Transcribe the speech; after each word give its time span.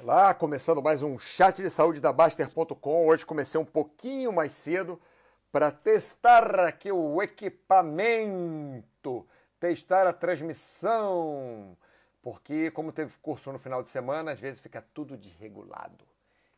Olá, 0.00 0.32
começando 0.32 0.80
mais 0.80 1.02
um 1.02 1.18
chat 1.18 1.60
de 1.60 1.68
saúde 1.68 2.00
da 2.00 2.12
Baster.com. 2.12 3.08
Hoje 3.08 3.26
comecei 3.26 3.60
um 3.60 3.64
pouquinho 3.64 4.32
mais 4.32 4.52
cedo 4.52 5.00
para 5.50 5.72
testar 5.72 6.60
aqui 6.60 6.92
o 6.92 7.20
equipamento, 7.20 9.26
testar 9.58 10.06
a 10.06 10.12
transmissão, 10.12 11.76
porque 12.22 12.70
como 12.70 12.92
teve 12.92 13.12
curso 13.18 13.50
no 13.50 13.58
final 13.58 13.82
de 13.82 13.90
semana, 13.90 14.30
às 14.30 14.38
vezes 14.38 14.60
fica 14.60 14.80
tudo 14.94 15.16
desregulado 15.16 16.04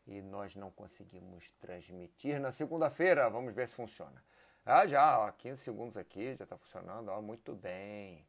e 0.07 0.20
nós 0.20 0.54
não 0.54 0.70
conseguimos 0.70 1.50
transmitir 1.61 2.38
na 2.38 2.52
segunda-feira. 2.52 3.30
Vamos 3.30 3.54
ver 3.54 3.70
se 3.70 3.75
funciona. 3.75 4.22
Ah, 4.66 4.86
já, 4.86 5.18
ó, 5.18 5.32
15 5.32 5.62
segundos 5.62 5.96
aqui, 5.96 6.36
já 6.36 6.45
está 6.45 6.59
funcionando, 6.59 7.09
ó, 7.09 7.22
muito 7.22 7.54
bem. 7.54 8.27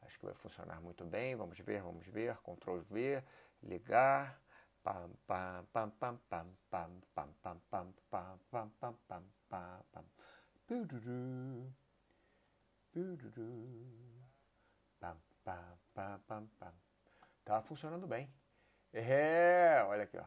Acho 0.00 0.18
que 0.18 0.24
vai 0.24 0.34
funcionar 0.34 0.80
muito 0.80 1.04
bem. 1.04 1.36
Vamos 1.36 1.58
ver, 1.58 1.82
vamos 1.82 2.06
ver. 2.06 2.38
Ctrl 2.38 2.78
V, 2.90 3.22
ligar. 3.62 4.42
Tá 17.44 17.62
funcionando 17.62 18.06
bem. 18.06 18.30
É, 18.92 19.82
olha 19.88 20.04
aqui, 20.04 20.18
ó. 20.18 20.24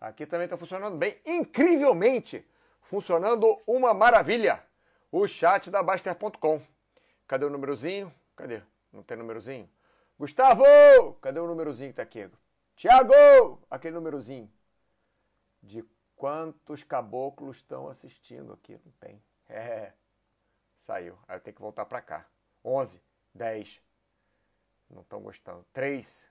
Aqui 0.00 0.26
também 0.26 0.46
tá 0.46 0.56
funcionando 0.56 0.96
bem, 0.96 1.20
incrivelmente. 1.24 2.46
Funcionando 2.80 3.58
uma 3.66 3.92
maravilha. 3.92 4.62
O 5.10 5.26
chat 5.26 5.70
da 5.70 5.82
Baster.com. 5.82 6.62
Cadê 7.26 7.44
o 7.44 7.50
númerozinho? 7.50 8.14
Cadê? 8.36 8.62
Não 8.92 9.02
tem 9.02 9.16
númerozinho? 9.16 9.68
Gustavo! 10.16 10.64
Cadê 11.20 11.40
o 11.40 11.46
númerozinho 11.46 11.90
que 11.90 11.96
tá 11.96 12.02
aqui? 12.02 12.30
Tiago! 12.76 13.60
Aquele 13.68 13.96
númerozinho. 13.96 14.50
De 15.60 15.84
quantos 16.14 16.84
caboclos 16.84 17.56
estão 17.56 17.88
assistindo 17.88 18.52
aqui? 18.52 18.78
Não 18.84 18.92
tem. 19.00 19.20
É. 19.48 19.92
Saiu. 20.78 21.18
Aí 21.26 21.36
eu 21.36 21.40
tenho 21.40 21.56
que 21.56 21.60
voltar 21.60 21.84
para 21.86 22.00
cá. 22.00 22.26
11, 22.64 23.02
10. 23.34 23.82
Não 24.88 25.02
estão 25.02 25.20
gostando. 25.20 25.66
3. 25.72 26.30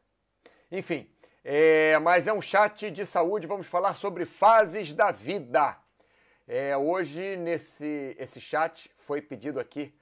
Enfim. 0.72 1.14
É, 1.44 2.00
mas 2.00 2.26
é 2.26 2.32
um 2.32 2.42
chat 2.42 2.90
de 2.90 3.06
saúde. 3.06 3.48
Vamos 3.48 3.68
falar 3.68 3.96
sobre 3.96 4.26
fases 4.26 4.94
da 4.94 5.12
vida. 5.12 5.78
É, 6.48 6.78
hoje, 6.78 7.36
nesse 7.36 8.16
esse 8.18 8.40
chat, 8.40 8.90
foi 8.96 9.22
pedido 9.22 9.60
aqui 9.60 9.94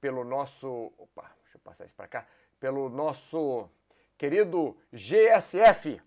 pelo 0.00 0.24
nosso. 0.24 0.90
Opa, 0.96 1.30
deixa 1.42 1.58
eu 1.58 1.60
passar 1.60 1.84
isso 1.84 1.94
para 1.94 2.08
cá 2.08 2.26
pelo 2.58 2.88
nosso 2.88 3.68
querido 4.16 4.76
GSF. 4.92 6.00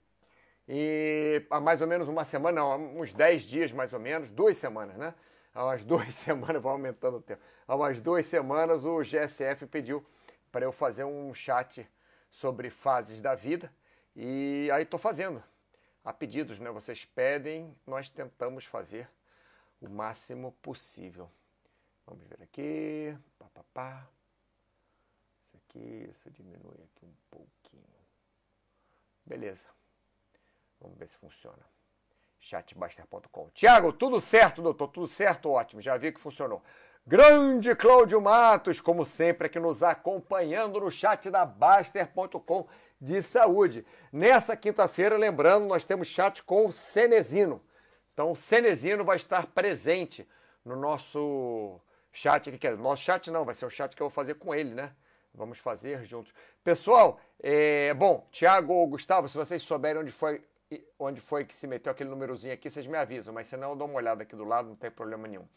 E 0.67 1.45
há 1.49 1.59
mais 1.59 1.81
ou 1.81 1.87
menos 1.87 2.07
uma 2.07 2.23
semana, 2.23 2.63
uns 2.75 3.13
10 3.13 3.43
dias 3.43 3.71
mais 3.71 3.93
ou 3.93 3.99
menos, 3.99 4.29
duas 4.29 4.57
semanas, 4.57 4.97
né? 4.97 5.13
Há 5.53 5.65
umas 5.65 5.83
duas 5.85 6.13
semanas, 6.13 6.61
vou 6.61 6.71
aumentando 6.71 7.17
o 7.17 7.21
tempo. 7.21 7.41
Há 7.67 7.75
umas 7.75 7.99
duas 7.99 8.25
semanas 8.25 8.85
o 8.85 9.01
GSF 9.01 9.65
pediu 9.65 10.05
para 10.51 10.65
eu 10.65 10.71
fazer 10.71 11.03
um 11.03 11.33
chat 11.33 11.89
sobre 12.29 12.69
fases 12.69 13.19
da 13.21 13.33
vida. 13.33 13.71
E 14.15 14.69
aí 14.71 14.83
estou 14.83 14.99
fazendo. 14.99 15.43
A 16.03 16.13
pedidos, 16.13 16.59
né? 16.59 16.69
Vocês 16.71 17.05
pedem, 17.05 17.75
nós 17.85 18.09
tentamos 18.09 18.65
fazer 18.65 19.09
o 19.81 19.89
máximo 19.89 20.51
possível. 20.61 21.29
Vamos 22.05 22.25
ver 22.25 22.43
aqui. 22.43 23.15
Pá, 23.37 23.47
pá, 23.53 23.63
pá 23.73 24.18
isso 25.77 26.31
diminui 26.31 26.77
aqui 26.83 27.05
um 27.05 27.13
pouquinho. 27.29 27.83
Beleza. 29.25 29.67
Vamos 30.79 30.97
ver 30.97 31.07
se 31.07 31.17
funciona. 31.17 31.63
chatbaster.com. 32.39 33.49
Tiago, 33.49 33.93
tudo 33.93 34.19
certo, 34.19 34.61
doutor? 34.61 34.87
Tudo 34.87 35.07
certo? 35.07 35.51
Ótimo, 35.51 35.81
já 35.81 35.97
vi 35.97 36.11
que 36.11 36.19
funcionou. 36.19 36.63
Grande 37.05 37.75
Cláudio 37.75 38.21
Matos, 38.21 38.79
como 38.79 39.05
sempre, 39.05 39.47
aqui 39.47 39.59
nos 39.59 39.83
acompanhando 39.83 40.79
no 40.79 40.89
chat 40.91 41.29
da 41.29 41.45
Baster.com 41.45 42.67
de 42.99 43.21
saúde. 43.21 43.85
Nessa 44.11 44.55
quinta-feira, 44.55 45.17
lembrando, 45.17 45.65
nós 45.65 45.83
temos 45.83 46.07
chat 46.07 46.43
com 46.43 46.67
o 46.67 46.71
Cenezino. 46.71 47.61
Então, 48.13 48.31
o 48.31 48.35
Cenezino 48.35 49.03
vai 49.03 49.15
estar 49.15 49.47
presente 49.47 50.27
no 50.63 50.75
nosso 50.75 51.79
chat. 52.11 52.51
Que 52.57 52.67
é, 52.67 52.75
nosso 52.75 53.03
chat 53.03 53.31
não, 53.31 53.45
vai 53.45 53.55
ser 53.55 53.65
o 53.65 53.69
chat 53.69 53.95
que 53.95 54.01
eu 54.01 54.07
vou 54.07 54.13
fazer 54.13 54.35
com 54.35 54.53
ele, 54.53 54.73
né? 54.73 54.93
Vamos 55.33 55.59
fazer 55.59 56.03
juntos. 56.03 56.33
Pessoal, 56.63 57.19
é, 57.41 57.93
bom, 57.93 58.27
Tiago 58.31 58.73
ou 58.73 58.87
Gustavo, 58.87 59.27
se 59.27 59.37
vocês 59.37 59.61
souberem 59.61 60.01
onde 60.01 60.11
foi, 60.11 60.43
onde 60.97 61.21
foi 61.21 61.45
que 61.45 61.55
se 61.55 61.67
meteu 61.67 61.91
aquele 61.91 62.09
númerozinho 62.09 62.53
aqui, 62.53 62.69
vocês 62.69 62.85
me 62.85 62.97
avisam, 62.97 63.33
mas 63.33 63.47
senão 63.47 63.71
eu 63.71 63.75
dou 63.75 63.87
uma 63.87 63.97
olhada 63.97 64.23
aqui 64.23 64.35
do 64.35 64.43
lado, 64.43 64.69
não 64.69 64.75
tem 64.75 64.91
problema 64.91 65.27
nenhum. 65.27 65.47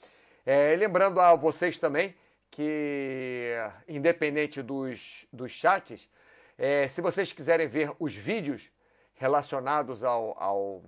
É, 0.45 0.75
lembrando 0.77 1.21
a 1.21 1.35
vocês 1.35 1.79
também 1.79 2.15
que, 2.51 3.53
independente 3.89 4.63
dos, 4.63 5.27
dos 5.33 5.51
chats, 5.53 6.09
é, 6.59 6.87
se 6.89 7.01
vocês 7.01 7.33
quiserem 7.33 7.67
ver 7.67 7.93
os 7.99 8.15
vídeos 8.15 8.71
relacionados 9.15 10.05
ao, 10.05 10.37
ao, 10.41 10.85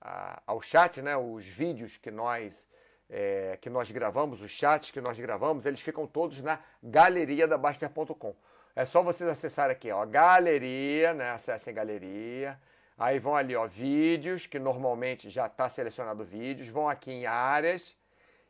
a, 0.00 0.42
ao 0.46 0.60
chat, 0.60 1.00
né, 1.00 1.16
os 1.16 1.46
vídeos 1.46 1.96
que 1.96 2.10
nós 2.10 2.68
é, 3.08 3.58
que 3.60 3.70
nós 3.70 3.90
gravamos, 3.90 4.42
os 4.42 4.50
chats 4.50 4.90
que 4.90 5.00
nós 5.00 5.18
gravamos, 5.18 5.66
eles 5.66 5.80
ficam 5.80 6.06
todos 6.06 6.42
na 6.42 6.58
galeria 6.82 7.46
da 7.48 7.56
Baster.com. 7.56 8.34
É 8.76 8.84
só 8.84 9.02
vocês 9.02 9.28
acessarem 9.28 9.72
aqui, 9.72 9.90
ó, 9.90 10.04
galeria, 10.06 11.12
né? 11.14 11.30
Acessem 11.30 11.74
galeria. 11.74 12.60
Aí 12.96 13.18
vão 13.18 13.34
ali, 13.34 13.56
ó, 13.56 13.66
vídeos, 13.66 14.46
que 14.46 14.58
normalmente 14.58 15.30
já 15.30 15.46
está 15.46 15.68
selecionado 15.68 16.24
vídeos. 16.24 16.68
Vão 16.68 16.88
aqui 16.88 17.10
em 17.10 17.26
áreas 17.26 17.96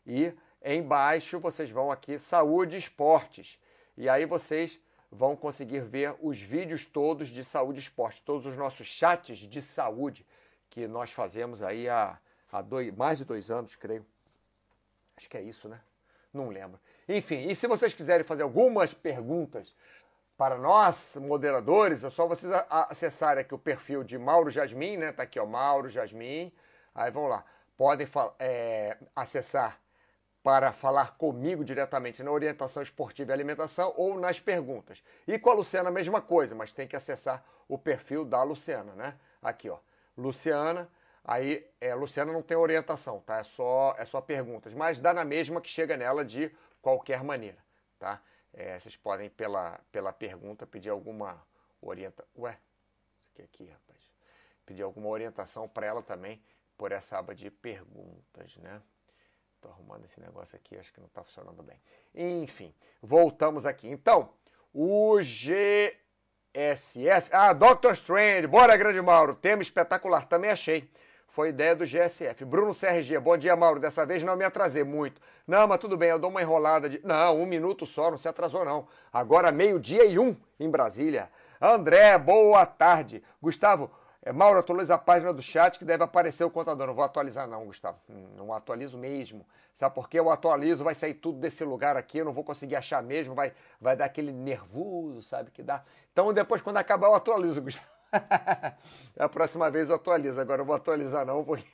e 0.07 0.33
embaixo 0.63 1.39
vocês 1.39 1.71
vão 1.71 1.91
aqui 1.91 2.19
saúde 2.19 2.77
e 2.77 2.79
esportes. 2.79 3.59
E 3.97 4.09
aí 4.09 4.27
vocês 4.27 4.81
vão 5.11 5.37
conseguir 5.37 5.81
ver 5.81 6.15
os 6.21 6.41
vídeos 6.41 6.85
todos 6.85 7.29
de 7.29 7.43
saúde 7.45 7.79
e 7.79 7.83
esporte, 7.83 8.23
todos 8.23 8.47
os 8.47 8.57
nossos 8.57 8.87
chats 8.87 9.39
de 9.39 9.63
saúde 9.63 10.27
que 10.69 10.87
nós 10.87 11.11
fazemos 11.11 11.63
aí 11.63 11.89
há, 11.89 12.19
há 12.53 12.61
dois, 12.61 12.95
mais 12.95 13.19
de 13.19 13.25
dois 13.25 13.51
anos, 13.51 13.77
creio. 13.77 14.05
Acho 15.19 15.29
que 15.29 15.37
é 15.37 15.43
isso, 15.43 15.69
né? 15.69 15.81
Não 16.33 16.49
lembro. 16.49 16.79
Enfim, 17.09 17.49
e 17.49 17.57
se 17.57 17.67
vocês 17.67 17.93
quiserem 17.93 18.25
fazer 18.25 18.45
algumas 18.45 18.95
perguntas 18.95 19.75
para 20.37 20.57
nós, 20.57 21.17
moderadores, 21.17 22.05
é 22.05 22.11
só 22.11 22.25
vocês 22.25 22.53
acessarem 22.71 23.41
aqui 23.41 23.53
o 23.53 23.59
perfil 23.59 24.05
de 24.05 24.17
Mauro 24.17 24.49
Jasmin, 24.49 24.97
né? 24.97 25.11
Tá 25.11 25.25
aqui, 25.25 25.41
ó, 25.41 25.45
Mauro 25.45 25.89
Jasmin. 25.89 26.53
Aí 26.95 27.11
vão 27.11 27.27
lá. 27.27 27.45
Podem 27.77 28.07
é, 28.39 28.97
acessar 29.17 29.81
para 30.41 30.73
falar 30.73 31.17
comigo 31.17 31.65
diretamente 31.65 32.23
na 32.23 32.31
orientação 32.31 32.81
esportiva 32.81 33.33
e 33.33 33.35
alimentação 33.35 33.93
ou 33.97 34.21
nas 34.21 34.39
perguntas. 34.39 35.03
E 35.27 35.37
com 35.37 35.51
a 35.51 35.55
Luciana 35.55 35.89
a 35.89 35.93
mesma 35.93 36.23
coisa, 36.23 36.55
mas 36.55 36.73
tem 36.73 36.87
que 36.87 36.95
acessar 36.95 37.45
o 37.67 37.77
perfil 37.77 38.25
da 38.25 38.41
Luciana, 38.45 38.93
né? 38.95 39.17
Aqui, 39.43 39.69
ó. 39.69 39.79
Luciana, 40.17 40.89
Aí, 41.29 41.71
é, 41.79 41.95
Luciana 41.95 42.33
não 42.33 42.41
tem 42.41 42.57
orientação, 42.57 43.21
tá? 43.21 43.37
É 43.37 43.45
só, 43.45 43.95
é 43.99 44.07
só 44.07 44.19
perguntas, 44.19 44.73
mas 44.73 44.99
dá 44.99 45.13
na 45.13 45.27
mesma 45.27 45.61
que 45.61 45.69
chega 45.69 45.95
nela 45.95 46.25
de 46.25 46.51
qualquer 46.81 47.23
maneira, 47.23 47.59
tá? 47.99 48.23
É, 48.51 48.81
vocês 48.81 48.97
podem, 48.97 49.29
pela, 49.29 49.79
pela 49.93 50.11
pergunta, 50.11 50.67
pedir 50.67 50.89
alguma 50.89 51.47
orientação. 51.83 52.31
Ué, 52.39 52.59
isso 53.13 53.29
aqui, 53.29 53.43
aqui, 53.43 53.65
rapaz. 53.67 54.11
Pedir 54.65 54.83
alguma 54.83 55.09
orientação 55.11 55.69
para 55.69 55.87
ela 55.87 56.03
também 56.03 56.43
por 56.79 56.93
essa 56.93 57.19
aba 57.19 57.35
de 57.35 57.51
perguntas, 57.51 58.57
né? 58.57 58.81
Tô 59.61 59.69
arrumando 59.69 60.07
esse 60.07 60.19
negócio 60.19 60.57
aqui, 60.57 60.79
acho 60.79 60.91
que 60.95 61.01
não 61.01 61.09
está 61.09 61.23
funcionando 61.23 61.63
bem. 61.63 61.79
Enfim, 62.15 62.75
voltamos 63.03 63.67
aqui. 63.67 63.87
Então, 63.87 64.33
o 64.73 65.19
GSF. 65.19 65.99
Ah, 67.33 67.53
Doctor 67.53 67.93
Strange, 67.93 68.47
bora, 68.47 68.75
grande 68.79 69.03
Mauro. 69.03 69.35
Tema 69.35 69.61
espetacular, 69.61 70.27
também 70.27 70.51
achei. 70.51 70.91
Foi 71.29 71.51
ideia 71.51 71.77
do 71.77 71.85
GSF. 71.85 72.43
Bruno 72.47 72.75
CRG, 72.75 73.19
bom 73.19 73.37
dia, 73.37 73.55
Mauro. 73.55 73.79
Dessa 73.79 74.05
vez 74.07 74.25
não 74.25 74.35
me 74.35 74.45
atrasei 74.45 74.83
muito. 74.83 75.21
Não, 75.47 75.69
mas 75.69 75.79
tudo 75.79 75.95
bem, 75.95 76.09
eu 76.09 76.19
dou 76.19 76.31
uma 76.31 76.41
enrolada 76.41 76.89
de. 76.89 77.01
Não, 77.05 77.37
um 77.37 77.47
minuto 77.47 77.85
só, 77.85 78.11
não 78.11 78.17
se 78.17 78.27
atrasou, 78.27 78.65
não. 78.65 78.89
Agora, 79.13 79.53
meio-dia 79.53 80.07
e 80.07 80.19
um 80.19 80.35
em 80.59 80.71
Brasília. 80.71 81.31
André, 81.61 82.17
boa 82.17 82.65
tarde. 82.65 83.23
Gustavo, 83.43 83.91
é, 84.23 84.33
Mauro, 84.33 84.59
atualiza 84.59 84.95
a 84.95 84.99
página 84.99 85.31
do 85.33 85.43
chat 85.43 85.79
que 85.79 85.85
deve 85.85 86.03
aparecer 86.03 86.45
o 86.45 86.51
contador. 86.51 86.87
Não 86.87 86.95
vou 86.95 87.05
atualizar, 87.05 87.47
não, 87.47 87.67
Gustavo. 87.67 87.99
Hum, 88.09 88.29
não 88.35 88.53
atualizo 88.53 88.97
mesmo. 88.97 89.47
Sabe 89.75 89.95
por 89.95 90.09
quê? 90.09 90.19
Eu 90.19 90.31
atualizo, 90.31 90.83
vai 90.83 90.95
sair 90.95 91.15
tudo 91.15 91.39
desse 91.39 91.63
lugar 91.63 91.97
aqui, 91.97 92.19
eu 92.19 92.25
não 92.25 92.33
vou 92.33 92.43
conseguir 92.43 92.75
achar 92.75 93.03
mesmo, 93.03 93.35
vai, 93.35 93.53
vai 93.79 93.95
dar 93.95 94.07
aquele 94.07 94.33
nervoso, 94.33 95.23
sabe? 95.23 95.51
Que 95.51 95.63
dá. 95.63 95.85
Então, 96.11 96.33
depois, 96.33 96.63
quando 96.63 96.79
acabar, 96.79 97.09
eu 97.09 97.15
atualizo, 97.15 97.61
Gustavo. 97.61 97.98
a 99.19 99.29
próxima 99.29 99.71
vez 99.71 99.91
eu 99.91 99.97
atualizo, 99.97 100.41
agora 100.41 100.63
eu 100.63 100.67
vou 100.67 100.75
atualizar 100.77 101.27
não, 101.27 101.45
porque 101.45 101.69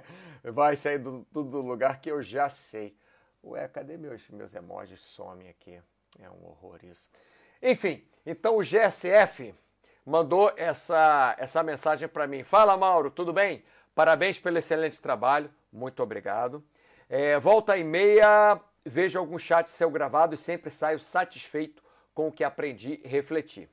vai 0.44 0.76
sair 0.76 0.98
do, 0.98 1.26
tudo 1.32 1.50
do 1.50 1.60
lugar 1.60 2.00
que 2.00 2.10
eu 2.10 2.22
já 2.22 2.48
sei. 2.48 2.96
Ué, 3.42 3.66
cadê 3.68 3.96
meus, 3.96 4.28
meus 4.30 4.54
emojis? 4.54 5.00
Some 5.00 5.48
aqui. 5.48 5.80
É 6.18 6.28
um 6.28 6.46
horror 6.46 6.80
isso. 6.82 7.08
Enfim, 7.62 8.04
então 8.26 8.56
o 8.56 8.62
GSF 8.62 9.54
mandou 10.04 10.52
essa, 10.56 11.34
essa 11.38 11.62
mensagem 11.62 12.08
para 12.08 12.26
mim. 12.26 12.42
Fala, 12.42 12.76
Mauro, 12.76 13.10
tudo 13.10 13.32
bem? 13.32 13.64
Parabéns 13.94 14.38
pelo 14.38 14.58
excelente 14.58 15.00
trabalho. 15.00 15.50
Muito 15.72 16.02
obrigado. 16.02 16.64
É, 17.08 17.38
volta 17.38 17.76
e 17.76 17.84
meia, 17.84 18.60
vejo 18.84 19.18
algum 19.18 19.38
chat 19.38 19.70
seu 19.70 19.90
gravado 19.90 20.34
e 20.34 20.38
sempre 20.38 20.70
saio 20.70 20.98
satisfeito 20.98 21.82
com 22.14 22.28
o 22.28 22.32
que 22.32 22.44
aprendi 22.44 23.00
e 23.04 23.08
refleti. 23.08 23.68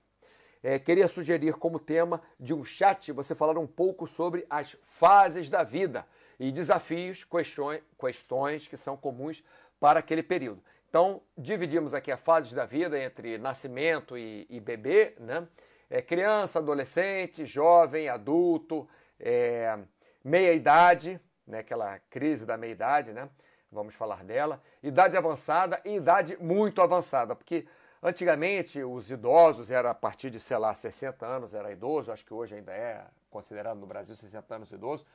É, 0.70 0.78
queria 0.78 1.08
sugerir 1.08 1.54
como 1.54 1.80
tema 1.80 2.22
de 2.38 2.54
um 2.54 2.62
chat 2.62 3.14
você 3.14 3.34
falar 3.34 3.58
um 3.58 3.66
pouco 3.66 4.06
sobre 4.06 4.46
as 4.50 4.76
fases 4.82 5.50
da 5.50 5.64
vida 5.64 6.06
e 6.38 6.52
desafios, 6.52 7.24
questões, 7.24 7.82
questões 7.98 8.68
que 8.68 8.76
são 8.76 8.98
comuns 8.98 9.42
para 9.80 10.00
aquele 10.00 10.22
período. 10.22 10.62
Então, 10.90 11.22
dividimos 11.38 11.94
aqui 11.94 12.12
as 12.12 12.20
fases 12.20 12.52
da 12.52 12.66
vida 12.66 13.02
entre 13.02 13.38
nascimento 13.38 14.18
e, 14.18 14.46
e 14.50 14.60
bebê, 14.60 15.16
né? 15.22 15.48
É, 15.90 16.02
criança, 16.02 16.60
adolescente, 16.60 17.46
jovem, 17.46 18.10
adulto, 18.10 18.86
é, 19.18 19.80
meia-idade, 20.22 21.18
né? 21.48 21.60
aquela 21.60 21.98
crise 22.10 22.46
da 22.46 22.58
meia-idade, 22.58 23.14
né? 23.14 23.30
Vamos 23.72 23.96
falar 23.96 24.22
dela. 24.26 24.62
Idade 24.84 25.16
avançada 25.16 25.80
e 25.86 25.96
idade 25.96 26.36
muito 26.42 26.82
avançada, 26.82 27.34
porque 27.38 27.66
antigamente 28.08 28.82
os 28.84 29.12
idosos 29.12 29.70
era 29.70 29.92
a 29.92 29.96
partir 29.96 30.30
de, 30.30 30.40
sei 30.40 30.58
lá, 30.58 30.74
60 30.74 31.26
anos 31.26 31.54
era 31.54 31.72
idoso, 31.72 32.12
acho 32.12 32.26
que 32.26 32.34
hoje 32.34 32.56
ainda 32.56 32.72
é 32.72 33.06
considerado 33.30 33.78
no 33.78 33.86
Brasil 33.86 34.16
60 34.16 34.56
anos 34.56 34.72
idoso. 34.72 35.06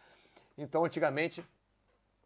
Então, 0.56 0.84
antigamente, 0.84 1.44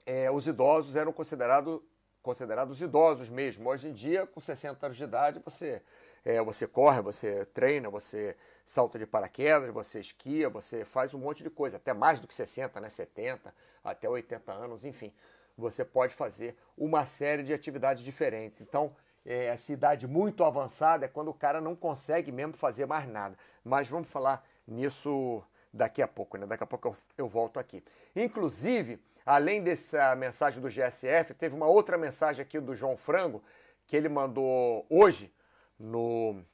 é, 0.05 0.31
os 0.31 0.47
idosos 0.47 0.97
eram 0.97 1.13
considerados 1.13 1.81
considerados 2.27 2.83
idosos 2.83 3.31
mesmo. 3.31 3.71
Hoje 3.71 3.89
em 3.89 3.93
dia, 3.93 4.27
com 4.27 4.41
60 4.41 4.85
anos 4.85 4.97
de 4.97 5.05
idade, 5.05 5.41
você, 5.45 5.81
é, 6.25 6.43
você 6.43 6.67
corre, 6.67 7.01
você 7.01 7.45
treina, 7.47 7.89
você 7.89 8.37
salta 8.65 8.99
de 8.99 9.07
paraquedas, 9.07 9.73
você 9.73 10.01
esquia, 10.01 10.51
você 10.51 10.85
faz 10.85 11.15
um 11.15 11.19
monte 11.19 11.45
de 11.45 11.51
coisa, 11.51 11.77
até 11.77 11.93
mais 11.93 12.19
do 12.19 12.27
que 12.27 12.35
60, 12.35 12.81
né? 12.81 12.89
70, 12.89 13.55
até 13.85 14.09
80 14.09 14.53
anos, 14.53 14.85
enfim. 14.85 15.15
Você 15.57 15.85
pode 15.85 16.15
fazer 16.15 16.57
uma 16.77 17.07
série 17.07 17.45
de 17.45 17.55
atividades 17.55 18.03
diferentes. 18.03 18.61
Então, 18.61 18.93
é, 19.27 19.47
essa 19.47 19.73
idade 19.73 20.07
muito 20.07 20.45
avançada 20.45 21.05
é 21.05 21.09
quando 21.09 21.29
o 21.29 21.35
cara 21.35 21.61
não 21.61 21.77
consegue 21.77 22.33
mesmo 22.33 22.55
fazer 22.55 22.87
mais 22.87 23.09
nada. 23.09 23.37
Mas 23.65 23.89
vamos 23.89 24.09
falar 24.09 24.47
nisso 24.67 25.43
daqui 25.73 26.01
a 26.01 26.09
pouco, 26.09 26.39
né? 26.39 26.47
Daqui 26.47 26.65
a 26.65 26.67
pouco 26.67 26.89
eu, 26.89 26.97
eu 27.19 27.29
volto 27.29 27.59
aqui. 27.59 27.85
Inclusive, 28.15 29.01
Além 29.27 29.61
dessa 29.61 30.15
mensagem 30.15 30.63
do 30.63 30.69
GSF, 30.69 31.35
teve 31.35 31.53
uma 31.53 31.67
outra 31.67 31.99
mensagem 31.99 32.41
aqui 32.45 32.61
do 32.61 32.77
João 32.77 32.97
Frango, 32.97 33.43
que 33.85 33.97
ele 33.97 34.09
mandou 34.09 34.87
hoje 34.89 35.35
no, 35.77 36.45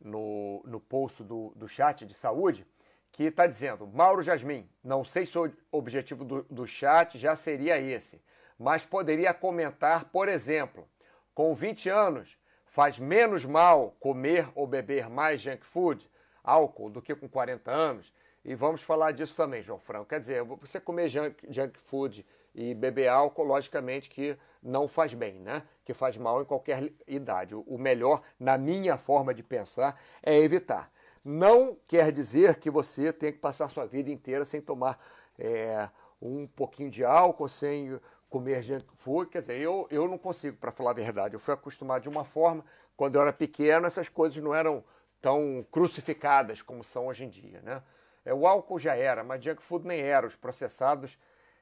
no, 0.00 0.62
no 0.64 0.80
post 0.80 1.22
do, 1.22 1.52
do 1.54 1.68
chat 1.68 2.06
de 2.06 2.14
saúde, 2.14 2.66
que 3.10 3.24
está 3.24 3.46
dizendo: 3.46 3.86
Mauro 3.86 4.22
Jasmin, 4.22 4.66
não 4.82 5.04
sei 5.04 5.26
se 5.26 5.36
o 5.38 5.52
objetivo 5.70 6.24
do, 6.24 6.42
do 6.44 6.66
chat 6.66 7.18
já 7.18 7.36
seria 7.36 7.78
esse, 7.78 8.18
mas 8.58 8.82
poderia 8.82 9.34
comentar, 9.34 10.06
por 10.06 10.26
exemplo, 10.26 10.88
com 11.34 11.54
20 11.54 11.88
anos, 11.88 12.38
faz 12.64 12.98
menos 12.98 13.44
mal 13.44 13.96
comer 14.00 14.48
ou 14.54 14.66
beber 14.66 15.08
mais 15.08 15.40
junk 15.40 15.64
food, 15.64 16.10
álcool, 16.42 16.90
do 16.90 17.02
que 17.02 17.14
com 17.14 17.28
40 17.28 17.70
anos? 17.70 18.12
E 18.44 18.54
vamos 18.54 18.82
falar 18.82 19.12
disso 19.12 19.36
também, 19.36 19.62
João 19.62 19.78
Franco. 19.78 20.06
Quer 20.06 20.18
dizer, 20.18 20.42
você 20.42 20.80
comer 20.80 21.08
junk, 21.08 21.46
junk 21.48 21.78
food 21.78 22.26
e 22.54 22.74
beber 22.74 23.08
álcool, 23.08 23.44
logicamente 23.44 24.10
que 24.10 24.36
não 24.62 24.88
faz 24.88 25.14
bem, 25.14 25.34
né? 25.34 25.62
Que 25.84 25.94
faz 25.94 26.16
mal 26.16 26.42
em 26.42 26.44
qualquer 26.44 26.92
idade. 27.06 27.54
O 27.54 27.78
melhor, 27.78 28.22
na 28.38 28.58
minha 28.58 28.96
forma 28.96 29.32
de 29.32 29.42
pensar, 29.42 30.00
é 30.22 30.36
evitar. 30.36 30.90
Não 31.24 31.76
quer 31.86 32.10
dizer 32.10 32.56
que 32.56 32.68
você 32.68 33.12
tem 33.12 33.32
que 33.32 33.38
passar 33.38 33.68
sua 33.68 33.86
vida 33.86 34.10
inteira 34.10 34.44
sem 34.44 34.60
tomar 34.60 34.98
é, 35.38 35.88
um 36.20 36.46
pouquinho 36.46 36.90
de 36.90 37.04
álcool, 37.04 37.48
sem 37.48 38.00
comer 38.32 38.62
junk 38.62 38.86
food. 38.96 39.30
Quer 39.30 39.40
dizer, 39.40 39.60
eu, 39.60 39.86
eu 39.90 40.08
não 40.08 40.16
consigo, 40.16 40.56
para 40.56 40.72
falar 40.72 40.92
a 40.92 40.94
verdade. 40.94 41.34
Eu 41.34 41.38
fui 41.38 41.52
acostumado 41.52 42.02
de 42.02 42.08
uma 42.08 42.24
forma. 42.24 42.64
Quando 42.96 43.16
eu 43.16 43.20
era 43.20 43.32
pequeno, 43.32 43.86
essas 43.86 44.08
coisas 44.08 44.42
não 44.42 44.54
eram 44.54 44.82
tão 45.20 45.64
crucificadas 45.70 46.62
como 46.62 46.82
são 46.82 47.06
hoje 47.08 47.24
em 47.24 47.28
dia, 47.28 47.60
né? 47.60 47.82
É, 48.24 48.32
o 48.32 48.46
álcool 48.46 48.78
já 48.78 48.96
era, 48.96 49.22
mas 49.22 49.44
junk 49.44 49.62
food 49.62 49.86
nem 49.86 50.00
era. 50.00 50.26
Os 50.26 50.34
processados, 50.34 51.18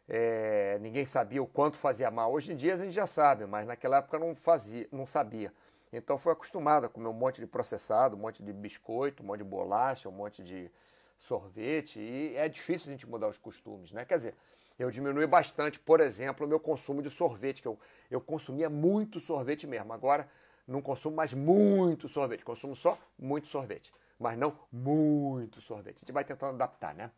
é, 0.08 0.78
ninguém 0.81 1.05
sabia 1.05 1.43
o 1.43 1.46
quanto 1.46 1.76
fazia 1.76 2.08
mal. 2.08 2.32
Hoje 2.32 2.52
em 2.52 2.56
dia 2.56 2.75
a 2.75 2.76
gente 2.76 2.93
já 2.93 3.06
sabe, 3.06 3.46
mas 3.46 3.67
naquela 3.67 3.99
época 3.99 4.19
não 4.19 4.32
fazia, 4.32 4.87
não 4.93 5.06
sabia. 5.06 5.52
Então 5.93 6.17
foi 6.17 6.32
acostumado 6.32 6.87
a 6.87 6.88
comer 6.88 7.08
um 7.08 7.12
monte 7.12 7.40
de 7.40 7.49
processado, 7.49 8.14
um 8.14 8.19
monte 8.20 8.43
de 8.44 8.52
biscoito, 8.52 9.25
um 9.25 9.26
monte 9.26 9.38
de 9.38 9.44
bolacha, 9.44 10.08
um 10.08 10.12
monte 10.12 10.40
de 10.43 10.70
sorvete. 11.19 11.99
E 11.99 12.37
é 12.37 12.49
difícil 12.49 12.90
a 12.90 12.93
gente 12.93 13.08
mudar 13.08 13.26
os 13.26 13.38
costumes, 13.38 13.90
né? 13.90 14.05
Quer 14.05 14.19
dizer, 14.19 14.34
eu 14.82 14.91
diminui 14.91 15.27
bastante, 15.27 15.79
por 15.79 16.00
exemplo, 16.00 16.47
o 16.47 16.49
meu 16.49 16.61
consumo 16.61 17.03
de 17.03 17.11
sorvete, 17.11 17.62
que 17.62 17.69
eu, 17.69 17.79
eu 18.11 18.21
consumia 18.21 18.69
muito 18.69 19.21
sorvete 19.21 19.67
mesmo. 19.67 19.93
Agora 19.93 20.29
não 20.67 20.81
consumo 20.81 21.17
mais 21.17 21.32
muito 21.32 22.09
sorvete, 22.09 22.44
consumo 22.44 22.75
só 22.75 22.99
muito 23.19 23.49
sorvete 23.49 23.93
mas 24.21 24.37
não 24.37 24.55
muito 24.71 25.62
sorvete. 25.62 25.97
A 25.97 26.00
gente 26.00 26.12
vai 26.12 26.23
tentando 26.23 26.55
adaptar, 26.55 26.94
né? 26.94 27.11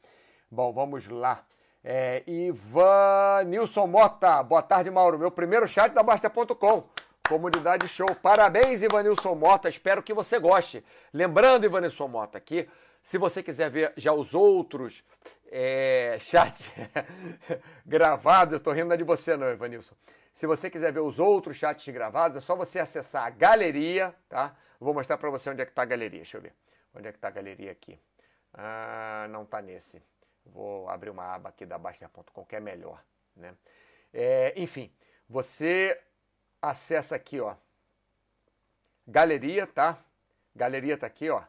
Bom, 0.48 0.72
vamos 0.72 1.08
lá. 1.08 1.44
É, 1.82 2.22
Ivan 2.28 3.42
Nilson 3.46 3.88
Mota, 3.88 4.40
boa 4.44 4.62
tarde, 4.62 4.88
Mauro. 4.88 5.18
Meu 5.18 5.30
primeiro 5.30 5.66
chat 5.66 5.92
da 5.92 6.02
Basta.com. 6.02 6.84
Comunidade 7.28 7.88
show. 7.88 8.14
Parabéns, 8.14 8.82
Ivanilson 8.82 9.34
Mota. 9.34 9.68
Espero 9.68 10.02
que 10.02 10.14
você 10.14 10.38
goste. 10.38 10.84
Lembrando, 11.12 11.64
Ivanilson 11.64 12.06
Mota, 12.06 12.38
que 12.38 12.68
se 13.02 13.18
você 13.18 13.42
quiser 13.42 13.68
ver 13.68 13.92
já 13.96 14.12
os 14.12 14.32
outros 14.32 15.02
é, 15.54 16.16
chats 16.18 16.72
gravados, 17.84 18.54
eu 18.54 18.60
tô 18.60 18.72
rindo 18.72 18.96
de 18.96 19.04
você, 19.04 19.36
não, 19.36 19.52
Ivanilson. 19.52 19.94
Se 20.32 20.46
você 20.46 20.70
quiser 20.70 20.90
ver 20.90 21.00
os 21.00 21.18
outros 21.20 21.58
chats 21.58 21.86
gravados, 21.92 22.38
é 22.38 22.40
só 22.40 22.56
você 22.56 22.78
acessar 22.78 23.26
a 23.26 23.30
galeria, 23.30 24.14
tá? 24.30 24.56
vou 24.80 24.94
mostrar 24.94 25.18
para 25.18 25.28
você 25.28 25.50
onde 25.50 25.60
é 25.60 25.66
que 25.66 25.70
está 25.70 25.82
a 25.82 25.84
galeria. 25.84 26.20
Deixa 26.20 26.38
eu 26.38 26.40
ver. 26.40 26.54
Onde 26.94 27.08
é 27.08 27.12
que 27.12 27.18
está 27.18 27.28
a 27.28 27.30
galeria 27.30 27.70
aqui? 27.70 28.00
Ah, 28.54 29.26
não 29.28 29.42
está 29.42 29.60
nesse. 29.60 30.02
Vou 30.46 30.88
abrir 30.88 31.10
uma 31.10 31.34
aba 31.34 31.50
aqui 31.50 31.66
da 31.66 31.76
Baster.com 31.76 32.44
que 32.46 32.56
é 32.56 32.60
melhor. 32.60 33.04
Né? 33.36 33.54
É, 34.12 34.54
enfim, 34.56 34.90
você 35.28 36.00
acessa 36.60 37.14
aqui, 37.14 37.38
ó. 37.40 37.54
Galeria, 39.06 39.66
tá? 39.66 40.02
Galeria 40.56 40.96
tá 40.96 41.06
aqui, 41.06 41.28
ó. 41.28 41.42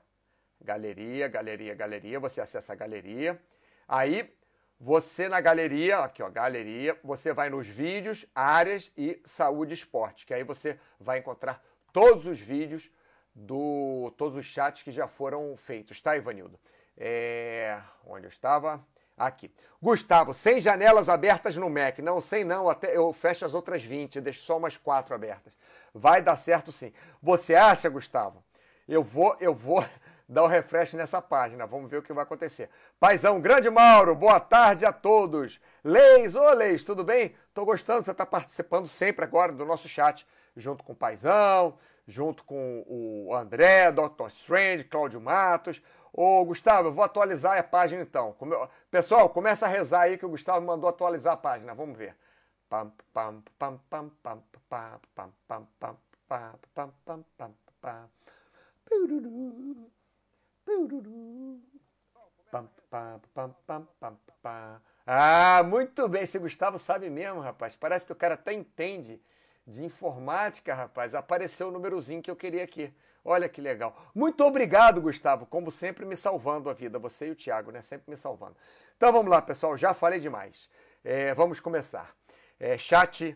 Galeria, 0.59 1.27
galeria, 1.29 1.73
galeria. 1.73 2.19
Você 2.19 2.41
acessa 2.41 2.73
a 2.73 2.75
galeria. 2.75 3.39
Aí, 3.95 4.27
você 4.79 5.29
na 5.29 5.39
galeria, 5.39 5.99
aqui 5.99 6.23
ó, 6.23 6.27
galeria, 6.27 6.99
você 7.03 7.31
vai 7.31 7.47
nos 7.51 7.67
vídeos, 7.67 8.25
áreas 8.33 8.91
e 8.97 9.21
saúde 9.23 9.71
e 9.71 9.75
esporte, 9.75 10.25
que 10.25 10.33
aí 10.33 10.43
você 10.43 10.79
vai 10.99 11.19
encontrar 11.19 11.63
todos 11.91 12.25
os 12.25 12.39
vídeos 12.39 12.89
do 13.35 14.11
todos 14.17 14.35
os 14.35 14.47
chats 14.47 14.81
que 14.81 14.91
já 14.91 15.05
foram 15.05 15.55
feitos, 15.55 16.01
tá, 16.01 16.17
Ivanildo? 16.17 16.59
É, 16.97 17.79
onde 18.03 18.25
eu 18.25 18.29
estava? 18.29 18.83
Aqui. 19.15 19.53
Gustavo, 19.79 20.33
sem 20.33 20.59
janelas 20.59 21.07
abertas 21.07 21.55
no 21.55 21.69
Mac. 21.69 21.99
Não, 21.99 22.19
sem 22.19 22.43
não, 22.43 22.67
até 22.67 22.97
eu 22.97 23.13
fecho 23.13 23.45
as 23.45 23.53
outras 23.53 23.83
20, 23.83 24.19
deixo 24.21 24.41
só 24.41 24.57
umas 24.57 24.75
quatro 24.75 25.13
abertas. 25.13 25.53
Vai 25.93 26.19
dar 26.19 26.35
certo 26.35 26.71
sim. 26.71 26.91
Você 27.21 27.53
acha, 27.53 27.89
Gustavo? 27.89 28.43
Eu 28.87 29.03
vou, 29.03 29.37
eu 29.39 29.53
vou 29.53 29.85
dar 30.27 30.43
o 30.43 30.45
um 30.45 30.49
refresh 30.49 30.93
nessa 30.93 31.21
página. 31.21 31.65
Vamos 31.65 31.89
ver 31.89 31.97
o 31.97 32.01
que 32.01 32.13
vai 32.13 32.23
acontecer. 32.23 32.69
Paizão, 32.99 33.39
grande 33.39 33.69
Mauro, 33.69 34.15
boa 34.15 34.39
tarde 34.39 34.85
a 34.85 34.93
todos. 34.93 35.59
Leis, 35.83 36.35
ô 36.35 36.51
Leis, 36.51 36.83
tudo 36.83 37.03
bem? 37.03 37.35
Tô 37.53 37.65
gostando, 37.65 38.03
você 38.03 38.11
está 38.11 38.25
participando 38.25 38.87
sempre 38.87 39.25
agora 39.25 39.51
do 39.51 39.65
nosso 39.65 39.87
chat, 39.87 40.27
junto 40.55 40.83
com 40.83 40.93
o 40.93 40.95
Paizão, 40.95 41.77
junto 42.07 42.43
com 42.43 42.83
o 42.87 43.35
André, 43.35 43.91
Dr. 43.91 44.27
Strange, 44.27 44.83
Cláudio 44.85 45.21
Matos. 45.21 45.81
Ô, 46.11 46.45
Gustavo, 46.45 46.89
eu 46.89 46.93
vou 46.93 47.03
atualizar 47.03 47.57
a 47.57 47.63
página 47.63 48.01
então. 48.01 48.35
Pessoal, 48.91 49.29
começa 49.29 49.65
a 49.65 49.69
rezar 49.69 50.01
aí 50.01 50.17
que 50.17 50.25
o 50.25 50.29
Gustavo 50.29 50.65
mandou 50.65 50.89
atualizar 50.89 51.33
a 51.33 51.37
página. 51.37 51.73
Vamos 51.73 51.97
ver. 51.97 52.15
Pam, 52.69 52.91
pam, 53.13 53.43
pam, 53.57 53.79
pam, 53.89 54.11
pam, 54.21 54.43
pam, 54.63 54.69
pam, 54.69 54.99
pam, 55.15 55.31
pam, 55.47 55.47
pam, 55.47 55.67
pam. 55.79 55.97
Pam, 56.27 56.57
pam, 56.73 56.91
pam, 57.05 57.23
pam, 57.37 57.53
pam, 57.81 58.09
pam. 58.87 59.93
Ah, 65.05 65.61
muito 65.63 66.07
bem. 66.07 66.23
Esse 66.23 66.39
Gustavo 66.39 66.77
sabe 66.77 67.09
mesmo, 67.09 67.39
rapaz. 67.39 67.75
Parece 67.75 68.05
que 68.05 68.11
o 68.11 68.15
cara 68.15 68.35
até 68.35 68.53
entende 68.53 69.21
de 69.65 69.83
informática, 69.83 70.73
rapaz, 70.73 71.15
apareceu 71.15 71.69
o 71.69 71.71
númerozinho 71.71 72.21
que 72.21 72.29
eu 72.29 72.35
queria 72.35 72.63
aqui. 72.63 72.93
Olha 73.25 73.47
que 73.47 73.61
legal. 73.61 73.95
Muito 74.13 74.43
obrigado, 74.43 75.01
Gustavo, 75.01 75.45
como 75.45 75.71
sempre 75.71 76.05
me 76.05 76.17
salvando 76.17 76.69
a 76.69 76.73
vida. 76.73 76.99
Você 76.99 77.27
e 77.27 77.31
o 77.31 77.35
Thiago, 77.35 77.71
né? 77.71 77.81
Sempre 77.81 78.09
me 78.09 78.17
salvando. 78.17 78.55
Então 78.97 79.11
vamos 79.11 79.31
lá, 79.31 79.41
pessoal. 79.41 79.77
Já 79.77 79.93
falei 79.93 80.19
demais. 80.19 80.69
É, 81.03 81.33
vamos 81.33 81.59
começar. 81.61 82.13
É, 82.59 82.77
chat 82.77 83.35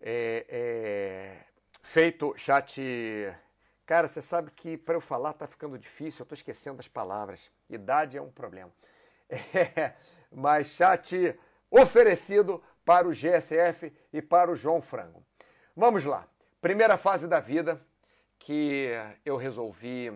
é, 0.00 0.46
é, 0.48 1.36
feito, 1.82 2.34
chat 2.36 2.80
Cara, 3.86 4.08
você 4.08 4.20
sabe 4.20 4.50
que 4.50 4.76
para 4.76 4.96
eu 4.96 5.00
falar 5.00 5.32
tá 5.32 5.46
ficando 5.46 5.78
difícil, 5.78 6.24
eu 6.24 6.28
tô 6.28 6.34
esquecendo 6.34 6.80
as 6.80 6.88
palavras. 6.88 7.50
Idade 7.70 8.18
é 8.18 8.22
um 8.22 8.30
problema. 8.30 8.72
É, 9.54 9.94
mas 10.30 10.68
chat 10.68 11.36
oferecido 11.70 12.62
para 12.84 13.08
o 13.08 13.10
GSF 13.10 13.92
e 14.12 14.20
para 14.20 14.50
o 14.50 14.56
João 14.56 14.80
Frango. 14.80 15.24
Vamos 15.74 16.04
lá. 16.04 16.28
Primeira 16.60 16.96
fase 16.96 17.26
da 17.26 17.40
vida 17.40 17.80
que 18.38 18.90
eu 19.24 19.36
resolvi 19.36 20.12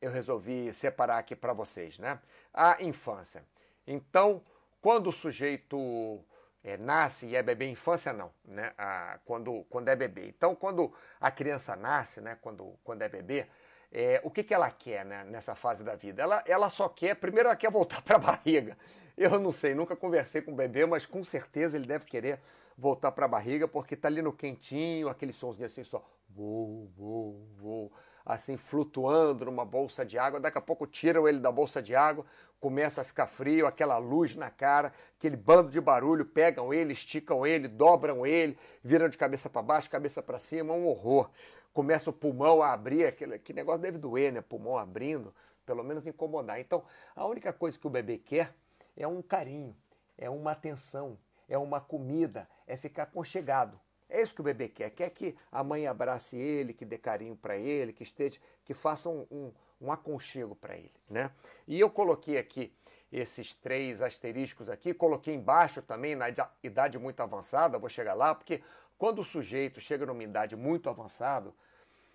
eu 0.00 0.10
resolvi 0.10 0.72
separar 0.74 1.18
aqui 1.18 1.34
para 1.34 1.52
vocês, 1.52 1.98
né? 1.98 2.20
A 2.52 2.82
infância. 2.82 3.42
Então, 3.86 4.42
quando 4.80 5.08
o 5.08 5.12
sujeito 5.12 6.22
é, 6.66 6.76
nasce 6.76 7.26
e 7.26 7.36
é 7.36 7.42
bebê, 7.44 7.70
infância 7.70 8.12
não, 8.12 8.32
né? 8.44 8.72
A, 8.76 9.20
quando, 9.24 9.64
quando 9.70 9.88
é 9.88 9.94
bebê. 9.94 10.26
Então, 10.26 10.52
quando 10.52 10.92
a 11.20 11.30
criança 11.30 11.76
nasce, 11.76 12.20
né? 12.20 12.36
Quando, 12.42 12.76
quando 12.82 13.02
é 13.02 13.08
bebê, 13.08 13.46
é, 13.92 14.20
o 14.24 14.30
que, 14.32 14.42
que 14.42 14.52
ela 14.52 14.68
quer 14.68 15.04
né, 15.04 15.22
nessa 15.22 15.54
fase 15.54 15.84
da 15.84 15.94
vida? 15.94 16.20
Ela, 16.20 16.42
ela 16.44 16.68
só 16.68 16.88
quer, 16.88 17.14
primeiro 17.14 17.48
ela 17.48 17.56
quer 17.56 17.70
voltar 17.70 18.02
para 18.02 18.16
a 18.16 18.18
barriga. 18.18 18.76
Eu 19.16 19.38
não 19.38 19.52
sei, 19.52 19.76
nunca 19.76 19.94
conversei 19.94 20.42
com 20.42 20.50
o 20.50 20.56
bebê, 20.56 20.84
mas 20.84 21.06
com 21.06 21.22
certeza 21.22 21.76
ele 21.76 21.86
deve 21.86 22.04
querer 22.04 22.40
voltar 22.76 23.12
para 23.12 23.26
a 23.26 23.28
barriga, 23.28 23.68
porque 23.68 23.94
tá 23.94 24.08
ali 24.08 24.20
no 24.20 24.32
quentinho, 24.32 25.08
aquele 25.08 25.32
somzinho 25.32 25.66
assim 25.66 25.84
só, 25.84 26.04
vou, 26.28 26.90
vou, 26.96 27.46
vou 27.56 27.92
assim 28.26 28.56
flutuando 28.56 29.44
numa 29.44 29.64
bolsa 29.64 30.04
de 30.04 30.18
água. 30.18 30.40
Daqui 30.40 30.58
a 30.58 30.60
pouco 30.60 30.84
tiram 30.84 31.28
ele 31.28 31.38
da 31.38 31.52
bolsa 31.52 31.80
de 31.80 31.94
água, 31.94 32.26
começa 32.58 33.02
a 33.02 33.04
ficar 33.04 33.28
frio, 33.28 33.68
aquela 33.68 33.96
luz 33.98 34.34
na 34.34 34.50
cara, 34.50 34.92
aquele 35.16 35.36
bando 35.36 35.70
de 35.70 35.80
barulho, 35.80 36.26
pegam 36.26 36.74
ele, 36.74 36.92
esticam 36.92 37.46
ele, 37.46 37.68
dobram 37.68 38.26
ele, 38.26 38.58
viram 38.82 39.08
de 39.08 39.16
cabeça 39.16 39.48
para 39.48 39.62
baixo, 39.62 39.88
cabeça 39.88 40.20
para 40.20 40.40
cima, 40.40 40.74
um 40.74 40.88
horror. 40.88 41.30
Começa 41.72 42.10
o 42.10 42.12
pulmão 42.12 42.62
a 42.62 42.72
abrir, 42.72 43.06
aquele, 43.06 43.38
que 43.38 43.52
negócio 43.52 43.82
deve 43.82 43.98
doer, 43.98 44.32
né? 44.32 44.40
Pulmão 44.40 44.76
abrindo, 44.76 45.32
pelo 45.64 45.84
menos 45.84 46.06
incomodar. 46.06 46.58
Então, 46.58 46.82
a 47.14 47.24
única 47.24 47.52
coisa 47.52 47.78
que 47.78 47.86
o 47.86 47.90
bebê 47.90 48.18
quer 48.18 48.52
é 48.96 49.06
um 49.06 49.22
carinho, 49.22 49.76
é 50.18 50.28
uma 50.28 50.52
atenção, 50.52 51.16
é 51.48 51.56
uma 51.56 51.80
comida, 51.80 52.48
é 52.66 52.76
ficar 52.76 53.04
aconchegado. 53.04 53.78
É 54.08 54.22
isso 54.22 54.34
que 54.34 54.40
o 54.40 54.44
bebê 54.44 54.68
quer. 54.68 54.90
Quer 54.90 55.10
que 55.10 55.36
a 55.50 55.64
mãe 55.64 55.86
abrace 55.86 56.36
ele, 56.36 56.72
que 56.72 56.84
dê 56.84 56.96
carinho 56.96 57.36
para 57.36 57.56
ele, 57.56 57.92
que 57.92 58.02
esteja, 58.02 58.38
que 58.64 58.72
faça 58.72 59.08
um, 59.08 59.26
um, 59.30 59.52
um 59.80 59.92
aconchego 59.92 60.54
para 60.54 60.76
ele, 60.76 60.94
né? 61.08 61.30
E 61.66 61.78
eu 61.78 61.90
coloquei 61.90 62.38
aqui 62.38 62.72
esses 63.12 63.54
três 63.54 64.02
asteriscos 64.02 64.68
aqui, 64.68 64.92
coloquei 64.92 65.34
embaixo 65.34 65.80
também 65.82 66.14
na 66.14 66.26
idade 66.62 66.98
muito 66.98 67.20
avançada, 67.20 67.78
vou 67.78 67.88
chegar 67.88 68.14
lá, 68.14 68.34
porque 68.34 68.62
quando 68.98 69.20
o 69.20 69.24
sujeito 69.24 69.80
chega 69.80 70.06
numa 70.06 70.22
idade 70.22 70.56
muito 70.56 70.88
avançada, 70.88 71.52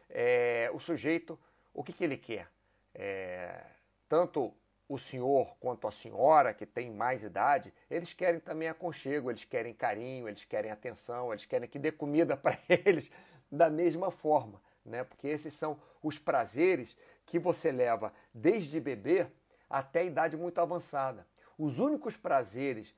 é, 0.09 0.69
o 0.73 0.79
sujeito, 0.79 1.39
o 1.73 1.83
que, 1.83 1.93
que 1.93 2.03
ele 2.03 2.17
quer? 2.17 2.47
É, 2.93 3.63
tanto 4.09 4.53
o 4.91 4.99
senhor 4.99 5.55
quanto 5.57 5.87
a 5.87 5.91
senhora 5.91 6.53
que 6.53 6.65
tem 6.65 6.91
mais 6.91 7.23
idade, 7.23 7.73
eles 7.89 8.11
querem 8.11 8.41
também 8.41 8.67
aconchego, 8.67 9.31
eles 9.31 9.45
querem 9.45 9.73
carinho, 9.73 10.27
eles 10.27 10.43
querem 10.43 10.69
atenção, 10.69 11.31
eles 11.31 11.45
querem 11.45 11.69
que 11.69 11.79
dê 11.79 11.93
comida 11.93 12.35
para 12.35 12.59
eles 12.67 13.09
da 13.49 13.69
mesma 13.69 14.11
forma, 14.11 14.61
né? 14.85 15.05
Porque 15.05 15.29
esses 15.29 15.53
são 15.53 15.79
os 16.03 16.19
prazeres 16.19 16.97
que 17.25 17.39
você 17.39 17.71
leva 17.71 18.11
desde 18.33 18.81
bebê 18.81 19.27
até 19.69 20.01
a 20.01 20.03
idade 20.03 20.35
muito 20.35 20.59
avançada. 20.59 21.25
Os 21.57 21.79
únicos 21.79 22.17
prazeres, 22.17 22.93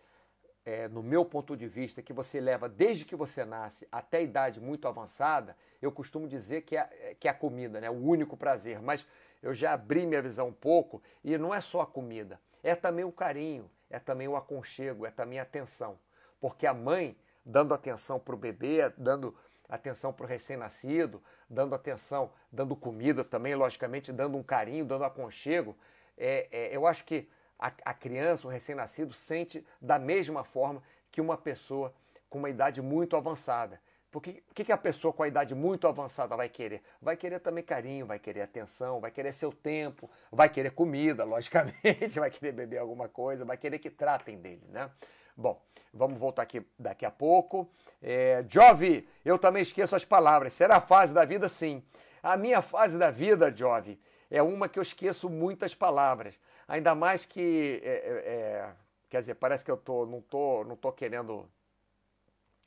é, 0.66 0.88
no 0.88 1.04
meu 1.04 1.24
ponto 1.24 1.56
de 1.56 1.68
vista, 1.68 2.02
que 2.02 2.12
você 2.12 2.42
leva 2.42 2.68
desde 2.68 3.06
que 3.06 3.16
você 3.16 3.46
nasce 3.46 3.88
até 3.92 4.18
a 4.18 4.22
idade 4.22 4.60
muito 4.60 4.88
avançada, 4.88 5.56
eu 5.80 5.92
costumo 5.92 6.28
dizer 6.28 6.64
que 6.64 6.76
é, 6.76 7.16
que 7.20 7.28
é 7.28 7.32
a 7.32 7.36
comida, 7.36 7.80
né? 7.80 7.92
O 7.92 8.04
único 8.04 8.36
prazer. 8.36 8.82
Mas 8.82 9.06
eu 9.44 9.54
já 9.54 9.74
abri 9.74 10.06
minha 10.06 10.22
visão 10.22 10.48
um 10.48 10.54
pouco 10.54 11.04
e 11.24 11.38
não 11.38 11.54
é 11.54 11.60
só 11.60 11.82
a 11.82 11.86
comida, 11.86 12.40
é 12.64 12.74
também 12.74 13.04
o 13.04 13.12
carinho, 13.12 13.70
é 13.90 14.00
também 14.00 14.28
o 14.28 14.38
aconchego, 14.38 15.06
é 15.06 15.12
também 15.12 15.38
a 15.38 15.44
atenção. 15.44 16.00
Porque 16.40 16.66
a 16.66 16.74
mãe, 16.74 17.16
dando 17.46 17.74
atenção 17.74 18.20
para 18.20 18.34
o 18.34 18.38
bebê, 18.38 18.90
dando 18.98 19.36
atenção 19.68 20.14
para 20.14 20.26
o 20.26 20.28
recém-nascido, 20.28 21.22
dando 21.50 21.76
atenção, 21.76 22.32
dando 22.52 22.76
comida 22.76 23.24
também, 23.24 23.54
logicamente, 23.54 24.14
dando 24.14 24.38
um 24.38 24.44
carinho, 24.44 24.86
dando 24.86 25.04
aconchego, 25.04 25.76
é, 26.18 26.48
é, 26.52 26.76
eu 26.76 26.88
acho 26.88 27.04
que 27.04 27.28
a, 27.60 27.72
a 27.84 27.94
criança, 27.94 28.48
o 28.48 28.50
recém-nascido, 28.50 29.14
sente 29.14 29.66
da 29.82 30.00
mesma 30.00 30.44
forma 30.44 30.82
que 31.12 31.20
uma 31.20 31.38
pessoa 31.38 31.94
com 32.30 32.40
uma 32.40 32.50
idade 32.50 32.82
muito 32.82 33.16
avançada. 33.16 33.80
Porque 34.14 34.44
o 34.52 34.54
que, 34.54 34.64
que 34.64 34.72
a 34.72 34.78
pessoa 34.78 35.12
com 35.12 35.24
a 35.24 35.28
idade 35.28 35.56
muito 35.56 35.88
avançada 35.88 36.38
vai 36.38 36.48
querer? 36.48 36.84
Vai 37.02 37.18
querer 37.18 37.40
também 37.40 37.64
carinho, 37.64 38.06
vai 38.06 38.20
querer 38.20 38.42
atenção, 38.42 39.02
vai 39.02 39.10
querer 39.10 39.34
seu 39.34 39.52
tempo, 39.52 40.08
vai 40.32 40.48
querer 40.48 40.70
comida, 40.70 41.24
logicamente, 41.26 42.20
vai 42.20 42.30
querer 42.30 42.52
beber 42.52 42.78
alguma 42.78 43.10
coisa, 43.10 43.44
vai 43.44 43.58
querer 43.58 43.80
que 43.80 43.90
tratem 43.90 44.38
dele, 44.38 44.62
né? 44.70 44.92
Bom, 45.36 45.60
vamos 45.92 46.20
voltar 46.20 46.44
aqui 46.44 46.64
daqui 46.78 47.08
a 47.08 47.10
pouco. 47.10 47.68
É, 48.04 48.46
Jove, 48.48 49.10
eu 49.26 49.40
também 49.40 49.64
esqueço 49.64 49.96
as 49.96 50.06
palavras. 50.06 50.54
Será 50.54 50.76
a 50.76 50.82
fase 50.82 51.12
da 51.12 51.26
vida? 51.26 51.50
Sim. 51.50 51.84
A 52.22 52.38
minha 52.38 52.62
fase 52.62 52.96
da 53.00 53.10
vida, 53.10 53.50
Jove, 53.50 54.00
é 54.30 54.44
uma 54.44 54.70
que 54.70 54.78
eu 54.78 54.84
esqueço 54.84 55.28
muitas 55.28 55.74
palavras. 55.74 56.40
Ainda 56.68 56.94
mais 56.94 57.26
que, 57.26 57.82
é, 57.84 57.90
é, 57.90 58.32
é 58.32 58.70
quer 59.10 59.22
dizer, 59.22 59.34
parece 59.34 59.66
que 59.66 59.72
eu 59.72 59.78
tô, 59.78 60.06
não 60.06 60.22
tô, 60.22 60.64
não 60.66 60.76
tô 60.76 60.92
querendo 60.92 61.50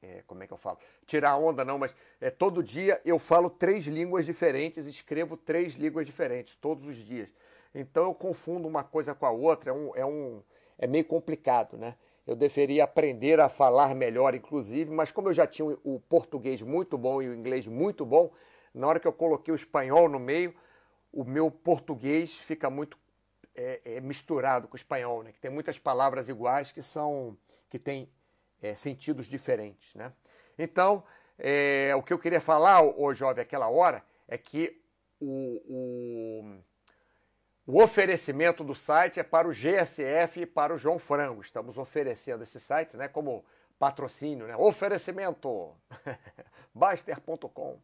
é, 0.03 0.23
como 0.26 0.43
é 0.43 0.47
que 0.47 0.53
eu 0.53 0.59
falo? 0.59 0.79
Tirar 1.07 1.37
onda 1.37 1.65
não, 1.65 1.79
mas 1.79 1.95
é, 2.21 2.31
todo 2.31 2.62
dia 2.62 3.00
eu 3.05 3.19
falo 3.19 3.49
três 3.49 3.87
línguas 3.87 4.26
diferentes, 4.26 4.87
escrevo 4.87 5.37
três 5.37 5.75
línguas 5.75 6.07
diferentes, 6.07 6.55
todos 6.55 6.87
os 6.87 6.97
dias. 6.97 7.29
Então 7.75 8.05
eu 8.05 8.15
confundo 8.15 8.67
uma 8.69 8.85
coisa 8.85 9.15
com 9.15 9.26
a 9.26 9.31
outra, 9.31 9.71
é, 9.71 9.73
um, 9.73 9.97
é, 9.97 10.07
um, 10.07 10.43
é 10.79 10.87
meio 10.87 11.05
complicado, 11.05 11.76
né? 11.76 11.97
Eu 12.26 12.35
deveria 12.35 12.85
aprender 12.85 13.38
a 13.38 13.49
falar 13.49 13.95
melhor, 13.95 14.35
inclusive, 14.35 14.91
mas 14.91 15.12
como 15.12 15.29
eu 15.29 15.33
já 15.33 15.47
tinha 15.47 15.76
o 15.85 16.00
português 16.09 16.61
muito 16.61 16.99
bom 16.99 17.23
e 17.23 17.29
o 17.29 17.35
inglês 17.35 17.69
muito 17.69 18.05
bom, 18.05 18.33
na 18.75 18.88
hora 18.88 18.99
que 18.99 19.07
eu 19.07 19.12
coloquei 19.12 19.53
o 19.53 19.55
espanhol 19.55 20.09
no 20.09 20.19
meio, 20.19 20.55
o 21.12 21.25
meu 21.25 21.50
português 21.50 22.35
fica 22.35 22.69
muito 22.69 22.99
é, 23.55 23.81
é 23.85 24.00
misturado 24.00 24.69
com 24.69 24.75
o 24.75 24.76
espanhol, 24.76 25.23
né? 25.23 25.33
Que 25.33 25.41
tem 25.41 25.50
muitas 25.50 25.79
palavras 25.79 26.29
iguais 26.29 26.73
que 26.73 26.83
são 26.83 27.37
que 27.71 27.79
tem 27.79 28.09
é, 28.66 28.75
sentidos 28.75 29.26
diferentes. 29.26 29.94
Né? 29.94 30.12
Então, 30.58 31.04
é, 31.38 31.94
o 31.96 32.02
que 32.02 32.12
eu 32.12 32.18
queria 32.18 32.40
falar, 32.40 32.82
ô, 32.82 33.12
jovem, 33.14 33.42
aquela 33.42 33.68
hora, 33.68 34.02
é 34.28 34.37
que 34.37 34.80
o, 35.20 35.62
o, 37.66 37.73
o, 37.73 37.82
oferecimento 37.82 38.64
do 38.64 38.75
site 38.75 39.20
é 39.20 39.23
para 39.23 39.49
o 39.49 39.52
GSF 39.52 40.40
e 40.40 40.46
para 40.46 40.75
o 40.75 40.78
João 40.78 40.99
Frango. 40.99 41.40
Estamos 41.40 41.78
oferecendo 41.78 42.42
esse 42.42 42.61
site 42.61 42.96
né, 42.96 43.08
como 43.08 43.44
patrocínio, 43.78 44.46
né? 44.46 44.56
Oferecimento! 44.56 45.75
Baster.com. 46.75 47.78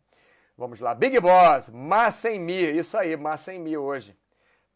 Vamos 0.56 0.80
lá. 0.80 0.94
Big 0.94 1.18
Boss, 1.18 1.70
mas 1.70 2.16
sem 2.16 2.38
mim. 2.38 2.60
Isso 2.60 2.96
aí, 2.98 3.16
mas 3.16 3.40
sem 3.40 3.58
mim 3.58 3.76
hoje. 3.76 4.16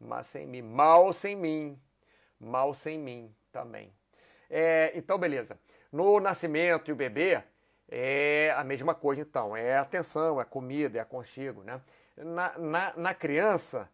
Mas 0.00 0.26
sem 0.26 0.46
mim. 0.46 0.62
Mal 0.62 1.12
sem 1.12 1.36
mim. 1.36 1.78
Mal 2.40 2.72
sem 2.72 2.98
mim 2.98 3.34
também. 3.52 3.92
É, 4.48 4.92
então, 4.94 5.18
beleza. 5.18 5.58
No 5.92 6.20
nascimento 6.20 6.88
e 6.88 6.92
o 6.92 6.96
bebê, 6.96 7.42
é 7.88 8.52
a 8.56 8.64
mesma 8.64 8.94
coisa, 8.94 9.22
então. 9.22 9.56
É 9.56 9.76
atenção, 9.76 10.40
é 10.40 10.44
comida, 10.44 10.98
é 10.98 11.00
aconchego, 11.00 11.62
né? 11.62 11.80
Na, 12.16 12.58
na, 12.58 12.96
na 12.96 13.14
criança, 13.14 13.88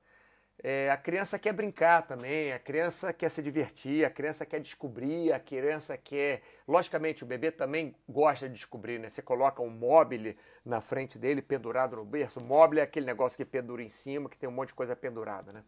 é, 0.62 0.88
a 0.90 0.96
criança 0.96 1.38
quer 1.38 1.52
brincar 1.52 2.06
também, 2.06 2.52
a 2.52 2.58
criança 2.58 3.12
quer 3.12 3.28
se 3.30 3.42
divertir, 3.42 4.04
a 4.04 4.10
criança 4.10 4.46
quer 4.46 4.60
descobrir, 4.60 5.32
a 5.32 5.40
criança 5.40 5.96
quer. 5.98 6.42
Logicamente, 6.68 7.24
o 7.24 7.26
bebê 7.26 7.50
também 7.50 7.94
gosta 8.08 8.48
de 8.48 8.54
descobrir, 8.54 8.98
né? 8.98 9.08
Você 9.08 9.20
coloca 9.20 9.60
um 9.60 9.70
móvel 9.70 10.34
na 10.64 10.80
frente 10.80 11.18
dele, 11.18 11.42
pendurado 11.42 11.96
no 11.96 12.04
berço. 12.04 12.38
O 12.38 12.44
móvel 12.44 12.78
é 12.78 12.82
aquele 12.82 13.06
negócio 13.06 13.36
que 13.36 13.44
pendura 13.44 13.82
em 13.82 13.88
cima, 13.88 14.28
que 14.28 14.38
tem 14.38 14.48
um 14.48 14.52
monte 14.52 14.68
de 14.68 14.74
coisa 14.74 14.94
pendurada, 14.94 15.52
né? 15.52 15.64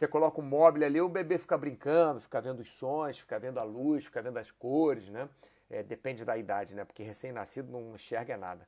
Você 0.00 0.08
coloca 0.08 0.40
um 0.40 0.44
móvel 0.44 0.86
ali, 0.86 0.98
o 0.98 1.10
bebê 1.10 1.36
fica 1.36 1.58
brincando, 1.58 2.22
fica 2.22 2.40
vendo 2.40 2.60
os 2.60 2.72
sons, 2.72 3.18
fica 3.18 3.38
vendo 3.38 3.60
a 3.60 3.62
luz, 3.62 4.06
fica 4.06 4.22
vendo 4.22 4.38
as 4.38 4.50
cores, 4.50 5.10
né? 5.10 5.28
É, 5.68 5.82
depende 5.82 6.24
da 6.24 6.38
idade, 6.38 6.74
né? 6.74 6.86
Porque 6.86 7.02
recém-nascido 7.02 7.70
não 7.70 7.94
enxerga 7.94 8.34
nada. 8.34 8.66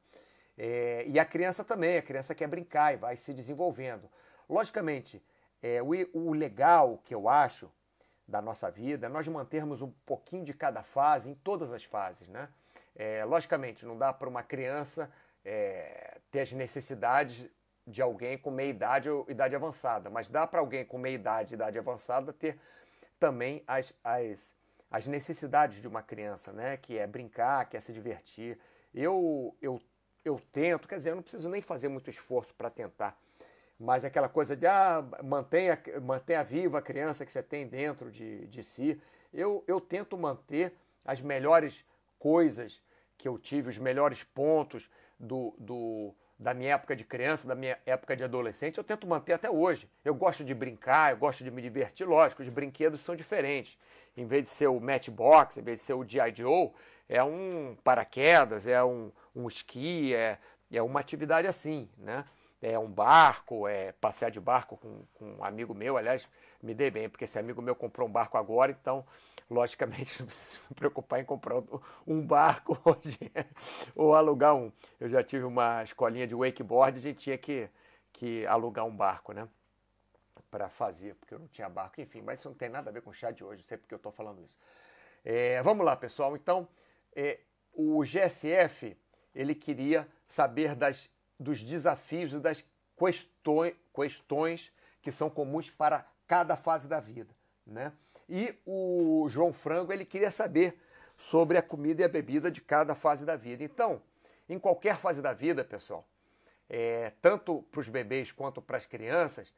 É, 0.58 1.04
e 1.06 1.18
a 1.18 1.24
criança 1.24 1.64
também, 1.64 1.96
a 1.96 2.02
criança 2.02 2.34
quer 2.34 2.46
brincar 2.48 2.92
e 2.92 2.98
vai 2.98 3.16
se 3.16 3.32
desenvolvendo. 3.32 4.10
Logicamente, 4.46 5.22
é, 5.62 5.80
o, 5.82 5.88
o 6.12 6.34
legal 6.34 7.00
que 7.02 7.14
eu 7.14 7.26
acho 7.26 7.72
da 8.28 8.42
nossa 8.42 8.70
vida 8.70 9.06
é 9.06 9.08
nós 9.08 9.26
mantermos 9.26 9.80
um 9.80 9.90
pouquinho 10.04 10.44
de 10.44 10.52
cada 10.52 10.82
fase 10.82 11.30
em 11.30 11.34
todas 11.34 11.72
as 11.72 11.82
fases, 11.82 12.28
né? 12.28 12.46
É, 12.94 13.24
logicamente, 13.24 13.86
não 13.86 13.96
dá 13.96 14.12
para 14.12 14.28
uma 14.28 14.42
criança 14.42 15.10
é, 15.42 16.18
ter 16.30 16.40
as 16.40 16.52
necessidades 16.52 17.48
de 17.86 18.00
alguém 18.00 18.38
com 18.38 18.50
meia 18.50 18.70
idade 18.70 19.10
ou 19.10 19.24
idade 19.28 19.54
avançada, 19.56 20.08
mas 20.08 20.28
dá 20.28 20.46
para 20.46 20.60
alguém 20.60 20.84
com 20.84 20.98
meia 20.98 21.14
idade 21.14 21.54
e 21.54 21.56
idade 21.56 21.78
avançada 21.78 22.32
ter 22.32 22.58
também 23.18 23.62
as, 23.66 23.94
as, 24.02 24.54
as 24.90 25.06
necessidades 25.06 25.80
de 25.80 25.88
uma 25.88 26.02
criança, 26.02 26.52
né? 26.52 26.76
Que 26.76 26.98
é 26.98 27.06
brincar, 27.06 27.68
que 27.68 27.76
é 27.76 27.80
se 27.80 27.92
divertir. 27.92 28.58
Eu, 28.94 29.56
eu 29.60 29.80
eu 30.24 30.40
tento, 30.52 30.88
quer 30.88 30.96
dizer, 30.96 31.10
eu 31.10 31.16
não 31.16 31.22
preciso 31.22 31.48
nem 31.48 31.60
fazer 31.60 31.88
muito 31.88 32.08
esforço 32.08 32.54
para 32.54 32.70
tentar. 32.70 33.18
Mas 33.78 34.04
aquela 34.04 34.28
coisa 34.28 34.54
de 34.54 34.66
ah, 34.66 35.04
mantenha, 35.24 35.80
mantenha 36.00 36.44
viva 36.44 36.78
a 36.78 36.82
criança 36.82 37.26
que 37.26 37.32
você 37.32 37.42
tem 37.42 37.66
dentro 37.66 38.10
de, 38.10 38.46
de 38.46 38.62
si. 38.62 39.00
Eu, 39.32 39.64
eu 39.66 39.80
tento 39.80 40.16
manter 40.16 40.72
as 41.04 41.20
melhores 41.20 41.84
coisas 42.18 42.80
que 43.18 43.26
eu 43.26 43.38
tive, 43.38 43.70
os 43.70 43.78
melhores 43.78 44.22
pontos 44.22 44.88
do, 45.18 45.54
do, 45.58 46.14
da 46.42 46.52
minha 46.52 46.74
época 46.74 46.96
de 46.96 47.04
criança, 47.04 47.46
da 47.46 47.54
minha 47.54 47.78
época 47.86 48.16
de 48.16 48.24
adolescente, 48.24 48.76
eu 48.76 48.84
tento 48.84 49.06
manter 49.06 49.32
até 49.32 49.48
hoje. 49.48 49.88
Eu 50.04 50.14
gosto 50.14 50.44
de 50.44 50.52
brincar, 50.52 51.12
eu 51.12 51.16
gosto 51.16 51.44
de 51.44 51.50
me 51.50 51.62
divertir, 51.62 52.06
lógico, 52.06 52.42
os 52.42 52.48
brinquedos 52.48 53.00
são 53.00 53.14
diferentes. 53.14 53.78
Em 54.16 54.26
vez 54.26 54.44
de 54.44 54.50
ser 54.50 54.66
o 54.66 54.80
Matchbox, 54.80 55.56
em 55.56 55.62
vez 55.62 55.80
de 55.80 55.86
ser 55.86 55.94
o 55.94 56.04
G.I. 56.06 56.34
Joe, 56.34 56.70
é 57.08 57.22
um 57.22 57.76
paraquedas, 57.82 58.66
é 58.66 58.82
um, 58.82 59.12
um 59.34 59.46
esqui, 59.46 60.14
é, 60.14 60.38
é 60.70 60.82
uma 60.82 61.00
atividade 61.00 61.46
assim, 61.46 61.88
né? 61.96 62.24
É 62.60 62.78
um 62.78 62.88
barco, 62.88 63.66
é 63.66 63.92
passear 63.92 64.30
de 64.30 64.38
barco 64.38 64.76
com, 64.76 65.02
com 65.14 65.36
um 65.38 65.44
amigo 65.44 65.74
meu, 65.74 65.96
aliás, 65.96 66.28
me 66.62 66.74
dei 66.74 66.90
bem, 66.90 67.08
porque 67.08 67.24
esse 67.24 67.38
amigo 67.38 67.60
meu 67.60 67.74
comprou 67.74 68.08
um 68.08 68.12
barco 68.12 68.38
agora, 68.38 68.70
então, 68.70 69.04
logicamente, 69.50 70.16
não 70.20 70.26
preciso 70.26 70.60
me 70.70 70.76
preocupar 70.76 71.20
em 71.20 71.24
comprar 71.24 71.62
um 72.06 72.24
barco 72.24 72.78
hoje 72.84 73.18
ou 73.94 74.14
alugar 74.14 74.54
um. 74.54 74.72
Eu 75.00 75.08
já 75.08 75.22
tive 75.22 75.44
uma 75.44 75.82
escolinha 75.82 76.26
de 76.26 76.34
wakeboard, 76.34 76.96
a 76.98 77.02
gente 77.02 77.18
tinha 77.18 77.36
que, 77.36 77.68
que 78.12 78.46
alugar 78.46 78.86
um 78.86 78.96
barco, 78.96 79.32
né? 79.32 79.48
Para 80.50 80.68
fazer, 80.68 81.14
porque 81.16 81.34
eu 81.34 81.38
não 81.38 81.48
tinha 81.48 81.68
barco, 81.68 82.00
enfim, 82.00 82.22
mas 82.22 82.38
isso 82.38 82.48
não 82.48 82.56
tem 82.56 82.68
nada 82.68 82.90
a 82.90 82.92
ver 82.92 83.02
com 83.02 83.10
o 83.10 83.14
chá 83.14 83.30
de 83.30 83.42
hoje, 83.42 83.62
não 83.62 83.68
sei 83.68 83.76
porque 83.76 83.94
eu 83.94 83.96
estou 83.96 84.12
falando 84.12 84.40
isso. 84.40 84.56
É, 85.24 85.60
vamos 85.62 85.84
lá, 85.84 85.96
pessoal, 85.96 86.36
então, 86.36 86.68
é, 87.14 87.40
o 87.72 88.02
GSF, 88.04 88.96
ele 89.34 89.54
queria 89.54 90.06
saber 90.28 90.74
das, 90.74 91.10
dos 91.38 91.62
desafios 91.62 92.32
e 92.32 92.38
das 92.38 92.64
questões, 92.96 93.74
questões 93.94 94.72
que 95.00 95.10
são 95.10 95.28
comuns 95.28 95.70
para 95.70 96.06
cada 96.26 96.56
fase 96.56 96.88
da 96.88 97.00
vida, 97.00 97.34
né? 97.66 97.92
E 98.28 98.54
o 98.64 99.26
João 99.28 99.52
Frango 99.52 99.92
ele 99.92 100.04
queria 100.04 100.30
saber 100.30 100.78
sobre 101.16 101.58
a 101.58 101.62
comida 101.62 102.02
e 102.02 102.04
a 102.04 102.08
bebida 102.08 102.50
de 102.50 102.60
cada 102.60 102.94
fase 102.94 103.24
da 103.24 103.36
vida. 103.36 103.62
Então, 103.62 104.00
em 104.48 104.58
qualquer 104.58 104.96
fase 104.96 105.20
da 105.20 105.32
vida, 105.32 105.64
pessoal, 105.64 106.06
é, 106.68 107.12
tanto 107.20 107.62
para 107.70 107.80
os 107.80 107.88
bebês 107.88 108.32
quanto 108.32 108.62
para 108.62 108.76
as 108.76 108.86
crianças, 108.86 109.52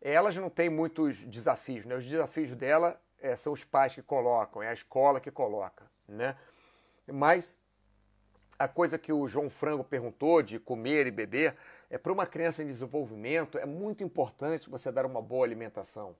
elas 0.00 0.36
não 0.36 0.50
têm 0.50 0.68
muitos 0.68 1.22
desafios. 1.24 1.86
Né? 1.86 1.94
Os 1.96 2.04
desafios 2.04 2.52
dela 2.52 3.00
é, 3.20 3.36
são 3.36 3.52
os 3.52 3.64
pais 3.64 3.94
que 3.94 4.02
colocam, 4.02 4.62
é 4.62 4.68
a 4.68 4.72
escola 4.72 5.20
que 5.20 5.30
coloca. 5.30 5.84
Né? 6.08 6.36
Mas 7.06 7.56
a 8.58 8.68
coisa 8.68 8.98
que 8.98 9.12
o 9.12 9.26
João 9.26 9.48
Frango 9.48 9.84
perguntou 9.84 10.42
de 10.42 10.58
comer 10.58 11.06
e 11.06 11.10
beber, 11.10 11.56
é 11.90 11.98
para 11.98 12.12
uma 12.12 12.26
criança 12.26 12.62
em 12.62 12.66
desenvolvimento, 12.66 13.58
é 13.58 13.66
muito 13.66 14.02
importante 14.04 14.70
você 14.70 14.90
dar 14.90 15.06
uma 15.06 15.20
boa 15.20 15.44
alimentação. 15.44 16.14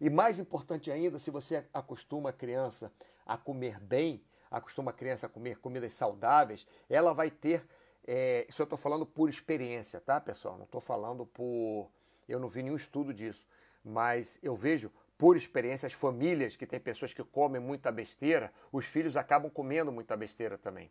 E 0.00 0.08
mais 0.08 0.38
importante 0.38 0.90
ainda, 0.90 1.18
se 1.18 1.30
você 1.30 1.64
acostuma 1.74 2.30
a 2.30 2.32
criança 2.32 2.92
a 3.26 3.36
comer 3.36 3.78
bem, 3.80 4.22
acostuma 4.50 4.90
a 4.90 4.94
criança 4.94 5.26
a 5.26 5.28
comer 5.28 5.58
comidas 5.58 5.92
saudáveis, 5.92 6.66
ela 6.88 7.12
vai 7.12 7.30
ter. 7.30 7.66
É, 8.06 8.46
isso 8.48 8.62
eu 8.62 8.64
estou 8.64 8.78
falando 8.78 9.04
por 9.04 9.28
experiência, 9.28 10.00
tá, 10.00 10.20
pessoal? 10.20 10.56
Não 10.56 10.64
estou 10.64 10.80
falando 10.80 11.26
por. 11.26 11.90
Eu 12.28 12.38
não 12.40 12.48
vi 12.48 12.62
nenhum 12.62 12.76
estudo 12.76 13.12
disso, 13.12 13.46
mas 13.84 14.38
eu 14.42 14.54
vejo 14.54 14.90
por 15.18 15.36
experiência 15.36 15.86
as 15.86 15.92
famílias 15.92 16.56
que 16.56 16.66
têm 16.66 16.80
pessoas 16.80 17.12
que 17.12 17.22
comem 17.22 17.60
muita 17.60 17.92
besteira, 17.92 18.50
os 18.72 18.86
filhos 18.86 19.18
acabam 19.18 19.50
comendo 19.50 19.92
muita 19.92 20.16
besteira 20.16 20.56
também. 20.56 20.90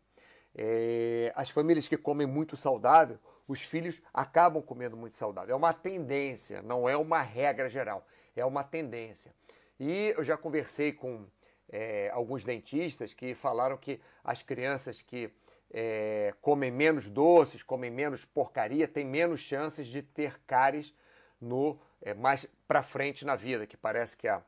É, 0.55 1.31
as 1.35 1.49
famílias 1.49 1.87
que 1.87 1.97
comem 1.97 2.27
muito 2.27 2.57
saudável, 2.57 3.19
os 3.47 3.61
filhos 3.61 4.01
acabam 4.13 4.61
comendo 4.61 4.97
muito 4.97 5.15
saudável. 5.15 5.53
É 5.53 5.57
uma 5.57 5.73
tendência, 5.73 6.61
não 6.61 6.87
é 6.87 6.97
uma 6.97 7.21
regra 7.21 7.69
geral 7.69 8.05
é 8.39 8.45
uma 8.45 8.63
tendência. 8.63 9.33
E 9.79 10.13
eu 10.15 10.23
já 10.23 10.37
conversei 10.37 10.91
com 10.91 11.25
é, 11.69 12.09
alguns 12.09 12.43
dentistas 12.43 13.13
que 13.13 13.33
falaram 13.33 13.77
que 13.77 13.99
as 14.23 14.41
crianças 14.41 15.01
que 15.01 15.31
é, 15.71 16.33
comem 16.41 16.71
menos 16.71 17.09
doces, 17.09 17.63
comem 17.63 17.91
menos 17.91 18.25
porcaria, 18.25 18.87
têm 18.87 19.05
menos 19.05 19.39
chances 19.39 19.87
de 19.87 20.01
ter 20.01 20.39
cáries 20.47 20.93
no 21.39 21.79
é, 22.01 22.13
mais 22.13 22.47
para 22.67 22.81
frente 22.81 23.25
na 23.25 23.35
vida, 23.35 23.67
que 23.67 23.77
parece 23.77 24.17
que 24.17 24.27
a 24.27 24.41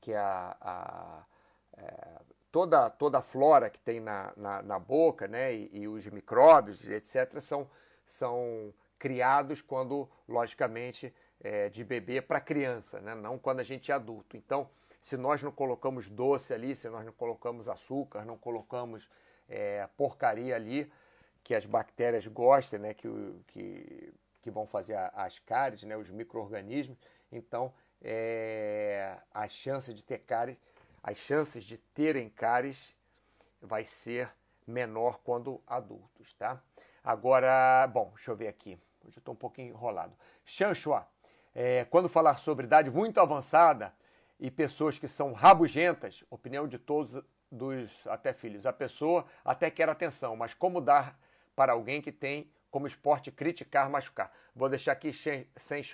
que 0.00 0.14
a, 0.14 0.56
a 0.60 1.26
é, 1.76 2.20
toda 2.56 2.88
toda 2.88 3.18
a 3.18 3.20
flora 3.20 3.68
que 3.68 3.78
tem 3.78 4.00
na, 4.00 4.32
na, 4.34 4.62
na 4.62 4.78
boca, 4.78 5.28
né, 5.28 5.54
e, 5.54 5.68
e, 5.80 5.86
os 5.86 6.06
micróbios, 6.06 6.88
etc, 6.88 7.38
são 7.38 7.68
são 8.06 8.72
criados 8.98 9.60
quando 9.60 10.08
logicamente 10.26 11.14
é, 11.38 11.68
de 11.68 11.84
bebê 11.84 12.22
para 12.22 12.40
criança, 12.40 12.98
né? 12.98 13.14
não 13.14 13.38
quando 13.38 13.60
a 13.60 13.62
gente 13.62 13.92
é 13.92 13.94
adulto. 13.94 14.38
Então, 14.38 14.70
se 15.02 15.18
nós 15.18 15.42
não 15.42 15.52
colocamos 15.52 16.08
doce 16.08 16.54
ali, 16.54 16.74
se 16.74 16.88
nós 16.88 17.04
não 17.04 17.12
colocamos 17.12 17.68
açúcar, 17.68 18.24
não 18.24 18.38
colocamos 18.38 19.06
é, 19.50 19.86
porcaria 19.94 20.56
ali, 20.56 20.90
que 21.44 21.54
as 21.54 21.66
bactérias 21.66 22.26
gostem, 22.26 22.78
né? 22.78 22.94
que, 22.94 23.06
que, 23.48 24.14
que 24.40 24.50
vão 24.50 24.64
fazer 24.66 24.96
as 25.12 25.38
cáries, 25.40 25.82
né? 25.82 25.94
os 25.94 26.08
micro-organismos, 26.08 26.96
então 27.30 27.70
é, 28.00 29.18
as 29.34 29.52
chances 29.52 29.94
de 29.94 30.02
ter 30.02 30.20
cáries, 30.20 30.56
as 31.06 31.18
chances 31.18 31.62
de 31.62 31.78
terem 31.78 32.28
cáries 32.28 32.92
vai 33.62 33.84
ser 33.84 34.28
menor 34.66 35.20
quando 35.22 35.62
adultos, 35.64 36.34
tá? 36.34 36.60
Agora, 37.04 37.86
bom, 37.86 38.10
deixa 38.12 38.32
eu 38.32 38.36
ver 38.36 38.48
aqui. 38.48 38.76
Hoje 39.04 39.16
eu 39.16 39.20
estou 39.20 39.32
um 39.32 39.36
pouquinho 39.36 39.68
enrolado. 39.68 40.12
Chanchua 40.44 41.06
é, 41.54 41.84
quando 41.84 42.08
falar 42.08 42.38
sobre 42.38 42.66
idade 42.66 42.90
muito 42.90 43.20
avançada 43.20 43.94
e 44.40 44.50
pessoas 44.50 44.98
que 44.98 45.06
são 45.06 45.32
rabugentas, 45.32 46.24
opinião 46.28 46.66
de 46.66 46.76
todos 46.76 47.22
dos 47.52 48.04
até 48.08 48.32
filhos, 48.32 48.66
a 48.66 48.72
pessoa 48.72 49.24
até 49.44 49.70
quer 49.70 49.88
atenção, 49.88 50.34
mas 50.34 50.54
como 50.54 50.80
dar 50.80 51.16
para 51.54 51.72
alguém 51.72 52.02
que 52.02 52.10
tem 52.10 52.50
como 52.68 52.88
esporte 52.88 53.30
criticar, 53.30 53.88
machucar? 53.88 54.32
Vou 54.56 54.68
deixar 54.68 54.90
aqui 54.90 55.12
sem 55.12 55.84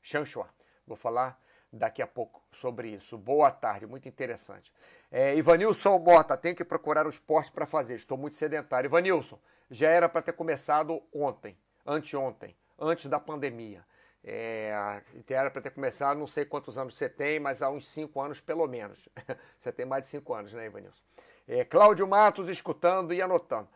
chanchua. 0.00 0.48
Vou 0.86 0.96
falar 0.96 1.38
daqui 1.74 2.00
a 2.00 2.06
pouco 2.06 2.42
sobre 2.52 2.88
isso. 2.88 3.18
Boa 3.18 3.50
tarde, 3.50 3.86
muito 3.86 4.08
interessante. 4.08 4.72
É, 5.10 5.34
Ivanilson 5.36 5.98
Mota, 5.98 6.36
tenho 6.36 6.54
que 6.54 6.64
procurar 6.64 7.06
um 7.06 7.10
esporte 7.10 7.50
para 7.50 7.66
fazer, 7.66 7.96
estou 7.96 8.16
muito 8.16 8.36
sedentário. 8.36 8.88
Ivanilson, 8.88 9.38
já 9.70 9.90
era 9.90 10.08
para 10.08 10.22
ter 10.22 10.32
começado 10.32 11.02
ontem, 11.12 11.56
anteontem, 11.84 12.56
antes 12.78 13.06
da 13.06 13.18
pandemia. 13.18 13.84
É, 14.26 15.02
era 15.28 15.50
para 15.50 15.60
ter 15.60 15.70
começado, 15.70 16.16
não 16.16 16.26
sei 16.26 16.46
quantos 16.46 16.78
anos 16.78 16.96
você 16.96 17.08
tem, 17.08 17.38
mas 17.38 17.60
há 17.60 17.68
uns 17.68 17.86
5 17.88 18.18
anos 18.20 18.40
pelo 18.40 18.66
menos. 18.66 19.08
você 19.58 19.70
tem 19.70 19.84
mais 19.84 20.04
de 20.04 20.08
5 20.10 20.32
anos, 20.32 20.52
né, 20.52 20.66
Ivanilson? 20.66 21.02
É, 21.46 21.64
Cláudio 21.64 22.06
Matos 22.06 22.48
escutando 22.48 23.12
e 23.12 23.20
anotando. 23.20 23.68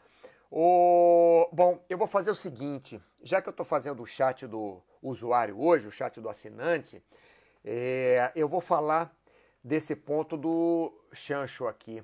O... 0.51 1.47
Bom, 1.53 1.85
eu 1.91 1.99
vou 1.99 2.07
fazer 2.07 2.31
o 2.31 2.35
seguinte: 2.35 2.99
já 3.23 3.43
que 3.43 3.49
eu 3.49 3.51
estou 3.51 3.67
fazendo 3.67 4.03
o 4.03 4.07
chat 4.07 4.47
do 4.47 4.81
usuário 5.03 5.61
hoje, 5.61 5.87
o 5.87 5.93
chat 5.93 6.19
do 6.19 6.31
assinante, 6.31 7.03
é, 7.71 8.33
eu 8.35 8.49
vou 8.49 8.63
falar 8.63 9.15
desse 9.63 9.95
ponto 9.95 10.39
do 10.39 10.91
chancho 11.13 11.67
aqui. 11.67 12.03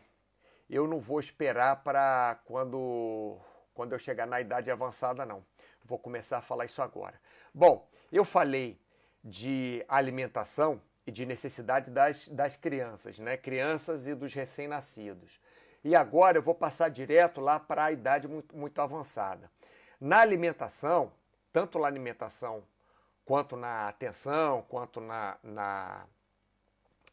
Eu 0.68 0.86
não 0.86 0.98
vou 0.98 1.18
esperar 1.18 1.82
para 1.82 2.38
quando, 2.44 3.38
quando 3.72 3.92
eu 3.92 3.98
chegar 3.98 4.26
na 4.26 4.42
idade 4.42 4.70
avançada, 4.70 5.24
não. 5.24 5.42
Vou 5.82 5.98
começar 5.98 6.36
a 6.36 6.42
falar 6.42 6.66
isso 6.66 6.82
agora. 6.82 7.18
Bom, 7.54 7.88
eu 8.12 8.26
falei 8.26 8.78
de 9.22 9.82
alimentação 9.88 10.82
e 11.06 11.10
de 11.10 11.24
necessidade 11.24 11.90
das, 11.90 12.28
das 12.28 12.56
crianças, 12.56 13.18
né? 13.18 13.38
Crianças 13.38 14.06
e 14.06 14.14
dos 14.14 14.34
recém-nascidos. 14.34 15.40
E 15.82 15.96
agora 15.96 16.36
eu 16.36 16.42
vou 16.42 16.54
passar 16.54 16.90
direto 16.90 17.40
lá 17.40 17.58
para 17.58 17.86
a 17.86 17.92
idade 17.92 18.28
muito, 18.28 18.54
muito 18.54 18.78
avançada. 18.82 19.50
Na 19.98 20.20
alimentação, 20.20 21.10
tanto 21.50 21.78
na 21.78 21.86
alimentação 21.86 22.62
quanto 23.24 23.56
na 23.56 23.88
atenção, 23.88 24.62
quanto 24.68 25.00
na, 25.00 25.36
na 25.42 26.06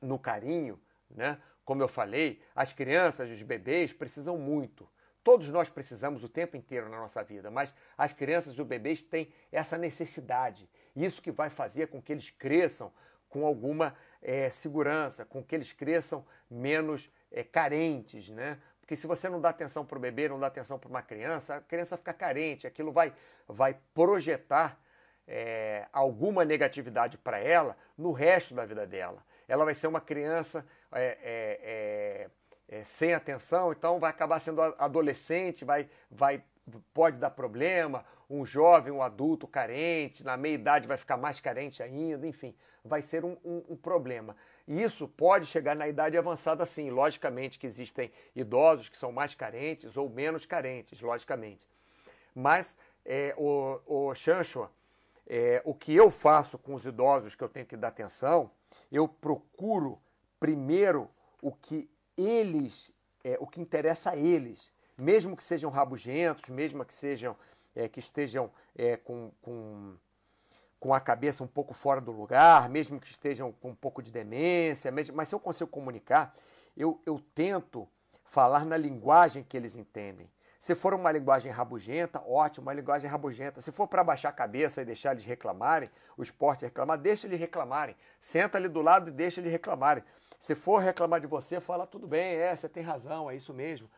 no 0.01 0.17
carinho, 0.17 0.79
né? 1.09 1.39
Como 1.63 1.81
eu 1.81 1.87
falei, 1.87 2.41
as 2.55 2.73
crianças, 2.73 3.29
os 3.29 3.41
bebês 3.43 3.93
precisam 3.93 4.37
muito. 4.37 4.89
Todos 5.23 5.49
nós 5.51 5.69
precisamos 5.69 6.23
o 6.23 6.29
tempo 6.29 6.57
inteiro 6.57 6.89
na 6.89 6.97
nossa 6.97 7.23
vida, 7.23 7.51
mas 7.51 7.73
as 7.95 8.11
crianças 8.11 8.55
e 8.55 8.61
os 8.61 8.67
bebês 8.67 9.03
têm 9.03 9.31
essa 9.51 9.77
necessidade. 9.77 10.67
Isso 10.95 11.21
que 11.21 11.31
vai 11.31 11.49
fazer 11.49 11.87
com 11.87 12.01
que 12.01 12.11
eles 12.11 12.31
cresçam 12.31 12.91
com 13.29 13.45
alguma 13.45 13.95
é, 14.21 14.49
segurança, 14.49 15.23
com 15.23 15.43
que 15.43 15.55
eles 15.55 15.71
cresçam 15.71 16.25
menos 16.49 17.09
é, 17.31 17.43
carentes, 17.43 18.29
né? 18.29 18.59
Porque 18.81 18.95
se 18.95 19.07
você 19.07 19.29
não 19.29 19.39
dá 19.39 19.49
atenção 19.49 19.85
para 19.85 19.97
o 19.97 20.01
bebê, 20.01 20.27
não 20.27 20.39
dá 20.39 20.47
atenção 20.47 20.77
para 20.77 20.89
uma 20.89 21.01
criança, 21.01 21.55
a 21.55 21.61
criança 21.61 21.95
fica 21.95 22.13
carente, 22.13 22.67
aquilo 22.67 22.91
vai, 22.91 23.13
vai 23.47 23.77
projetar 23.93 24.77
é, 25.33 25.87
alguma 25.93 26.43
negatividade 26.43 27.17
para 27.17 27.39
ela 27.39 27.77
no 27.97 28.11
resto 28.11 28.53
da 28.53 28.65
vida 28.65 28.85
dela. 28.85 29.23
Ela 29.47 29.63
vai 29.63 29.73
ser 29.73 29.87
uma 29.87 30.01
criança 30.01 30.67
é, 30.91 31.17
é, 31.23 32.29
é, 32.67 32.83
sem 32.83 33.13
atenção, 33.13 33.71
então 33.71 33.97
vai 33.97 34.09
acabar 34.09 34.39
sendo 34.39 34.61
adolescente, 34.61 35.63
vai, 35.63 35.89
vai 36.09 36.43
pode 36.93 37.17
dar 37.17 37.31
problema, 37.31 38.05
um 38.29 38.43
jovem, 38.45 38.91
um 38.91 39.01
adulto 39.01 39.47
carente, 39.47 40.21
na 40.21 40.35
meia 40.35 40.55
idade 40.55 40.85
vai 40.87 40.97
ficar 40.97 41.15
mais 41.15 41.39
carente 41.39 41.81
ainda, 41.81 42.27
enfim, 42.27 42.53
vai 42.83 43.01
ser 43.01 43.23
um, 43.23 43.37
um, 43.43 43.63
um 43.69 43.75
problema. 43.77 44.35
Isso 44.67 45.07
pode 45.07 45.45
chegar 45.45 45.75
na 45.77 45.87
idade 45.87 46.17
avançada 46.17 46.65
sim. 46.65 46.89
Logicamente 46.89 47.57
que 47.57 47.65
existem 47.65 48.11
idosos 48.35 48.89
que 48.89 48.97
são 48.97 49.11
mais 49.11 49.33
carentes 49.33 49.95
ou 49.95 50.09
menos 50.09 50.45
carentes, 50.45 51.01
logicamente. 51.01 51.65
Mas 52.35 52.77
é, 53.05 53.33
o, 53.37 53.79
o 53.85 54.15
Chanchua, 54.15 54.71
é, 55.27 55.61
o 55.65 55.73
que 55.73 55.93
eu 55.93 56.09
faço 56.09 56.57
com 56.57 56.73
os 56.73 56.85
idosos 56.85 57.35
que 57.35 57.43
eu 57.43 57.49
tenho 57.49 57.65
que 57.65 57.77
dar 57.77 57.89
atenção, 57.89 58.51
eu 58.91 59.07
procuro 59.07 59.99
primeiro 60.39 61.09
o 61.41 61.51
que 61.51 61.89
eles, 62.17 62.91
é, 63.23 63.37
o 63.39 63.47
que 63.47 63.61
interessa 63.61 64.11
a 64.11 64.17
eles, 64.17 64.71
mesmo 64.97 65.35
que 65.35 65.43
sejam 65.43 65.69
rabugentos, 65.69 66.49
mesmo 66.49 66.83
que 66.85 66.93
sejam 66.93 67.35
é, 67.75 67.87
que 67.87 67.99
estejam 67.99 68.51
é, 68.75 68.97
com, 68.97 69.31
com, 69.41 69.95
com 70.79 70.93
a 70.93 70.99
cabeça 70.99 71.43
um 71.43 71.47
pouco 71.47 71.73
fora 71.73 72.01
do 72.01 72.11
lugar, 72.11 72.69
mesmo 72.69 72.99
que 72.99 73.07
estejam 73.07 73.51
com 73.51 73.69
um 73.69 73.75
pouco 73.75 74.01
de 74.01 74.11
demência, 74.11 74.91
mesmo, 74.91 75.15
mas 75.15 75.29
se 75.29 75.35
eu 75.35 75.39
consigo 75.39 75.69
comunicar, 75.69 76.35
eu, 76.75 77.01
eu 77.05 77.19
tento 77.33 77.87
falar 78.23 78.65
na 78.65 78.77
linguagem 78.77 79.43
que 79.43 79.57
eles 79.57 79.75
entendem. 79.75 80.29
Se 80.61 80.75
for 80.75 80.93
uma 80.93 81.11
linguagem 81.11 81.51
rabugenta, 81.51 82.21
ótimo, 82.23 82.67
uma 82.67 82.73
linguagem 82.73 83.09
rabugenta. 83.09 83.59
Se 83.61 83.71
for 83.71 83.87
para 83.87 84.03
baixar 84.03 84.29
a 84.29 84.31
cabeça 84.31 84.79
e 84.79 84.85
deixar 84.85 85.13
eles 85.13 85.25
reclamarem, 85.25 85.89
o 86.15 86.21
esporte 86.21 86.63
reclamar, 86.63 86.99
deixa 86.99 87.25
eles 87.25 87.39
reclamarem. 87.39 87.95
Senta 88.21 88.59
ali 88.59 88.67
do 88.67 88.79
lado 88.79 89.09
e 89.09 89.11
deixa 89.11 89.41
eles 89.41 89.51
reclamarem. 89.51 90.03
Se 90.39 90.53
for 90.53 90.77
reclamar 90.77 91.19
de 91.19 91.25
você, 91.25 91.59
fala 91.59 91.87
tudo 91.87 92.05
bem, 92.05 92.35
é, 92.35 92.55
você 92.55 92.69
tem 92.69 92.83
razão, 92.83 93.27
é 93.27 93.35
isso 93.35 93.51
mesmo. 93.51 93.89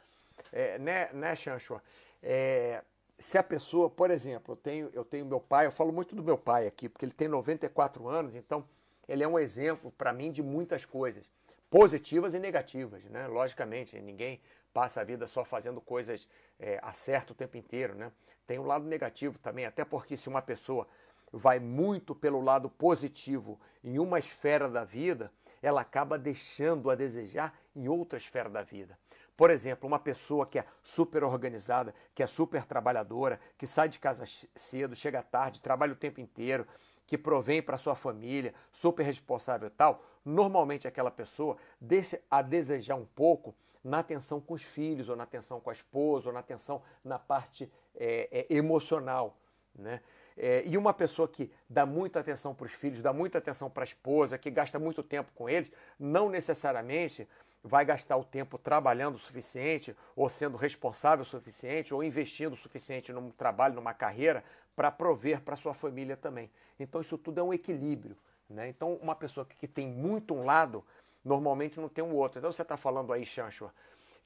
É, 0.54 0.80
né, 0.80 1.10
né, 1.12 1.36
Chanchua? 1.36 1.84
É, 2.24 2.82
se 3.20 3.38
a 3.38 3.44
pessoa, 3.44 3.90
por 3.90 4.10
exemplo, 4.10 4.54
eu 4.54 4.56
tenho, 4.56 4.90
eu 4.94 5.04
tenho 5.04 5.26
meu 5.26 5.42
pai, 5.42 5.66
eu 5.66 5.72
falo 5.72 5.92
muito 5.92 6.16
do 6.16 6.24
meu 6.24 6.38
pai 6.38 6.66
aqui, 6.66 6.88
porque 6.88 7.04
ele 7.04 7.12
tem 7.12 7.28
94 7.28 8.08
anos, 8.08 8.36
então 8.36 8.64
ele 9.06 9.22
é 9.22 9.28
um 9.28 9.38
exemplo 9.38 9.92
para 9.98 10.14
mim 10.14 10.32
de 10.32 10.42
muitas 10.42 10.86
coisas, 10.86 11.30
positivas 11.74 12.36
e 12.36 12.40
negativas, 12.40 13.04
né? 13.06 13.26
Logicamente, 13.26 14.00
ninguém 14.00 14.40
passa 14.72 15.02
a 15.02 15.04
vida 15.04 15.26
só 15.26 15.44
fazendo 15.44 15.82
coisas 15.82 16.30
é, 16.60 16.80
a 16.84 16.94
certo 16.94 17.32
o 17.32 17.34
tempo 17.34 17.58
inteiro, 17.58 17.96
né? 17.96 18.12
Tem 18.46 18.60
um 18.60 18.68
lado 18.68 18.86
negativo 18.86 19.40
também, 19.40 19.66
até 19.66 19.84
porque 19.84 20.16
se 20.16 20.30
uma 20.30 20.40
pessoa 20.40 20.88
vai 21.32 21.58
muito 21.58 22.14
pelo 22.14 22.42
lado 22.42 22.70
positivo 22.70 23.60
em 23.84 23.98
uma 23.98 24.20
esfera 24.20 24.70
da 24.70 24.84
vida, 24.84 25.32
ela 25.64 25.82
acaba 25.82 26.16
deixando 26.16 26.92
a 26.92 26.96
desejar 26.96 27.58
em 27.76 27.88
outra 27.88 28.20
esfera 28.20 28.52
da 28.52 28.62
vida. 28.62 28.96
Por 29.36 29.50
exemplo, 29.50 29.88
uma 29.88 29.98
pessoa 29.98 30.46
que 30.46 30.60
é 30.60 30.66
super 30.84 31.24
organizada, 31.24 31.92
que 32.14 32.22
é 32.22 32.28
super 32.28 32.64
trabalhadora, 32.66 33.40
que 33.58 33.66
sai 33.66 33.90
de 33.90 33.98
casa 33.98 34.26
cedo, 34.56 34.96
chega 34.96 35.24
tarde, 35.24 35.60
trabalha 35.60 35.94
o 35.94 35.96
tempo 35.96 36.22
inteiro, 36.22 36.68
que 37.08 37.18
provém 37.18 37.64
para 37.64 37.80
sua 37.80 37.96
família, 37.96 38.54
super 38.72 39.04
responsável 39.04 39.68
e 39.68 39.72
tal, 39.72 40.04
normalmente 40.26 40.88
aquela 40.88 41.12
pessoa 41.12 41.58
deixa 41.80 42.20
a 42.30 42.42
desejar 42.42 42.96
um 42.96 43.06
pouco 43.06 43.56
na 43.84 44.00
atenção 44.00 44.40
com 44.40 44.54
os 44.54 44.64
filhos, 44.64 45.10
ou 45.10 45.16
na 45.16 45.24
atenção 45.24 45.60
com 45.60 45.70
a 45.70 45.74
esposa, 45.74 46.30
ou 46.30 46.34
na 46.34 46.40
atenção 46.40 46.82
na 47.04 47.20
parte 47.20 47.70
é, 47.96 48.30
é, 48.32 48.56
emocional. 48.56 49.36
Né? 49.76 50.02
É, 50.38 50.64
e 50.66 50.78
uma 50.78 50.94
pessoa 50.94 51.28
que 51.28 51.52
dá 51.70 51.86
muita 51.86 52.20
atenção 52.20 52.56
para 52.56 52.66
os 52.66 52.74
filhos, 52.74 53.02
dá 53.02 53.12
muita 53.12 53.38
atenção 53.38 53.70
para 53.70 53.84
a 53.84 53.86
esposa, 53.86 54.38
que 54.38 54.50
gasta 54.50 54.80
muito 54.80 55.04
tempo 55.04 55.32
com 55.36 55.50
eles, 55.50 55.72
não 56.00 56.30
necessariamente 56.30 57.28
vai 57.64 57.86
gastar 57.86 58.18
o 58.18 58.24
tempo 58.24 58.58
trabalhando 58.58 59.16
o 59.16 59.20
suficiente, 59.20 59.96
ou 60.16 60.28
sendo 60.28 60.58
responsável 60.58 61.24
o 61.24 61.26
suficiente, 61.26 61.94
ou 61.94 62.04
investindo 62.04 62.54
o 62.54 62.58
suficiente 62.58 63.14
num 63.14 63.32
trabalho, 63.32 63.76
numa 63.76 63.94
carreira, 63.94 64.44
para 64.76 64.92
prover 64.92 65.42
para 65.42 65.56
sua 65.56 65.74
família 65.74 66.18
também. 66.18 66.52
Então 66.80 67.00
isso 67.00 67.18
tudo 67.18 67.40
é 67.40 67.44
um 67.44 67.54
equilíbrio. 67.54 68.18
Né? 68.50 68.70
Então 68.70 68.96
uma 68.96 69.16
pessoa 69.16 69.46
que 69.46 69.68
tem 69.68 69.88
muito 69.88 70.34
um 70.34 70.46
lado 70.46 70.86
normalmente 71.24 71.80
não 71.80 71.90
tem 71.90 72.04
um 72.04 72.14
outro. 72.16 72.40
Então 72.40 72.52
você 72.52 72.62
está 72.62 72.78
falando 72.78 73.14
aí, 73.14 73.26
Chancho, 73.26 73.72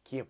que 0.04 0.26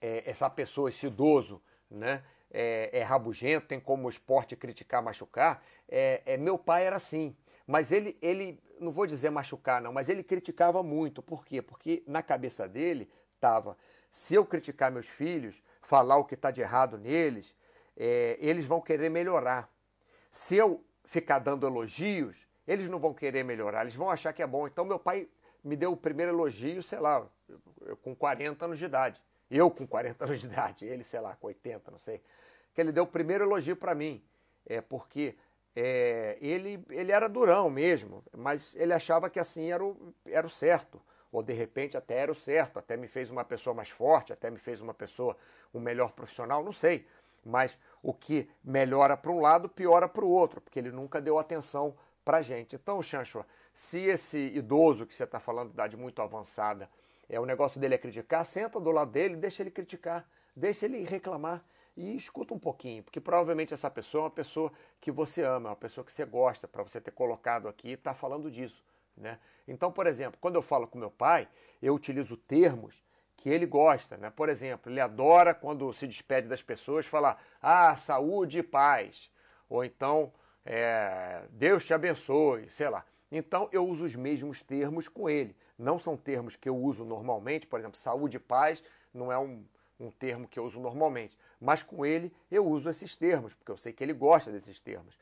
é, 0.00 0.28
essa 0.28 0.48
pessoa, 0.48 0.88
esse 0.88 1.06
idoso, 1.06 1.62
né, 1.90 2.24
é, 2.50 2.90
é, 2.92 3.02
rabugento, 3.02 3.66
tem 3.66 3.80
como 3.80 4.08
esporte 4.08 4.56
criticar, 4.56 5.02
machucar. 5.02 5.62
É, 5.88 6.22
é, 6.24 6.36
meu 6.36 6.58
pai 6.58 6.86
era 6.86 6.96
assim, 6.96 7.36
mas 7.66 7.92
ele, 7.92 8.16
ele, 8.22 8.60
não 8.80 8.90
vou 8.90 9.06
dizer 9.06 9.30
machucar 9.30 9.80
não, 9.80 9.92
mas 9.92 10.08
ele 10.08 10.22
criticava 10.22 10.82
muito. 10.82 11.22
Por 11.22 11.44
quê? 11.44 11.60
Porque 11.60 12.02
na 12.06 12.22
cabeça 12.22 12.68
dele 12.68 13.10
estava, 13.34 13.76
se 14.10 14.34
eu 14.34 14.44
criticar 14.44 14.90
meus 14.90 15.08
filhos, 15.08 15.62
falar 15.80 16.16
o 16.16 16.24
que 16.24 16.34
está 16.34 16.50
de 16.50 16.60
errado 16.60 16.96
neles, 16.96 17.54
é, 17.96 18.36
eles 18.40 18.64
vão 18.64 18.80
querer 18.80 19.08
melhorar. 19.08 19.70
Se 20.30 20.56
eu 20.56 20.84
ficar 21.04 21.38
dando 21.38 21.66
elogios, 21.66 22.46
eles 22.66 22.88
não 22.88 22.98
vão 22.98 23.14
querer 23.14 23.44
melhorar, 23.44 23.82
eles 23.82 23.94
vão 23.94 24.10
achar 24.10 24.32
que 24.32 24.42
é 24.42 24.46
bom. 24.46 24.66
Então 24.66 24.84
meu 24.84 24.98
pai 24.98 25.28
me 25.62 25.76
deu 25.76 25.92
o 25.92 25.96
primeiro 25.96 26.32
elogio, 26.32 26.82
sei 26.82 26.98
lá, 26.98 27.26
eu, 27.84 27.96
com 27.96 28.14
40 28.14 28.64
anos 28.64 28.78
de 28.78 28.84
idade. 28.84 29.20
Eu 29.50 29.70
com 29.70 29.86
40 29.86 30.24
anos 30.24 30.40
de 30.40 30.46
idade, 30.46 30.84
ele, 30.84 31.04
sei 31.04 31.20
lá, 31.20 31.36
com 31.36 31.46
80, 31.46 31.90
não 31.90 31.98
sei. 31.98 32.20
Que 32.74 32.80
ele 32.80 32.92
deu 32.92 33.04
o 33.04 33.06
primeiro 33.06 33.44
elogio 33.44 33.76
para 33.76 33.94
mim. 33.94 34.22
É 34.64 34.80
porque 34.80 35.36
é, 35.74 36.36
ele, 36.40 36.84
ele 36.90 37.12
era 37.12 37.28
durão 37.28 37.68
mesmo, 37.70 38.24
mas 38.36 38.74
ele 38.76 38.92
achava 38.92 39.28
que 39.28 39.38
assim 39.38 39.70
era 39.70 39.84
o, 39.84 40.14
era 40.24 40.46
o 40.46 40.50
certo. 40.50 41.00
Ou 41.30 41.42
de 41.42 41.52
repente 41.52 41.96
até 41.96 42.16
era 42.16 42.32
o 42.32 42.34
certo, 42.34 42.78
até 42.78 42.96
me 42.96 43.06
fez 43.06 43.30
uma 43.30 43.44
pessoa 43.44 43.74
mais 43.74 43.90
forte, 43.90 44.32
até 44.32 44.50
me 44.50 44.58
fez 44.58 44.80
uma 44.80 44.94
pessoa, 44.94 45.36
um 45.74 45.80
melhor 45.80 46.12
profissional, 46.12 46.64
não 46.64 46.72
sei. 46.72 47.06
Mas 47.44 47.78
o 48.02 48.12
que 48.12 48.48
melhora 48.64 49.16
para 49.16 49.30
um 49.30 49.40
lado, 49.40 49.68
piora 49.68 50.08
para 50.08 50.24
o 50.24 50.30
outro, 50.30 50.60
porque 50.60 50.78
ele 50.78 50.90
nunca 50.90 51.20
deu 51.20 51.38
atenção 51.38 51.94
para 52.26 52.42
gente. 52.42 52.74
Então, 52.74 53.00
Chancho, 53.00 53.44
se 53.72 54.00
esse 54.00 54.36
idoso 54.36 55.06
que 55.06 55.14
você 55.14 55.22
está 55.22 55.38
falando, 55.38 55.68
de 55.68 55.74
idade 55.74 55.96
muito 55.96 56.20
avançada, 56.20 56.90
é 57.28 57.38
o 57.38 57.46
negócio 57.46 57.80
dele 57.80 57.94
é 57.94 57.98
criticar, 57.98 58.44
senta 58.44 58.80
do 58.80 58.90
lado 58.90 59.12
dele, 59.12 59.36
deixa 59.36 59.62
ele 59.62 59.70
criticar, 59.70 60.28
deixa 60.54 60.86
ele 60.86 61.04
reclamar 61.04 61.64
e 61.96 62.16
escuta 62.16 62.52
um 62.52 62.58
pouquinho, 62.58 63.04
porque 63.04 63.20
provavelmente 63.20 63.72
essa 63.72 63.88
pessoa 63.88 64.22
é 64.22 64.24
uma 64.24 64.30
pessoa 64.30 64.72
que 65.00 65.12
você 65.12 65.42
ama, 65.44 65.68
é 65.68 65.70
uma 65.70 65.76
pessoa 65.76 66.04
que 66.04 66.10
você 66.10 66.24
gosta, 66.24 66.66
para 66.66 66.82
você 66.82 67.00
ter 67.00 67.12
colocado 67.12 67.68
aqui 67.68 67.92
está 67.92 68.12
falando 68.12 68.50
disso. 68.50 68.82
Né? 69.16 69.38
Então, 69.68 69.92
por 69.92 70.08
exemplo, 70.08 70.36
quando 70.40 70.56
eu 70.56 70.62
falo 70.62 70.88
com 70.88 70.98
meu 70.98 71.12
pai, 71.12 71.48
eu 71.80 71.94
utilizo 71.94 72.36
termos 72.36 73.04
que 73.36 73.48
ele 73.48 73.66
gosta. 73.66 74.16
Né? 74.16 74.30
Por 74.30 74.48
exemplo, 74.48 74.90
ele 74.90 75.00
adora 75.00 75.54
quando 75.54 75.92
se 75.92 76.08
despede 76.08 76.48
das 76.48 76.60
pessoas 76.60 77.06
falar 77.06 77.40
ah, 77.62 77.96
saúde 77.96 78.58
e 78.58 78.62
paz. 78.64 79.30
Ou 79.68 79.84
então, 79.84 80.32
é, 80.66 81.42
Deus 81.50 81.86
te 81.86 81.94
abençoe, 81.94 82.68
sei 82.68 82.88
lá. 82.88 83.04
Então 83.30 83.68
eu 83.72 83.86
uso 83.86 84.04
os 84.04 84.16
mesmos 84.16 84.62
termos 84.62 85.06
com 85.06 85.30
ele. 85.30 85.56
Não 85.78 85.98
são 85.98 86.16
termos 86.16 86.56
que 86.56 86.68
eu 86.68 86.76
uso 86.76 87.04
normalmente, 87.04 87.66
por 87.66 87.78
exemplo, 87.78 87.96
saúde 87.96 88.36
e 88.36 88.40
paz 88.40 88.82
não 89.14 89.30
é 89.30 89.38
um, 89.38 89.64
um 89.98 90.10
termo 90.10 90.48
que 90.48 90.58
eu 90.58 90.64
uso 90.64 90.80
normalmente. 90.80 91.38
Mas 91.60 91.82
com 91.82 92.04
ele 92.04 92.32
eu 92.50 92.66
uso 92.66 92.90
esses 92.90 93.14
termos, 93.14 93.54
porque 93.54 93.70
eu 93.70 93.76
sei 93.76 93.92
que 93.92 94.02
ele 94.02 94.12
gosta 94.12 94.50
desses 94.50 94.80
termos. 94.80 95.16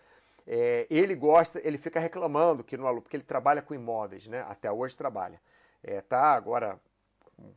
É, 0.46 0.86
ele 0.88 1.14
gosta, 1.14 1.60
ele 1.62 1.78
fica 1.78 2.00
reclamando 2.00 2.64
que 2.64 2.76
no 2.76 2.86
aluno, 2.86 3.02
porque 3.02 3.16
ele 3.16 3.24
trabalha 3.24 3.62
com 3.62 3.74
imóveis, 3.74 4.26
né? 4.26 4.44
Até 4.48 4.72
hoje 4.72 4.96
trabalha. 4.96 5.40
É, 5.82 6.00
tá 6.00 6.32
agora 6.32 6.80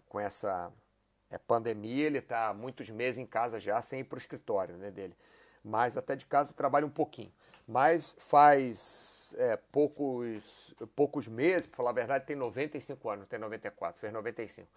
com 0.10 0.20
essa 0.20 0.72
é, 1.30 1.38
pandemia, 1.38 2.06
ele 2.06 2.18
está 2.18 2.54
muitos 2.54 2.90
meses 2.90 3.18
em 3.18 3.26
casa 3.26 3.60
já 3.60 3.82
sem 3.82 4.02
ir 4.02 4.04
para 4.04 4.16
o 4.16 4.20
escritório 4.20 4.76
né, 4.76 4.92
dele 4.92 5.16
mas 5.68 5.98
até 5.98 6.16
de 6.16 6.26
casa 6.26 6.54
trabalha 6.54 6.86
um 6.86 6.90
pouquinho. 6.90 7.32
Mas 7.68 8.16
faz 8.20 9.36
é, 9.38 9.58
poucos, 9.72 10.74
poucos 10.96 11.28
meses, 11.28 11.68
para 11.68 11.76
falar 11.76 11.90
a 11.90 11.94
verdade, 11.94 12.26
tem 12.26 12.36
95 12.36 13.10
anos, 13.10 13.28
tem 13.28 13.38
94, 13.38 14.00
fez 14.00 14.14
95. 14.14 14.68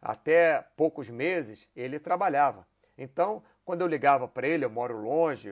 Até 0.00 0.64
poucos 0.76 1.10
meses 1.10 1.68
ele 1.76 1.98
trabalhava. 1.98 2.66
Então, 2.96 3.42
quando 3.64 3.80
eu 3.80 3.86
ligava 3.86 4.28
para 4.28 4.46
ele, 4.46 4.64
eu 4.64 4.70
moro 4.70 4.96
longe, 5.00 5.50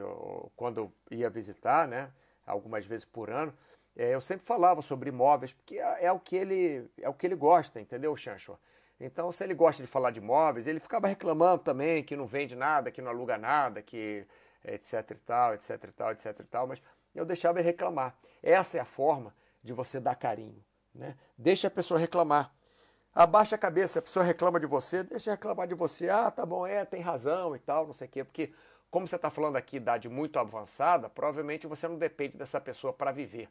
quando 0.57 0.79
eu 0.79 0.93
ia 1.11 1.29
visitar, 1.29 1.89
né, 1.89 2.11
algumas 2.47 2.85
vezes 2.85 3.05
por 3.05 3.31
ano, 3.31 3.53
é, 3.97 4.15
eu 4.15 4.21
sempre 4.21 4.47
falava 4.47 4.81
sobre 4.81 5.11
imóveis, 5.11 5.53
porque 5.53 5.79
é, 5.79 6.07
é, 6.07 6.13
o 6.13 6.19
que 6.19 6.37
ele, 6.37 6.91
é 7.01 7.09
o 7.09 7.15
que 7.15 7.27
ele 7.27 7.35
gosta, 7.35 7.81
entendeu, 7.81 8.17
Chancho? 8.17 8.59
Então, 8.99 9.33
se 9.33 9.43
ele 9.43 9.55
gosta 9.55 9.83
de 9.83 9.89
falar 9.89 10.11
de 10.11 10.21
imóveis, 10.21 10.67
ele 10.67 10.81
ficava 10.81 11.07
reclamando 11.09 11.63
também 11.63 12.03
que 12.05 12.17
não 12.17 12.27
vende 12.27 12.55
nada, 12.55 12.91
que 12.91 13.03
não 13.03 13.11
aluga 13.11 13.37
nada, 13.37 13.83
que 13.83 14.27
etc 14.65 15.11
e 15.11 15.15
tal, 15.15 15.55
etc 15.55 15.71
e 15.71 15.93
tal, 15.93 16.13
etc 16.13 16.41
e 16.41 16.45
tal, 16.45 16.67
mas 16.67 16.83
eu 17.15 17.25
deixava 17.25 17.59
ele 17.59 17.67
reclamar. 17.67 18.17
Essa 18.43 18.79
é 18.79 18.81
a 18.81 18.85
forma 18.85 19.35
de 19.63 19.73
você 19.73 20.01
dar 20.01 20.15
carinho. 20.15 20.63
Né? 20.95 21.17
Deixa 21.37 21.69
a 21.69 21.71
pessoa 21.71 21.99
reclamar. 21.99 22.53
Abaixa 23.15 23.57
a 23.57 23.59
cabeça, 23.59 23.99
a 23.99 24.03
pessoa 24.03 24.25
reclama 24.25 24.59
de 24.59 24.67
você, 24.67 25.03
deixa 25.03 25.33
reclamar 25.33 25.69
de 25.69 25.75
você. 25.75 26.09
Ah, 26.09 26.31
tá 26.31 26.47
bom, 26.47 26.67
é, 26.67 26.85
tem 26.85 27.01
razão 27.01 27.55
e 27.55 27.59
tal, 27.59 27.87
não 27.87 27.93
sei 27.93 28.09
o 28.09 28.11
quê. 28.11 28.25
Porque, 28.25 28.53
como 28.91 29.07
você 29.07 29.17
está 29.17 29.31
falando 29.31 29.57
aqui, 29.57 29.77
idade 29.77 30.09
muito 30.09 30.39
avançada, 30.39 31.11
provavelmente 31.11 31.67
você 31.67 31.87
não 31.87 31.99
depende 31.99 32.39
dessa 32.39 32.61
pessoa 32.61 32.93
para 32.93 33.13
viver. 33.13 33.51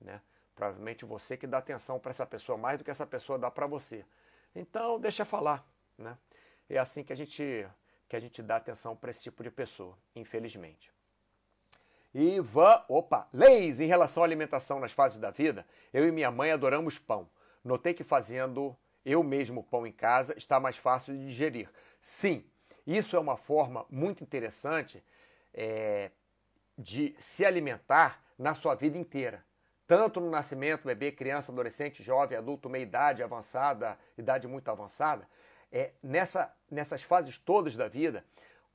Né? 0.00 0.20
Provavelmente 0.54 1.04
você 1.04 1.36
que 1.36 1.46
dá 1.46 1.58
atenção 1.58 1.98
para 1.98 2.10
essa 2.10 2.24
pessoa 2.24 2.56
mais 2.56 2.78
do 2.78 2.84
que 2.84 2.90
essa 2.90 3.06
pessoa 3.06 3.38
dá 3.38 3.50
para 3.50 3.66
você. 3.66 4.04
Então, 4.54 4.98
deixa 4.98 5.24
falar. 5.24 5.66
Né? 5.98 6.16
É 6.68 6.78
assim 6.78 7.04
que 7.04 7.12
a 7.12 7.16
gente 7.16 7.66
que 8.12 8.16
a 8.16 8.20
gente 8.20 8.42
dá 8.42 8.56
atenção 8.56 8.94
para 8.94 9.10
esse 9.10 9.22
tipo 9.22 9.42
de 9.42 9.50
pessoa, 9.50 9.96
infelizmente. 10.14 10.92
E 12.12 12.38
vã, 12.40 12.84
opa, 12.86 13.26
leis 13.32 13.80
em 13.80 13.86
relação 13.86 14.22
à 14.22 14.26
alimentação 14.26 14.78
nas 14.78 14.92
fases 14.92 15.18
da 15.18 15.30
vida. 15.30 15.66
Eu 15.94 16.06
e 16.06 16.12
minha 16.12 16.30
mãe 16.30 16.50
adoramos 16.50 16.98
pão. 16.98 17.26
Notei 17.64 17.94
que 17.94 18.04
fazendo 18.04 18.76
eu 19.02 19.22
mesmo 19.22 19.64
pão 19.64 19.86
em 19.86 19.92
casa 19.92 20.36
está 20.36 20.60
mais 20.60 20.76
fácil 20.76 21.16
de 21.16 21.24
digerir. 21.24 21.70
Sim, 22.02 22.44
isso 22.86 23.16
é 23.16 23.18
uma 23.18 23.38
forma 23.38 23.86
muito 23.88 24.22
interessante 24.22 25.02
é, 25.54 26.10
de 26.76 27.14
se 27.18 27.46
alimentar 27.46 28.22
na 28.38 28.54
sua 28.54 28.74
vida 28.74 28.98
inteira. 28.98 29.42
Tanto 29.86 30.20
no 30.20 30.28
nascimento, 30.28 30.84
bebê, 30.84 31.12
criança, 31.12 31.50
adolescente, 31.50 32.02
jovem, 32.02 32.36
adulto, 32.36 32.68
meia 32.68 32.82
idade, 32.82 33.22
avançada, 33.22 33.98
idade 34.18 34.46
muito 34.46 34.70
avançada. 34.70 35.26
É, 35.72 35.92
nessa, 36.02 36.54
nessas 36.70 37.02
fases 37.02 37.38
todas 37.38 37.74
da 37.74 37.88
vida, 37.88 38.24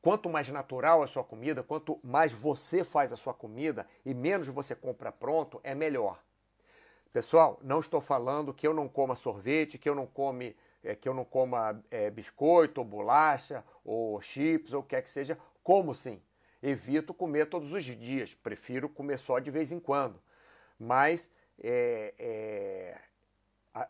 Quanto 0.01 0.29
mais 0.29 0.47
natural 0.47 1.03
a 1.03 1.07
sua 1.07 1.23
comida, 1.23 1.63
quanto 1.63 1.99
mais 2.03 2.31
você 2.31 2.83
faz 2.83 3.11
a 3.11 3.17
sua 3.17 3.33
comida 3.33 3.85
e 4.05 4.13
menos 4.13 4.47
você 4.47 4.75
compra 4.75 5.11
pronto, 5.11 5.59
é 5.63 5.73
melhor. 5.75 6.23
Pessoal, 7.11 7.59
não 7.63 7.79
estou 7.79 7.99
falando 7.99 8.53
que 8.53 8.67
eu 8.67 8.73
não 8.73 8.87
coma 8.87 9.15
sorvete, 9.15 9.77
que 9.77 9.89
eu 9.89 9.95
não 9.95 10.05
come, 10.05 10.55
é, 10.83 10.95
que 10.95 11.09
eu 11.09 11.13
não 11.13 11.25
coma 11.25 11.83
é, 11.89 12.09
biscoito, 12.09 12.79
ou 12.79 12.85
bolacha, 12.85 13.65
ou 13.83 14.21
chips, 14.21 14.73
ou 14.73 14.79
o 14.79 14.83
que 14.83 14.89
quer 14.95 15.01
que 15.01 15.09
seja. 15.09 15.37
Como 15.63 15.95
sim. 15.95 16.21
Evito 16.61 17.13
comer 17.13 17.49
todos 17.49 17.73
os 17.73 17.83
dias. 17.83 18.33
Prefiro 18.33 18.87
comer 18.87 19.17
só 19.17 19.39
de 19.39 19.49
vez 19.49 19.71
em 19.71 19.79
quando. 19.79 20.21
Mas 20.79 21.29
é, 21.61 22.13
é 22.17 22.97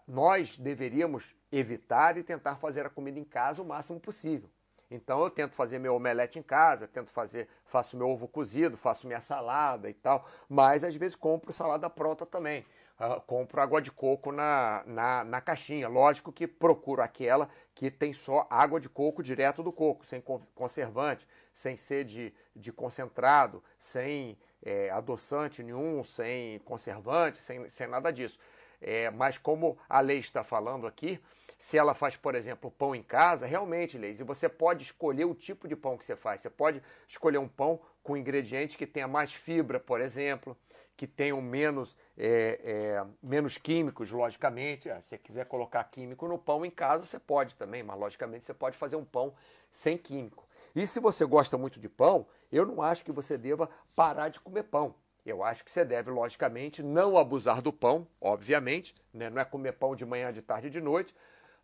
nós 0.08 0.58
deveríamos 0.58 1.36
evitar 1.52 2.18
e 2.18 2.24
tentar 2.24 2.56
fazer 2.56 2.86
a 2.86 2.90
comida 2.90 3.20
em 3.20 3.24
casa 3.24 3.62
o 3.62 3.66
máximo 3.66 4.00
possível. 4.00 4.50
Então 4.90 5.22
eu 5.22 5.30
tento 5.30 5.56
fazer 5.56 5.80
meu 5.80 5.96
omelete 5.96 6.40
em 6.40 6.42
casa, 6.42 6.88
tento 6.88 7.12
fazer, 7.12 7.48
faço 7.66 7.98
meu 7.98 8.10
ovo 8.10 8.28
cozido, 8.28 8.78
faço 8.78 9.06
minha 9.06 9.20
salada 9.20 9.90
e 9.90 9.94
tal, 9.94 10.26
mas 10.48 10.84
às 10.84 10.96
vezes 10.96 11.16
compro 11.16 11.52
salada 11.52 11.90
pronta 11.90 12.26
também. 12.26 12.66
Uh, 13.00 13.22
compro 13.22 13.62
água 13.62 13.80
de 13.80 13.92
coco 13.92 14.32
na, 14.32 14.84
na, 14.88 15.24
na, 15.24 15.40
caixinha. 15.40 15.88
Lógico 15.88 16.32
que 16.32 16.48
procuro 16.48 17.04
aquela 17.04 17.48
que 17.76 17.92
tem 17.92 18.12
só 18.12 18.48
água 18.50 18.80
de 18.80 18.90
coco 18.90 19.22
direto 19.22 19.62
do 19.62 19.72
coco, 19.72 20.04
sem 20.04 20.20
conservante, 20.56 21.28
sem 21.54 21.76
ser 21.76 22.06
de, 22.06 22.34
de 22.56 22.72
concentrado, 22.72 23.64
sem 23.78 24.36
é, 24.64 24.90
adoçante 24.90 25.62
nenhum, 25.62 26.04
sem 26.04 26.58
conservante, 26.60 27.38
sem, 27.38 27.70
sem 27.70 27.86
nada 27.86 28.12
disso. 28.12 28.40
É, 28.82 29.12
mas 29.12 29.38
como 29.38 29.78
a 29.88 30.00
lei 30.00 30.18
está 30.18 30.44
falando 30.44 30.88
aqui, 30.88 31.22
se 31.58 31.78
ela 31.78 31.94
faz, 31.94 32.16
por 32.16 32.36
exemplo, 32.36 32.70
pão 32.70 32.94
em 32.94 33.02
casa, 33.02 33.46
realmente, 33.46 33.98
Leise, 33.98 34.24
você 34.24 34.48
pode 34.48 34.84
escolher 34.84 35.26
o 35.26 35.34
tipo 35.34 35.68
de 35.68 35.76
pão 35.76 35.98
que 35.98 36.06
você 36.06 36.16
faz. 36.16 36.42
Você 36.42 36.50
pode 36.50 36.82
escolher 37.08 37.40
um 37.40 37.48
pão 37.48 37.80
com 38.04 38.16
ingredientes 38.16 38.76
que 38.76 38.86
tenha 38.86 39.08
mais 39.08 39.34
fibra, 39.34 39.80
por 39.80 40.00
exemplo, 40.00 40.56
que 40.96 41.08
tenham 41.08 41.42
menos, 41.42 41.96
é, 42.18 42.60
é, 42.64 43.06
menos 43.22 43.58
químicos, 43.58 44.12
logicamente. 44.12 44.90
Ah, 44.90 45.02
se 45.02 45.10
você 45.10 45.18
quiser 45.18 45.46
colocar 45.46 45.84
químico 45.86 46.28
no 46.28 46.38
pão 46.38 46.66
em 46.66 46.72
casa, 46.72 47.06
você 47.06 47.20
pode 47.20 47.56
também, 47.56 47.84
mas 47.84 48.00
logicamente 48.00 48.46
você 48.46 48.54
pode 48.54 48.78
fazer 48.78 48.96
um 48.96 49.06
pão 49.06 49.34
sem 49.70 49.98
químico. 49.98 50.48
E 50.76 50.86
se 50.86 51.00
você 51.00 51.26
gosta 51.26 51.58
muito 51.58 51.80
de 51.80 51.90
pão, 51.90 52.28
eu 52.52 52.66
não 52.66 52.82
acho 52.82 53.04
que 53.04 53.12
você 53.12 53.38
deva 53.38 53.70
parar 53.96 54.30
de 54.30 54.40
comer 54.40 54.64
pão. 54.64 54.96
Eu 55.26 55.44
acho 55.44 55.64
que 55.64 55.70
você 55.70 55.84
deve, 55.84 56.10
logicamente, 56.10 56.82
não 56.82 57.18
abusar 57.18 57.62
do 57.62 57.74
pão, 57.74 58.08
obviamente, 58.22 58.96
né? 59.14 59.30
não 59.30 59.42
é 59.42 59.46
comer 59.46 59.74
pão 59.74 59.96
de 59.96 60.06
manhã, 60.06 60.32
de 60.32 60.42
tarde 60.42 60.68
e 60.68 60.70
de 60.70 60.80
noite, 60.80 61.14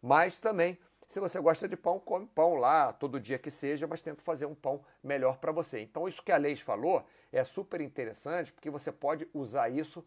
mas 0.03 0.37
também, 0.37 0.77
se 1.07 1.17
você 1.17 1.39
gosta 1.39 1.65
de 1.65 1.77
pão, 1.77 1.97
come 1.97 2.27
pão 2.27 2.55
lá 2.55 2.91
todo 2.91 3.21
dia 3.21 3.39
que 3.39 3.49
seja, 3.49 3.87
mas 3.87 4.01
tenta 4.01 4.21
fazer 4.21 4.45
um 4.45 4.53
pão 4.53 4.83
melhor 5.01 5.37
para 5.37 5.49
você. 5.49 5.79
Então, 5.79 6.09
isso 6.09 6.21
que 6.21 6.31
a 6.31 6.35
Leis 6.35 6.59
falou 6.59 7.05
é 7.31 7.41
super 7.45 7.79
interessante, 7.79 8.51
porque 8.51 8.69
você 8.69 8.91
pode 8.91 9.25
usar 9.33 9.69
isso 9.69 10.05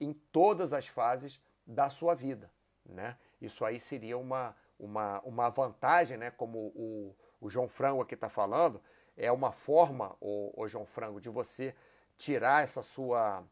em 0.00 0.12
todas 0.12 0.72
as 0.72 0.88
fases 0.88 1.40
da 1.64 1.88
sua 1.88 2.12
vida. 2.12 2.50
Né? 2.84 3.16
Isso 3.40 3.64
aí 3.64 3.80
seria 3.80 4.18
uma, 4.18 4.56
uma, 4.80 5.20
uma 5.20 5.48
vantagem, 5.48 6.16
né? 6.16 6.32
como 6.32 6.72
o, 6.74 7.14
o 7.40 7.48
João 7.48 7.68
Frango 7.68 8.02
aqui 8.02 8.14
está 8.14 8.28
falando, 8.28 8.82
é 9.16 9.30
uma 9.30 9.52
forma, 9.52 10.16
o, 10.20 10.52
o 10.60 10.66
João 10.66 10.84
Frango, 10.84 11.20
de 11.20 11.28
você 11.28 11.72
tirar 12.18 12.64
essa 12.64 12.82
sua, 12.82 13.44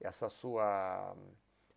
essa 0.00 0.28
sua 0.28 1.14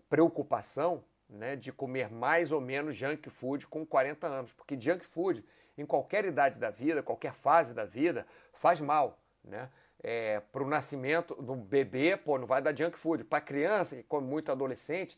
preocupação 0.09 1.03
né, 1.29 1.55
de 1.55 1.71
comer 1.71 2.09
mais 2.09 2.51
ou 2.51 2.59
menos 2.59 2.97
junk 2.97 3.29
food 3.29 3.67
com 3.67 3.85
40 3.85 4.27
anos, 4.27 4.53
porque 4.53 4.79
junk 4.79 5.05
food, 5.05 5.45
em 5.77 5.85
qualquer 5.85 6.25
idade 6.25 6.59
da 6.59 6.69
vida, 6.69 7.03
qualquer 7.03 7.33
fase 7.33 7.73
da 7.73 7.85
vida, 7.85 8.25
faz 8.51 8.81
mal. 8.81 9.19
Né? 9.43 9.69
É, 10.01 10.39
para 10.51 10.63
o 10.63 10.67
nascimento 10.67 11.35
do 11.35 11.55
bebê, 11.55 12.17
pô, 12.17 12.37
não 12.37 12.47
vai 12.47 12.61
dar 12.61 12.75
junk 12.75 12.97
food. 12.97 13.23
Para 13.23 13.39
criança, 13.39 13.95
que 13.95 14.03
come 14.03 14.27
muito 14.27 14.51
adolescente, 14.51 15.17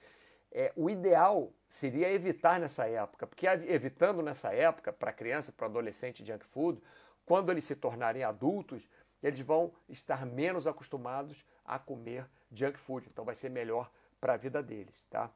é, 0.51 0.73
o 0.75 0.89
ideal 0.89 1.51
seria 1.69 2.11
evitar 2.11 2.59
nessa 2.59 2.85
época, 2.85 3.25
porque 3.25 3.47
evitando 3.47 4.21
nessa 4.21 4.53
época, 4.53 4.91
para 4.91 5.13
criança, 5.13 5.51
para 5.51 5.67
adolescente, 5.67 6.25
junk 6.25 6.45
food, 6.45 6.81
quando 7.25 7.49
eles 7.49 7.63
se 7.63 7.75
tornarem 7.75 8.23
adultos, 8.23 8.89
eles 9.23 9.39
vão 9.39 9.71
estar 9.87 10.25
menos 10.25 10.67
acostumados 10.67 11.45
a 11.63 11.79
comer 11.79 12.25
junk 12.51 12.77
food. 12.77 13.07
Então 13.09 13.23
vai 13.23 13.35
ser 13.35 13.49
melhor 13.49 13.89
para 14.19 14.33
a 14.33 14.37
vida 14.37 14.61
deles, 14.61 15.05
tá? 15.09 15.31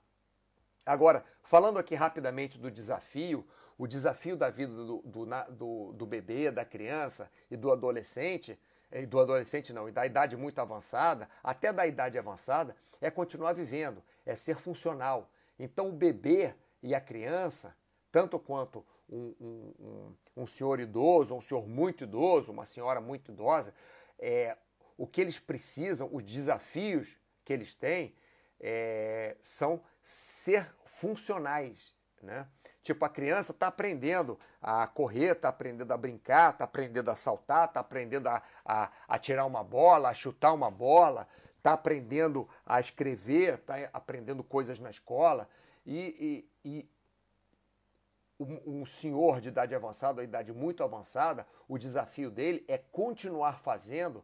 Agora, 0.85 1.25
falando 1.41 1.79
aqui 1.79 1.95
rapidamente 1.95 2.59
do 2.59 2.69
desafio, 2.69 3.45
o 3.77 3.87
desafio 3.87 4.37
da 4.37 4.49
vida 4.49 4.73
do, 4.73 5.01
do, 5.01 5.25
do, 5.51 5.93
do 5.93 6.05
bebê, 6.05 6.51
da 6.51 6.63
criança 6.63 7.29
e 7.49 7.57
do 7.57 7.71
adolescente, 7.71 8.57
e 8.91 9.05
do 9.05 9.19
adolescente 9.19 9.73
não, 9.73 9.89
e 9.89 9.91
da 9.91 10.05
idade 10.05 10.37
muito 10.37 10.59
avançada, 10.59 11.27
até 11.43 11.73
da 11.73 11.87
idade 11.87 12.17
avançada, 12.17 12.75
é 13.01 13.09
continuar 13.09 13.53
vivendo, 13.53 14.01
é 14.25 14.35
ser 14.35 14.57
funcional. 14.57 15.29
Então 15.59 15.89
o 15.89 15.93
bebê 15.93 16.53
e 16.81 16.93
a 16.93 17.01
criança, 17.01 17.75
tanto 18.11 18.37
quanto 18.39 18.85
um, 19.09 19.35
um, 19.39 19.73
um, 19.79 20.43
um 20.43 20.47
senhor 20.47 20.79
idoso, 20.79 21.35
um 21.35 21.41
senhor 21.41 21.67
muito 21.67 22.03
idoso, 22.03 22.51
uma 22.51 22.65
senhora 22.65 23.01
muito 23.01 23.31
idosa, 23.31 23.73
é, 24.19 24.55
o 24.97 25.05
que 25.05 25.19
eles 25.19 25.39
precisam, 25.39 26.09
os 26.11 26.23
desafios 26.23 27.17
que 27.43 27.51
eles 27.51 27.75
têm, 27.75 28.15
é, 28.59 29.35
são 29.41 29.81
ser 30.03 30.73
funcionais. 30.85 31.93
Né? 32.21 32.47
Tipo, 32.81 33.03
a 33.05 33.09
criança 33.09 33.51
está 33.51 33.67
aprendendo 33.67 34.39
a 34.61 34.85
correr, 34.87 35.31
está 35.31 35.49
aprendendo 35.49 35.91
a 35.91 35.97
brincar, 35.97 36.53
está 36.53 36.65
aprendendo 36.65 37.09
a 37.09 37.15
saltar, 37.15 37.67
está 37.67 37.79
aprendendo 37.79 38.27
a, 38.27 38.41
a, 38.63 38.91
a, 39.07 39.19
tirar 39.19 39.45
uma 39.45 39.63
bola, 39.63 40.09
a 40.09 40.13
chutar 40.13 40.53
uma 40.53 40.69
bola, 40.69 41.27
está 41.57 41.73
aprendendo 41.73 42.47
a 42.65 42.79
escrever, 42.79 43.55
está 43.55 43.75
aprendendo 43.91 44.43
coisas 44.43 44.77
na 44.79 44.89
escola. 44.89 45.49
E, 45.85 46.45
e, 46.63 46.79
e 46.79 46.89
um, 48.39 48.81
um, 48.81 48.85
senhor 48.85 49.41
de 49.41 49.47
idade 49.47 49.73
avançada, 49.73 50.21
ou 50.21 50.23
idade 50.23 50.53
muito 50.53 50.83
avançada, 50.83 51.47
o 51.67 51.77
desafio 51.77 52.29
dele 52.29 52.63
é 52.67 52.77
continuar 52.77 53.59
fazendo 53.59 54.23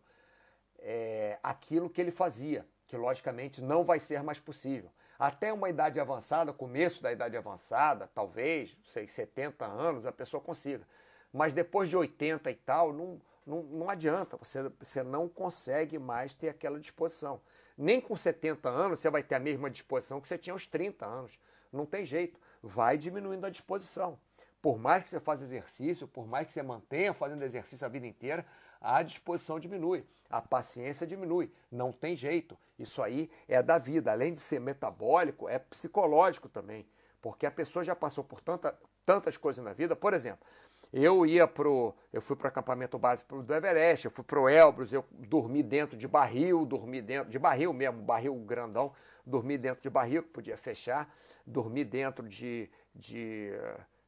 é, 0.77 1.39
aquilo 1.41 1.89
que 1.89 1.99
ele 1.99 2.11
fazia 2.11 2.65
que 2.91 2.97
logicamente 2.97 3.61
não 3.61 3.85
vai 3.85 4.01
ser 4.01 4.21
mais 4.21 4.37
possível. 4.37 4.91
Até 5.17 5.53
uma 5.53 5.69
idade 5.69 5.97
avançada, 5.97 6.51
começo 6.51 7.01
da 7.01 7.09
idade 7.09 7.37
avançada, 7.37 8.09
talvez, 8.13 8.77
sei, 8.83 9.07
70 9.07 9.65
anos, 9.65 10.05
a 10.05 10.11
pessoa 10.11 10.43
consiga. 10.43 10.85
Mas 11.31 11.53
depois 11.53 11.87
de 11.87 11.95
80 11.95 12.51
e 12.51 12.55
tal, 12.55 12.91
não, 12.91 13.21
não, 13.47 13.63
não 13.63 13.89
adianta, 13.89 14.35
você, 14.35 14.67
você 14.77 15.03
não 15.03 15.29
consegue 15.29 15.97
mais 15.97 16.33
ter 16.33 16.49
aquela 16.49 16.77
disposição. 16.77 17.39
Nem 17.77 18.01
com 18.01 18.13
70 18.13 18.67
anos 18.67 18.99
você 18.99 19.09
vai 19.09 19.23
ter 19.23 19.35
a 19.35 19.39
mesma 19.39 19.69
disposição 19.69 20.19
que 20.19 20.27
você 20.27 20.37
tinha 20.37 20.53
aos 20.53 20.67
30 20.67 21.05
anos. 21.05 21.39
Não 21.71 21.85
tem 21.85 22.03
jeito, 22.03 22.37
vai 22.61 22.97
diminuindo 22.97 23.45
a 23.45 23.49
disposição. 23.49 24.19
Por 24.61 24.77
mais 24.77 25.03
que 25.03 25.09
você 25.09 25.19
faça 25.21 25.43
exercício, 25.43 26.09
por 26.09 26.27
mais 26.27 26.47
que 26.47 26.51
você 26.51 26.61
mantenha 26.61 27.13
fazendo 27.13 27.41
exercício 27.43 27.85
a 27.85 27.89
vida 27.89 28.05
inteira, 28.05 28.45
a 28.81 29.03
disposição 29.03 29.59
diminui, 29.59 30.03
a 30.29 30.41
paciência 30.41 31.05
diminui. 31.05 31.51
Não 31.71 31.91
tem 31.91 32.15
jeito. 32.15 32.57
Isso 32.79 33.03
aí 33.03 33.29
é 33.47 33.61
da 33.61 33.77
vida. 33.77 34.11
Além 34.11 34.33
de 34.33 34.39
ser 34.39 34.59
metabólico, 34.59 35.47
é 35.47 35.59
psicológico 35.59 36.49
também. 36.49 36.87
Porque 37.21 37.45
a 37.45 37.51
pessoa 37.51 37.83
já 37.83 37.95
passou 37.95 38.23
por 38.23 38.41
tanta, 38.41 38.75
tantas 39.05 39.37
coisas 39.37 39.63
na 39.63 39.73
vida. 39.73 39.95
Por 39.95 40.13
exemplo, 40.13 40.45
eu 40.91 41.25
ia 41.25 41.47
pro. 41.47 41.93
Eu 42.11 42.21
fui 42.21 42.35
para 42.35 42.45
o 42.45 42.47
acampamento 42.47 42.97
básico 42.97 43.43
do 43.43 43.53
Everest, 43.53 44.05
eu 44.05 44.11
fui 44.11 44.23
pro 44.23 44.49
Elbrus, 44.49 44.91
eu 44.91 45.05
dormi 45.11 45.61
dentro 45.61 45.95
de 45.95 46.07
barril, 46.07 46.65
dormi 46.65 47.01
dentro. 47.01 47.29
De 47.29 47.37
barril 47.37 47.71
mesmo, 47.71 48.01
barril 48.01 48.35
grandão, 48.35 48.91
dormi 49.25 49.57
dentro 49.57 49.81
de 49.81 49.89
barril, 49.89 50.23
que 50.23 50.29
podia 50.29 50.57
fechar, 50.57 51.13
dormi 51.45 51.85
dentro 51.85 52.27
de. 52.27 52.69
de 52.95 53.51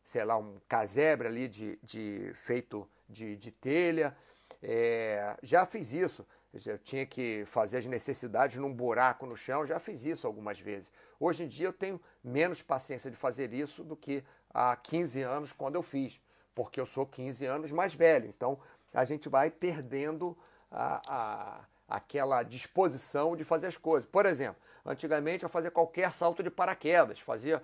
sei 0.04 0.26
lá, 0.26 0.38
um 0.38 0.58
casebre 0.68 1.28
ali 1.28 1.48
de, 1.48 1.80
de 1.82 2.32
feito 2.34 2.90
de, 3.08 3.38
de 3.38 3.52
telha. 3.52 4.16
É, 4.64 5.38
já 5.44 5.66
fiz 5.66 5.92
isso. 5.94 6.26
Eu 6.66 6.78
tinha 6.78 7.06
que 7.06 7.44
fazer 7.46 7.80
as 7.80 7.86
necessidades 7.86 8.58
num 8.58 8.72
buraco 8.72 9.26
no 9.26 9.36
chão, 9.36 9.66
já 9.66 9.80
fiz 9.80 10.06
isso 10.06 10.28
algumas 10.28 10.60
vezes. 10.60 10.90
Hoje 11.20 11.44
em 11.44 11.48
dia 11.48 11.68
eu 11.68 11.74
tenho 11.74 12.00
menos 12.24 12.62
paciência 12.62 13.10
de 13.12 13.18
fazer 13.18 13.52
isso 13.54 13.84
do 13.84 13.96
que 13.96 14.24
há 14.54 14.76
15 14.76 15.22
anos 15.24 15.52
quando 15.52 15.76
eu 15.76 15.84
fiz. 15.84 16.20
porque 16.56 16.80
eu 16.80 16.86
sou 16.86 17.06
15 17.06 17.46
anos 17.46 17.72
mais 17.72 17.94
velho. 17.94 18.28
Então 18.28 18.60
a 18.94 19.04
gente 19.04 19.28
vai 19.28 19.50
perdendo 19.50 20.38
a, 20.72 21.02
a, 21.08 21.66
aquela 21.88 22.44
disposição 22.44 23.36
de 23.36 23.44
fazer 23.44 23.68
as 23.68 23.78
coisas. 23.78 24.10
Por 24.10 24.26
exemplo, 24.26 24.62
antigamente 24.86 25.44
eu 25.44 25.50
fazia 25.50 25.72
qualquer 25.72 26.14
salto 26.14 26.44
de 26.44 26.50
paraquedas, 26.52 27.20
fazia, 27.20 27.62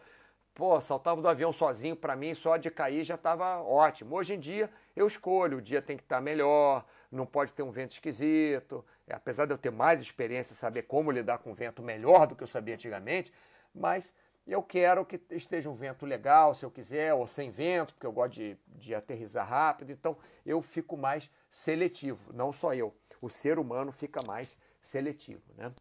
pô, 0.60 0.82
saltava 0.82 1.22
do 1.22 1.30
avião 1.30 1.54
sozinho, 1.54 1.96
para 1.96 2.18
mim 2.18 2.34
só 2.36 2.58
de 2.58 2.70
cair 2.70 3.06
já 3.06 3.16
estava 3.16 3.62
ótimo. 3.62 4.18
Hoje 4.18 4.34
em 4.34 4.40
dia 4.40 4.70
eu 4.94 5.08
escolho, 5.08 5.60
o 5.60 5.62
dia 5.62 5.82
tem 5.82 5.96
que 5.96 6.04
estar 6.04 6.18
tá 6.18 6.22
melhor, 6.22 6.86
não 7.10 7.26
pode 7.26 7.54
ter 7.54 7.64
um 7.64 7.72
vento 7.72 7.92
esquisito. 7.92 8.84
É, 9.08 9.16
apesar 9.16 9.46
de 9.46 9.54
eu 9.54 9.58
ter 9.58 9.72
mais 9.72 10.02
experiência, 10.02 10.54
saber 10.54 10.82
como 10.82 11.12
lidar 11.12 11.38
com 11.38 11.54
vento 11.54 11.82
melhor 11.82 12.28
do 12.28 12.36
que 12.36 12.44
eu 12.44 12.48
sabia 12.48 12.74
antigamente, 12.74 13.32
mas 13.74 14.14
eu 14.46 14.62
quero 14.62 15.06
que 15.06 15.22
esteja 15.32 15.70
um 15.70 15.74
vento 15.74 16.06
legal, 16.06 16.54
se 16.54 16.66
eu 16.66 16.72
quiser, 16.72 17.14
ou 17.14 17.26
sem 17.26 17.50
vento, 17.50 17.94
porque 17.94 18.06
eu 18.06 18.12
gosto 18.12 18.34
de, 18.34 18.58
de 18.68 18.94
aterrizar 18.94 19.48
rápido. 19.48 19.94
Então 19.94 20.18
eu 20.46 20.62
fico 20.62 20.98
mais 20.98 21.32
seletivo, 21.50 22.34
não 22.34 22.52
só 22.52 22.74
eu. 22.74 22.94
O 23.22 23.30
ser 23.30 23.60
humano 23.60 23.94
fica 23.94 24.22
mais 24.28 24.58
seletivo. 24.82 25.54
Né? 25.56 25.72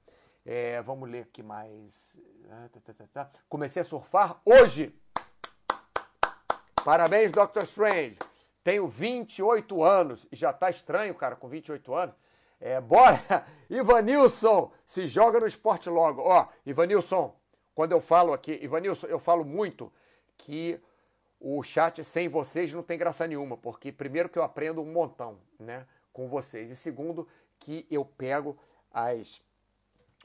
É, 0.47 0.81
vamos 0.83 1.11
ler 1.11 1.23
aqui 1.23 1.43
mais. 1.43 2.23
Ah, 2.51 2.69
tá, 2.73 2.95
tá, 2.95 3.07
tá, 3.13 3.31
Comecei 3.47 3.83
a 3.83 3.85
surfar 3.85 4.41
hoje. 4.43 4.99
Parabéns, 6.83 7.31
Dr. 7.31 7.63
Strange. 7.65 8.19
Tenho 8.65 8.89
28 8.89 9.83
anos 9.83 10.27
e 10.33 10.37
já 10.37 10.51
tá 10.53 10.71
estranho, 10.71 11.15
cara, 11.15 11.37
com 11.37 11.47
28 11.47 11.95
anos. 11.95 12.15
É, 12.59 12.81
bora! 12.81 13.47
Ivanilson, 13.69 14.73
se 14.87 15.07
joga 15.07 15.39
no 15.39 15.47
esporte 15.47 15.91
logo. 15.91 16.23
Ó, 16.23 16.49
Ivanilson, 16.65 17.39
quando 17.75 17.93
eu 17.93 18.01
falo 18.01 18.33
aqui, 18.33 18.59
Ivanilson, 18.63 19.07
eu 19.09 19.19
falo 19.19 19.45
muito 19.45 19.93
que 20.39 20.81
o 21.39 21.63
chat 21.63 22.03
sem 22.03 22.29
vocês 22.29 22.73
não 22.73 22.83
tem 22.83 22.99
graça 22.99 23.27
nenhuma, 23.27 23.59
porque 23.59 23.93
primeiro 23.93 24.29
que 24.29 24.39
eu 24.39 24.43
aprendo 24.43 24.81
um 24.81 24.91
montão, 24.91 25.39
né, 25.59 25.87
com 26.13 26.29
vocês, 26.29 26.71
e 26.71 26.77
segundo 26.77 27.29
que 27.59 27.87
eu 27.91 28.05
pego 28.05 28.59
as 28.91 29.41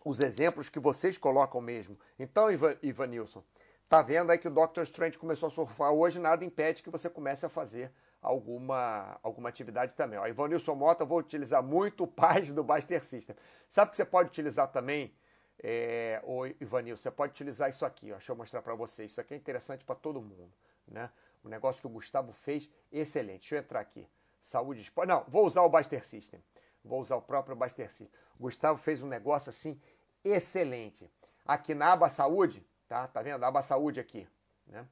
os 0.04 0.20
exemplos 0.20 0.70
que 0.70 0.80
vocês 0.80 1.18
colocam 1.18 1.62
mesmo. 1.62 1.98
Então, 2.20 2.52
Ivan, 2.52 2.76
Ivanilson, 2.82 3.44
tá 3.88 4.02
vendo 4.02 4.32
aí 4.32 4.38
que 4.38 4.48
o 4.48 4.52
Dr. 4.52 4.82
Strange 4.82 5.18
começou 5.18 5.48
a 5.48 5.50
surfar 5.50 5.92
hoje, 5.92 6.20
nada 6.20 6.44
impede 6.44 6.84
que 6.84 6.90
você 6.90 7.10
comece 7.10 7.46
a 7.46 7.50
fazer 7.50 7.92
alguma, 8.22 9.20
alguma 9.22 9.50
atividade 9.50 9.94
também. 9.96 10.18
Ó, 10.20 10.28
Ivanilson 10.28 10.76
Mota, 10.76 11.06
vou 11.06 11.20
utilizar 11.20 11.62
muito 11.62 12.04
o 12.04 12.08
Paz 12.08 12.52
do 12.52 12.64
Baster 12.64 13.04
System. 13.04 13.36
Sabe 13.68 13.92
que 13.92 13.98
você 13.98 14.06
pode 14.06 14.30
utilizar 14.30 14.72
também 14.72 15.14
é, 15.62 16.22
o 16.26 16.46
Ivanil, 16.46 16.98
você 16.98 17.12
pode 17.12 17.32
utilizar 17.32 17.70
isso 17.70 17.86
aqui, 17.86 18.12
ó, 18.12 18.16
deixa 18.16 18.32
eu 18.32 18.36
mostrar 18.36 18.62
para 18.62 18.76
vocês. 18.76 19.12
Isso 19.12 19.22
aqui 19.22 19.34
é 19.34 19.38
interessante 19.38 19.86
para 19.86 19.96
todo 19.96 20.22
mundo, 20.22 20.52
né? 20.88 21.10
O 21.44 21.50
negócio 21.50 21.82
que 21.82 21.88
o 21.88 21.90
Gustavo 21.90 22.32
fez, 22.32 22.70
excelente. 22.92 23.42
Deixa 23.42 23.56
eu 23.56 23.60
entrar 23.60 23.82
aqui. 23.82 24.08
Saúde 24.42 24.82
Esporte. 24.82 25.10
Não, 25.10 25.26
vou 25.28 25.46
usar 25.46 25.62
o 25.62 25.70
Baster 25.70 26.06
System. 26.06 26.42
Vou 26.84 27.00
usar 27.00 27.16
o 27.16 27.22
próprio 27.22 27.56
Baster 27.56 27.90
System. 27.90 28.10
O 28.38 28.44
Gustavo 28.44 28.78
fez 28.78 29.02
um 29.02 29.08
negócio 29.08 29.50
assim 29.50 29.80
excelente. 30.24 31.12
Aqui 31.46 31.74
na 31.74 31.94
aba 31.94 32.10
Saúde, 32.10 32.66
tá? 32.88 33.08
Tá 33.08 33.22
vendo? 33.22 33.44
A 33.44 33.48
aba 33.48 33.62
Saúde 33.62 34.00
aqui, 34.00 34.28
né? 34.68 34.86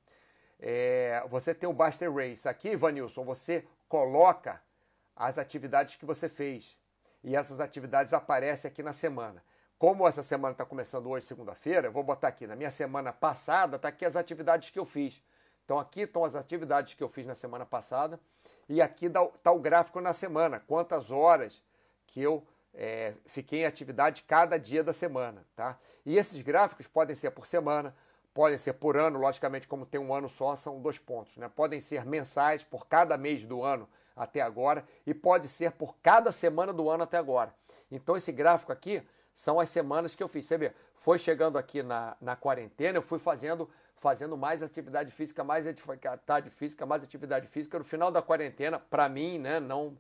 É, 0.60 1.26
você 1.30 1.56
tem 1.56 1.68
o 1.68 1.74
Baster 1.74 2.14
Race. 2.14 2.48
Aqui, 2.48 2.70
Ivanilson, 2.70 3.24
você 3.24 3.66
coloca 3.90 4.62
as 5.16 5.38
atividades 5.38 5.96
que 5.96 6.06
você 6.06 6.30
fez. 6.30 6.78
E 7.24 7.36
essas 7.36 7.60
atividades 7.60 8.14
aparecem 8.14 8.70
aqui 8.70 8.84
na 8.84 8.94
semana. 8.94 9.44
Como 9.78 10.08
essa 10.08 10.22
semana 10.22 10.52
está 10.52 10.64
começando 10.64 11.10
hoje, 11.10 11.26
segunda-feira, 11.26 11.88
eu 11.88 11.92
vou 11.92 12.04
botar 12.04 12.28
aqui. 12.28 12.46
Na 12.46 12.56
minha 12.56 12.70
semana 12.70 13.12
passada, 13.12 13.78
está 13.78 13.88
aqui 13.88 14.06
as 14.06 14.16
atividades 14.16 14.70
que 14.70 14.78
eu 14.78 14.86
fiz. 14.86 15.24
Então 15.66 15.80
aqui 15.80 16.02
estão 16.02 16.24
as 16.24 16.36
atividades 16.36 16.94
que 16.94 17.04
eu 17.04 17.10
fiz 17.10 17.26
na 17.26 17.34
semana 17.34 17.66
passada. 17.66 18.20
E 18.70 18.82
aqui 18.82 19.08
está 19.08 19.52
o 19.52 19.60
gráfico 19.60 20.00
na 20.00 20.14
semana. 20.14 20.60
Quantas 20.68 21.10
horas 21.10 21.64
que 22.06 22.22
eu 22.22 22.46
é, 22.74 23.14
fiquei 23.26 23.62
em 23.62 23.66
atividade 23.66 24.24
cada 24.24 24.58
dia 24.58 24.84
da 24.84 24.94
semana. 24.94 25.46
Tá? 25.56 25.78
E 26.06 26.18
esses 26.18 26.42
gráficos 26.42 26.88
podem 26.88 27.16
ser 27.16 27.32
por 27.32 27.46
semana, 27.46 27.96
podem 28.34 28.58
ser 28.58 28.74
por 28.74 28.98
ano, 28.98 29.20
logicamente, 29.20 29.68
como 29.68 29.86
tem 29.86 30.00
um 30.00 30.14
ano 30.14 30.30
só, 30.30 30.56
são 30.56 30.82
dois 30.82 30.98
pontos. 30.98 31.38
Né? 31.38 31.50
Podem 31.50 31.80
ser 31.80 32.06
mensais 32.06 32.64
por 32.64 32.88
cada 32.88 33.18
mês 33.18 33.44
do 33.46 33.64
ano 33.64 33.88
até 34.16 34.42
agora 34.42 34.86
e 35.06 35.14
pode 35.14 35.48
ser 35.48 35.72
por 35.72 35.96
cada 36.02 36.32
semana 36.32 36.74
do 36.74 36.90
ano 36.90 37.04
até 37.04 37.18
agora. 37.18 37.54
Então 37.90 38.16
esse 38.16 38.32
gráfico 38.32 38.72
aqui 38.72 39.04
são 39.34 39.60
as 39.60 39.70
semanas 39.70 40.16
que 40.16 40.24
eu 40.24 40.28
fiz. 40.28 40.46
Você 40.46 40.58
vê, 40.58 40.74
foi 40.94 41.18
chegando 41.18 41.58
aqui 41.58 41.82
na, 41.82 42.16
na 42.22 42.36
quarentena, 42.36 42.98
eu 42.98 43.02
fui 43.02 43.20
fazendo, 43.20 43.70
fazendo 43.98 44.38
mais 44.38 44.62
atividade 44.62 45.12
física, 45.12 45.44
mais 45.44 45.68
atividade 45.68 46.50
física, 46.50 46.86
mais 46.86 47.04
atividade 47.04 47.48
física. 47.48 47.78
No 47.78 47.84
final 47.84 48.12
da 48.12 48.22
quarentena, 48.22 48.80
para 48.80 49.08
mim, 49.10 49.40
né, 49.40 49.60
não 49.60 49.98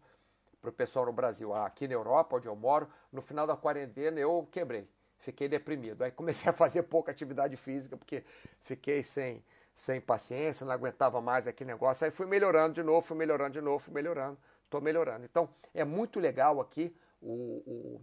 para 0.61 0.69
o 0.69 0.73
pessoal 0.73 1.05
no 1.05 1.11
Brasil, 1.11 1.53
aqui 1.53 1.87
na 1.87 1.93
Europa, 1.95 2.37
onde 2.37 2.47
eu 2.47 2.55
moro, 2.55 2.87
no 3.11 3.21
final 3.21 3.47
da 3.47 3.55
quarentena 3.55 4.19
eu 4.19 4.47
quebrei, 4.51 4.87
fiquei 5.17 5.47
deprimido. 5.47 6.03
Aí 6.03 6.11
comecei 6.11 6.49
a 6.49 6.53
fazer 6.53 6.83
pouca 6.83 7.11
atividade 7.11 7.57
física, 7.57 7.97
porque 7.97 8.23
fiquei 8.61 9.01
sem, 9.03 9.43
sem 9.75 9.99
paciência, 9.99 10.65
não 10.65 10.73
aguentava 10.73 11.19
mais 11.19 11.47
aquele 11.47 11.71
negócio. 11.71 12.05
Aí 12.05 12.11
fui 12.11 12.27
melhorando 12.27 12.75
de 12.75 12.83
novo, 12.83 13.01
fui 13.01 13.17
melhorando 13.17 13.53
de 13.53 13.61
novo, 13.61 13.79
fui 13.79 13.93
melhorando, 13.93 14.37
estou 14.63 14.79
melhorando. 14.79 15.25
Então 15.25 15.49
é 15.73 15.83
muito 15.83 16.19
legal 16.19 16.61
aqui 16.61 16.95
o, 17.21 17.63
o 17.65 18.01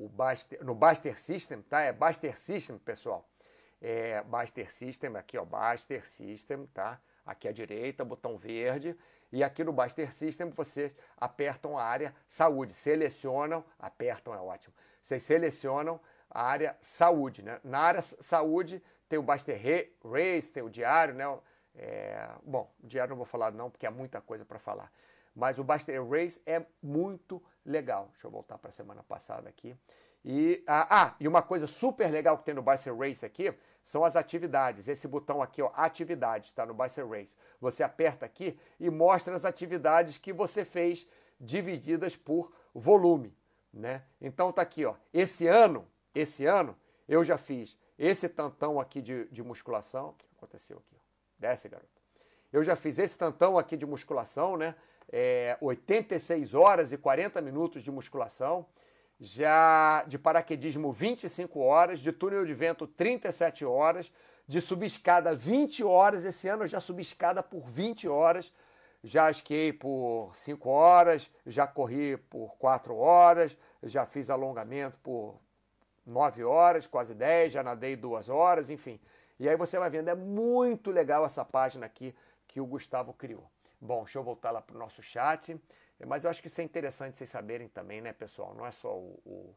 o 0.00 0.08
Baster, 0.08 0.64
no 0.64 0.74
Baster 0.74 1.20
System, 1.20 1.60
tá? 1.62 1.80
É 1.82 1.92
Baster 1.92 2.38
System, 2.38 2.78
pessoal. 2.78 3.28
É 3.80 4.22
Baster 4.22 4.72
System, 4.72 5.14
aqui 5.16 5.36
ó, 5.36 5.44
Baster 5.44 6.06
System, 6.08 6.66
tá? 6.72 6.98
Aqui 7.24 7.46
à 7.46 7.52
direita, 7.52 8.02
botão 8.02 8.38
verde. 8.38 8.96
E 9.32 9.44
aqui 9.44 9.62
no 9.62 9.72
Baster 9.72 10.12
System 10.12 10.50
vocês 10.50 10.92
apertam 11.16 11.78
a 11.78 11.84
área 11.84 12.14
saúde, 12.28 12.74
selecionam, 12.74 13.64
apertam 13.78 14.34
é 14.34 14.38
ótimo. 14.38 14.74
Vocês 15.02 15.22
selecionam 15.22 16.00
a 16.28 16.42
área 16.42 16.76
saúde, 16.80 17.42
né? 17.42 17.60
Na 17.62 17.80
área 17.80 18.02
saúde 18.02 18.82
tem 19.08 19.18
o 19.18 19.22
Baster 19.22 19.60
Race, 20.04 20.52
tem 20.52 20.62
o 20.62 20.70
diário, 20.70 21.14
né? 21.14 21.38
É, 21.74 22.28
bom, 22.44 22.70
diário 22.82 23.10
não 23.10 23.16
vou 23.16 23.26
falar 23.26 23.52
não, 23.52 23.70
porque 23.70 23.86
há 23.86 23.90
muita 23.90 24.20
coisa 24.20 24.44
para 24.44 24.58
falar. 24.58 24.92
Mas 25.34 25.58
o 25.58 25.64
Baster 25.64 26.04
Race 26.08 26.40
é 26.44 26.64
muito 26.82 27.42
legal. 27.64 28.08
Deixa 28.12 28.26
eu 28.26 28.30
voltar 28.30 28.58
para 28.58 28.70
a 28.70 28.72
semana 28.72 29.02
passada 29.02 29.48
aqui. 29.48 29.76
E, 30.24 30.62
ah, 30.66 30.86
ah, 30.90 31.14
e 31.18 31.26
uma 31.26 31.40
coisa 31.40 31.66
super 31.66 32.10
legal 32.10 32.36
que 32.36 32.44
tem 32.44 32.54
no 32.54 32.62
Bicycle 32.62 32.98
Race 32.98 33.24
aqui 33.24 33.54
são 33.82 34.04
as 34.04 34.16
atividades. 34.16 34.88
Esse 34.88 35.08
botão 35.08 35.42
aqui, 35.42 35.62
ó, 35.62 35.70
atividades, 35.74 36.50
está 36.50 36.64
no 36.66 36.74
Bicycle 36.74 37.10
Race. 37.10 37.36
Você 37.60 37.82
aperta 37.82 38.26
aqui 38.26 38.58
e 38.78 38.90
mostra 38.90 39.34
as 39.34 39.44
atividades 39.44 40.18
que 40.18 40.32
você 40.32 40.64
fez 40.64 41.06
divididas 41.40 42.16
por 42.16 42.52
volume, 42.74 43.36
né? 43.72 44.02
Então 44.20 44.52
tá 44.52 44.62
aqui, 44.62 44.84
ó. 44.84 44.94
Esse 45.12 45.46
ano, 45.46 45.86
esse 46.14 46.46
ano 46.46 46.76
eu 47.08 47.24
já 47.24 47.38
fiz 47.38 47.78
esse 47.98 48.28
tantão 48.28 48.78
aqui 48.80 49.00
de, 49.00 49.26
de 49.26 49.42
musculação. 49.42 50.10
O 50.10 50.12
que 50.14 50.26
aconteceu 50.36 50.78
aqui? 50.78 51.00
Desce, 51.38 51.68
garoto. 51.68 51.88
Eu 52.52 52.62
já 52.62 52.76
fiz 52.76 52.98
esse 52.98 53.16
tantão 53.16 53.56
aqui 53.56 53.76
de 53.76 53.86
musculação, 53.86 54.56
né? 54.56 54.74
é, 55.12 55.56
86 55.60 56.54
horas 56.54 56.92
e 56.92 56.98
40 56.98 57.40
minutos 57.40 57.82
de 57.82 57.90
musculação, 57.90 58.66
já 59.20 60.02
de 60.06 60.18
paraquedismo 60.18 60.90
25 60.90 61.60
horas, 61.60 62.00
de 62.00 62.10
túnel 62.10 62.46
de 62.46 62.54
vento 62.54 62.86
37 62.86 63.64
horas, 63.66 64.10
de 64.46 64.60
subescada 64.60 65.34
20 65.34 65.84
horas. 65.84 66.24
Esse 66.24 66.48
ano 66.48 66.64
eu 66.64 66.68
já 66.68 66.80
subi 66.80 67.02
escada 67.02 67.42
por 67.42 67.68
20 67.68 68.08
horas, 68.08 68.52
já 69.04 69.30
esquiei 69.30 69.72
por 69.72 70.34
5 70.34 70.68
horas, 70.68 71.30
já 71.46 71.66
corri 71.66 72.16
por 72.16 72.56
4 72.56 72.96
horas, 72.96 73.56
já 73.82 74.06
fiz 74.06 74.30
alongamento 74.30 74.98
por 75.02 75.38
9 76.06 76.42
horas, 76.42 76.86
quase 76.86 77.14
10, 77.14 77.52
já 77.52 77.62
nadei 77.62 77.96
2 77.96 78.30
horas, 78.30 78.70
enfim. 78.70 78.98
E 79.38 79.48
aí 79.48 79.56
você 79.56 79.78
vai 79.78 79.90
vendo, 79.90 80.08
é 80.08 80.14
muito 80.14 80.90
legal 80.90 81.24
essa 81.24 81.44
página 81.44 81.84
aqui 81.86 82.14
que 82.46 82.60
o 82.60 82.66
Gustavo 82.66 83.12
criou. 83.12 83.50
Bom, 83.80 84.04
deixa 84.04 84.18
eu 84.18 84.22
voltar 84.22 84.50
lá 84.50 84.60
para 84.60 84.76
o 84.76 84.78
nosso 84.78 85.02
chat. 85.02 85.58
Mas 86.06 86.24
eu 86.24 86.30
acho 86.30 86.40
que 86.40 86.48
isso 86.48 86.60
é 86.60 86.64
interessante 86.64 87.16
vocês 87.16 87.30
saberem 87.30 87.68
também, 87.68 88.00
né, 88.00 88.12
pessoal? 88.12 88.54
Não 88.54 88.66
é 88.66 88.70
só 88.70 88.94
o. 88.94 89.20
o... 89.24 89.54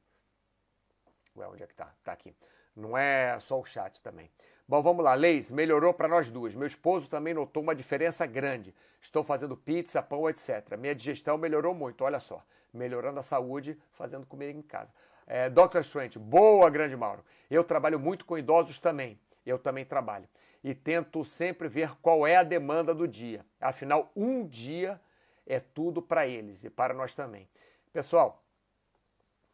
Ué, 1.37 1.47
onde 1.47 1.63
é 1.63 1.67
que 1.67 1.73
tá? 1.73 1.93
Tá 2.03 2.11
aqui. 2.11 2.35
Não 2.75 2.97
é 2.97 3.39
só 3.39 3.59
o 3.59 3.65
chat 3.65 4.01
também. 4.01 4.29
Bom, 4.67 4.81
vamos 4.81 5.03
lá. 5.03 5.13
Leis, 5.13 5.51
melhorou 5.51 5.93
para 5.93 6.07
nós 6.07 6.29
duas. 6.29 6.55
Meu 6.55 6.67
esposo 6.67 7.09
também 7.09 7.33
notou 7.33 7.61
uma 7.61 7.75
diferença 7.75 8.25
grande. 8.25 8.73
Estou 9.01 9.23
fazendo 9.23 9.57
pizza, 9.57 10.01
pão, 10.01 10.29
etc. 10.29 10.77
Minha 10.77 10.95
digestão 10.95 11.37
melhorou 11.37 11.73
muito, 11.73 12.03
olha 12.03 12.19
só. 12.19 12.43
Melhorando 12.73 13.19
a 13.19 13.23
saúde, 13.23 13.77
fazendo 13.91 14.25
comida 14.25 14.51
em 14.51 14.61
casa. 14.61 14.93
É, 15.27 15.49
Dr. 15.49 15.79
Strange, 15.79 16.17
boa, 16.17 16.69
grande 16.69 16.95
Mauro. 16.95 17.23
Eu 17.49 17.63
trabalho 17.63 17.99
muito 17.99 18.25
com 18.25 18.37
idosos 18.37 18.79
também. 18.79 19.19
Eu 19.45 19.59
também 19.59 19.85
trabalho 19.85 20.27
e 20.63 20.73
tento 20.73 21.25
sempre 21.25 21.67
ver 21.67 21.95
qual 22.01 22.25
é 22.25 22.37
a 22.37 22.43
demanda 22.43 22.95
do 22.95 23.07
dia. 23.07 23.45
Afinal, 23.59 24.11
um 24.15 24.47
dia 24.47 24.99
é 25.45 25.59
tudo 25.59 26.01
para 26.01 26.27
eles 26.27 26.63
e 26.63 26.69
para 26.69 26.93
nós 26.93 27.13
também. 27.13 27.49
Pessoal, 27.91 28.43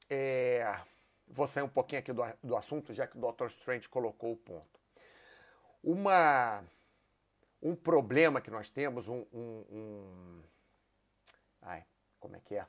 é... 0.09 0.79
vou 1.27 1.47
sair 1.47 1.63
um 1.63 1.69
pouquinho 1.69 1.99
aqui 1.99 2.13
do, 2.13 2.23
do 2.43 2.55
assunto, 2.55 2.93
já 2.93 3.07
que 3.07 3.17
o 3.17 3.31
Dr. 3.31 3.47
Strange 3.47 3.87
colocou 3.89 4.33
o 4.33 4.37
ponto. 4.37 4.79
Uma, 5.83 6.63
um 7.61 7.75
problema 7.75 8.41
que 8.41 8.51
nós 8.51 8.69
temos, 8.69 9.07
um, 9.07 9.25
um, 9.33 9.65
um 9.71 10.43
ai, 11.61 11.85
como 12.19 12.35
é 12.35 12.39
que 12.39 12.55
é? 12.55 12.65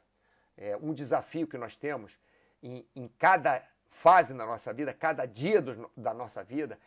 é? 0.56 0.76
um 0.76 0.92
desafio 0.92 1.46
que 1.46 1.58
nós 1.58 1.76
temos 1.76 2.18
em, 2.62 2.86
em 2.94 3.08
cada 3.08 3.66
fase 3.88 4.32
da 4.32 4.46
nossa 4.46 4.72
vida, 4.72 4.94
cada 4.94 5.26
dia 5.26 5.60
do, 5.60 5.90
da 5.96 6.14
nossa 6.14 6.44
vida, 6.44 6.78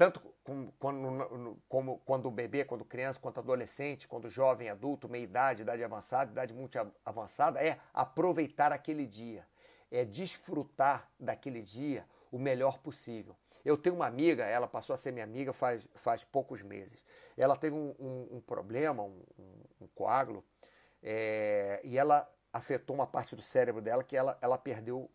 tanto 0.00 0.18
como, 0.42 0.72
como, 0.78 1.62
como, 1.68 1.98
quando 2.06 2.30
bebê, 2.30 2.64
quando 2.64 2.86
criança, 2.86 3.20
quanto 3.20 3.38
adolescente, 3.38 4.08
quando 4.08 4.30
jovem, 4.30 4.70
adulto, 4.70 5.06
meia 5.06 5.24
idade, 5.24 5.60
idade 5.60 5.84
avançada, 5.84 6.30
idade 6.30 6.54
muito 6.54 6.78
avançada, 7.04 7.62
é 7.62 7.78
aproveitar 7.92 8.72
aquele 8.72 9.06
dia, 9.06 9.46
é 9.90 10.02
desfrutar 10.02 11.06
daquele 11.20 11.60
dia 11.60 12.06
o 12.32 12.38
melhor 12.38 12.78
possível. 12.78 13.36
Eu 13.62 13.76
tenho 13.76 13.94
uma 13.94 14.06
amiga, 14.06 14.42
ela 14.42 14.66
passou 14.66 14.94
a 14.94 14.96
ser 14.96 15.12
minha 15.12 15.24
amiga 15.24 15.52
faz, 15.52 15.86
faz 15.94 16.24
poucos 16.24 16.62
meses. 16.62 17.04
Ela 17.36 17.54
teve 17.54 17.76
um, 17.76 17.94
um, 18.00 18.36
um 18.36 18.40
problema, 18.40 19.02
um, 19.02 19.22
um 19.82 19.86
coágulo, 19.88 20.42
é, 21.02 21.78
e 21.84 21.98
ela 21.98 22.26
afetou 22.50 22.96
uma 22.96 23.06
parte 23.06 23.36
do 23.36 23.42
cérebro 23.42 23.82
dela 23.82 24.02
que 24.02 24.16
ela, 24.16 24.38
ela 24.40 24.56
perdeu 24.56 25.10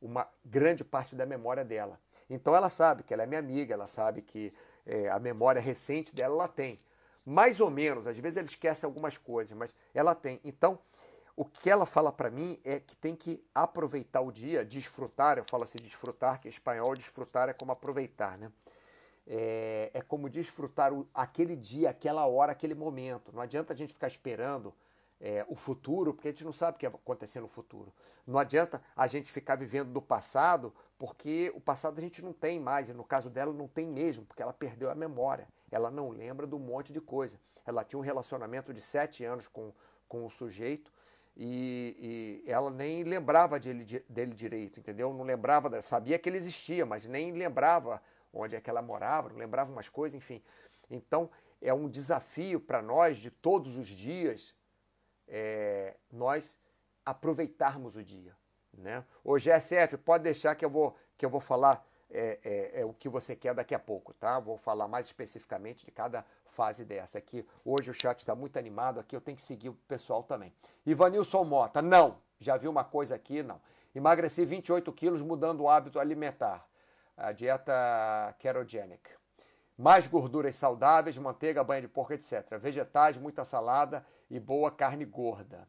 uma 0.00 0.26
grande 0.42 0.82
parte 0.82 1.14
da 1.14 1.26
memória 1.26 1.62
dela. 1.62 2.00
Então 2.30 2.54
ela 2.54 2.70
sabe 2.70 3.02
que 3.02 3.12
ela 3.12 3.24
é 3.24 3.26
minha 3.26 3.40
amiga, 3.40 3.74
ela 3.74 3.88
sabe 3.88 4.22
que 4.22 4.52
é, 4.86 5.08
a 5.08 5.18
memória 5.18 5.60
recente 5.60 6.14
dela 6.14 6.34
ela 6.34 6.48
tem. 6.48 6.80
Mais 7.26 7.60
ou 7.60 7.70
menos, 7.70 8.06
às 8.06 8.16
vezes 8.16 8.36
ela 8.38 8.46
esquece 8.46 8.86
algumas 8.86 9.18
coisas, 9.18 9.56
mas 9.56 9.74
ela 9.92 10.14
tem. 10.14 10.40
Então, 10.42 10.78
o 11.36 11.44
que 11.44 11.68
ela 11.68 11.84
fala 11.84 12.12
para 12.12 12.30
mim 12.30 12.58
é 12.64 12.80
que 12.80 12.96
tem 12.96 13.14
que 13.14 13.44
aproveitar 13.54 14.20
o 14.20 14.32
dia, 14.32 14.64
desfrutar. 14.64 15.38
Eu 15.38 15.44
falo 15.44 15.64
assim, 15.64 15.78
desfrutar, 15.78 16.40
que 16.40 16.48
em 16.48 16.50
espanhol 16.50 16.94
desfrutar 16.94 17.48
é 17.48 17.52
como 17.52 17.72
aproveitar, 17.72 18.38
né? 18.38 18.50
É, 19.26 19.90
é 19.94 20.00
como 20.00 20.28
desfrutar 20.28 20.92
o, 20.92 21.06
aquele 21.14 21.54
dia, 21.56 21.90
aquela 21.90 22.26
hora, 22.26 22.52
aquele 22.52 22.74
momento. 22.74 23.32
Não 23.32 23.40
adianta 23.42 23.72
a 23.72 23.76
gente 23.76 23.92
ficar 23.92 24.08
esperando 24.08 24.74
é, 25.20 25.44
o 25.48 25.54
futuro, 25.54 26.14
porque 26.14 26.28
a 26.28 26.30
gente 26.30 26.44
não 26.44 26.52
sabe 26.52 26.76
o 26.76 26.78
que 26.78 26.88
vai 26.88 26.98
acontecer 26.98 27.40
no 27.40 27.48
futuro. 27.48 27.92
Não 28.26 28.38
adianta 28.38 28.82
a 28.96 29.06
gente 29.06 29.30
ficar 29.30 29.56
vivendo 29.56 29.92
do 29.92 30.00
passado, 30.00 30.74
porque 30.98 31.52
o 31.54 31.60
passado 31.60 31.98
a 31.98 32.00
gente 32.00 32.22
não 32.22 32.32
tem 32.32 32.58
mais, 32.58 32.88
e 32.88 32.94
no 32.94 33.04
caso 33.04 33.28
dela 33.28 33.52
não 33.52 33.68
tem 33.68 33.86
mesmo, 33.86 34.24
porque 34.24 34.42
ela 34.42 34.52
perdeu 34.52 34.90
a 34.90 34.94
memória. 34.94 35.46
Ela 35.70 35.90
não 35.90 36.08
lembra 36.08 36.46
de 36.46 36.54
um 36.54 36.58
monte 36.58 36.92
de 36.92 37.00
coisa. 37.00 37.38
Ela 37.66 37.84
tinha 37.84 37.98
um 37.98 38.02
relacionamento 38.02 38.72
de 38.72 38.80
sete 38.80 39.24
anos 39.24 39.46
com, 39.46 39.72
com 40.08 40.24
o 40.24 40.30
sujeito 40.30 40.90
e, 41.36 42.42
e 42.46 42.50
ela 42.50 42.70
nem 42.70 43.04
lembrava 43.04 43.60
dele, 43.60 43.84
dele 44.08 44.34
direito, 44.34 44.80
entendeu? 44.80 45.12
Não 45.12 45.24
lembrava, 45.24 45.80
sabia 45.82 46.18
que 46.18 46.28
ele 46.28 46.38
existia, 46.38 46.86
mas 46.86 47.06
nem 47.06 47.32
lembrava 47.32 48.02
onde 48.32 48.56
é 48.56 48.60
que 48.60 48.70
ela 48.70 48.82
morava, 48.82 49.28
não 49.28 49.36
lembrava 49.36 49.70
umas 49.70 49.88
coisas, 49.88 50.16
enfim. 50.16 50.42
Então 50.90 51.30
é 51.60 51.72
um 51.74 51.88
desafio 51.88 52.58
para 52.58 52.80
nós 52.80 53.18
de 53.18 53.30
todos 53.30 53.76
os 53.76 53.86
dias 53.86 54.54
é, 55.30 55.94
nós 56.12 56.58
aproveitarmos 57.06 57.96
o 57.96 58.02
dia. 58.02 58.36
Né? 58.76 59.04
O 59.24 59.36
GSF, 59.36 59.96
pode 59.96 60.24
deixar 60.24 60.54
que 60.54 60.64
eu 60.64 60.70
vou, 60.70 60.96
que 61.16 61.24
eu 61.24 61.30
vou 61.30 61.40
falar 61.40 61.86
é, 62.10 62.38
é, 62.42 62.80
é, 62.80 62.84
o 62.84 62.92
que 62.92 63.08
você 63.08 63.36
quer 63.36 63.54
daqui 63.54 63.74
a 63.74 63.78
pouco, 63.78 64.12
tá? 64.14 64.40
Vou 64.40 64.56
falar 64.56 64.88
mais 64.88 65.06
especificamente 65.06 65.86
de 65.86 65.92
cada 65.92 66.24
fase 66.44 66.84
dessa. 66.84 67.18
Aqui, 67.18 67.46
hoje 67.64 67.90
o 67.90 67.94
chat 67.94 68.18
está 68.18 68.34
muito 68.34 68.58
animado, 68.58 68.98
aqui 68.98 69.14
eu 69.14 69.20
tenho 69.20 69.36
que 69.36 69.42
seguir 69.42 69.68
o 69.68 69.74
pessoal 69.86 70.24
também. 70.24 70.52
Ivanilson 70.84 71.44
Mota, 71.44 71.80
não. 71.80 72.18
Já 72.40 72.56
vi 72.56 72.66
uma 72.66 72.82
coisa 72.82 73.14
aqui? 73.14 73.42
Não. 73.44 73.60
Emagreci 73.94 74.44
28 74.44 74.92
quilos 74.92 75.22
mudando 75.22 75.60
o 75.60 75.68
hábito 75.68 76.00
alimentar. 76.00 76.66
A 77.16 77.32
dieta 77.32 78.34
ketogenic 78.38 79.20
mais 79.80 80.06
gorduras 80.06 80.56
saudáveis, 80.56 81.16
manteiga, 81.16 81.64
banha 81.64 81.80
de 81.80 81.88
porco, 81.88 82.12
etc. 82.12 82.58
Vegetais, 82.58 83.16
muita 83.16 83.44
salada 83.44 84.04
e 84.30 84.38
boa 84.38 84.70
carne 84.70 85.04
gorda. 85.04 85.68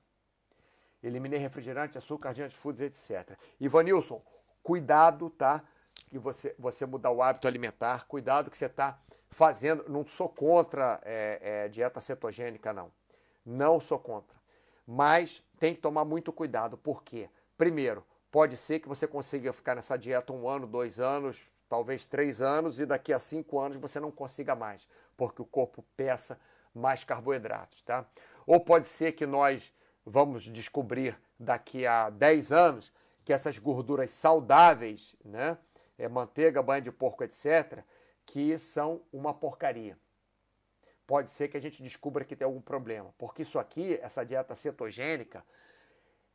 Eliminei 1.02 1.40
refrigerante, 1.40 1.98
açúcar, 1.98 2.34
junk 2.34 2.54
foods, 2.54 2.82
etc. 2.82 3.38
Ivanilson, 3.60 4.22
cuidado, 4.62 5.30
tá? 5.32 5.64
Que 6.10 6.20
você, 6.20 6.56
você 6.60 6.86
mudar 6.86 7.10
o 7.10 7.24
hábito 7.24 7.48
alimentar, 7.48 8.06
cuidado 8.06 8.52
que 8.52 8.58
você 8.58 8.68
está 8.68 9.00
fazendo. 9.30 9.86
Não 9.90 10.06
sou 10.06 10.30
contra 10.30 11.02
é, 11.04 11.40
é, 11.42 11.68
dieta 11.70 12.00
cetogênica, 12.00 12.72
não. 12.72 12.92
Não 13.44 13.80
sou 13.80 13.98
contra. 13.98 14.40
Mas 14.86 15.44
tem 15.60 15.74
que 15.74 15.82
tomar 15.82 16.06
muito 16.06 16.32
cuidado. 16.32 16.78
Por 16.78 17.04
quê? 17.04 17.30
Primeiro, 17.58 18.06
pode 18.32 18.56
ser 18.56 18.80
que 18.80 18.88
você 18.88 19.08
consiga 19.08 19.52
ficar 19.54 19.76
nessa 19.76 19.98
dieta 19.98 20.32
um 20.32 20.48
ano, 20.48 20.68
dois 20.68 21.00
anos, 21.00 21.48
talvez 21.68 22.06
três 22.06 22.42
anos, 22.42 22.80
e 22.80 22.86
daqui 22.86 23.14
a 23.14 23.20
cinco 23.20 23.60
anos 23.60 23.78
você 23.78 24.00
não 24.00 24.12
consiga 24.12 24.56
mais, 24.56 24.88
porque 25.18 25.42
o 25.42 25.46
corpo 25.46 25.84
peça 25.96 26.40
mais 26.74 27.04
carboidratos, 27.04 27.82
tá? 27.84 28.06
Ou 28.52 28.60
pode 28.60 28.86
ser 28.86 29.14
que 29.14 29.26
nós 29.26 29.74
vamos 30.06 30.44
descobrir 30.44 31.18
daqui 31.40 31.88
a 31.88 32.10
10 32.10 32.52
anos 32.52 32.92
que 33.24 33.32
essas 33.32 33.58
gorduras 33.58 34.12
saudáveis, 34.12 35.16
né, 35.24 35.58
é 35.98 36.10
manteiga, 36.10 36.62
banha 36.62 36.82
de 36.82 36.92
porco, 36.92 37.24
etc., 37.24 37.82
que 38.26 38.60
são 38.60 39.04
uma 39.10 39.34
porcaria. 39.34 39.98
Pode 41.08 41.32
ser 41.32 41.48
que 41.48 41.56
a 41.56 41.62
gente 41.62 41.82
descubra 41.82 42.26
que 42.26 42.36
tem 42.36 42.44
algum 42.44 42.60
problema, 42.60 43.16
porque 43.18 43.44
isso 43.44 43.58
aqui, 43.58 43.98
essa 44.02 44.26
dieta 44.26 44.54
cetogênica, 44.54 45.46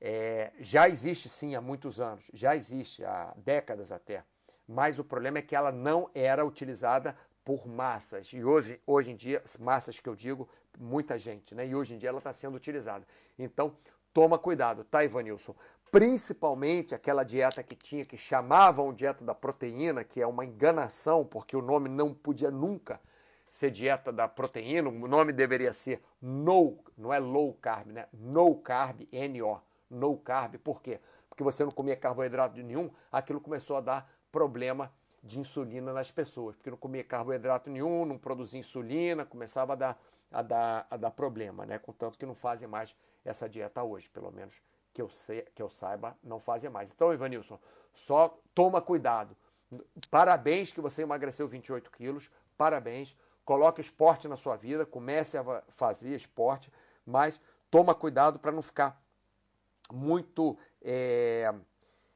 é, 0.00 0.54
já 0.58 0.88
existe 0.88 1.28
sim 1.28 1.54
há 1.54 1.60
muitos 1.60 2.00
anos, 2.00 2.30
já 2.32 2.56
existe 2.56 3.04
há 3.04 3.34
décadas 3.36 3.92
até 3.92 4.24
mas 4.66 4.98
o 4.98 5.04
problema 5.04 5.38
é 5.38 5.42
que 5.42 5.54
ela 5.54 5.70
não 5.70 6.10
era 6.14 6.44
utilizada 6.44 7.16
por 7.47 7.64
massas. 7.64 8.32
E 8.32 8.42
hoje, 8.42 8.80
hoje 8.84 9.12
em 9.12 9.14
dia, 9.14 9.40
massas 9.61 10.01
que 10.01 10.09
eu 10.09 10.16
digo, 10.16 10.49
muita 10.76 11.16
gente, 11.16 11.55
né? 11.55 11.64
E 11.64 11.76
hoje 11.76 11.94
em 11.94 11.99
dia 11.99 12.09
ela 12.09 12.18
está 12.18 12.32
sendo 12.32 12.57
utilizada. 12.57 13.07
Então, 13.38 13.76
toma 14.12 14.36
cuidado, 14.36 14.82
tá, 14.82 15.05
Ivanilson? 15.05 15.55
Principalmente 15.92 16.92
aquela 16.92 17.22
dieta 17.22 17.62
que 17.62 17.76
tinha, 17.76 18.05
que 18.05 18.16
chamavam 18.16 18.92
dieta 18.92 19.24
da 19.24 19.32
proteína, 19.32 20.03
que 20.03 20.20
é 20.20 20.26
uma 20.26 20.44
enganação, 20.44 21.24
porque 21.24 21.57
o 21.57 21.62
nome 21.62 21.88
não 21.88 22.12
podia 22.12 22.51
nunca 22.51 23.01
ser 23.49 23.70
dieta 23.70 24.12
da 24.12 24.26
proteína, 24.26 24.88
o 24.88 25.07
nome 25.07 25.32
deveria 25.32 25.72
ser 25.72 26.03
no, 26.20 26.76
não 26.99 27.14
é 27.14 27.20
low 27.20 27.55
carb, 27.55 27.92
né? 27.92 28.09
No 28.12 28.57
carb, 28.57 29.07
N-O, 29.12 29.61
no 29.88 30.16
carb, 30.16 30.57
por 30.59 30.82
quê? 30.82 30.99
Porque 31.28 31.44
você 31.44 31.64
não 31.64 31.70
comia 31.70 31.94
carboidrato 31.94 32.61
nenhum, 32.61 32.90
aquilo 33.12 33.40
começou 33.40 33.76
a 33.76 33.80
dar 33.80 34.12
problema 34.32 34.92
de 35.27 35.41
insulina 35.41 35.93
nas 35.93 36.11
pessoas, 36.11 36.55
porque 36.57 36.70
não 36.70 36.77
comia 36.77 37.03
carboidrato 37.03 37.68
nenhum, 37.68 38.05
não 38.05 38.16
produzia 38.16 38.61
insulina, 38.61 39.27
começava 39.27 39.72
a 39.72 39.77
dar, 39.77 40.03
a 40.31 40.43
dar, 40.43 40.87
a 40.89 40.97
dar 40.97 41.11
problema, 41.11 41.66
né? 41.66 41.79
Contanto 41.79 42.18
que 42.18 42.24
não 42.24 42.35
fazem 42.35 42.68
mais 42.68 42.95
essa 43.24 43.49
dieta 43.49 43.83
hoje, 43.83 44.09
pelo 44.09 44.31
menos 44.31 44.62
que 44.95 45.03
eu, 45.03 45.11
sei, 45.11 45.43
que 45.55 45.61
eu 45.61 45.68
saiba, 45.68 46.16
não 46.22 46.39
fazem 46.39 46.70
mais. 46.70 46.91
Então, 46.91 47.12
Ivanilson, 47.12 47.59
só 47.93 48.39
toma 48.55 48.81
cuidado. 48.81 49.37
Parabéns 50.11 50.72
que 50.72 50.81
você 50.81 51.03
emagreceu 51.03 51.47
28 51.49 51.91
quilos, 51.91 52.31
parabéns. 52.57 53.16
Coloque 53.45 53.81
esporte 53.81 54.27
na 54.29 54.37
sua 54.37 54.57
vida, 54.57 54.87
comece 54.87 55.37
a 55.37 55.62
fazer 55.68 56.14
esporte, 56.14 56.72
mas 57.05 57.41
toma 57.70 57.95
cuidado 57.95 58.39
para 58.39 58.53
não 58.53 58.62
ficar 58.62 59.01
muito 59.93 60.57
é, 60.83 61.53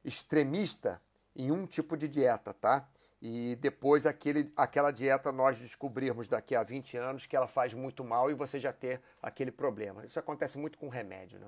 extremista 0.04 1.00
em 1.36 1.52
um 1.52 1.66
tipo 1.66 1.96
de 1.96 2.08
dieta, 2.08 2.54
tá? 2.54 2.88
E 3.22 3.56
depois 3.56 4.06
aquele, 4.06 4.50
aquela 4.56 4.90
dieta 4.90 5.30
nós 5.30 5.58
descobrirmos 5.58 6.26
daqui 6.26 6.56
a 6.56 6.62
20 6.62 6.96
anos 6.96 7.26
que 7.26 7.36
ela 7.36 7.46
faz 7.46 7.74
muito 7.74 8.02
mal 8.02 8.30
e 8.30 8.34
você 8.34 8.58
já 8.58 8.72
ter 8.72 9.00
aquele 9.22 9.50
problema. 9.50 10.04
Isso 10.04 10.18
acontece 10.18 10.56
muito 10.56 10.78
com 10.78 10.88
remédio, 10.88 11.38
né? 11.38 11.46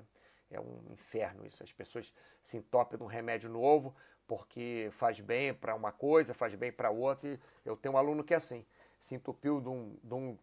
É 0.51 0.59
um 0.59 0.83
inferno 0.91 1.45
isso. 1.47 1.63
As 1.63 1.73
pessoas 1.73 2.13
se 2.43 2.57
entopem 2.57 2.99
num 2.99 3.07
remédio 3.07 3.49
novo 3.49 3.95
porque 4.27 4.89
faz 4.91 5.19
bem 5.19 5.53
para 5.53 5.73
uma 5.73 5.91
coisa, 5.91 6.33
faz 6.33 6.53
bem 6.53 6.71
para 6.71 6.91
outra. 6.91 7.27
E 7.27 7.39
eu 7.65 7.75
tenho 7.75 7.95
um 7.95 7.97
aluno 7.97 8.23
que 8.23 8.35
é 8.35 8.37
assim, 8.37 8.63
se 8.99 9.15
entupiu 9.15 9.59
de 9.59 9.69
um, 9.69 9.97
de 10.03 10.13
um, 10.13 10.37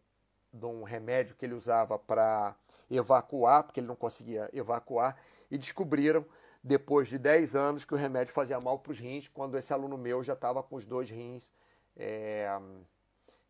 de 0.52 0.66
um 0.66 0.82
remédio 0.82 1.36
que 1.36 1.46
ele 1.46 1.54
usava 1.54 1.96
para 1.96 2.56
evacuar, 2.90 3.62
porque 3.62 3.78
ele 3.78 3.86
não 3.86 3.94
conseguia 3.94 4.50
evacuar, 4.52 5.16
e 5.48 5.56
descobriram 5.56 6.26
depois 6.62 7.08
de 7.08 7.18
10 7.18 7.54
anos 7.54 7.84
que 7.84 7.94
o 7.94 7.96
remédio 7.96 8.32
fazia 8.32 8.60
mal 8.60 8.78
para 8.78 8.92
os 8.92 8.98
rins, 8.98 9.28
quando 9.28 9.56
esse 9.56 9.72
aluno 9.72 9.96
meu 9.96 10.22
já 10.22 10.34
estava 10.34 10.62
com 10.62 10.76
os 10.76 10.84
dois 10.84 11.08
rins 11.08 11.52
é, 11.96 12.48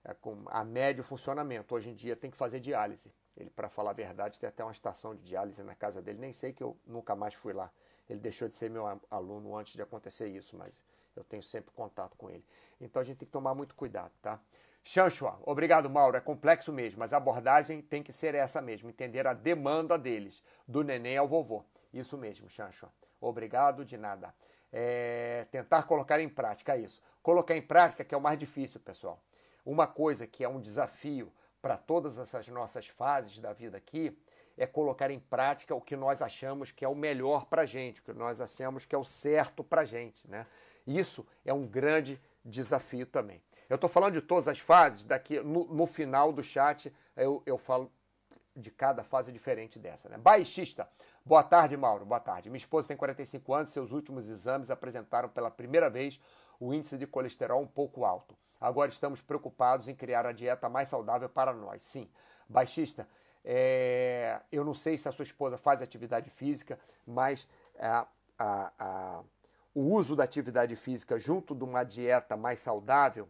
é, 0.04 0.14
com 0.14 0.44
a 0.46 0.64
médio 0.64 1.02
funcionamento. 1.02 1.74
Hoje 1.74 1.90
em 1.90 1.94
dia 1.94 2.16
tem 2.16 2.30
que 2.30 2.36
fazer 2.36 2.60
diálise. 2.60 3.12
Ele, 3.36 3.50
para 3.50 3.68
falar 3.68 3.90
a 3.90 3.94
verdade, 3.94 4.38
tem 4.38 4.48
até 4.48 4.62
uma 4.62 4.72
estação 4.72 5.14
de 5.14 5.22
diálise 5.22 5.62
na 5.62 5.74
casa 5.74 6.00
dele. 6.00 6.18
Nem 6.18 6.32
sei 6.32 6.52
que 6.52 6.62
eu 6.62 6.76
nunca 6.86 7.14
mais 7.14 7.34
fui 7.34 7.52
lá. 7.52 7.70
Ele 8.08 8.20
deixou 8.20 8.48
de 8.48 8.56
ser 8.56 8.70
meu 8.70 8.84
aluno 9.10 9.56
antes 9.56 9.74
de 9.74 9.82
acontecer 9.82 10.28
isso, 10.28 10.56
mas 10.56 10.82
eu 11.14 11.24
tenho 11.24 11.42
sempre 11.42 11.72
contato 11.72 12.16
com 12.16 12.28
ele. 12.28 12.44
Então 12.80 13.00
a 13.00 13.04
gente 13.04 13.18
tem 13.18 13.26
que 13.26 13.32
tomar 13.32 13.54
muito 13.54 13.74
cuidado, 13.74 14.12
tá? 14.20 14.40
Chanchua, 14.82 15.38
obrigado 15.44 15.90
Mauro, 15.90 16.16
é 16.16 16.20
complexo 16.20 16.72
mesmo, 16.72 16.98
mas 16.98 17.12
a 17.12 17.18
abordagem 17.18 17.82
tem 17.82 18.02
que 18.02 18.12
ser 18.12 18.34
essa 18.34 18.62
mesmo, 18.62 18.88
entender 18.88 19.26
a 19.26 19.34
demanda 19.34 19.98
deles, 19.98 20.42
do 20.66 20.82
neném 20.82 21.18
ao 21.18 21.28
vovô. 21.28 21.62
Isso 21.92 22.16
mesmo, 22.16 22.48
Chanchua. 22.48 22.92
Obrigado 23.20 23.84
de 23.84 23.96
nada. 23.96 24.34
É, 24.72 25.46
tentar 25.50 25.82
colocar 25.82 26.20
em 26.20 26.28
prática 26.28 26.76
isso. 26.76 27.02
Colocar 27.22 27.56
em 27.56 27.62
prática 27.62 28.04
que 28.04 28.14
é 28.14 28.18
o 28.18 28.20
mais 28.20 28.38
difícil, 28.38 28.80
pessoal. 28.80 29.22
Uma 29.64 29.86
coisa 29.86 30.26
que 30.26 30.44
é 30.44 30.48
um 30.48 30.60
desafio 30.60 31.32
para 31.60 31.76
todas 31.76 32.18
essas 32.18 32.48
nossas 32.48 32.86
fases 32.86 33.38
da 33.38 33.52
vida 33.52 33.76
aqui 33.76 34.16
é 34.56 34.66
colocar 34.66 35.10
em 35.10 35.18
prática 35.18 35.74
o 35.74 35.80
que 35.80 35.96
nós 35.96 36.22
achamos 36.22 36.70
que 36.70 36.84
é 36.84 36.88
o 36.88 36.94
melhor 36.94 37.46
para 37.46 37.66
gente, 37.66 38.00
o 38.00 38.04
que 38.04 38.12
nós 38.12 38.40
achamos 38.40 38.84
que 38.84 38.94
é 38.94 38.98
o 38.98 39.04
certo 39.04 39.64
para 39.64 39.84
gente. 39.84 40.28
Né? 40.28 40.46
Isso 40.86 41.26
é 41.44 41.52
um 41.52 41.66
grande 41.66 42.20
desafio 42.44 43.06
também. 43.06 43.42
Eu 43.68 43.76
estou 43.76 43.88
falando 43.88 44.14
de 44.14 44.20
todas 44.20 44.48
as 44.48 44.58
fases, 44.58 45.04
daqui 45.04 45.40
no, 45.40 45.64
no 45.66 45.86
final 45.86 46.32
do 46.32 46.42
chat 46.42 46.92
eu, 47.16 47.42
eu 47.46 47.56
falo 47.56 47.90
de 48.54 48.70
cada 48.70 49.04
fase 49.04 49.32
diferente 49.32 49.78
dessa. 49.78 50.08
Né? 50.08 50.18
Baixista. 50.18 50.88
Boa 51.24 51.42
tarde, 51.42 51.76
Mauro. 51.76 52.06
Boa 52.06 52.18
tarde. 52.18 52.48
Minha 52.48 52.58
esposa 52.58 52.88
tem 52.88 52.96
45 52.96 53.52
anos, 53.52 53.70
seus 53.70 53.92
últimos 53.92 54.28
exames 54.28 54.70
apresentaram 54.70 55.28
pela 55.28 55.50
primeira 55.50 55.90
vez 55.90 56.18
o 56.58 56.72
índice 56.72 56.96
de 56.96 57.06
colesterol 57.06 57.60
um 57.60 57.66
pouco 57.66 58.04
alto. 58.04 58.34
Agora 58.60 58.90
estamos 58.90 59.20
preocupados 59.20 59.86
em 59.86 59.94
criar 59.94 60.26
a 60.26 60.32
dieta 60.32 60.68
mais 60.68 60.88
saudável 60.88 61.28
para 61.28 61.52
nós. 61.52 61.82
Sim, 61.82 62.08
baixista, 62.48 63.06
é, 63.44 64.40
eu 64.50 64.64
não 64.64 64.74
sei 64.74 64.96
se 64.96 65.08
a 65.08 65.12
sua 65.12 65.22
esposa 65.22 65.56
faz 65.56 65.82
atividade 65.82 66.30
física, 66.30 66.78
mas 67.06 67.46
a, 67.78 68.06
a, 68.38 68.72
a, 68.78 69.22
o 69.74 69.82
uso 69.94 70.16
da 70.16 70.24
atividade 70.24 70.74
física 70.74 71.18
junto 71.18 71.54
de 71.54 71.64
uma 71.64 71.84
dieta 71.84 72.36
mais 72.36 72.60
saudável 72.60 73.28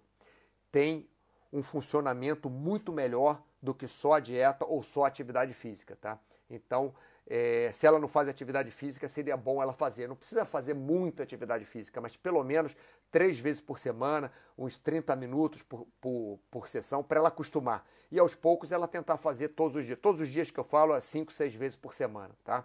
tem 0.70 1.08
um 1.52 1.62
funcionamento 1.62 2.48
muito 2.48 2.92
melhor 2.92 3.42
do 3.60 3.74
que 3.74 3.86
só 3.86 4.14
a 4.14 4.20
dieta 4.20 4.64
ou 4.64 4.82
só 4.82 5.04
a 5.04 5.08
atividade 5.08 5.52
física, 5.52 5.96
tá? 5.96 6.18
Então, 6.48 6.94
é, 7.32 7.70
se 7.72 7.86
ela 7.86 8.00
não 8.00 8.08
faz 8.08 8.28
atividade 8.28 8.72
física, 8.72 9.06
seria 9.06 9.36
bom 9.36 9.62
ela 9.62 9.72
fazer. 9.72 10.08
Não 10.08 10.16
precisa 10.16 10.44
fazer 10.44 10.74
muita 10.74 11.22
atividade 11.22 11.64
física, 11.64 12.00
mas 12.00 12.16
pelo 12.16 12.42
menos 12.42 12.76
três 13.08 13.38
vezes 13.38 13.60
por 13.60 13.78
semana, 13.78 14.32
uns 14.58 14.76
30 14.76 15.14
minutos 15.14 15.62
por, 15.62 15.86
por, 16.00 16.40
por 16.50 16.66
sessão, 16.66 17.04
para 17.04 17.20
ela 17.20 17.28
acostumar. 17.28 17.86
E 18.10 18.18
aos 18.18 18.34
poucos 18.34 18.72
ela 18.72 18.88
tentar 18.88 19.16
fazer 19.16 19.50
todos 19.50 19.76
os 19.76 19.84
dias. 19.86 19.96
Todos 20.02 20.20
os 20.20 20.28
dias 20.28 20.50
que 20.50 20.58
eu 20.58 20.64
falo 20.64 20.92
é 20.92 21.00
cinco, 21.00 21.32
seis 21.32 21.54
vezes 21.54 21.76
por 21.76 21.94
semana, 21.94 22.34
tá? 22.42 22.64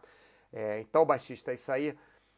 É, 0.51 0.79
então, 0.79 1.05
baixista, 1.05 1.53
isso 1.53 1.71
aí 1.71 1.95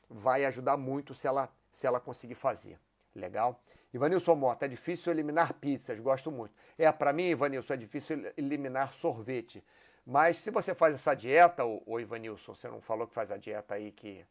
vai 0.09 0.43
ajudar 0.43 0.75
muito 0.75 1.13
se 1.13 1.28
ela, 1.28 1.49
se 1.71 1.88
ela 1.88 2.01
conseguir 2.01 2.36
fazer. 2.36 2.78
Legal? 3.15 3.57
Ivanilson 3.93 4.36
Mota, 4.36 4.65
é 4.65 4.67
difícil 4.67 5.13
eliminar 5.13 5.53
pizzas, 5.53 5.97
gosto 6.01 6.30
muito. 6.30 6.53
É, 6.78 6.91
para 6.91 7.13
mim, 7.13 7.30
Ivanilson, 7.30 7.75
é 7.75 7.78
difícil 7.78 8.21
eliminar 8.36 8.93
sorvete. 8.93 9.63
Mas 10.10 10.38
se 10.38 10.49
você 10.49 10.74
faz 10.74 10.95
essa 10.95 11.14
dieta, 11.14 11.66
o, 11.66 11.99
Ivanilson, 11.99 12.55
você 12.55 12.70
não 12.70 12.80
falou 12.80 13.05
que 13.05 13.14
faz 13.14 13.30
a 13.30 13.36
dieta 13.36 13.76
aí 13.76 13.91
que. 13.91 14.26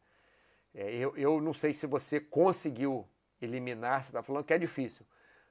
É, 0.73 0.91
eu, 0.95 1.15
eu 1.15 1.39
não 1.39 1.53
sei 1.53 1.71
se 1.71 1.85
você 1.85 2.19
conseguiu 2.19 3.07
eliminar, 3.39 4.03
você 4.03 4.09
está 4.09 4.23
falando 4.23 4.43
que 4.43 4.53
é 4.53 4.57
difícil. 4.57 5.05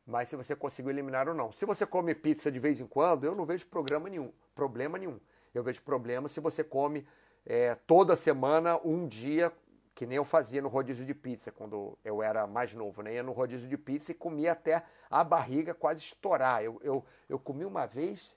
Mas 0.04 0.28
se 0.28 0.34
você 0.34 0.56
conseguiu 0.56 0.90
eliminar 0.90 1.28
ou 1.28 1.34
não. 1.34 1.52
Se 1.52 1.64
você 1.64 1.86
come 1.86 2.12
pizza 2.12 2.50
de 2.50 2.58
vez 2.58 2.80
em 2.80 2.88
quando, 2.88 3.22
eu 3.22 3.36
não 3.36 3.46
vejo 3.46 3.66
problema 3.66 4.08
nenhum. 4.08 4.32
Problema 4.52 4.98
nenhum. 4.98 5.20
Eu 5.54 5.62
vejo 5.62 5.80
problema 5.82 6.26
se 6.26 6.40
você 6.40 6.64
come 6.64 7.06
é, 7.44 7.76
toda 7.86 8.16
semana, 8.16 8.80
um 8.84 9.06
dia, 9.06 9.52
que 9.94 10.06
nem 10.06 10.16
eu 10.16 10.24
fazia 10.24 10.60
no 10.60 10.68
rodízio 10.68 11.06
de 11.06 11.14
pizza, 11.14 11.52
quando 11.52 11.96
eu 12.04 12.20
era 12.20 12.48
mais 12.48 12.74
novo. 12.74 13.00
Né? 13.00 13.14
Ia 13.14 13.22
no 13.22 13.30
rodízio 13.30 13.68
de 13.68 13.78
pizza 13.78 14.10
e 14.10 14.14
comia 14.14 14.52
até 14.52 14.82
a 15.08 15.22
barriga 15.22 15.72
quase 15.72 16.00
estourar. 16.00 16.64
Eu, 16.64 16.80
eu, 16.82 17.04
eu 17.28 17.38
comi 17.38 17.64
uma 17.64 17.86
vez, 17.86 18.34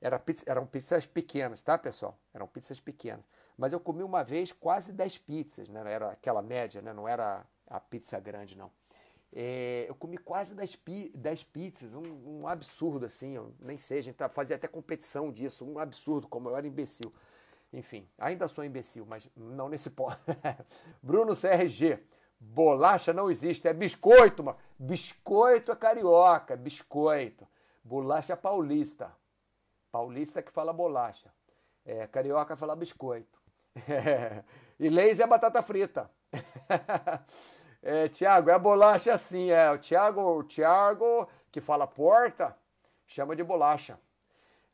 era 0.00 0.18
pizza, 0.18 0.44
eram 0.46 0.66
pizzas 0.66 1.06
pequenas, 1.06 1.62
tá, 1.62 1.78
pessoal? 1.78 2.18
Eram 2.34 2.46
pizzas 2.46 2.80
pequenas. 2.80 3.24
Mas 3.56 3.72
eu 3.72 3.80
comi 3.80 4.02
uma 4.02 4.22
vez 4.22 4.52
quase 4.52 4.92
10 4.92 5.18
pizzas, 5.18 5.68
né? 5.68 5.82
Era 5.90 6.10
aquela 6.10 6.42
média, 6.42 6.82
né? 6.82 6.92
Não 6.92 7.08
era 7.08 7.46
a 7.66 7.80
pizza 7.80 8.20
grande, 8.20 8.56
não. 8.56 8.70
É, 9.32 9.86
eu 9.88 9.94
comi 9.94 10.16
quase 10.16 10.54
10, 10.54 10.76
pi, 10.76 11.12
10 11.14 11.42
pizzas, 11.44 11.94
um, 11.94 12.40
um, 12.40 12.48
absurdo 12.48 13.04
assim, 13.04 13.34
eu 13.34 13.52
nem 13.60 13.76
sei, 13.76 13.98
a 13.98 14.02
gente 14.02 14.14
tá, 14.14 14.28
fazia 14.28 14.56
até 14.56 14.66
competição 14.66 15.30
disso, 15.30 15.64
um 15.64 15.78
absurdo, 15.78 16.28
como 16.28 16.48
eu 16.48 16.56
era 16.56 16.66
imbecil. 16.66 17.12
Enfim, 17.72 18.08
ainda 18.16 18.48
sou 18.48 18.64
imbecil, 18.64 19.04
mas 19.04 19.28
não 19.36 19.68
nesse 19.68 19.90
ponto. 19.90 20.18
Bruno 21.02 21.34
CRG, 21.34 22.02
bolacha 22.40 23.12
não 23.12 23.30
existe, 23.30 23.66
é 23.68 23.74
biscoito, 23.74 24.42
mano. 24.42 24.58
Biscoito 24.78 25.72
é 25.72 25.76
carioca, 25.76 26.56
biscoito. 26.56 27.46
Bolacha 27.84 28.36
paulista. 28.36 29.12
Paulista 29.96 30.42
que 30.42 30.52
fala 30.52 30.74
bolacha. 30.74 31.32
É, 31.82 32.06
carioca 32.06 32.54
fala 32.54 32.76
biscoito. 32.76 33.40
É, 33.88 34.44
e 34.78 34.90
leis 34.90 35.20
é 35.20 35.26
batata 35.26 35.62
frita. 35.62 36.10
é, 37.82 38.06
Tiago, 38.08 38.50
é 38.50 38.58
bolacha 38.58 39.14
assim. 39.14 39.50
É, 39.50 39.70
o 39.70 39.78
Tiago, 39.78 40.20
o 40.20 40.42
Tiago 40.42 41.26
que 41.50 41.62
fala 41.62 41.86
porta, 41.86 42.54
chama 43.06 43.34
de 43.34 43.42
bolacha. 43.42 43.98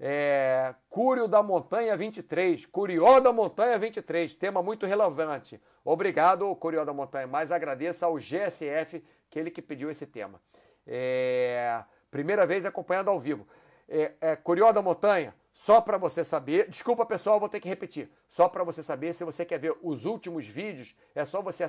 É, 0.00 0.74
Cúrio 0.88 1.28
da 1.28 1.40
Montanha 1.40 1.96
23, 1.96 2.66
Curió 2.66 3.20
da 3.20 3.32
Montanha 3.32 3.78
23, 3.78 4.34
tema 4.34 4.60
muito 4.60 4.86
relevante. 4.86 5.62
Obrigado, 5.84 6.52
Curió 6.56 6.84
da 6.84 6.92
Montanha, 6.92 7.28
mas 7.28 7.52
agradeço 7.52 8.04
ao 8.04 8.16
GSF, 8.16 9.04
que 9.30 9.38
ele 9.38 9.52
que 9.52 9.62
pediu 9.62 9.88
esse 9.88 10.04
tema. 10.04 10.42
É, 10.84 11.84
primeira 12.10 12.44
vez 12.44 12.66
acompanhando 12.66 13.08
ao 13.08 13.20
vivo 13.20 13.46
é, 13.88 14.12
é, 14.20 14.36
Curió 14.36 14.72
da 14.72 14.82
Montanha, 14.82 15.34
só 15.52 15.80
para 15.80 15.98
você 15.98 16.24
saber. 16.24 16.68
Desculpa, 16.68 17.04
pessoal, 17.04 17.38
vou 17.38 17.48
ter 17.48 17.60
que 17.60 17.68
repetir. 17.68 18.10
Só 18.28 18.48
para 18.48 18.64
você 18.64 18.82
saber, 18.82 19.12
se 19.12 19.24
você 19.24 19.44
quer 19.44 19.58
ver 19.58 19.76
os 19.82 20.04
últimos 20.04 20.46
vídeos, 20.46 20.94
é 21.14 21.24
só 21.24 21.42
você 21.42 21.64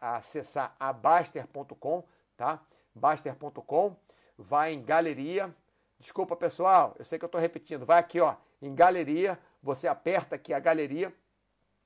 acessar 0.00 0.74
a, 0.78 0.92
Baster.com, 0.92 2.04
tá? 2.36 2.60
Baster.com, 2.94 3.96
vai 4.36 4.72
em 4.72 4.82
galeria. 4.82 5.54
Desculpa, 5.98 6.36
pessoal, 6.36 6.94
eu 6.98 7.04
sei 7.04 7.18
que 7.18 7.24
eu 7.24 7.28
estou 7.28 7.40
repetindo. 7.40 7.86
Vai 7.86 7.98
aqui, 7.98 8.20
ó, 8.20 8.36
em 8.60 8.74
galeria, 8.74 9.38
você 9.62 9.88
aperta 9.88 10.36
aqui 10.36 10.52
a 10.52 10.58
galeria 10.58 11.12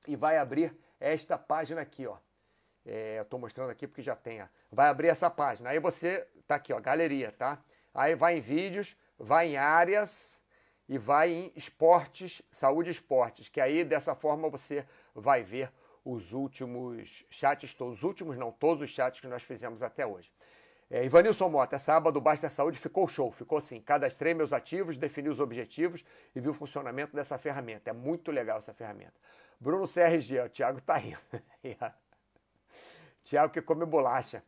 e 0.06 0.16
vai 0.16 0.38
abrir 0.38 0.76
esta 0.98 1.38
página 1.38 1.80
aqui, 1.80 2.06
ó. 2.06 2.16
É, 2.84 3.18
eu 3.18 3.22
estou 3.22 3.38
mostrando 3.38 3.70
aqui 3.70 3.86
porque 3.86 4.02
já 4.02 4.16
tem, 4.16 4.42
ó. 4.42 4.46
Vai 4.70 4.88
abrir 4.88 5.08
essa 5.08 5.30
página. 5.30 5.70
Aí 5.70 5.78
você, 5.78 6.26
tá 6.46 6.56
aqui, 6.56 6.72
ó, 6.72 6.80
galeria, 6.80 7.32
tá? 7.32 7.58
Aí 7.94 8.14
vai 8.14 8.38
em 8.38 8.40
vídeos, 8.40 8.96
vai 9.22 9.50
em 9.50 9.56
áreas 9.56 10.42
e 10.88 10.98
vai 10.98 11.30
em 11.30 11.52
esportes, 11.54 12.42
saúde 12.50 12.90
e 12.90 12.92
esportes, 12.92 13.48
que 13.48 13.60
aí 13.60 13.84
dessa 13.84 14.14
forma 14.14 14.50
você 14.50 14.84
vai 15.14 15.44
ver 15.44 15.70
os 16.04 16.32
últimos 16.32 17.24
chats, 17.30 17.74
os 17.80 18.02
últimos 18.02 18.36
não, 18.36 18.50
todos 18.50 18.82
os 18.82 18.90
chats 18.90 19.20
que 19.20 19.28
nós 19.28 19.44
fizemos 19.44 19.82
até 19.82 20.04
hoje. 20.04 20.32
É, 20.90 21.04
Ivanilson 21.04 21.48
Mota, 21.48 21.76
essa 21.76 21.94
aba 21.94 22.10
do 22.10 22.20
Basta 22.20 22.50
Saúde 22.50 22.78
ficou 22.78 23.06
show, 23.06 23.30
ficou 23.30 23.58
assim, 23.58 23.80
cadastrei 23.80 24.34
meus 24.34 24.52
ativos, 24.52 24.98
defini 24.98 25.28
os 25.28 25.40
objetivos 25.40 26.04
e 26.34 26.40
vi 26.40 26.48
o 26.48 26.52
funcionamento 26.52 27.14
dessa 27.14 27.38
ferramenta. 27.38 27.90
É 27.90 27.92
muito 27.92 28.30
legal 28.30 28.58
essa 28.58 28.74
ferramenta. 28.74 29.14
Bruno 29.58 29.86
CRG, 29.86 30.40
o 30.40 30.48
Thiago 30.50 30.82
tá 30.82 30.96
rindo. 30.96 31.18
Thiago 33.24 33.52
que 33.52 33.62
come 33.62 33.86
bolacha. 33.86 34.42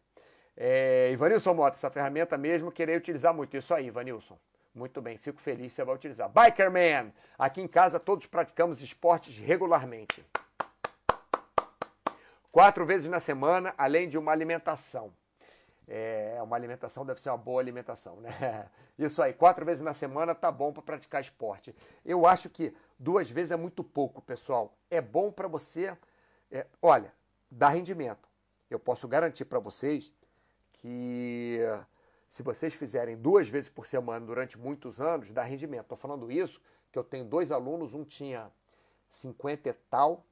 É, 0.57 1.11
Ivanilson 1.13 1.55
Mota, 1.55 1.77
essa 1.77 1.91
ferramenta 1.91 2.37
mesmo, 2.37 2.71
querer 2.71 2.99
utilizar 2.99 3.33
muito. 3.33 3.57
Isso 3.57 3.73
aí, 3.73 3.87
Ivanilson. 3.87 4.39
Muito 4.75 5.01
bem, 5.01 5.17
fico 5.17 5.41
feliz 5.41 5.73
você 5.73 5.85
vai 5.85 5.95
utilizar. 5.95 6.29
Bikerman! 6.29 7.15
Aqui 7.39 7.61
em 7.61 7.69
casa 7.69 8.01
todos 8.01 8.27
praticamos 8.27 8.83
esportes 8.83 9.39
regularmente. 9.39 10.27
Quatro 12.51 12.85
vezes 12.85 13.09
na 13.09 13.21
semana, 13.21 13.73
além 13.79 14.09
de 14.09 14.19
uma 14.19 14.33
alimentação. 14.33 15.13
É, 15.87 16.41
uma 16.43 16.57
alimentação 16.57 17.07
deve 17.07 17.21
ser 17.21 17.31
uma 17.31 17.39
boa 17.39 17.61
alimentação, 17.61 18.21
né? 18.21 18.69
Isso 18.99 19.23
aí, 19.23 19.33
quatro 19.33 19.65
vezes 19.65 19.83
na 19.83 19.95
semana 19.95 20.35
tá 20.35 20.51
bom 20.51 20.73
para 20.73 20.83
praticar 20.83 21.21
esporte. 21.21 21.75
Eu 22.05 22.27
acho 22.27 22.51
que 22.51 22.75
duas 22.99 23.31
vezes 23.31 23.53
é 23.53 23.57
muito 23.57 23.85
pouco, 23.85 24.23
pessoal. 24.23 24.77
É 24.91 25.01
bom 25.01 25.31
para 25.31 25.47
você, 25.47 25.97
é, 26.51 26.67
olha, 26.83 27.13
dá 27.49 27.69
rendimento. 27.69 28.29
Eu 28.69 28.81
posso 28.81 29.07
garantir 29.07 29.45
para 29.45 29.59
vocês 29.61 30.13
que 30.73 31.61
se 32.35 32.43
vocês 32.43 32.75
fizerem 32.75 33.17
duas 33.17 33.47
vezes 33.47 33.69
por 33.69 33.87
semana 33.87 34.27
durante 34.27 34.59
muitos 34.59 35.01
anos, 35.01 35.31
dá 35.31 35.45
rendimento. 35.45 35.83
Estou 35.83 35.97
falando 35.97 36.33
isso 36.33 36.61
que 36.91 36.99
eu 36.99 37.05
tenho 37.05 37.25
dois 37.25 37.53
alunos, 37.53 37.95
um 37.95 38.03
tinha 38.03 38.51
50 39.09 39.69
e 39.69 39.73
tal, 39.73 40.27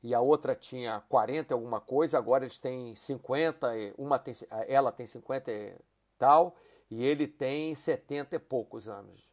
e 0.00 0.14
a 0.14 0.20
outra 0.20 0.54
tinha 0.54 1.00
40 1.08 1.52
e 1.52 1.54
alguma 1.54 1.80
coisa, 1.80 2.18
agora 2.18 2.44
eles 2.44 2.56
têm 2.56 2.94
50, 2.94 3.68
uma 3.98 4.16
tem, 4.16 4.32
ela 4.68 4.92
tem 4.92 5.04
50 5.04 5.50
e 5.50 5.76
tal, 6.16 6.54
e 6.88 7.02
ele 7.02 7.26
tem 7.26 7.74
70 7.74 8.36
e 8.36 8.38
poucos 8.38 8.86
anos, 8.86 9.28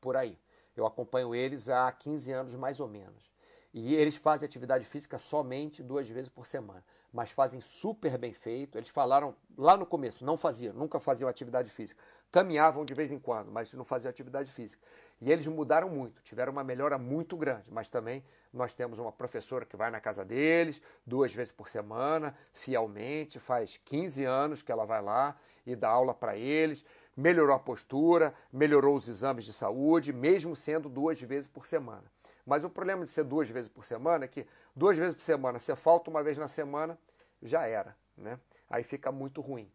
por 0.00 0.16
aí. 0.16 0.38
Eu 0.74 0.86
acompanho 0.86 1.34
eles 1.34 1.68
há 1.68 1.92
15 1.92 2.32
anos 2.32 2.54
mais 2.54 2.80
ou 2.80 2.88
menos. 2.88 3.30
E 3.70 3.94
eles 3.94 4.16
fazem 4.16 4.46
atividade 4.46 4.86
física 4.86 5.18
somente 5.18 5.82
duas 5.82 6.08
vezes 6.08 6.30
por 6.30 6.46
semana. 6.46 6.82
Mas 7.14 7.30
fazem 7.30 7.60
super 7.60 8.18
bem 8.18 8.32
feito. 8.32 8.76
Eles 8.76 8.88
falaram 8.88 9.36
lá 9.56 9.76
no 9.76 9.86
começo, 9.86 10.24
não 10.24 10.36
faziam, 10.36 10.74
nunca 10.74 10.98
faziam 10.98 11.30
atividade 11.30 11.70
física. 11.70 12.02
Caminhavam 12.32 12.84
de 12.84 12.92
vez 12.92 13.12
em 13.12 13.20
quando, 13.20 13.52
mas 13.52 13.72
não 13.72 13.84
faziam 13.84 14.10
atividade 14.10 14.50
física. 14.50 14.82
E 15.20 15.30
eles 15.30 15.46
mudaram 15.46 15.88
muito, 15.88 16.20
tiveram 16.24 16.50
uma 16.50 16.64
melhora 16.64 16.98
muito 16.98 17.36
grande. 17.36 17.70
Mas 17.70 17.88
também 17.88 18.24
nós 18.52 18.74
temos 18.74 18.98
uma 18.98 19.12
professora 19.12 19.64
que 19.64 19.76
vai 19.76 19.92
na 19.92 20.00
casa 20.00 20.24
deles 20.24 20.82
duas 21.06 21.32
vezes 21.32 21.52
por 21.52 21.68
semana, 21.68 22.36
fielmente, 22.52 23.38
faz 23.38 23.76
15 23.84 24.24
anos 24.24 24.60
que 24.60 24.72
ela 24.72 24.84
vai 24.84 25.00
lá 25.00 25.36
e 25.64 25.76
dá 25.76 25.88
aula 25.88 26.12
para 26.12 26.36
eles. 26.36 26.84
Melhorou 27.16 27.54
a 27.54 27.60
postura, 27.60 28.34
melhorou 28.52 28.96
os 28.96 29.06
exames 29.06 29.44
de 29.44 29.52
saúde, 29.52 30.12
mesmo 30.12 30.56
sendo 30.56 30.88
duas 30.88 31.22
vezes 31.22 31.46
por 31.46 31.64
semana. 31.64 32.02
Mas 32.44 32.64
o 32.64 32.70
problema 32.70 33.04
de 33.04 33.10
ser 33.10 33.24
duas 33.24 33.48
vezes 33.48 33.68
por 33.68 33.84
semana 33.84 34.24
é 34.24 34.28
que 34.28 34.46
duas 34.76 34.98
vezes 34.98 35.14
por 35.14 35.22
semana, 35.22 35.58
você 35.58 35.74
falta 35.74 36.10
uma 36.10 36.22
vez 36.22 36.36
na 36.36 36.48
semana, 36.48 36.98
já 37.44 37.66
era, 37.66 37.96
né? 38.16 38.40
Aí 38.68 38.82
fica 38.82 39.12
muito 39.12 39.40
ruim. 39.40 39.70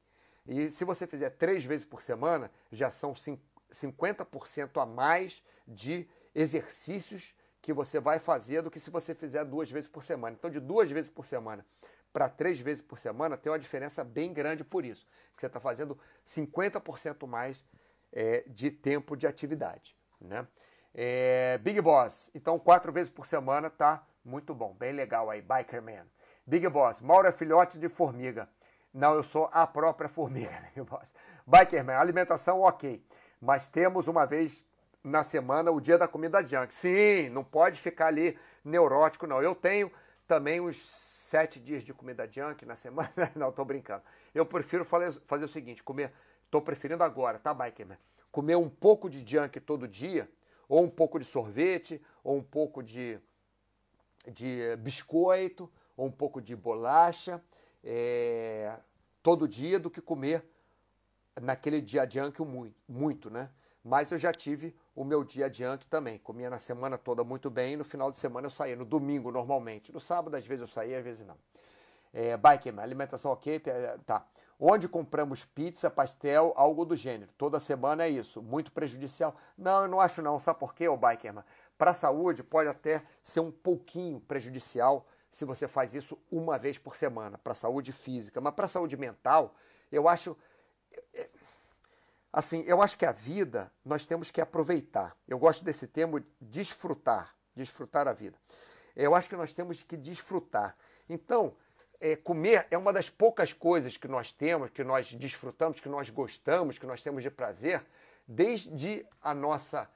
E 0.46 0.70
se 0.70 0.84
você 0.84 1.06
fizer 1.06 1.30
três 1.30 1.64
vezes 1.64 1.86
por 1.86 2.02
semana, 2.02 2.52
já 2.72 2.92
são 2.92 3.14
50% 3.14 4.82
a 4.82 4.86
mais 4.86 5.44
de 5.68 6.08
exercícios 6.34 7.36
que 7.62 7.72
você 7.72 8.00
vai 8.00 8.20
fazer 8.20 8.62
do 8.62 8.72
que 8.72 8.80
se 8.80 8.90
você 8.90 9.14
fizer 9.14 9.46
duas 9.46 9.70
vezes 9.70 9.90
por 9.90 10.04
semana. 10.04 10.36
Então, 10.38 10.50
de 10.50 10.60
duas 10.60 10.90
vezes 10.90 11.10
por 11.10 11.26
semana 11.26 11.66
para 12.12 12.28
três 12.28 12.60
vezes 12.60 12.82
por 12.82 12.98
semana, 12.98 13.38
tem 13.38 13.52
uma 13.52 13.60
diferença 13.60 14.04
bem 14.04 14.34
grande 14.34 14.64
por 14.64 14.84
isso. 14.84 15.06
Que 15.36 15.42
você 15.42 15.48
está 15.48 15.60
fazendo 15.60 15.98
50% 16.28 17.28
mais 17.28 17.64
é, 18.12 18.44
de 18.48 18.72
tempo 18.72 19.16
de 19.16 19.28
atividade. 19.28 19.96
Né? 20.20 20.48
É, 20.94 21.58
Big 21.60 21.80
Boss, 21.82 22.32
então 22.34 22.58
quatro 22.58 22.92
vezes 22.92 23.12
por 23.12 23.26
semana 23.26 23.70
tá 23.70 24.06
muito 24.26 24.54
bom, 24.54 24.74
bem 24.74 24.92
legal 24.92 25.30
aí, 25.30 25.42
Bikerman. 25.42 26.06
Big 26.50 26.68
Boss, 26.68 27.00
Mauro 27.00 27.28
é 27.28 27.32
filhote 27.32 27.78
de 27.78 27.88
formiga. 27.88 28.50
Não, 28.92 29.14
eu 29.14 29.22
sou 29.22 29.48
a 29.54 29.68
própria 29.68 30.10
formiga, 30.10 30.50
Big 30.74 30.82
Boss. 30.82 31.14
Bikerman, 31.46 31.96
alimentação 31.96 32.62
ok, 32.62 33.06
mas 33.40 33.70
temos 33.70 34.08
uma 34.08 34.26
vez 34.26 34.64
na 35.04 35.24
semana 35.24 35.70
o 35.70 35.80
dia 35.80 35.96
da 35.96 36.08
comida 36.08 36.44
junk. 36.44 36.74
Sim, 36.74 37.30
não 37.30 37.44
pode 37.44 37.80
ficar 37.80 38.08
ali 38.08 38.36
neurótico, 38.66 39.28
não. 39.28 39.44
Eu 39.44 39.54
tenho 39.54 39.92
também 40.28 40.60
uns 40.60 40.78
sete 40.90 41.60
dias 41.60 41.84
de 41.84 41.94
comida 41.94 42.28
junk 42.28 42.66
na 42.66 42.76
semana. 42.76 43.12
não, 43.36 43.52
tô 43.52 43.64
brincando. 43.64 44.02
Eu 44.34 44.44
prefiro 44.44 44.84
fazer 44.84 45.46
o 45.46 45.48
seguinte, 45.48 45.84
comer, 45.84 46.12
tô 46.50 46.60
preferindo 46.60 47.04
agora, 47.04 47.38
tá, 47.38 47.54
Bikerman? 47.54 48.00
Comer 48.32 48.56
um 48.56 48.70
pouco 48.70 49.08
de 49.08 49.20
junk 49.20 49.60
todo 49.60 49.88
dia, 49.88 50.28
ou 50.68 50.84
um 50.84 50.90
pouco 50.90 51.20
de 51.20 51.26
sorvete, 51.26 52.02
ou 52.24 52.36
um 52.38 52.44
pouco 52.44 52.82
de, 52.82 53.20
de 54.28 54.76
biscoito, 54.78 55.72
ou 56.00 56.06
um 56.06 56.12
pouco 56.12 56.42
de 56.42 56.56
bolacha 56.56 57.44
é, 57.84 58.74
todo 59.22 59.50
dia 59.50 59.78
do 59.78 59.90
que 59.90 60.02
comer 60.02 60.50
naquele 61.42 61.82
dia 61.82 62.10
junk 62.10 62.42
muito, 62.42 62.76
muito, 62.88 63.30
né? 63.30 63.50
Mas 63.84 64.10
eu 64.12 64.18
já 64.18 64.32
tive 64.32 64.74
o 64.96 65.04
meu 65.04 65.24
dia 65.26 65.52
junk 65.52 65.88
também. 65.88 66.18
Comia 66.20 66.50
na 66.50 66.58
semana 66.58 66.98
toda 66.98 67.24
muito 67.24 67.50
bem, 67.50 67.76
no 67.76 67.84
final 67.84 68.12
de 68.12 68.18
semana 68.18 68.48
eu 68.48 68.52
saía, 68.52 68.78
no 68.78 68.86
domingo 68.86 69.30
normalmente. 69.30 69.92
No 69.92 70.00
sábado, 70.00 70.36
às 70.36 70.46
vezes 70.48 70.62
eu 70.62 70.68
saía, 70.68 71.00
às 71.00 71.04
vezes 71.04 71.28
não. 71.28 71.38
É, 72.14 72.38
Bikerman, 72.38 72.82
alimentação 72.82 73.32
ok, 73.32 73.62
tá. 74.06 74.26
Onde 74.58 74.88
compramos 74.88 75.44
pizza, 75.46 75.90
pastel, 75.90 76.54
algo 76.56 76.86
do 76.86 76.96
gênero. 76.96 77.32
Toda 77.38 77.60
semana 77.60 78.04
é 78.04 78.10
isso. 78.10 78.42
Muito 78.42 78.72
prejudicial. 78.72 79.36
Não, 79.58 79.84
eu 79.84 79.88
não 79.88 80.02
acho 80.02 80.22
não. 80.22 80.40
Sabe 80.40 80.60
por 80.60 80.74
quê, 80.74 80.88
ô 80.88 80.98
Bikerman? 80.98 81.44
Para 81.78 81.92
a 81.92 81.94
saúde 81.94 82.44
pode 82.44 82.68
até 82.70 83.04
ser 83.24 83.40
um 83.40 83.52
pouquinho 83.52 84.20
prejudicial 84.20 85.06
se 85.32 85.46
você 85.46 85.68
faz 85.68 85.94
isso 85.94 86.18
uma 86.32 86.58
vez 86.58 86.78
por 86.78 86.96
semana, 86.96 87.38
para 87.38 87.52
a 87.52 87.56
saúde 87.56 87.92
física. 87.92 88.42
Mas 88.42 88.54
para 88.54 88.66
a 88.66 88.70
saúde 88.70 88.98
mental, 88.98 89.56
eu 89.92 90.08
acho. 90.08 90.38
É, 91.14 91.30
assim, 92.32 92.64
eu 92.64 92.82
acho 92.82 92.98
que 92.98 93.06
a 93.06 93.12
vida 93.12 93.72
nós 93.86 94.06
temos 94.06 94.32
que 94.32 94.42
aproveitar. 94.42 95.16
Eu 95.28 95.38
gosto 95.38 95.64
desse 95.64 95.88
termo 95.88 96.24
desfrutar, 96.40 97.36
desfrutar 97.56 98.08
a 98.08 98.14
vida. 98.14 98.38
Eu 98.96 99.16
acho 99.16 99.30
que 99.30 99.36
nós 99.36 99.54
temos 99.54 99.84
que 99.84 99.96
desfrutar. 99.96 100.76
Então, 101.08 101.56
é, 102.00 102.16
comer 102.16 102.68
é 102.72 102.78
uma 102.78 102.94
das 102.94 103.10
poucas 103.10 103.54
coisas 103.54 103.98
que 103.98 104.08
nós 104.08 104.32
temos, 104.32 104.70
que 104.70 104.84
nós 104.84 105.14
desfrutamos, 105.14 105.80
que 105.80 105.90
nós 105.90 106.10
gostamos, 106.10 106.78
que 106.78 106.86
nós 106.86 107.04
temos 107.04 107.24
de 107.24 107.30
prazer, 107.30 107.86
desde 108.28 109.06
a 109.22 109.34
nossa 109.34 109.90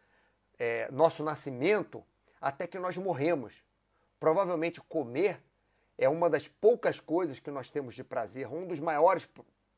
é, 0.59 0.89
nosso 0.91 1.23
nascimento 1.23 2.03
até 2.39 2.67
que 2.67 2.77
nós 2.79 2.97
morremos. 2.97 3.63
Provavelmente 4.23 4.79
comer 4.79 5.43
é 5.97 6.07
uma 6.07 6.29
das 6.29 6.47
poucas 6.47 6.97
coisas 6.97 7.41
que 7.41 7.51
nós 7.51 7.69
temos 7.69 7.93
de 7.93 8.05
prazer, 8.05 8.47
um 8.47 8.65
dos 8.65 8.79
maiores 8.79 9.27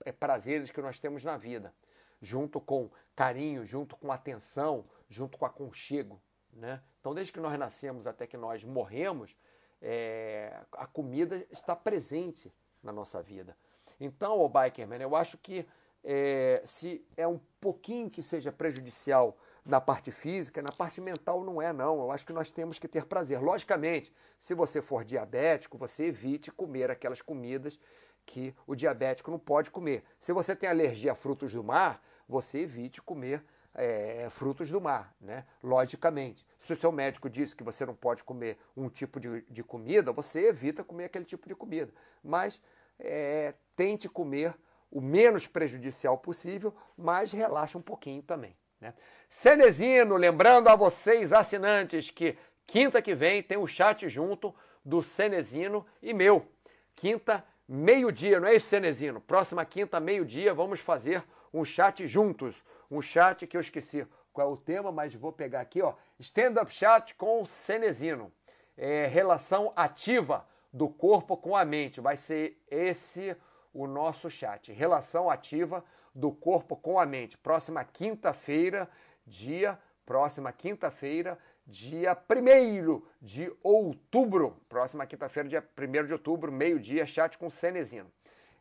é, 0.06 0.12
prazeres 0.12 0.70
que 0.70 0.80
nós 0.84 1.00
temos 1.00 1.24
na 1.24 1.36
vida, 1.36 1.74
junto 2.22 2.62
com 2.62 2.92
carinho, 3.16 3.66
junto 3.66 3.98
com 3.98 4.12
atenção, 4.12 4.86
junto 5.10 5.36
com 5.36 5.48
aconchego. 5.48 6.22
Né? 6.54 6.80
Então, 7.00 7.16
desde 7.16 7.34
que 7.34 7.40
nós 7.40 7.58
nascemos 7.58 8.06
até 8.06 8.28
que 8.28 8.38
nós 8.38 8.64
morremos, 8.64 9.36
é, 9.82 10.56
a 10.74 10.86
comida 10.86 11.44
está 11.50 11.76
presente 11.76 12.54
na 12.84 12.92
nossa 12.92 13.24
vida. 13.24 13.58
Então, 14.00 14.40
o 14.40 14.48
Bikerman, 14.48 15.02
eu 15.02 15.16
acho 15.16 15.40
que 15.40 15.68
é, 16.04 16.62
se 16.68 17.04
é 17.18 17.28
um 17.28 17.40
pouquinho 17.60 18.12
que 18.12 18.22
seja 18.22 18.52
prejudicial 18.52 19.36
na 19.66 19.82
parte 19.82 20.12
física, 20.12 20.62
na 20.62 20.72
parte 20.72 21.02
mental 21.02 21.44
não 21.44 21.62
é 21.62 21.74
não. 21.74 22.00
Eu 22.00 22.12
acho 22.12 22.26
que 22.26 22.34
nós 22.34 22.52
temos 22.52 22.78
que 22.78 22.88
ter 22.88 23.06
prazer. 23.06 23.42
Logicamente, 23.42 24.14
se 24.40 24.54
você 24.54 24.82
for 24.82 25.04
diabético, 25.04 25.78
você 25.78 26.06
evite 26.06 26.52
comer 26.52 26.92
aquelas 26.92 27.22
comidas 27.22 27.80
que 28.26 28.56
o 28.68 28.76
diabético 28.76 29.32
não 29.32 29.40
pode 29.40 29.72
comer. 29.72 30.04
Se 30.20 30.32
você 30.32 30.56
tem 30.56 30.70
alergia 30.70 31.14
a 31.14 31.16
frutos 31.16 31.52
do 31.52 31.64
mar, 31.64 32.02
você 32.28 32.60
evite 32.60 33.02
comer 33.02 33.44
é, 33.74 34.28
frutos 34.30 34.70
do 34.70 34.80
mar, 34.80 35.16
né? 35.20 35.46
Logicamente. 35.64 36.46
Se 36.58 36.74
o 36.74 36.80
seu 36.80 36.92
médico 36.92 37.30
disse 37.30 37.56
que 37.56 37.64
você 37.64 37.86
não 37.86 37.96
pode 37.96 38.24
comer 38.24 38.58
um 38.78 38.88
tipo 38.88 39.20
de, 39.20 39.42
de 39.50 39.64
comida, 39.64 40.12
você 40.12 40.48
evita 40.48 40.84
comer 40.84 41.06
aquele 41.06 41.26
tipo 41.26 41.48
de 41.48 41.56
comida. 41.56 41.92
Mas 42.24 42.62
é, 43.00 43.54
tente 43.76 44.08
comer 44.08 44.56
o 44.92 45.02
menos 45.02 45.48
prejudicial 45.48 46.18
possível, 46.18 46.74
mas 46.96 47.32
relaxa 47.32 47.78
um 47.78 47.82
pouquinho 47.82 48.22
também. 48.22 48.56
Né? 48.86 48.94
Cenezino, 49.28 50.16
lembrando 50.16 50.68
a 50.68 50.76
vocês, 50.76 51.34
assinantes, 51.34 52.12
que 52.12 52.38
quinta 52.68 53.02
que 53.02 53.16
vem 53.16 53.42
tem 53.42 53.58
o 53.58 53.66
chat 53.66 54.08
junto 54.08 54.54
do 54.84 55.02
Cenezino 55.02 55.84
e 56.04 56.14
meu. 56.14 56.48
Quinta, 56.96 57.44
meio-dia, 57.68 58.40
não 58.40 58.48
é 58.48 58.56
isso, 58.56 58.68
Cenezino? 58.68 59.20
Próxima 59.20 59.66
quinta, 59.66 60.00
meio-dia, 60.00 60.54
vamos 60.54 60.80
fazer 60.80 61.24
um 61.52 61.66
chat 61.66 62.06
juntos. 62.06 62.64
Um 62.92 63.02
chat 63.02 63.48
que 63.48 63.58
eu 63.58 63.62
esqueci 63.62 64.06
qual 64.32 64.50
é 64.50 64.54
o 64.54 64.58
tema, 64.58 64.92
mas 64.92 65.16
vou 65.16 65.32
pegar 65.32 65.62
aqui, 65.62 65.82
ó. 65.82 65.96
Stand-up 66.20 66.72
chat 66.72 67.16
com 67.16 67.42
o 67.42 67.46
Cenezino. 67.48 68.32
É, 68.78 69.08
relação 69.08 69.74
ativa 69.76 70.46
do 70.72 70.88
corpo 70.88 71.36
com 71.36 71.56
a 71.56 71.66
mente. 71.66 72.00
Vai 72.00 72.18
ser 72.18 72.62
esse 72.70 73.36
o 73.74 73.88
nosso 73.88 74.30
chat. 74.30 74.72
Relação 74.72 75.28
ativa 75.28 75.84
do 76.16 76.32
corpo 76.32 76.78
com 76.78 76.98
a 76.98 77.06
mente. 77.06 77.38
Próxima 77.38 77.84
quinta-feira, 77.84 78.90
dia. 79.28 79.78
Próxima 80.06 80.52
quinta-feira, 80.52 81.38
dia 81.66 82.16
1 82.30 83.02
de 83.20 83.52
outubro. 83.64 84.56
Próxima 84.70 85.06
quinta-feira, 85.08 85.50
dia 85.50 85.68
1 85.76 86.06
de 86.06 86.14
outubro, 86.14 86.52
meio-dia, 86.52 87.08
chat 87.08 87.38
com 87.40 87.50
Cenezino. 87.50 88.12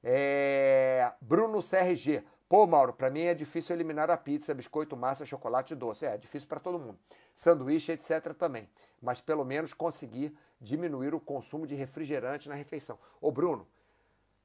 É... 0.03 1.13
Bruno 1.21 1.61
CRG. 1.63 2.25
Pô, 2.49 2.67
Mauro, 2.67 2.93
para 2.93 3.11
mim 3.11 3.23
é 3.23 3.35
difícil 3.35 3.75
eliminar 3.77 4.11
a 4.11 4.17
pizza, 4.17 4.55
biscoito, 4.55 4.97
massa, 4.97 5.27
chocolate 5.27 5.75
doce. 5.75 6.07
É, 6.07 6.15
é 6.15 6.17
difícil 6.17 6.49
para 6.49 6.61
todo 6.61 6.79
mundo. 6.79 6.99
Sanduíche, 7.37 7.93
etc. 7.93 8.33
também. 8.39 8.69
Mas 9.03 9.21
pelo 9.21 9.45
menos 9.45 9.75
conseguir 9.75 10.35
diminuir 10.61 11.15
o 11.15 11.21
consumo 11.21 11.67
de 11.67 11.75
refrigerante 11.75 12.49
na 12.49 12.55
refeição. 12.55 12.99
Ô, 13.21 13.31
Bruno, 13.31 13.67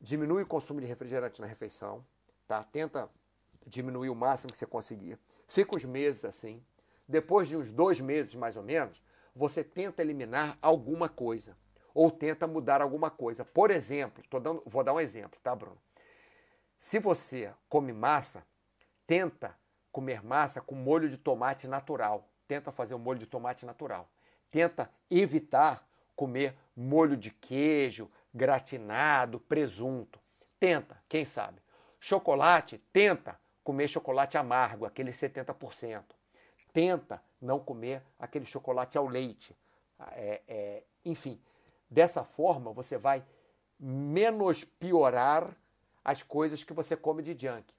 diminui 0.01 0.43
o 0.43 0.47
consumo 0.47 0.81
de 0.81 0.87
refrigerante 0.87 1.39
na 1.39 1.47
refeição, 1.47 2.03
tá? 2.49 2.63
Tenta 2.63 3.07
diminuir 3.67 4.09
o 4.09 4.15
máximo 4.15 4.51
que 4.51 4.57
você 4.57 4.65
conseguir. 4.65 5.19
Fica 5.47 5.77
uns 5.77 5.85
meses 5.85 6.25
assim. 6.25 6.63
Depois 7.07 7.47
de 7.47 7.55
uns 7.55 7.71
dois 7.71 8.01
meses, 8.01 8.33
mais 8.33 8.57
ou 8.57 8.63
menos, 8.63 9.01
você 9.35 9.63
tenta 9.63 10.01
eliminar 10.01 10.57
alguma 10.59 11.07
coisa. 11.07 11.55
Ou 11.93 12.09
tenta 12.09 12.47
mudar 12.47 12.81
alguma 12.81 13.11
coisa. 13.11 13.45
Por 13.45 13.69
exemplo, 13.69 14.23
dando, 14.41 14.63
vou 14.65 14.83
dar 14.83 14.93
um 14.93 14.99
exemplo, 14.99 15.39
tá, 15.43 15.55
Bruno? 15.55 15.77
Se 16.79 16.97
você 16.97 17.53
come 17.67 17.93
massa, 17.93 18.43
tenta 19.05 19.55
comer 19.91 20.23
massa 20.23 20.59
com 20.59 20.73
molho 20.73 21.07
de 21.07 21.17
tomate 21.17 21.67
natural. 21.67 22.27
Tenta 22.47 22.71
fazer 22.71 22.95
um 22.95 22.99
molho 22.99 23.19
de 23.19 23.27
tomate 23.27 23.63
natural. 23.63 24.09
Tenta 24.49 24.91
evitar 25.09 25.87
comer 26.15 26.55
molho 26.75 27.15
de 27.15 27.29
queijo, 27.29 28.09
gratinado, 28.33 29.39
presunto. 29.39 30.19
Tenta, 30.59 30.97
quem 31.07 31.25
sabe. 31.25 31.61
Chocolate, 31.99 32.77
tenta 32.93 33.39
comer 33.63 33.87
chocolate 33.87 34.37
amargo, 34.37 34.85
aquele 34.85 35.11
70%. 35.11 36.03
Tenta 36.71 37.21
não 37.41 37.59
comer 37.59 38.03
aquele 38.17 38.45
chocolate 38.45 38.97
ao 38.97 39.07
leite. 39.07 39.55
É, 40.11 40.41
é, 40.47 40.83
enfim, 41.03 41.41
dessa 41.89 42.23
forma 42.23 42.71
você 42.71 42.97
vai 42.97 43.23
menos 43.79 44.63
piorar 44.63 45.55
as 46.03 46.23
coisas 46.23 46.63
que 46.63 46.73
você 46.73 46.95
come 46.95 47.21
de 47.21 47.37
junk. 47.37 47.73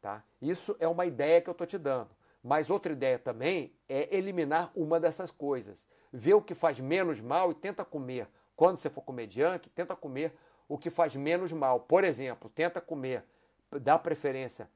Tá? 0.00 0.22
Isso 0.40 0.76
é 0.78 0.86
uma 0.86 1.06
ideia 1.06 1.40
que 1.40 1.48
eu 1.48 1.52
estou 1.52 1.66
te 1.66 1.78
dando. 1.78 2.10
Mas 2.42 2.70
outra 2.70 2.92
ideia 2.92 3.18
também 3.18 3.72
é 3.88 4.14
eliminar 4.16 4.70
uma 4.74 5.00
dessas 5.00 5.30
coisas. 5.30 5.86
Ver 6.12 6.34
o 6.34 6.42
que 6.42 6.54
faz 6.54 6.78
menos 6.78 7.20
mal 7.20 7.50
e 7.50 7.54
tenta 7.54 7.84
comer. 7.84 8.28
Quando 8.56 8.76
você 8.76 8.88
for 8.88 9.02
comer 9.02 9.30
junk, 9.30 9.68
tenta 9.70 9.94
comer 9.96 10.32
o 10.68 10.78
que 10.78 10.90
faz 10.90 11.14
menos 11.16 11.52
mal. 11.52 11.80
Por 11.80 12.04
exemplo, 12.04 12.50
tenta 12.50 12.80
comer, 12.80 13.24
dá 13.70 13.98
preferência 13.98 14.68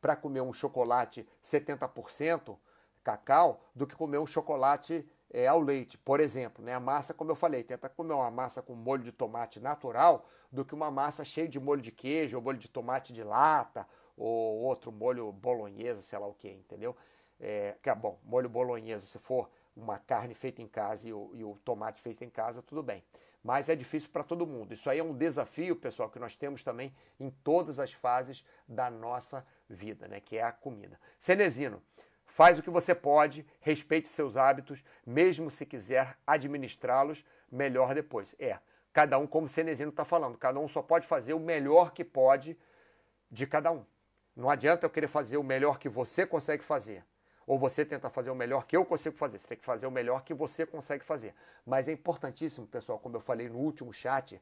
para 0.00 0.14
comer 0.14 0.40
um 0.40 0.52
chocolate 0.52 1.26
70% 1.42 2.56
cacau 3.02 3.60
do 3.74 3.86
que 3.86 3.94
comer 3.94 4.18
um 4.18 4.26
chocolate 4.26 5.08
é, 5.30 5.46
ao 5.46 5.60
leite, 5.60 5.98
por 5.98 6.20
exemplo. 6.20 6.64
Né? 6.64 6.74
A 6.74 6.80
massa, 6.80 7.14
como 7.14 7.30
eu 7.30 7.34
falei, 7.34 7.62
tenta 7.62 7.88
comer 7.88 8.14
uma 8.14 8.30
massa 8.30 8.62
com 8.62 8.74
molho 8.74 9.02
de 9.02 9.12
tomate 9.12 9.60
natural 9.60 10.26
do 10.50 10.64
que 10.64 10.74
uma 10.74 10.90
massa 10.90 11.24
cheia 11.24 11.48
de 11.48 11.58
molho 11.58 11.82
de 11.82 11.92
queijo 11.92 12.36
ou 12.36 12.42
molho 12.42 12.58
de 12.58 12.68
tomate 12.68 13.12
de 13.12 13.22
lata 13.22 13.86
ou 14.16 14.58
outro 14.60 14.90
molho 14.90 15.30
bolonhesa, 15.32 16.00
sei 16.02 16.18
lá 16.18 16.26
o 16.26 16.34
que, 16.34 16.48
entendeu? 16.48 16.96
É, 17.38 17.76
que 17.82 17.90
é 17.90 17.94
bom, 17.94 18.18
molho 18.24 18.48
bolonhesa, 18.48 19.04
se 19.04 19.18
for 19.18 19.50
uma 19.76 19.98
carne 19.98 20.34
feita 20.34 20.62
em 20.62 20.66
casa 20.66 21.06
e 21.06 21.12
o, 21.12 21.30
e 21.34 21.44
o 21.44 21.54
tomate 21.64 22.00
feito 22.00 22.24
em 22.24 22.30
casa, 22.30 22.62
tudo 22.62 22.82
bem. 22.82 23.04
Mas 23.46 23.68
é 23.68 23.76
difícil 23.76 24.10
para 24.12 24.24
todo 24.24 24.44
mundo. 24.44 24.74
Isso 24.74 24.90
aí 24.90 24.98
é 24.98 25.04
um 25.04 25.14
desafio, 25.14 25.76
pessoal, 25.76 26.10
que 26.10 26.18
nós 26.18 26.34
temos 26.34 26.64
também 26.64 26.92
em 27.20 27.30
todas 27.30 27.78
as 27.78 27.92
fases 27.92 28.44
da 28.66 28.90
nossa 28.90 29.46
vida, 29.70 30.08
né? 30.08 30.18
Que 30.18 30.38
é 30.38 30.42
a 30.42 30.50
comida. 30.50 30.98
Cenezino, 31.16 31.80
faz 32.26 32.58
o 32.58 32.62
que 32.62 32.70
você 32.70 32.92
pode, 32.92 33.46
respeite 33.60 34.08
seus 34.08 34.36
hábitos, 34.36 34.84
mesmo 35.06 35.48
se 35.48 35.64
quiser 35.64 36.18
administrá-los 36.26 37.24
melhor 37.48 37.94
depois. 37.94 38.34
É, 38.36 38.58
cada 38.92 39.16
um, 39.16 39.28
como 39.28 39.46
o 39.46 39.48
Cenezino 39.48 39.90
está 39.90 40.04
falando, 40.04 40.36
cada 40.36 40.58
um 40.58 40.66
só 40.66 40.82
pode 40.82 41.06
fazer 41.06 41.32
o 41.32 41.38
melhor 41.38 41.92
que 41.92 42.04
pode 42.04 42.58
de 43.30 43.46
cada 43.46 43.70
um. 43.70 43.86
Não 44.34 44.50
adianta 44.50 44.86
eu 44.86 44.90
querer 44.90 45.06
fazer 45.06 45.36
o 45.36 45.44
melhor 45.44 45.78
que 45.78 45.88
você 45.88 46.26
consegue 46.26 46.64
fazer. 46.64 47.04
Ou 47.46 47.58
você 47.58 47.84
tenta 47.84 48.10
fazer 48.10 48.30
o 48.30 48.34
melhor 48.34 48.66
que 48.66 48.76
eu 48.76 48.84
consigo 48.84 49.16
fazer. 49.16 49.38
Você 49.38 49.46
tem 49.46 49.56
que 49.56 49.64
fazer 49.64 49.86
o 49.86 49.90
melhor 49.90 50.24
que 50.24 50.34
você 50.34 50.66
consegue 50.66 51.04
fazer. 51.04 51.32
Mas 51.64 51.86
é 51.86 51.92
importantíssimo, 51.92 52.66
pessoal, 52.66 52.98
como 52.98 53.16
eu 53.16 53.20
falei 53.20 53.48
no 53.48 53.58
último 53.58 53.92
chat, 53.92 54.40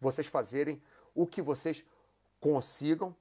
vocês 0.00 0.28
fazerem 0.28 0.80
o 1.14 1.26
que 1.26 1.42
vocês 1.42 1.84
consigam, 2.38 3.14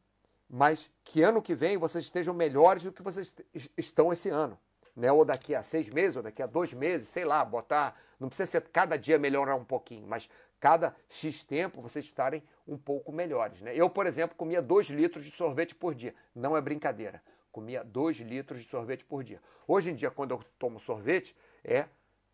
mas 0.47 0.89
que 1.03 1.23
ano 1.23 1.41
que 1.41 1.55
vem 1.55 1.77
vocês 1.77 2.03
estejam 2.03 2.33
melhores 2.33 2.83
do 2.83 2.91
que 2.91 3.01
vocês 3.01 3.33
estão 3.75 4.13
esse 4.13 4.29
ano. 4.29 4.57
Né? 4.95 5.11
Ou 5.11 5.25
daqui 5.25 5.55
a 5.55 5.63
seis 5.63 5.89
meses, 5.89 6.17
ou 6.17 6.21
daqui 6.21 6.43
a 6.43 6.45
dois 6.45 6.71
meses, 6.71 7.09
sei 7.09 7.25
lá, 7.25 7.43
botar. 7.43 7.99
Não 8.19 8.27
precisa 8.27 8.51
ser 8.51 8.61
cada 8.69 8.95
dia 8.97 9.17
melhorar 9.17 9.55
um 9.55 9.65
pouquinho, 9.65 10.07
mas 10.07 10.29
cada 10.59 10.95
X 11.09 11.43
tempo 11.43 11.81
vocês 11.81 12.05
estarem 12.05 12.43
um 12.67 12.77
pouco 12.77 13.11
melhores. 13.11 13.59
Né? 13.61 13.75
Eu, 13.75 13.89
por 13.89 14.05
exemplo, 14.05 14.37
comia 14.37 14.61
2 14.61 14.89
litros 14.89 15.25
de 15.25 15.31
sorvete 15.31 15.73
por 15.73 15.95
dia. 15.95 16.13
Não 16.35 16.55
é 16.55 16.61
brincadeira 16.61 17.19
comia 17.53 17.83
2 17.83 18.17
litros 18.21 18.59
de 18.59 18.67
sorvete 18.67 19.05
por 19.05 19.23
dia. 19.23 19.39
Hoje 19.67 19.91
em 19.91 19.95
dia, 19.95 20.09
quando 20.09 20.31
eu 20.31 20.43
tomo 20.57 20.79
sorvete, 20.79 21.35
é 21.63 21.85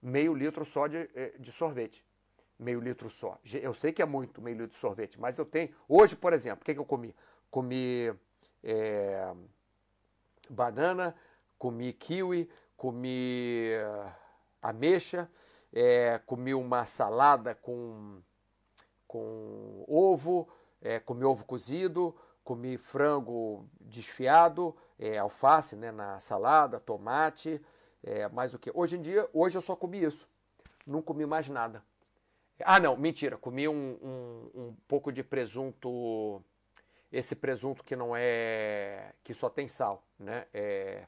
meio 0.01 0.33
litro 0.33 0.63
só 0.63 0.87
de, 0.87 1.09
eh, 1.13 1.35
de 1.37 1.51
sorvete. 1.51 2.03
Meio 2.57 2.79
litro 2.79 3.09
só. 3.09 3.37
Eu 3.61 3.73
sei 3.73 3.91
que 3.91 4.01
é 4.01 4.05
muito 4.05 4.41
meio 4.41 4.57
litro 4.57 4.73
de 4.75 4.79
sorvete, 4.79 5.19
mas 5.19 5.37
eu 5.37 5.45
tenho. 5.45 5.75
Hoje, 5.87 6.15
por 6.15 6.31
exemplo, 6.33 6.61
o 6.61 6.65
que, 6.65 6.73
que 6.73 6.79
eu 6.79 6.85
comi? 6.85 7.13
Comi 7.51 8.13
é, 8.63 9.33
banana, 10.49 11.13
comi 11.57 11.93
kiwi, 11.93 12.49
comi 12.77 13.71
uh, 13.75 14.11
ameixa, 14.61 15.29
é, 15.73 16.19
comi 16.25 16.53
uma 16.53 16.85
salada 16.85 17.55
com, 17.55 18.21
com 19.07 19.85
ovo, 19.87 20.47
é, 20.81 20.99
comi 20.99 21.23
ovo 21.23 21.45
cozido, 21.45 22.15
comi 22.43 22.77
frango 22.77 23.69
desfiado, 23.79 24.75
é, 24.99 25.17
alface 25.17 25.75
né, 25.75 25.91
na 25.91 26.19
salada, 26.19 26.79
tomate, 26.79 27.61
é, 28.03 28.27
mais 28.27 28.53
o 28.53 28.59
que. 28.59 28.69
Hoje 28.73 28.97
em 28.97 29.01
dia, 29.01 29.27
hoje 29.33 29.57
eu 29.57 29.61
só 29.61 29.75
comi 29.75 30.03
isso. 30.03 30.27
Não 30.85 31.01
comi 31.01 31.25
mais 31.25 31.47
nada. 31.47 31.83
Ah, 32.63 32.79
não, 32.79 32.97
mentira. 32.97 33.37
Comi 33.37 33.67
um, 33.67 33.97
um, 34.01 34.51
um 34.61 34.75
pouco 34.87 35.11
de 35.11 35.23
presunto, 35.23 36.43
esse 37.11 37.35
presunto 37.35 37.83
que 37.83 37.95
não 37.95 38.15
é, 38.15 39.13
que 39.23 39.33
só 39.33 39.49
tem 39.49 39.67
sal, 39.67 40.03
né? 40.19 40.45
É, 40.53 41.07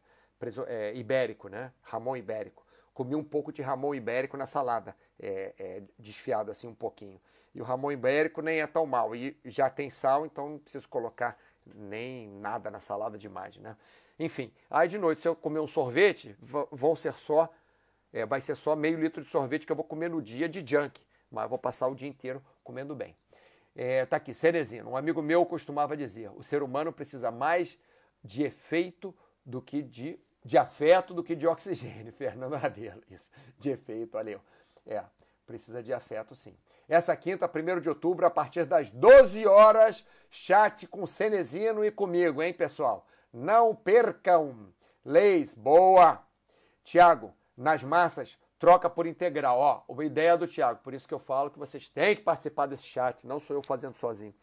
é 0.68 0.96
ibérico, 0.96 1.50
né? 1.50 1.74
Ramon 1.82 2.16
ibérico. 2.16 2.66
Comi 2.94 3.16
um 3.16 3.24
pouco 3.24 3.52
de 3.52 3.62
ramon 3.62 3.96
ibérico 3.96 4.38
na 4.38 4.46
salada, 4.46 4.96
é, 5.20 5.54
é, 5.58 5.84
desfiado 6.00 6.52
assim 6.52 6.68
um 6.68 6.76
pouquinho. 6.76 7.20
E 7.54 7.62
o 7.62 7.64
ramon 7.64 7.92
ibérico 7.92 8.42
nem 8.42 8.62
é 8.62 8.68
tão 8.68 8.86
mal. 8.86 9.16
E 9.16 9.38
já 9.46 9.70
tem 9.70 9.89
sal, 9.89 10.26
então 10.26 10.52
não 10.52 10.60
preciso 10.60 10.88
colocar 10.88 11.38
nem 11.66 12.28
nada 12.28 12.70
na 12.70 12.80
salada 12.80 13.18
demais, 13.18 13.57
né? 13.57 13.76
Enfim, 14.20 14.51
aí 14.70 14.88
de 14.88 14.97
noite, 14.97 15.22
se 15.22 15.28
eu 15.28 15.36
comer 15.36 15.59
um 15.59 15.68
sorvete, 15.68 16.36
vão 16.72 16.95
ser 16.95 17.14
só, 17.14 17.49
é, 18.14 18.26
vai 18.26 18.41
ser 18.41 18.55
só 18.55 18.76
meio 18.76 18.99
litro 18.99 19.24
de 19.24 19.30
sorvete 19.30 19.66
que 19.66 19.72
eu 19.72 19.76
vou 19.76 19.86
comer 19.86 20.09
no 20.09 20.22
dia 20.22 20.47
de 20.47 20.59
junk, 20.66 21.01
mas 21.32 21.49
vou 21.49 21.57
passar 21.57 21.88
o 21.88 21.95
dia 21.95 22.07
inteiro 22.07 22.43
comendo 22.64 22.95
bem. 22.95 23.16
É, 23.76 24.05
tá 24.05 24.18
aqui, 24.18 24.34
Cerezino, 24.34 24.91
um 24.91 24.97
amigo 24.97 25.22
meu 25.22 25.45
costumava 25.45 25.95
dizer, 25.95 26.30
o 26.36 26.43
ser 26.43 26.62
humano 26.62 26.91
precisa 26.91 27.32
mais 27.32 27.78
de 28.24 28.43
efeito 28.43 29.16
do 29.45 29.62
que 29.62 29.82
de, 29.82 30.20
de 30.43 30.57
afeto 30.57 31.14
do 31.14 31.24
que 31.24 31.36
de 31.36 31.47
oxigênio. 31.47 32.12
Fernando 32.14 32.55
Rabelo, 32.55 33.01
isso, 33.09 33.30
de 33.57 33.72
efeito, 33.72 34.12
valeu. 34.12 34.41
É, 34.86 35.03
Precisa 35.51 35.84
de 35.84 35.91
afeto, 35.91 36.34
sim. 36.34 36.55
Essa 36.92 37.16
quinta, 37.16 37.50
1 37.50 37.80
de 37.80 37.88
outubro, 37.88 38.26
a 38.26 38.30
partir 38.30 38.66
das 38.66 38.92
12 38.92 39.48
horas, 39.48 40.06
chat 40.30 40.86
com 40.86 41.06
Cenezino 41.06 41.86
e 41.86 41.89
comigo, 41.89 42.44
hein, 42.44 42.54
pessoal? 42.54 43.08
Não 43.32 43.74
percam! 43.74 44.68
Leis, 45.06 45.56
boa! 45.56 46.22
Tiago, 46.84 47.34
nas 47.56 47.82
massas, 47.82 48.38
troca 48.60 48.89
por 48.89 49.08
integral. 49.08 49.58
Ó, 49.58 49.84
uma 49.88 50.04
ideia 50.04 50.36
do 50.36 50.46
Tiago, 50.46 50.82
por 50.84 50.94
isso 50.94 51.08
que 51.08 51.14
eu 51.14 51.20
falo 51.20 51.50
que 51.50 51.58
vocês 51.58 51.88
têm 51.88 52.14
que 52.14 52.24
participar 52.24 52.66
desse 52.66 52.84
chat, 52.84 53.26
não 53.26 53.39
sou 53.39 53.56
eu 53.56 53.62
fazendo 53.62 53.98
sozinho. 53.98 54.36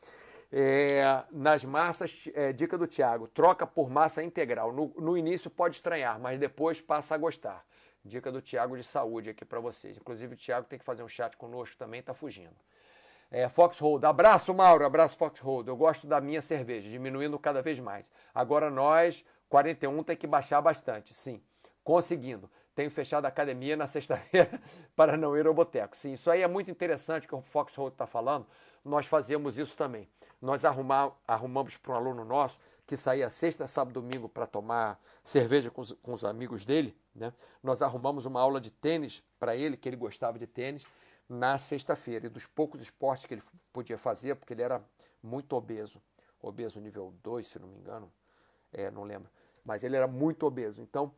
É, 0.51 1.25
nas 1.31 1.63
massas, 1.67 2.31
é, 2.33 2.51
dica 2.51 2.79
do 2.79 2.87
Tiago, 2.87 3.29
troca 3.29 3.67
por 3.67 3.91
massa 3.91 4.23
integral. 4.23 4.73
No, 4.73 4.91
no 4.97 5.19
início 5.19 5.51
pode 5.51 5.77
estranhar, 5.77 6.19
mas 6.19 6.41
depois 6.41 6.81
passa 6.81 7.15
a 7.15 7.19
gostar. 7.19 7.63
Dica 8.09 8.33
do 8.33 8.43
Tiago 8.43 8.77
de 8.77 8.83
saúde 8.83 9.31
aqui 9.31 9.45
para 9.45 9.61
vocês. 9.61 9.97
Inclusive 9.97 10.35
o 10.35 10.37
Tiago 10.37 10.67
tem 10.67 10.79
que 10.79 10.85
fazer 10.85 11.03
um 11.03 11.09
chat 11.09 11.37
conosco 11.37 11.77
também, 11.77 12.03
tá 12.03 12.13
fugindo. 12.13 12.57
É, 13.31 13.49
Foxhold, 13.49 14.05
abraço 14.07 14.55
Mauro, 14.55 14.85
abraço 14.85 15.17
Foxhold. 15.17 15.69
Eu 15.69 15.77
gosto 15.77 16.07
da 16.07 16.21
minha 16.21 16.41
cerveja, 16.41 16.89
diminuindo 16.89 17.39
cada 17.39 17.61
vez 17.61 17.79
mais. 17.79 18.11
Agora 18.35 18.71
nós, 18.71 19.25
41, 19.49 20.03
tem 20.03 20.17
que 20.17 20.27
baixar 20.27 20.61
bastante, 20.61 21.15
sim. 21.15 21.41
Conseguindo. 21.85 22.51
Tenho 22.79 22.91
fechado 22.93 23.25
a 23.25 23.29
academia 23.29 23.77
na 23.77 23.89
sexta-feira 23.91 24.61
para 24.95 25.17
não 25.17 25.37
ir 25.37 25.49
ao 25.49 25.53
boteco. 25.53 25.97
Sim, 25.97 26.13
isso 26.13 26.31
aí 26.31 26.43
é 26.43 26.47
muito 26.47 26.71
interessante 26.71 27.27
que 27.27 27.35
o 27.35 27.41
Foxhold 27.41 27.93
está 27.93 28.07
falando. 28.07 28.47
Nós 28.85 29.07
fazemos 29.07 29.59
isso 29.59 29.77
também. 29.77 30.09
Nós 30.41 30.65
arrumar, 30.65 31.11
arrumamos 31.27 31.77
para 31.77 31.93
um 31.95 31.97
aluno 31.97 32.25
nosso 32.25 32.61
que 32.87 32.97
saía 32.97 33.29
sexta, 33.31 33.67
sábado, 33.67 34.01
domingo 34.01 34.29
para 34.29 34.47
tomar 34.47 34.99
cerveja 35.25 35.71
com 35.71 35.81
os, 35.81 35.93
com 35.93 36.13
os 36.13 36.25
amigos 36.25 36.65
dele 36.65 36.97
né? 37.19 37.33
Nós 37.63 37.83
arrumamos 37.83 38.25
uma 38.25 38.41
aula 38.41 38.61
de 38.61 38.71
tênis 38.71 39.23
para 39.39 39.57
ele, 39.57 39.77
que 39.77 39.89
ele 39.89 39.97
gostava 39.97 40.39
de 40.39 40.47
tênis, 40.47 40.87
na 41.29 41.59
sexta-feira. 41.59 42.27
E 42.27 42.29
dos 42.31 42.47
poucos 42.47 42.81
esportes 42.81 43.27
que 43.27 43.35
ele 43.35 43.43
podia 43.73 43.99
fazer, 43.99 44.37
porque 44.37 44.55
ele 44.55 44.63
era 44.63 44.83
muito 45.23 45.55
obeso. 45.55 46.01
Obeso 46.41 46.81
nível 46.81 47.13
2, 47.23 47.47
se 47.47 47.59
não 47.59 47.69
me 47.69 47.77
engano. 47.77 48.11
É, 48.73 48.91
não 48.91 49.03
lembro. 49.03 49.29
Mas 49.65 49.83
ele 49.83 49.97
era 49.97 50.07
muito 50.07 50.47
obeso. 50.47 50.81
Então, 50.81 51.13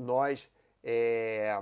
nós 0.00 0.48
é, 0.82 1.58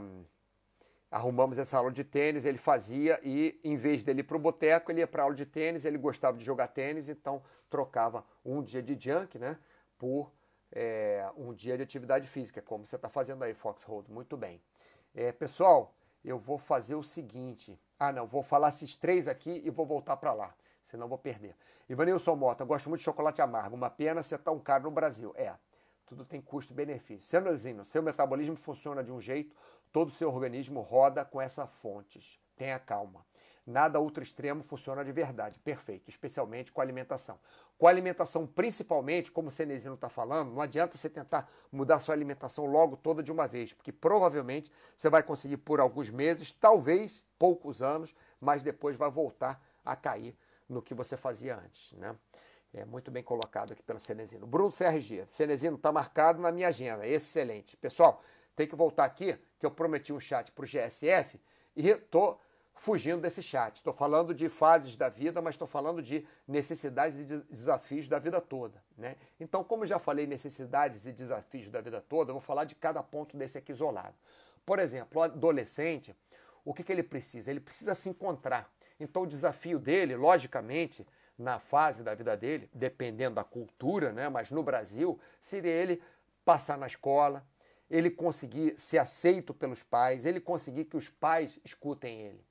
arrumamos 1.10 1.58
essa 1.58 1.76
aula 1.76 1.90
de 1.90 2.04
tênis, 2.04 2.44
ele 2.44 2.58
fazia 2.58 3.18
e 3.22 3.58
em 3.64 3.76
vez 3.76 4.04
dele 4.04 4.20
ir 4.20 4.24
para 4.24 4.36
o 4.36 4.40
boteco, 4.40 4.92
ele 4.92 5.00
ia 5.00 5.06
para 5.06 5.24
aula 5.24 5.34
de 5.34 5.44
tênis, 5.44 5.84
ele 5.84 5.98
gostava 5.98 6.36
de 6.36 6.44
jogar 6.44 6.68
tênis, 6.68 7.08
então 7.08 7.42
trocava 7.68 8.24
um 8.44 8.62
dia 8.62 8.82
de 8.82 8.96
junk 8.98 9.38
né, 9.38 9.58
por 9.98 10.32
é, 10.72 11.28
um 11.36 11.52
dia 11.52 11.76
de 11.76 11.82
atividade 11.82 12.26
física, 12.26 12.62
como 12.62 12.86
você 12.86 12.96
está 12.96 13.08
fazendo 13.08 13.42
aí, 13.42 13.54
Foxhold. 13.54 14.10
Muito 14.10 14.36
bem. 14.36 14.62
É, 15.14 15.32
pessoal, 15.32 15.94
eu 16.24 16.38
vou 16.38 16.58
fazer 16.58 16.94
o 16.94 17.02
seguinte. 17.02 17.78
Ah, 17.98 18.12
não, 18.12 18.26
vou 18.26 18.42
falar 18.42 18.68
esses 18.68 18.94
três 18.94 19.26
aqui 19.26 19.60
e 19.64 19.70
vou 19.70 19.84
voltar 19.84 20.16
para 20.16 20.32
lá, 20.32 20.54
senão 20.84 21.08
vou 21.08 21.18
perder. 21.18 21.56
Ivanilson 21.88 22.36
Mota, 22.36 22.64
gosto 22.64 22.88
muito 22.88 23.00
de 23.00 23.04
chocolate 23.04 23.42
amargo. 23.42 23.74
Uma 23.74 23.90
pena 23.90 24.22
ser 24.22 24.38
tão 24.38 24.58
caro 24.60 24.84
no 24.84 24.90
Brasil. 24.92 25.32
É, 25.36 25.52
tudo 26.10 26.24
tem 26.24 26.40
custo-benefício. 26.40 27.28
Sendo 27.28 27.48
assim, 27.50 27.84
seu 27.84 28.02
metabolismo 28.02 28.56
funciona 28.56 29.02
de 29.02 29.12
um 29.12 29.20
jeito, 29.20 29.54
todo 29.92 30.08
o 30.08 30.10
seu 30.10 30.28
organismo 30.28 30.80
roda 30.80 31.24
com 31.24 31.40
essas 31.40 31.72
fontes. 31.72 32.40
Tenha 32.56 32.80
calma. 32.80 33.24
Nada 33.64 34.00
ultra 34.00 34.24
extremo 34.24 34.64
funciona 34.64 35.04
de 35.04 35.12
verdade, 35.12 35.60
perfeito, 35.60 36.08
especialmente 36.08 36.72
com 36.72 36.80
a 36.80 36.84
alimentação. 36.84 37.38
Com 37.78 37.86
a 37.86 37.90
alimentação, 37.90 38.44
principalmente, 38.44 39.30
como 39.30 39.46
o 39.46 39.50
Cenezino 39.52 39.94
está 39.94 40.08
falando, 40.08 40.50
não 40.50 40.60
adianta 40.60 40.98
você 40.98 41.08
tentar 41.08 41.48
mudar 41.70 42.00
sua 42.00 42.12
alimentação 42.12 42.66
logo 42.66 42.96
toda 42.96 43.22
de 43.22 43.30
uma 43.30 43.46
vez, 43.46 43.72
porque 43.72 43.92
provavelmente 43.92 44.68
você 44.96 45.08
vai 45.08 45.22
conseguir 45.22 45.58
por 45.58 45.78
alguns 45.78 46.10
meses, 46.10 46.50
talvez 46.50 47.24
poucos 47.38 47.82
anos, 47.82 48.16
mas 48.40 48.64
depois 48.64 48.96
vai 48.96 49.10
voltar 49.10 49.62
a 49.84 49.94
cair 49.94 50.36
no 50.68 50.82
que 50.82 50.92
você 50.92 51.16
fazia 51.16 51.56
antes. 51.56 51.92
Né? 51.92 52.16
É 52.72 52.84
muito 52.84 53.10
bem 53.10 53.22
colocado 53.22 53.72
aqui 53.72 53.82
pela 53.82 53.98
Cenezino. 53.98 54.46
Bruno 54.46 54.70
CRG, 54.70 55.24
Cenezino 55.28 55.76
está 55.76 55.90
marcado 55.90 56.40
na 56.40 56.52
minha 56.52 56.68
agenda, 56.68 57.06
excelente. 57.06 57.76
Pessoal, 57.76 58.22
tem 58.54 58.66
que 58.66 58.76
voltar 58.76 59.04
aqui, 59.04 59.36
que 59.58 59.66
eu 59.66 59.70
prometi 59.70 60.12
um 60.12 60.20
chat 60.20 60.52
para 60.52 60.64
o 60.64 60.66
GSF 60.66 61.40
e 61.74 61.88
estou 61.88 62.40
fugindo 62.74 63.20
desse 63.20 63.42
chat. 63.42 63.76
Estou 63.76 63.92
falando 63.92 64.32
de 64.32 64.48
fases 64.48 64.96
da 64.96 65.08
vida, 65.08 65.42
mas 65.42 65.54
estou 65.54 65.66
falando 65.66 66.00
de 66.00 66.24
necessidades 66.46 67.30
e 67.30 67.38
desafios 67.50 68.08
da 68.08 68.18
vida 68.18 68.40
toda. 68.40 68.82
Né? 68.96 69.16
Então, 69.38 69.64
como 69.64 69.84
já 69.84 69.98
falei 69.98 70.26
necessidades 70.26 71.04
e 71.06 71.12
desafios 71.12 71.70
da 71.70 71.80
vida 71.80 72.00
toda, 72.00 72.30
eu 72.30 72.34
vou 72.34 72.40
falar 72.40 72.64
de 72.64 72.74
cada 72.74 73.02
ponto 73.02 73.36
desse 73.36 73.58
aqui 73.58 73.72
isolado. 73.72 74.14
Por 74.64 74.78
exemplo, 74.78 75.20
o 75.20 75.22
adolescente, 75.24 76.14
o 76.64 76.72
que, 76.72 76.84
que 76.84 76.92
ele 76.92 77.02
precisa? 77.02 77.50
Ele 77.50 77.60
precisa 77.60 77.94
se 77.94 78.08
encontrar. 78.08 78.72
Então, 78.98 79.22
o 79.22 79.26
desafio 79.26 79.78
dele, 79.78 80.14
logicamente, 80.14 81.06
na 81.40 81.58
fase 81.58 82.02
da 82.02 82.14
vida 82.14 82.36
dele, 82.36 82.68
dependendo 82.72 83.36
da 83.36 83.44
cultura, 83.44 84.12
né? 84.12 84.28
mas 84.28 84.50
no 84.50 84.62
Brasil, 84.62 85.18
seria 85.40 85.72
ele 85.72 86.02
passar 86.44 86.76
na 86.76 86.86
escola, 86.86 87.44
ele 87.90 88.10
conseguir 88.10 88.78
ser 88.78 88.98
aceito 88.98 89.52
pelos 89.54 89.82
pais, 89.82 90.26
ele 90.26 90.38
conseguir 90.38 90.84
que 90.84 90.96
os 90.96 91.08
pais 91.08 91.58
escutem 91.64 92.20
ele. 92.20 92.44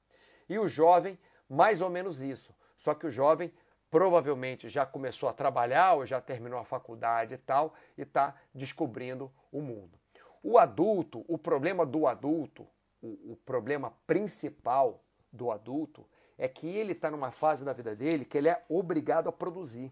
E 0.49 0.57
o 0.57 0.67
jovem, 0.67 1.17
mais 1.47 1.81
ou 1.81 1.89
menos 1.89 2.21
isso. 2.21 2.53
Só 2.75 2.93
que 2.93 3.05
o 3.05 3.11
jovem 3.11 3.53
provavelmente 3.91 4.67
já 4.69 4.85
começou 4.85 5.29
a 5.29 5.33
trabalhar 5.33 5.93
ou 5.93 6.05
já 6.05 6.19
terminou 6.19 6.59
a 6.59 6.65
faculdade 6.65 7.35
e 7.35 7.37
tal, 7.37 7.73
e 7.97 8.01
está 8.01 8.35
descobrindo 8.53 9.31
o 9.51 9.61
mundo. 9.61 9.97
O 10.41 10.57
adulto, 10.57 11.23
o 11.27 11.37
problema 11.37 11.85
do 11.85 12.07
adulto, 12.07 12.67
o, 13.01 13.33
o 13.33 13.39
problema 13.45 13.93
principal 14.05 15.03
do 15.31 15.51
adulto 15.51 16.05
é 16.39 16.47
que 16.47 16.65
ele 16.65 16.93
está 16.93 17.11
numa 17.11 17.31
fase 17.31 17.65
da 17.65 17.73
vida 17.73 17.93
dele 17.93 18.23
que 18.23 18.37
ele 18.37 18.47
é 18.47 18.63
obrigado 18.69 19.27
a 19.27 19.31
produzir. 19.31 19.91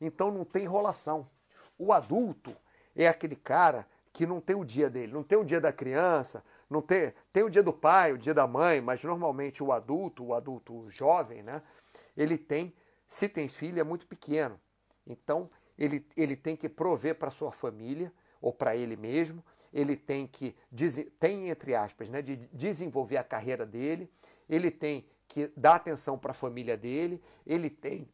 Então 0.00 0.30
não 0.30 0.44
tem 0.44 0.62
enrolação. 0.62 1.28
O 1.76 1.92
adulto 1.92 2.56
é 2.94 3.08
aquele 3.08 3.34
cara 3.34 3.84
que 4.12 4.24
não 4.24 4.40
tem 4.40 4.54
o 4.54 4.64
dia 4.64 4.88
dele, 4.88 5.12
não 5.12 5.24
tem 5.24 5.36
o 5.36 5.44
dia 5.44 5.60
da 5.60 5.72
criança, 5.72 6.44
não 6.70 6.80
tem, 6.80 7.12
tem 7.32 7.42
o 7.42 7.50
dia 7.50 7.62
do 7.62 7.72
pai, 7.72 8.12
o 8.12 8.18
dia 8.18 8.32
da 8.32 8.46
mãe, 8.46 8.80
mas 8.80 9.02
normalmente 9.02 9.62
o 9.62 9.72
adulto, 9.72 10.24
o 10.24 10.34
adulto 10.34 10.88
jovem, 10.88 11.42
né, 11.42 11.60
ele 12.16 12.38
tem, 12.38 12.72
se 13.08 13.28
tem 13.28 13.48
filho, 13.48 13.80
é 13.80 13.84
muito 13.84 14.06
pequeno. 14.06 14.58
Então 15.04 15.50
ele, 15.76 16.06
ele 16.16 16.36
tem 16.36 16.54
que 16.56 16.68
prover 16.68 17.16
para 17.16 17.30
sua 17.30 17.50
família 17.50 18.12
ou 18.40 18.52
para 18.52 18.76
ele 18.76 18.96
mesmo, 18.96 19.44
ele 19.72 19.96
tem 19.96 20.26
que, 20.26 20.56
tem 21.18 21.50
entre 21.50 21.74
aspas, 21.74 22.08
né, 22.08 22.22
de 22.22 22.36
desenvolver 22.52 23.16
a 23.16 23.24
carreira 23.24 23.66
dele, 23.66 24.10
ele 24.48 24.70
tem 24.70 25.04
que 25.28 25.52
dar 25.56 25.76
atenção 25.76 26.18
para 26.18 26.30
a 26.30 26.34
família 26.34 26.76
dele, 26.76 27.22
ele 27.46 27.68
tem 27.68 28.08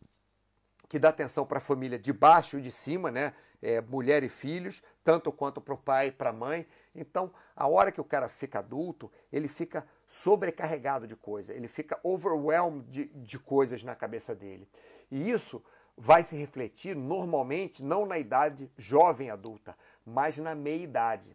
que 0.88 0.98
dar 0.98 1.10
atenção 1.10 1.46
para 1.46 1.58
a 1.58 1.60
família 1.60 1.98
de 1.98 2.12
baixo 2.12 2.58
e 2.58 2.62
de 2.62 2.70
cima, 2.70 3.10
né? 3.10 3.32
É, 3.62 3.80
mulher 3.80 4.22
e 4.22 4.28
filhos, 4.28 4.82
tanto 5.02 5.32
quanto 5.32 5.58
para 5.58 5.72
o 5.72 5.78
pai 5.78 6.08
e 6.08 6.12
para 6.12 6.30
a 6.30 6.32
mãe. 6.32 6.66
Então, 6.94 7.32
a 7.56 7.66
hora 7.66 7.90
que 7.90 8.00
o 8.00 8.04
cara 8.04 8.28
fica 8.28 8.58
adulto, 8.58 9.10
ele 9.32 9.48
fica 9.48 9.86
sobrecarregado 10.06 11.06
de 11.06 11.16
coisa, 11.16 11.54
ele 11.54 11.66
fica 11.66 11.98
overwhelmed 12.02 12.86
de, 12.90 13.06
de 13.06 13.38
coisas 13.38 13.82
na 13.82 13.94
cabeça 13.94 14.34
dele. 14.34 14.68
E 15.10 15.30
isso 15.30 15.64
vai 15.96 16.22
se 16.24 16.36
refletir 16.36 16.94
normalmente 16.94 17.82
não 17.82 18.04
na 18.04 18.18
idade 18.18 18.70
jovem 18.76 19.30
adulta, 19.30 19.76
mas 20.04 20.36
na 20.36 20.54
meia-idade. 20.54 21.34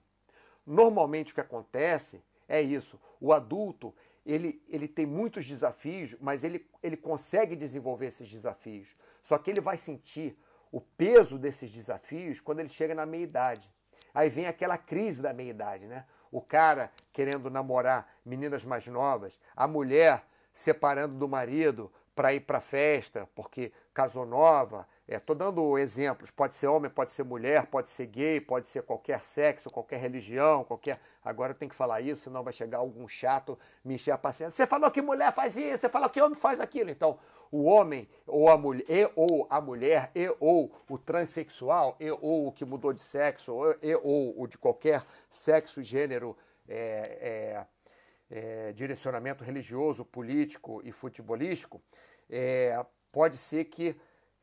Normalmente 0.65 1.32
o 1.32 1.36
que 1.36 1.41
acontece 1.41 2.23
é 2.47 2.61
isso: 2.61 2.99
o 3.19 3.34
adulto 3.34 3.93
ele, 4.32 4.63
ele 4.69 4.88
tem 4.88 5.05
muitos 5.05 5.45
desafios, 5.47 6.15
mas 6.19 6.43
ele, 6.43 6.69
ele 6.84 6.95
consegue 6.95 7.55
desenvolver 7.55 8.07
esses 8.07 8.30
desafios. 8.30 8.95
Só 9.23 9.38
que 9.38 9.49
ele 9.49 9.59
vai 9.59 9.77
sentir 9.77 10.38
o 10.71 10.80
peso 10.80 11.38
desses 11.39 11.71
desafios 11.71 12.39
quando 12.39 12.59
ele 12.59 12.69
chega 12.69 12.93
na 12.93 13.05
meia-idade. 13.05 13.71
Aí 14.13 14.30
vem 14.30 14.45
aquela 14.45 14.77
crise 14.77 15.21
da 15.21 15.34
meia-idade, 15.34 15.88
né? 15.88 16.05
O 16.32 16.41
cara 16.41 16.91
querendo 17.11 17.49
namorar 17.49 18.07
meninas 18.23 18.63
mais 18.63 18.86
novas, 18.86 19.39
a 19.55 19.67
mulher 19.67 20.23
separando 20.53 21.15
do 21.15 21.27
marido 21.27 21.91
para 22.13 22.32
ir 22.34 22.41
para 22.41 22.59
festa, 22.59 23.27
porque 23.34 23.71
casou 23.93 24.25
nova. 24.25 24.88
Estou 25.10 25.36
é, 25.36 25.39
dando 25.39 25.78
exemplos. 25.80 26.30
Pode 26.30 26.55
ser 26.55 26.68
homem, 26.68 26.91
pode 26.91 27.12
ser 27.12 27.24
mulher, 27.24 27.66
pode 27.66 27.89
ser 27.89 28.05
gay, 28.05 28.39
pode 28.39 28.68
ser 28.68 28.84
qualquer 28.84 29.20
sexo, 29.22 29.70
qualquer 29.72 29.99
religião, 29.99 30.64
qualquer. 30.64 30.99
Agora 31.26 31.51
eu 31.51 31.55
tenho 31.55 31.72
que 31.72 31.76
falar 31.76 31.99
isso, 32.01 32.24
senão 32.26 32.43
vai 32.43 32.53
chegar 32.53 32.78
algum 32.78 33.07
chato 33.07 33.57
me 33.84 33.95
encher 33.95 34.12
a 34.12 34.18
paciência. 34.20 34.55
Você 34.55 34.68
falou 34.68 34.91
que 34.91 35.01
mulher 35.01 35.34
faz 35.34 35.57
isso, 35.57 35.80
você 35.80 35.89
falou 35.89 36.10
que 36.10 36.22
homem 36.22 36.38
faz 36.38 36.60
aquilo. 36.60 36.91
Então, 36.91 37.18
o 37.51 37.64
homem 37.64 38.07
ou 38.28 38.49
a 38.49 38.57
mulher, 38.57 38.86
e, 38.88 39.12
ou 39.16 39.47
a 39.49 39.60
mulher, 39.60 40.12
e 40.14 40.32
ou 40.39 40.72
o 40.88 40.97
transexual, 40.99 41.97
e 41.99 42.12
ou 42.12 42.47
o 42.47 42.51
que 42.51 42.64
mudou 42.64 42.93
de 42.93 43.01
sexo, 43.01 43.53
e 43.82 43.95
ou 43.95 44.39
o 44.39 44.45
de 44.45 44.60
qualquer 44.60 45.03
sexo, 45.32 45.82
gênero, 45.82 46.38
é, 46.68 47.66
é, 48.30 48.38
é, 48.70 48.72
direcionamento 48.74 49.43
religioso, 49.43 50.05
político 50.05 50.82
e 50.84 50.91
futebolístico 50.91 51.82
é, 52.30 52.86
pode 53.12 53.38
ser 53.38 53.66
que, 53.66 53.95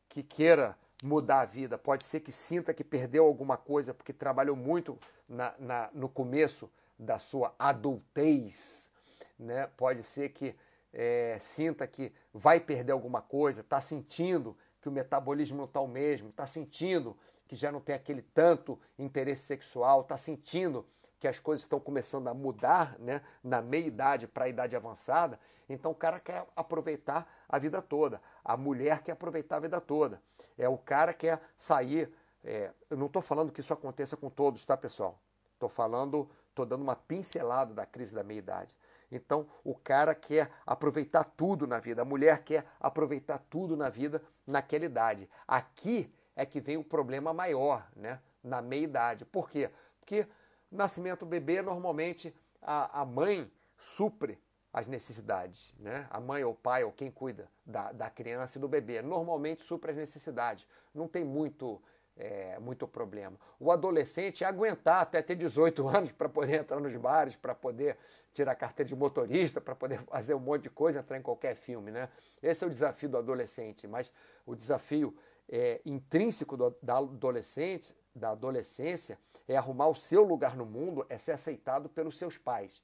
que 0.08 0.22
queira 0.22 0.76
mudar 1.02 1.40
a 1.40 1.44
vida, 1.44 1.76
pode 1.76 2.04
ser 2.04 2.20
que 2.20 2.32
sinta 2.32 2.72
que 2.72 2.82
perdeu 2.82 3.24
alguma 3.24 3.56
coisa 3.56 3.92
porque 3.92 4.12
trabalhou 4.12 4.56
muito 4.56 4.98
na, 5.28 5.54
na, 5.58 5.90
no 5.92 6.08
começo 6.08 6.70
da 6.98 7.18
sua 7.18 7.54
adultez, 7.58 8.90
né? 9.38 9.68
pode 9.76 10.02
ser 10.02 10.30
que 10.30 10.56
é, 10.92 11.36
sinta 11.38 11.86
que 11.86 12.12
vai 12.32 12.58
perder 12.58 12.92
alguma 12.92 13.20
coisa, 13.20 13.60
está 13.60 13.80
sentindo 13.80 14.56
que 14.80 14.88
o 14.88 14.92
metabolismo 14.92 15.58
não 15.58 15.64
está 15.64 15.80
o 15.80 15.88
mesmo, 15.88 16.30
está 16.30 16.46
sentindo 16.46 17.16
que 17.46 17.54
já 17.54 17.70
não 17.70 17.80
tem 17.80 17.94
aquele 17.94 18.22
tanto 18.22 18.80
interesse 18.98 19.42
sexual, 19.42 20.00
está 20.00 20.16
sentindo 20.16 20.86
que 21.18 21.28
as 21.28 21.38
coisas 21.38 21.64
estão 21.64 21.78
começando 21.78 22.28
a 22.28 22.34
mudar 22.34 22.98
né, 22.98 23.22
na 23.42 23.60
meia 23.60 23.86
idade 23.86 24.26
para 24.26 24.46
a 24.46 24.48
idade 24.48 24.74
avançada, 24.74 25.38
então 25.68 25.90
o 25.90 25.94
cara 25.94 26.20
quer 26.20 26.46
aproveitar 26.54 27.28
a 27.48 27.58
vida 27.58 27.82
toda, 27.82 28.20
a 28.46 28.56
mulher 28.56 29.02
quer 29.02 29.12
aproveitar 29.12 29.56
a 29.56 29.60
vida 29.60 29.80
toda, 29.80 30.22
é 30.56 30.68
o 30.68 30.78
cara 30.78 31.12
quer 31.12 31.42
sair. 31.58 32.08
É, 32.44 32.70
eu 32.88 32.96
não 32.96 33.06
estou 33.06 33.20
falando 33.20 33.50
que 33.50 33.58
isso 33.60 33.72
aconteça 33.72 34.16
com 34.16 34.30
todos, 34.30 34.64
tá 34.64 34.76
pessoal? 34.76 35.20
Estou 35.54 35.68
falando, 35.68 36.30
estou 36.48 36.64
dando 36.64 36.82
uma 36.82 36.94
pincelada 36.94 37.74
da 37.74 37.84
crise 37.84 38.14
da 38.14 38.22
meia 38.22 38.38
idade. 38.38 38.76
Então 39.10 39.48
o 39.64 39.74
cara 39.74 40.14
quer 40.14 40.48
aproveitar 40.64 41.24
tudo 41.24 41.66
na 41.66 41.80
vida, 41.80 42.02
a 42.02 42.04
mulher 42.04 42.44
quer 42.44 42.64
aproveitar 42.78 43.38
tudo 43.50 43.76
na 43.76 43.88
vida 43.88 44.22
naquela 44.46 44.84
idade. 44.84 45.28
Aqui 45.46 46.12
é 46.36 46.46
que 46.46 46.60
vem 46.60 46.76
o 46.76 46.84
problema 46.84 47.32
maior, 47.34 47.84
né? 47.96 48.20
Na 48.44 48.62
meia 48.62 48.84
idade. 48.84 49.24
Por 49.24 49.50
quê? 49.50 49.70
Porque 49.98 50.24
nascimento 50.70 51.20
do 51.20 51.26
bebê, 51.26 51.62
normalmente 51.62 52.32
a, 52.62 53.00
a 53.00 53.04
mãe 53.04 53.50
supre 53.76 54.38
as 54.76 54.86
necessidades, 54.86 55.74
né? 55.78 56.06
A 56.10 56.20
mãe 56.20 56.44
ou 56.44 56.52
o 56.52 56.54
pai 56.54 56.84
ou 56.84 56.92
quem 56.92 57.10
cuida 57.10 57.48
da, 57.64 57.92
da 57.92 58.10
criança 58.10 58.58
e 58.58 58.60
do 58.60 58.68
bebê 58.68 59.00
normalmente 59.00 59.62
supre 59.62 59.90
as 59.90 59.96
necessidades. 59.96 60.66
Não 60.94 61.08
tem 61.08 61.24
muito 61.24 61.80
é, 62.14 62.58
muito 62.58 62.86
problema. 62.86 63.38
O 63.58 63.72
adolescente 63.72 64.44
é 64.44 64.46
aguentar 64.46 65.00
até 65.00 65.22
ter 65.22 65.34
18 65.34 65.88
anos 65.88 66.12
para 66.12 66.28
poder 66.28 66.60
entrar 66.60 66.78
nos 66.78 66.94
bares, 66.94 67.34
para 67.34 67.54
poder 67.54 67.96
tirar 68.34 68.54
carteira 68.54 68.86
de 68.86 68.94
motorista, 68.94 69.62
para 69.62 69.74
poder 69.74 69.98
fazer 70.12 70.34
um 70.34 70.40
monte 70.40 70.64
de 70.64 70.70
coisa, 70.70 70.98
entrar 70.98 71.16
em 71.16 71.22
qualquer 71.22 71.56
filme, 71.56 71.90
né? 71.90 72.10
Esse 72.42 72.62
é 72.62 72.66
o 72.66 72.70
desafio 72.70 73.08
do 73.08 73.16
adolescente, 73.16 73.88
mas 73.88 74.12
o 74.44 74.54
desafio 74.54 75.16
é, 75.48 75.80
intrínseco 75.86 76.54
do, 76.54 76.76
da 76.82 76.98
adolescente, 76.98 77.96
da 78.14 78.32
adolescência, 78.32 79.18
é 79.48 79.56
arrumar 79.56 79.88
o 79.88 79.94
seu 79.94 80.22
lugar 80.22 80.54
no 80.54 80.66
mundo, 80.66 81.06
é 81.08 81.16
ser 81.16 81.32
aceitado 81.32 81.88
pelos 81.88 82.18
seus 82.18 82.36
pais. 82.36 82.82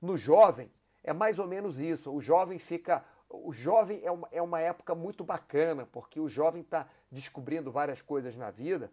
No 0.00 0.16
jovem, 0.16 0.70
é 1.06 1.12
mais 1.12 1.38
ou 1.38 1.46
menos 1.46 1.78
isso. 1.78 2.12
O 2.12 2.20
jovem 2.20 2.58
fica. 2.58 3.02
O 3.30 3.52
jovem 3.52 4.00
é 4.04 4.10
uma, 4.10 4.28
é 4.30 4.42
uma 4.42 4.60
época 4.60 4.94
muito 4.94 5.24
bacana, 5.24 5.86
porque 5.86 6.20
o 6.20 6.28
jovem 6.28 6.62
está 6.62 6.88
descobrindo 7.10 7.72
várias 7.72 8.02
coisas 8.02 8.36
na 8.36 8.50
vida 8.50 8.90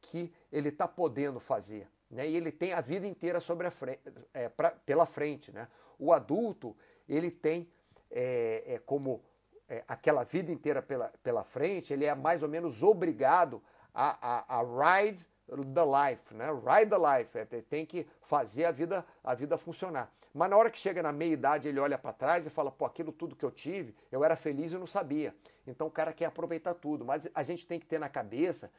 que 0.00 0.32
ele 0.50 0.68
está 0.68 0.86
podendo 0.86 1.40
fazer. 1.40 1.88
Né? 2.10 2.28
E 2.28 2.36
ele 2.36 2.52
tem 2.52 2.72
a 2.72 2.80
vida 2.80 3.06
inteira 3.06 3.40
sobre 3.40 3.66
a 3.66 3.70
frente, 3.70 4.00
é, 4.34 4.48
pra, 4.48 4.72
pela 4.72 5.06
frente. 5.06 5.50
Né? 5.52 5.68
O 5.98 6.12
adulto, 6.12 6.76
ele 7.08 7.30
tem 7.30 7.68
é, 8.10 8.74
é 8.74 8.78
como 8.78 9.22
é, 9.68 9.84
aquela 9.88 10.22
vida 10.24 10.52
inteira 10.52 10.82
pela, 10.82 11.12
pela 11.22 11.44
frente, 11.44 11.92
ele 11.92 12.04
é 12.04 12.14
mais 12.14 12.42
ou 12.42 12.48
menos 12.48 12.82
obrigado 12.82 13.62
a, 13.94 14.56
a, 14.56 14.60
a 14.60 15.00
ride 15.00 15.26
the 15.46 15.84
life, 15.84 16.34
né? 16.34 16.46
Ride 16.52 16.90
the 16.90 16.98
life, 16.98 17.38
é, 17.38 17.44
tem 17.44 17.84
que 17.84 18.06
fazer 18.20 18.64
a 18.64 18.70
vida, 18.70 19.04
a 19.22 19.34
vida 19.34 19.58
funcionar. 19.58 20.10
Mas 20.32 20.48
na 20.48 20.56
hora 20.56 20.70
que 20.70 20.78
chega 20.78 21.02
na 21.02 21.12
meia 21.12 21.32
idade, 21.32 21.68
ele 21.68 21.78
olha 21.78 21.98
para 21.98 22.12
trás 22.12 22.46
e 22.46 22.50
fala: 22.50 22.70
pô, 22.70 22.84
aquilo 22.84 23.12
tudo 23.12 23.36
que 23.36 23.44
eu 23.44 23.50
tive, 23.50 23.94
eu 24.10 24.24
era 24.24 24.34
feliz 24.36 24.72
e 24.72 24.78
não 24.78 24.86
sabia. 24.86 25.34
Então 25.66 25.86
o 25.86 25.90
cara 25.90 26.12
quer 26.12 26.26
aproveitar 26.26 26.74
tudo. 26.74 27.04
Mas 27.04 27.28
a 27.34 27.42
gente 27.42 27.66
tem 27.66 27.78
que 27.78 27.86
ter 27.86 27.98
na 27.98 28.08
cabeça 28.08 28.70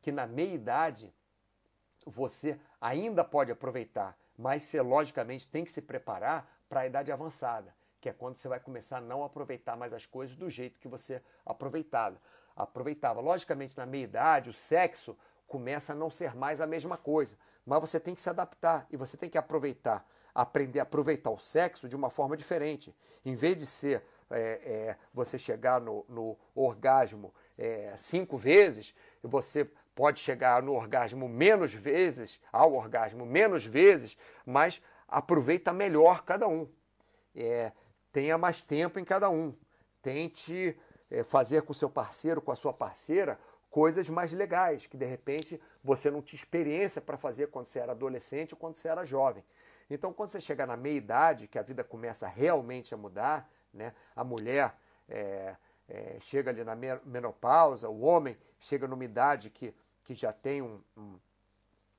que 0.00 0.12
na 0.12 0.26
meia 0.26 0.54
idade 0.54 1.12
você 2.06 2.58
ainda 2.80 3.24
pode 3.24 3.52
aproveitar, 3.52 4.18
mas 4.36 4.64
você 4.64 4.80
logicamente 4.80 5.46
tem 5.46 5.64
que 5.64 5.70
se 5.70 5.80
preparar 5.80 6.48
para 6.68 6.80
a 6.80 6.86
idade 6.86 7.12
avançada, 7.12 7.74
que 8.00 8.08
é 8.08 8.12
quando 8.12 8.36
você 8.36 8.48
vai 8.48 8.58
começar 8.58 8.98
a 8.98 9.00
não 9.00 9.22
aproveitar 9.22 9.76
mais 9.76 9.92
as 9.92 10.06
coisas 10.06 10.36
do 10.36 10.50
jeito 10.50 10.80
que 10.80 10.88
você 10.88 11.22
aproveitava. 11.46 12.20
aproveitava. 12.56 13.20
Logicamente, 13.20 13.76
na 13.76 13.86
meia-idade, 13.86 14.50
o 14.50 14.52
sexo 14.52 15.16
começa 15.52 15.92
a 15.92 15.94
não 15.94 16.08
ser 16.08 16.34
mais 16.34 16.62
a 16.62 16.66
mesma 16.66 16.96
coisa, 16.96 17.36
mas 17.66 17.78
você 17.78 18.00
tem 18.00 18.14
que 18.14 18.22
se 18.22 18.30
adaptar 18.30 18.86
e 18.90 18.96
você 18.96 19.18
tem 19.18 19.28
que 19.28 19.36
aproveitar, 19.36 20.02
aprender 20.34 20.80
a 20.80 20.82
aproveitar 20.84 21.30
o 21.30 21.36
sexo 21.36 21.90
de 21.90 21.94
uma 21.94 22.08
forma 22.08 22.38
diferente. 22.38 22.96
Em 23.22 23.34
vez 23.34 23.58
de 23.58 23.66
ser 23.66 24.02
é, 24.30 24.38
é, 24.64 24.96
você 25.12 25.36
chegar 25.36 25.78
no, 25.78 26.06
no 26.08 26.38
orgasmo 26.54 27.34
é, 27.58 27.92
cinco 27.98 28.38
vezes, 28.38 28.94
você 29.22 29.70
pode 29.94 30.20
chegar 30.20 30.62
no 30.62 30.72
orgasmo 30.72 31.28
menos 31.28 31.74
vezes, 31.74 32.40
ao 32.50 32.72
orgasmo 32.72 33.26
menos 33.26 33.66
vezes, 33.66 34.16
mas 34.46 34.80
aproveita 35.06 35.70
melhor 35.70 36.24
cada 36.24 36.48
um. 36.48 36.66
É, 37.36 37.72
tenha 38.10 38.38
mais 38.38 38.62
tempo 38.62 38.98
em 38.98 39.04
cada 39.04 39.28
um. 39.28 39.54
Tente 40.00 40.74
é, 41.10 41.22
fazer 41.22 41.60
com 41.60 41.74
seu 41.74 41.90
parceiro, 41.90 42.40
com 42.40 42.50
a 42.50 42.56
sua 42.56 42.72
parceira, 42.72 43.38
coisas 43.72 44.08
mais 44.10 44.32
legais, 44.32 44.86
que 44.86 44.98
de 44.98 45.06
repente 45.06 45.58
você 45.82 46.10
não 46.10 46.20
tinha 46.20 46.38
experiência 46.38 47.00
para 47.00 47.16
fazer 47.16 47.48
quando 47.48 47.66
você 47.66 47.78
era 47.78 47.92
adolescente 47.92 48.52
ou 48.52 48.60
quando 48.60 48.76
você 48.76 48.86
era 48.86 49.02
jovem. 49.02 49.42
Então, 49.90 50.12
quando 50.12 50.28
você 50.28 50.42
chega 50.42 50.66
na 50.66 50.76
meia 50.76 50.96
idade, 50.96 51.48
que 51.48 51.58
a 51.58 51.62
vida 51.62 51.82
começa 51.82 52.28
realmente 52.28 52.92
a 52.92 52.98
mudar, 52.98 53.50
né? 53.72 53.94
a 54.14 54.22
mulher 54.22 54.74
é, 55.08 55.56
é, 55.88 56.18
chega 56.20 56.50
ali 56.50 56.62
na 56.62 56.76
menopausa, 57.04 57.88
o 57.88 58.02
homem 58.02 58.36
chega 58.60 58.86
numa 58.86 59.04
idade 59.06 59.48
que, 59.48 59.74
que 60.04 60.14
já 60.14 60.34
tem 60.34 60.60
um, 60.60 60.78
um, 60.94 61.18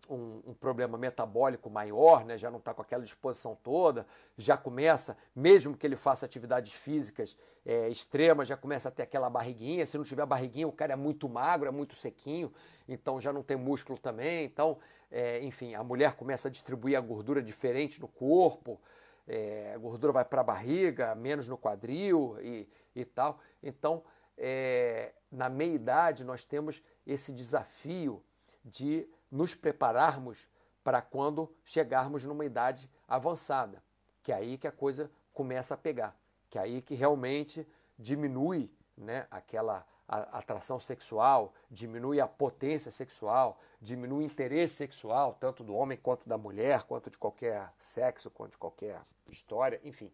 um, 0.10 0.42
um 0.48 0.54
problema 0.54 0.98
metabólico 0.98 1.70
maior, 1.70 2.26
né? 2.26 2.38
já 2.38 2.52
não 2.52 2.60
está 2.60 2.74
com 2.74 2.82
aquela 2.82 3.04
disposição 3.04 3.58
toda, 3.64 4.06
já 4.38 4.58
começa, 4.58 5.18
mesmo 5.36 5.76
que 5.76 5.86
ele 5.86 5.96
faça 5.96 6.26
atividades 6.26 6.74
físicas 6.74 7.38
é, 7.66 7.90
extremas, 7.90 8.48
já 8.48 8.58
começa 8.58 8.90
a 8.90 8.92
ter 8.92 9.04
aquela 9.04 9.30
barriguinha. 9.30 9.86
Se 9.86 9.98
não 9.98 10.04
tiver 10.04 10.26
barriguinha, 10.26 10.68
o 10.68 10.72
cara 10.72 10.94
é 10.94 10.98
muito 10.98 11.30
magro, 11.30 11.68
é 11.68 11.72
muito 11.72 11.96
sequinho, 11.96 12.54
então 12.88 13.20
já 13.22 13.32
não 13.32 13.44
tem 13.44 13.58
músculo 13.58 13.98
também. 13.98 14.46
Então, 14.46 14.78
é, 15.12 15.44
enfim, 15.44 15.76
a 15.76 15.84
mulher 15.84 16.16
começa 16.16 16.48
a 16.48 16.52
distribuir 16.52 16.98
a 16.98 17.02
gordura 17.02 17.42
diferente 17.42 18.02
no 18.02 18.08
corpo 18.08 18.80
é, 19.28 19.72
a 19.74 19.78
gordura 19.78 20.12
vai 20.12 20.26
para 20.26 20.42
a 20.42 20.44
barriga, 20.44 21.16
menos 21.16 21.48
no 21.48 21.58
quadril 21.58 22.38
e, 22.42 22.68
e 22.96 23.06
tal. 23.06 23.40
Então, 23.62 24.04
é, 24.38 25.14
na 25.32 25.50
meia-idade, 25.50 26.24
nós 26.24 26.44
temos 26.44 26.84
esse 27.06 27.32
desafio 27.32 28.24
de 28.64 29.08
nos 29.34 29.56
prepararmos 29.56 30.48
para 30.84 31.02
quando 31.02 31.52
chegarmos 31.66 32.24
numa 32.24 32.46
idade 32.46 32.88
avançada, 33.08 33.84
que 34.22 34.32
é 34.32 34.36
aí 34.36 34.60
que 34.60 34.68
a 34.68 34.72
coisa 34.72 35.10
começa 35.34 35.74
a 35.74 35.78
pegar, 35.78 36.16
que 36.52 36.60
é 36.60 36.62
aí 36.62 36.84
que 36.84 36.94
realmente 36.94 37.68
diminui 37.98 38.72
né, 38.96 39.26
aquela 39.32 39.84
atração 40.08 40.80
sexual, 40.80 41.52
diminui 41.72 42.22
a 42.22 42.28
potência 42.28 42.92
sexual, 42.92 43.60
diminui 43.82 44.24
o 44.24 44.28
interesse 44.28 44.76
sexual, 44.76 45.36
tanto 45.40 45.64
do 45.64 45.74
homem 45.74 45.98
quanto 45.98 46.30
da 46.30 46.38
mulher, 46.38 46.84
quanto 46.84 47.10
de 47.10 47.18
qualquer 47.18 47.74
sexo, 47.80 48.30
quanto 48.30 48.52
de 48.52 48.58
qualquer 48.60 49.02
história, 49.32 49.82
enfim. 49.84 50.12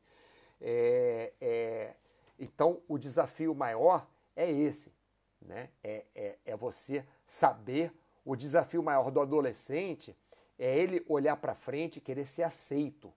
É, 0.61 1.34
é, 1.41 1.95
então, 2.38 2.82
o 2.88 2.97
desafio 2.97 3.53
maior 3.53 4.07
é 4.34 4.49
esse, 4.49 4.93
né? 5.41 5.70
É, 5.84 6.05
é, 6.15 6.38
é 6.45 6.55
você 6.55 7.05
saber. 7.28 7.91
O 8.30 8.36
desafio 8.36 8.84
maior 8.84 9.09
do 9.09 9.19
adolescente 9.19 10.15
é 10.59 10.77
ele 10.77 11.03
olhar 11.09 11.36
para 11.38 11.55
frente 11.55 11.97
e 11.97 11.99
querer 11.99 12.27
ser 12.27 12.43
aceito, 12.43 13.11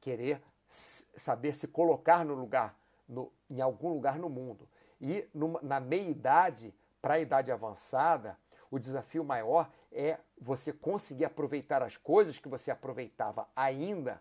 querer 0.00 0.42
saber 0.68 1.54
se 1.54 1.68
colocar 1.68 2.24
no 2.24 2.34
lugar, 2.34 2.76
no, 3.08 3.32
em 3.48 3.60
algum 3.60 3.90
lugar 3.90 4.18
no 4.18 4.28
mundo. 4.28 4.68
E 5.00 5.28
numa, 5.32 5.60
na 5.62 5.78
meia-idade, 5.78 6.74
para 7.00 7.14
a 7.14 7.20
idade 7.20 7.52
avançada, 7.52 8.36
o 8.68 8.80
desafio 8.80 9.22
maior 9.22 9.70
é 9.92 10.18
você 10.36 10.72
conseguir 10.72 11.24
aproveitar 11.24 11.80
as 11.80 11.96
coisas 11.96 12.36
que 12.36 12.48
você 12.48 12.72
aproveitava 12.72 13.48
ainda, 13.54 14.20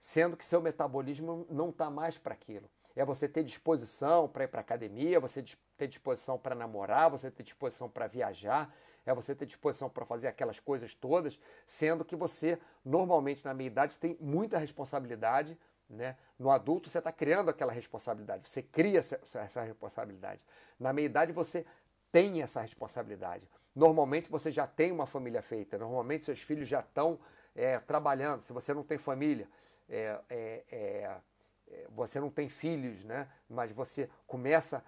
sendo 0.00 0.36
que 0.36 0.44
seu 0.44 0.60
metabolismo 0.60 1.46
não 1.48 1.70
está 1.70 1.88
mais 1.88 2.18
para 2.18 2.34
aquilo. 2.34 2.68
É 2.96 3.04
você 3.04 3.28
ter 3.28 3.44
disposição 3.44 4.26
para 4.26 4.42
ir 4.42 4.48
para 4.48 4.60
academia, 4.60 5.20
você 5.20 5.44
ter 5.76 5.86
disposição 5.86 6.36
para 6.36 6.56
namorar, 6.56 7.10
você 7.10 7.30
ter 7.30 7.44
disposição 7.44 7.88
para 7.88 8.08
viajar, 8.08 8.74
é 9.06 9.14
você 9.14 9.34
ter 9.34 9.46
disposição 9.46 9.88
para 9.88 10.04
fazer 10.04 10.28
aquelas 10.28 10.60
coisas 10.60 10.94
todas, 10.94 11.40
sendo 11.66 12.04
que 12.04 12.16
você 12.16 12.58
normalmente 12.84 13.44
na 13.44 13.54
meia 13.54 13.68
idade 13.68 13.98
tem 13.98 14.16
muita 14.20 14.58
responsabilidade 14.58 15.56
né? 15.88 16.16
No 16.38 16.50
adulto, 16.50 16.90
você 16.90 16.98
está 16.98 17.12
criando 17.12 17.48
aquela 17.48 17.72
responsabilidade, 17.72 18.48
você 18.48 18.62
cria 18.62 18.98
essa, 18.98 19.20
essa 19.38 19.62
responsabilidade. 19.62 20.40
Na 20.78 20.92
meia-idade, 20.92 21.32
você 21.32 21.64
tem 22.10 22.42
essa 22.42 22.60
responsabilidade. 22.60 23.48
Normalmente, 23.74 24.30
você 24.30 24.50
já 24.50 24.66
tem 24.66 24.90
uma 24.90 25.06
família 25.06 25.42
feita, 25.42 25.78
normalmente, 25.78 26.24
seus 26.24 26.42
filhos 26.42 26.68
já 26.68 26.80
estão 26.80 27.18
é, 27.54 27.78
trabalhando. 27.78 28.42
Se 28.42 28.52
você 28.52 28.74
não 28.74 28.82
tem 28.82 28.98
família, 28.98 29.48
é, 29.88 30.20
é, 30.28 31.16
você 31.90 32.20
não 32.20 32.30
tem 32.30 32.48
filhos, 32.48 33.04
né? 33.04 33.28
mas 33.48 33.70
você 33.72 34.08
começa 34.26 34.78
a 34.78 34.82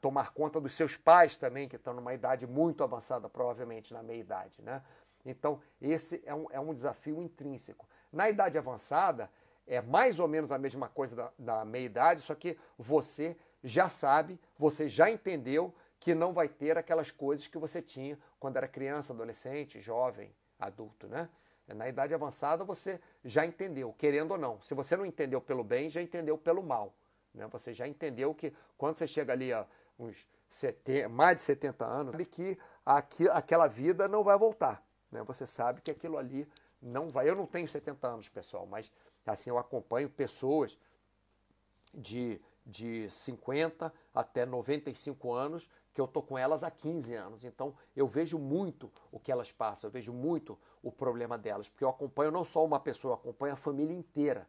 tomar 0.00 0.32
conta 0.32 0.60
dos 0.60 0.74
seus 0.74 0.96
pais 0.96 1.36
também, 1.36 1.68
que 1.68 1.76
estão 1.76 1.94
numa 1.94 2.12
idade 2.12 2.46
muito 2.46 2.82
avançada, 2.82 3.28
provavelmente 3.28 3.92
na 3.92 4.02
meia-idade. 4.02 4.60
Né? 4.62 4.82
Então, 5.24 5.60
esse 5.80 6.22
é 6.24 6.34
um, 6.34 6.46
é 6.50 6.58
um 6.58 6.74
desafio 6.74 7.22
intrínseco. 7.22 7.88
Na 8.12 8.28
idade 8.28 8.58
avançada, 8.58 9.30
é 9.66 9.80
mais 9.80 10.18
ou 10.18 10.26
menos 10.26 10.50
a 10.50 10.58
mesma 10.58 10.88
coisa 10.88 11.14
da, 11.14 11.32
da 11.38 11.64
meia-idade, 11.64 12.22
só 12.22 12.34
que 12.34 12.58
você 12.76 13.36
já 13.62 13.88
sabe, 13.88 14.40
você 14.58 14.88
já 14.88 15.10
entendeu 15.10 15.72
que 16.00 16.14
não 16.14 16.32
vai 16.32 16.48
ter 16.48 16.78
aquelas 16.78 17.10
coisas 17.10 17.46
que 17.46 17.58
você 17.58 17.80
tinha 17.80 18.18
quando 18.40 18.56
era 18.56 18.66
criança, 18.66 19.12
adolescente, 19.12 19.80
jovem, 19.80 20.34
adulto, 20.58 21.06
né? 21.06 21.28
Na 21.68 21.88
idade 21.88 22.12
avançada 22.12 22.64
você 22.64 23.00
já 23.24 23.46
entendeu, 23.46 23.94
querendo 23.96 24.32
ou 24.32 24.38
não. 24.38 24.60
Se 24.60 24.74
você 24.74 24.96
não 24.96 25.06
entendeu 25.06 25.40
pelo 25.40 25.62
bem, 25.62 25.88
já 25.88 26.02
entendeu 26.02 26.36
pelo 26.36 26.62
mal. 26.62 26.92
Né? 27.34 27.46
Você 27.48 27.72
já 27.72 27.86
entendeu 27.86 28.34
que 28.34 28.52
quando 28.76 28.96
você 28.96 29.06
chega 29.06 29.32
ali 29.32 29.52
a 29.52 29.66
uns 29.98 30.26
70, 30.50 31.08
mais 31.08 31.36
de 31.36 31.42
70 31.42 31.84
anos, 31.84 32.12
sabe 32.12 32.24
que 32.24 32.58
aqui, 32.84 33.28
aquela 33.28 33.66
vida 33.66 34.08
não 34.08 34.24
vai 34.24 34.36
voltar. 34.36 34.84
Né? 35.10 35.22
Você 35.24 35.46
sabe 35.46 35.80
que 35.80 35.90
aquilo 35.90 36.18
ali 36.18 36.48
não 36.80 37.10
vai. 37.10 37.28
Eu 37.28 37.36
não 37.36 37.46
tenho 37.46 37.68
70 37.68 38.06
anos, 38.06 38.28
pessoal, 38.28 38.66
mas 38.66 38.90
assim 39.26 39.50
eu 39.50 39.58
acompanho 39.58 40.08
pessoas 40.08 40.78
de, 41.94 42.40
de 42.66 43.08
50 43.10 43.92
até 44.14 44.44
95 44.44 45.32
anos 45.32 45.68
que 45.92 46.00
eu 46.00 46.06
tô 46.06 46.22
com 46.22 46.38
elas 46.38 46.64
há 46.64 46.70
15 46.70 47.14
anos. 47.14 47.44
Então 47.44 47.74
eu 47.94 48.06
vejo 48.06 48.38
muito 48.38 48.90
o 49.10 49.18
que 49.18 49.30
elas 49.30 49.52
passam, 49.52 49.88
eu 49.88 49.92
vejo 49.92 50.12
muito 50.12 50.58
o 50.82 50.90
problema 50.90 51.36
delas, 51.36 51.68
porque 51.68 51.84
eu 51.84 51.88
acompanho 51.88 52.30
não 52.30 52.44
só 52.44 52.64
uma 52.64 52.80
pessoa, 52.80 53.12
eu 53.12 53.16
acompanho 53.16 53.54
a 53.54 53.56
família 53.56 53.94
inteira. 53.94 54.48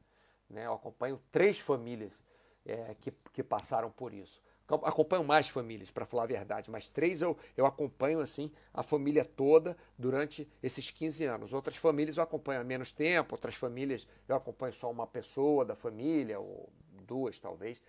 Né? 0.49 0.65
Eu 0.65 0.73
acompanho 0.73 1.21
três 1.31 1.59
famílias 1.59 2.21
é, 2.65 2.95
que, 2.99 3.11
que 3.33 3.43
passaram 3.43 3.91
por 3.91 4.13
isso 4.13 4.41
acompanho 4.75 5.23
mais 5.23 5.49
famílias, 5.49 5.91
para 5.91 6.05
falar 6.05 6.23
a 6.23 6.27
verdade, 6.27 6.69
mas 6.71 6.87
três 6.87 7.21
eu, 7.21 7.37
eu 7.57 7.65
acompanho 7.65 8.19
assim 8.19 8.51
a 8.73 8.83
família 8.83 9.25
toda 9.25 9.75
durante 9.97 10.47
esses 10.61 10.89
15 10.89 11.25
anos. 11.25 11.53
Outras 11.53 11.75
famílias 11.75 12.17
eu 12.17 12.23
acompanho 12.23 12.61
há 12.61 12.63
menos 12.63 12.91
tempo, 12.91 13.35
outras 13.35 13.55
famílias 13.55 14.07
eu 14.27 14.35
acompanho 14.35 14.73
só 14.73 14.89
uma 14.89 15.07
pessoa 15.07 15.65
da 15.65 15.75
família, 15.75 16.39
ou 16.39 16.69
duas 17.05 17.39
talvez, 17.39 17.81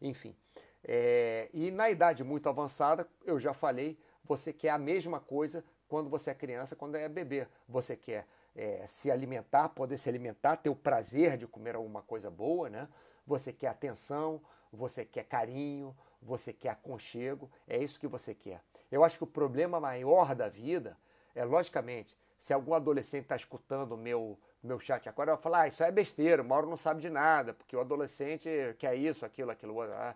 enfim. 0.00 0.34
É, 0.82 1.50
e 1.52 1.70
na 1.70 1.90
idade 1.90 2.24
muito 2.24 2.48
avançada, 2.48 3.06
eu 3.24 3.38
já 3.38 3.52
falei, 3.52 3.98
você 4.24 4.52
quer 4.52 4.70
a 4.70 4.78
mesma 4.78 5.20
coisa 5.20 5.64
quando 5.88 6.08
você 6.08 6.30
é 6.30 6.34
criança, 6.34 6.76
quando 6.76 6.94
é 6.94 7.08
bebê. 7.08 7.46
Você 7.68 7.96
quer 7.96 8.26
é, 8.54 8.84
se 8.86 9.10
alimentar, 9.10 9.68
poder 9.70 9.98
se 9.98 10.08
alimentar, 10.08 10.56
ter 10.56 10.70
o 10.70 10.76
prazer 10.76 11.36
de 11.36 11.46
comer 11.46 11.74
alguma 11.74 12.00
coisa 12.00 12.30
boa, 12.30 12.70
né? 12.70 12.88
Você 13.26 13.52
quer 13.52 13.68
atenção, 13.68 14.40
você 14.72 15.04
quer 15.04 15.24
carinho, 15.24 15.96
você 16.22 16.52
quer 16.52 16.70
aconchego, 16.70 17.50
é 17.66 17.78
isso 17.82 17.98
que 17.98 18.06
você 18.06 18.34
quer. 18.34 18.60
Eu 18.90 19.04
acho 19.04 19.18
que 19.18 19.24
o 19.24 19.26
problema 19.26 19.80
maior 19.80 20.34
da 20.34 20.48
vida 20.48 20.96
é, 21.34 21.44
logicamente, 21.44 22.16
se 22.38 22.52
algum 22.52 22.74
adolescente 22.74 23.24
está 23.24 23.36
escutando 23.36 23.92
o 23.92 23.96
meu, 23.96 24.38
meu 24.62 24.78
chat 24.78 25.08
agora, 25.08 25.34
vai 25.34 25.42
falar, 25.42 25.60
ah, 25.62 25.68
isso 25.68 25.82
é 25.82 25.90
besteira, 25.90 26.42
o 26.42 26.44
Mauro 26.44 26.68
não 26.68 26.76
sabe 26.76 27.00
de 27.00 27.10
nada, 27.10 27.54
porque 27.54 27.76
o 27.76 27.80
adolescente 27.80 28.48
quer 28.78 28.94
isso, 28.94 29.24
aquilo, 29.24 29.50
aquilo. 29.50 29.80
Ah. 29.82 30.14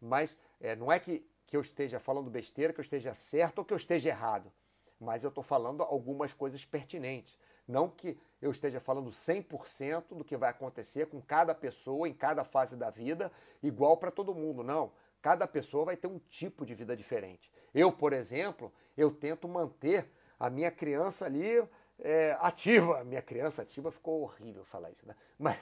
Mas 0.00 0.36
é, 0.60 0.76
não 0.76 0.92
é 0.92 0.98
que, 0.98 1.26
que 1.46 1.56
eu 1.56 1.60
esteja 1.60 1.98
falando 1.98 2.30
besteira, 2.30 2.72
que 2.72 2.80
eu 2.80 2.84
esteja 2.84 3.14
certo 3.14 3.58
ou 3.58 3.64
que 3.64 3.72
eu 3.72 3.76
esteja 3.76 4.10
errado, 4.10 4.52
mas 5.00 5.24
eu 5.24 5.28
estou 5.28 5.42
falando 5.42 5.82
algumas 5.82 6.32
coisas 6.32 6.64
pertinentes. 6.64 7.36
Não 7.66 7.88
que 7.88 8.18
eu 8.40 8.50
esteja 8.50 8.80
falando 8.80 9.10
100% 9.10 10.16
do 10.16 10.24
que 10.24 10.36
vai 10.36 10.50
acontecer 10.50 11.06
com 11.06 11.20
cada 11.20 11.54
pessoa 11.54 12.08
em 12.08 12.14
cada 12.14 12.44
fase 12.44 12.76
da 12.76 12.90
vida, 12.90 13.30
igual 13.62 13.96
para 13.96 14.10
todo 14.10 14.34
mundo, 14.34 14.62
não. 14.62 14.92
Cada 15.20 15.46
pessoa 15.46 15.84
vai 15.84 15.96
ter 15.96 16.08
um 16.08 16.18
tipo 16.18 16.66
de 16.66 16.74
vida 16.74 16.96
diferente. 16.96 17.52
Eu, 17.72 17.92
por 17.92 18.12
exemplo, 18.12 18.72
eu 18.96 19.10
tento 19.10 19.46
manter 19.46 20.10
a 20.38 20.50
minha 20.50 20.70
criança 20.72 21.26
ali 21.26 21.62
é, 22.00 22.36
ativa. 22.40 23.04
Minha 23.04 23.22
criança 23.22 23.62
ativa 23.62 23.90
ficou 23.90 24.22
horrível 24.22 24.64
falar 24.64 24.90
isso, 24.90 25.06
né? 25.06 25.14
Mas 25.38 25.56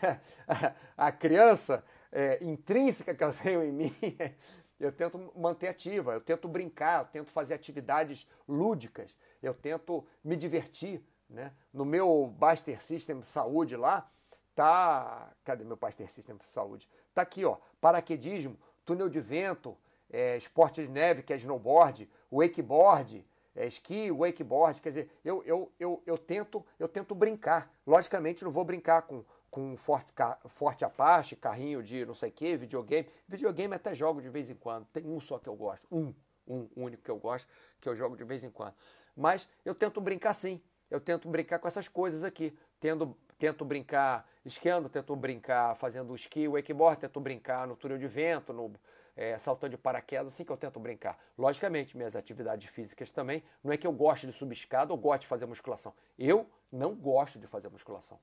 a, 0.96 1.12
criança 1.12 1.84
é, 2.10 2.42
intrínseca 2.42 3.14
que 3.14 3.22
eu 3.22 3.32
tenho 3.32 3.62
em 3.62 3.72
mim, 3.72 3.94
eu 4.80 4.90
tento 4.90 5.32
manter 5.36 5.68
ativa, 5.68 6.14
eu 6.14 6.20
tento 6.20 6.48
brincar, 6.48 7.02
eu 7.02 7.06
tento 7.08 7.30
fazer 7.30 7.54
atividades 7.54 8.26
lúdicas, 8.48 9.14
eu 9.42 9.52
tento 9.52 10.06
me 10.24 10.36
divertir, 10.36 11.04
né? 11.30 11.52
No 11.72 11.84
meu 11.84 12.32
Baster 12.38 12.82
System 12.82 13.22
Saúde 13.22 13.76
lá, 13.76 14.10
tá. 14.54 15.30
Cadê 15.44 15.64
meu 15.64 15.76
Baster 15.76 16.10
System 16.10 16.36
Saúde? 16.42 16.88
Tá 17.14 17.22
aqui, 17.22 17.44
ó. 17.44 17.56
Paraquedismo, 17.80 18.58
túnel 18.84 19.08
de 19.08 19.20
vento, 19.20 19.76
é, 20.10 20.36
esporte 20.36 20.82
de 20.82 20.88
neve, 20.88 21.22
que 21.22 21.32
é 21.32 21.36
snowboard, 21.36 22.10
wakeboard, 22.32 23.24
é, 23.54 23.66
esqui, 23.66 24.10
wakeboard, 24.10 24.80
quer 24.80 24.90
dizer, 24.90 25.10
eu, 25.24 25.42
eu, 25.44 25.72
eu, 25.78 26.02
eu, 26.06 26.18
tento, 26.18 26.64
eu 26.78 26.88
tento 26.88 27.14
brincar. 27.14 27.72
Logicamente, 27.86 28.44
não 28.44 28.50
vou 28.50 28.64
brincar 28.64 29.02
com, 29.02 29.24
com 29.50 29.76
forte, 29.76 30.12
forte 30.48 30.84
Apache, 30.84 31.36
carrinho 31.36 31.82
de 31.82 32.04
não 32.04 32.14
sei 32.14 32.30
o 32.30 32.32
que, 32.32 32.56
videogame. 32.56 33.08
Videogame 33.28 33.74
até 33.74 33.94
jogo 33.94 34.20
de 34.20 34.28
vez 34.28 34.50
em 34.50 34.54
quando. 34.54 34.86
Tem 34.86 35.06
um 35.06 35.20
só 35.20 35.38
que 35.38 35.48
eu 35.48 35.54
gosto, 35.54 35.86
um, 35.90 36.12
um 36.46 36.68
único 36.76 37.02
que 37.02 37.10
eu 37.10 37.18
gosto, 37.18 37.48
que 37.80 37.88
eu 37.88 37.94
jogo 37.94 38.16
de 38.16 38.24
vez 38.24 38.42
em 38.44 38.50
quando. 38.50 38.74
Mas 39.16 39.48
eu 39.64 39.74
tento 39.74 40.00
brincar 40.00 40.34
sim 40.34 40.60
eu 40.90 41.00
tento 41.00 41.28
brincar 41.28 41.58
com 41.58 41.68
essas 41.68 41.88
coisas 41.88 42.24
aqui. 42.24 42.56
Tendo, 42.80 43.16
tento 43.38 43.64
brincar 43.64 44.28
esquiando, 44.44 44.88
tento 44.88 45.14
brincar 45.14 45.76
fazendo 45.76 46.14
esqui, 46.14 46.48
wakeboard, 46.48 47.00
tento 47.00 47.20
brincar 47.20 47.66
no 47.66 47.76
túnel 47.76 47.98
de 47.98 48.06
vento, 48.06 48.52
no 48.52 48.72
é, 49.16 49.38
saltando 49.38 49.70
de 49.70 49.76
paraquedas, 49.76 50.32
assim 50.32 50.44
que 50.44 50.50
eu 50.50 50.56
tento 50.56 50.80
brincar. 50.80 51.18
Logicamente, 51.36 51.96
minhas 51.96 52.16
atividades 52.16 52.70
físicas 52.70 53.10
também, 53.10 53.42
não 53.62 53.72
é 53.72 53.76
que 53.76 53.86
eu 53.86 53.92
gosto 53.92 54.26
de 54.26 54.32
subir 54.32 54.54
escada 54.54 54.92
ou 54.92 54.98
gosto 54.98 55.22
de 55.22 55.26
fazer 55.26 55.46
musculação. 55.46 55.92
Eu 56.18 56.48
não 56.72 56.94
gosto 56.94 57.38
de 57.38 57.46
fazer 57.46 57.68
musculação. 57.68 58.18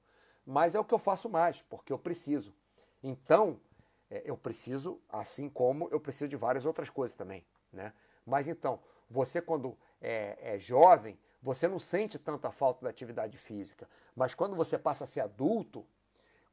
Mas 0.45 0.75
é 0.75 0.79
o 0.79 0.83
que 0.83 0.93
eu 0.93 0.99
faço 0.99 1.29
mais, 1.29 1.61
porque 1.69 1.93
eu 1.93 1.99
preciso. 1.99 2.53
Então, 3.03 3.59
é, 4.09 4.23
eu 4.25 4.37
preciso, 4.37 4.99
assim 5.09 5.49
como 5.49 5.87
eu 5.91 5.99
preciso 5.99 6.29
de 6.29 6.35
várias 6.35 6.65
outras 6.65 6.89
coisas 6.89 7.15
também. 7.15 7.45
Né? 7.71 7.93
Mas 8.25 8.47
então, 8.47 8.79
você 9.09 9.41
quando 9.41 9.77
é, 10.01 10.55
é 10.55 10.57
jovem, 10.57 11.19
você 11.41 11.67
não 11.67 11.79
sente 11.79 12.17
tanta 12.17 12.51
falta 12.51 12.83
da 12.83 12.89
atividade 12.89 13.37
física. 13.37 13.87
Mas 14.15 14.33
quando 14.33 14.55
você 14.55 14.77
passa 14.77 15.03
a 15.03 15.07
ser 15.07 15.21
adulto, 15.21 15.85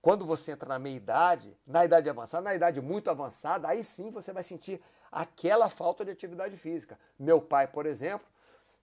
quando 0.01 0.27
você 0.27 0.53
entra 0.53 0.69
na 0.69 0.79
meia 0.79 0.97
idade, 0.97 1.57
na 1.67 1.85
idade 1.85 2.11
avançada, 2.11 2.45
na 2.45 2.55
idade 2.55 2.81
muito 2.81 3.09
avançada, 3.09 3.69
aí 3.69 3.83
sim 3.83 4.11
você 4.11 4.33
vai 4.33 4.43
sentir 4.43 4.81
aquela 5.11 5.69
falta 5.69 6.05
de 6.05 6.11
atividade 6.11 6.57
física. 6.57 6.99
Meu 7.19 7.41
pai, 7.41 7.67
por 7.67 7.87
exemplo, 7.87 8.27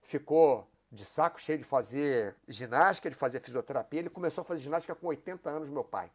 ficou 0.00 0.66
de 0.90 1.04
saco 1.04 1.40
cheio 1.40 1.58
de 1.58 1.64
fazer 1.64 2.34
ginástica, 2.48 3.08
de 3.08 3.16
fazer 3.16 3.40
fisioterapia. 3.40 4.00
Ele 4.00 4.10
começou 4.10 4.42
a 4.42 4.44
fazer 4.44 4.62
ginástica 4.62 4.94
com 4.94 5.06
80 5.06 5.48
anos, 5.48 5.68
meu 5.68 5.84
pai. 5.84 6.10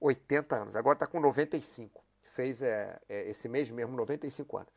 80 0.00 0.56
anos, 0.56 0.76
agora 0.76 0.96
está 0.96 1.06
com 1.06 1.20
95. 1.20 2.02
Fez 2.22 2.62
é, 2.62 2.98
é, 3.08 3.28
esse 3.28 3.48
mês 3.48 3.70
mesmo 3.70 3.96
95 3.96 4.56
anos. 4.56 4.72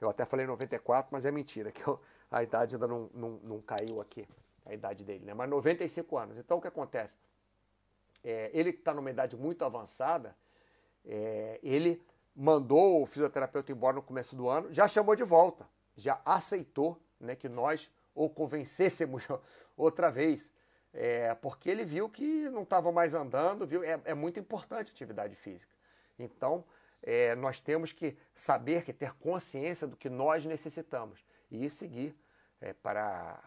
Eu 0.00 0.10
até 0.10 0.24
falei 0.24 0.46
94, 0.46 1.08
mas 1.10 1.24
é 1.24 1.30
mentira, 1.30 1.72
que 1.72 1.86
eu, 1.86 2.00
a 2.30 2.42
idade 2.42 2.76
ainda 2.76 2.86
não, 2.86 3.10
não, 3.14 3.30
não, 3.42 3.60
caiu 3.60 4.00
aqui, 4.00 4.28
a 4.64 4.74
idade 4.74 5.04
dele, 5.04 5.24
né? 5.24 5.34
Mas 5.34 5.48
95 5.48 6.18
anos. 6.18 6.38
Então 6.38 6.58
o 6.58 6.60
que 6.60 6.68
acontece? 6.68 7.16
É, 8.22 8.50
ele 8.52 8.72
que 8.72 8.80
está 8.80 8.92
numa 8.92 9.10
idade 9.10 9.36
muito 9.36 9.64
avançada, 9.64 10.36
é, 11.04 11.58
ele 11.62 12.02
mandou 12.34 13.02
o 13.02 13.06
fisioterapeuta 13.06 13.72
embora 13.72 13.96
no 13.96 14.02
começo 14.02 14.36
do 14.36 14.48
ano, 14.48 14.70
já 14.72 14.86
chamou 14.86 15.16
de 15.16 15.22
volta, 15.22 15.66
já 15.96 16.20
aceitou 16.24 17.00
né, 17.18 17.34
que 17.34 17.48
nós 17.48 17.90
o 18.14 18.28
convencêssemos 18.28 19.26
outra 19.76 20.10
vez. 20.10 20.50
É, 20.92 21.34
porque 21.34 21.68
ele 21.68 21.84
viu 21.84 22.08
que 22.08 22.48
não 22.48 22.62
estava 22.62 22.90
mais 22.90 23.14
andando, 23.14 23.66
viu? 23.66 23.84
É, 23.84 24.00
é 24.04 24.14
muito 24.14 24.40
importante 24.40 24.90
a 24.90 24.92
atividade 24.92 25.36
física. 25.36 25.74
Então, 26.18 26.64
é, 27.02 27.34
nós 27.34 27.60
temos 27.60 27.92
que 27.92 28.16
saber, 28.34 28.84
que 28.84 28.92
ter 28.92 29.12
consciência 29.14 29.86
do 29.86 29.96
que 29.96 30.08
nós 30.08 30.44
necessitamos 30.44 31.24
e 31.50 31.68
seguir 31.70 32.14
é, 32.60 32.72
para, 32.72 33.38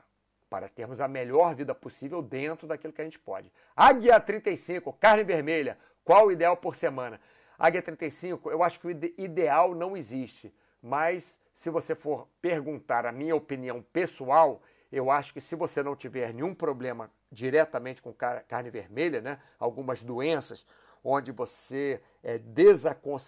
para 0.49 0.69
termos 0.69 1.01
a 1.01 1.07
melhor 1.07 1.55
vida 1.55 1.75
possível 1.75 2.21
dentro 2.21 2.67
daquilo 2.67 2.93
que 2.93 3.01
a 3.01 3.05
gente 3.05 3.19
pode. 3.19 3.51
Águia 3.75 4.19
35, 4.19 4.93
carne 4.93 5.23
vermelha, 5.23 5.77
qual 6.03 6.27
o 6.27 6.31
ideal 6.31 6.57
por 6.57 6.75
semana? 6.75 7.19
Águia 7.57 7.81
35, 7.81 8.49
eu 8.49 8.63
acho 8.63 8.79
que 8.79 8.87
o 8.87 8.91
ideal 9.17 9.75
não 9.75 9.97
existe, 9.97 10.53
mas 10.81 11.39
se 11.53 11.69
você 11.69 11.93
for 11.93 12.27
perguntar 12.41 13.05
a 13.05 13.11
minha 13.11 13.35
opinião 13.35 13.81
pessoal, 13.81 14.61
eu 14.91 15.11
acho 15.11 15.33
que 15.33 15.41
se 15.41 15.55
você 15.55 15.83
não 15.83 15.95
tiver 15.95 16.33
nenhum 16.33 16.55
problema 16.55 17.11
diretamente 17.31 18.01
com 18.01 18.13
carne 18.13 18.69
vermelha, 18.69 19.21
né, 19.21 19.39
algumas 19.59 20.01
doenças, 20.01 20.65
onde 21.03 21.31
você 21.31 22.01
é 22.23 22.39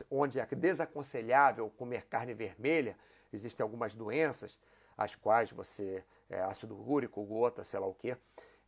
onde 0.10 0.40
é 0.40 0.46
desaconselhável 0.46 1.70
comer 1.78 2.06
carne 2.08 2.34
vermelha, 2.34 2.98
existem 3.32 3.64
algumas 3.64 3.94
doenças, 3.94 4.58
as 4.98 5.16
quais 5.16 5.52
você, 5.52 6.04
é, 6.30 6.42
ácido 6.42 6.76
úrico, 6.76 7.24
gota, 7.24 7.64
sei 7.64 7.80
lá 7.80 7.88
o 7.88 7.94
que, 7.94 8.16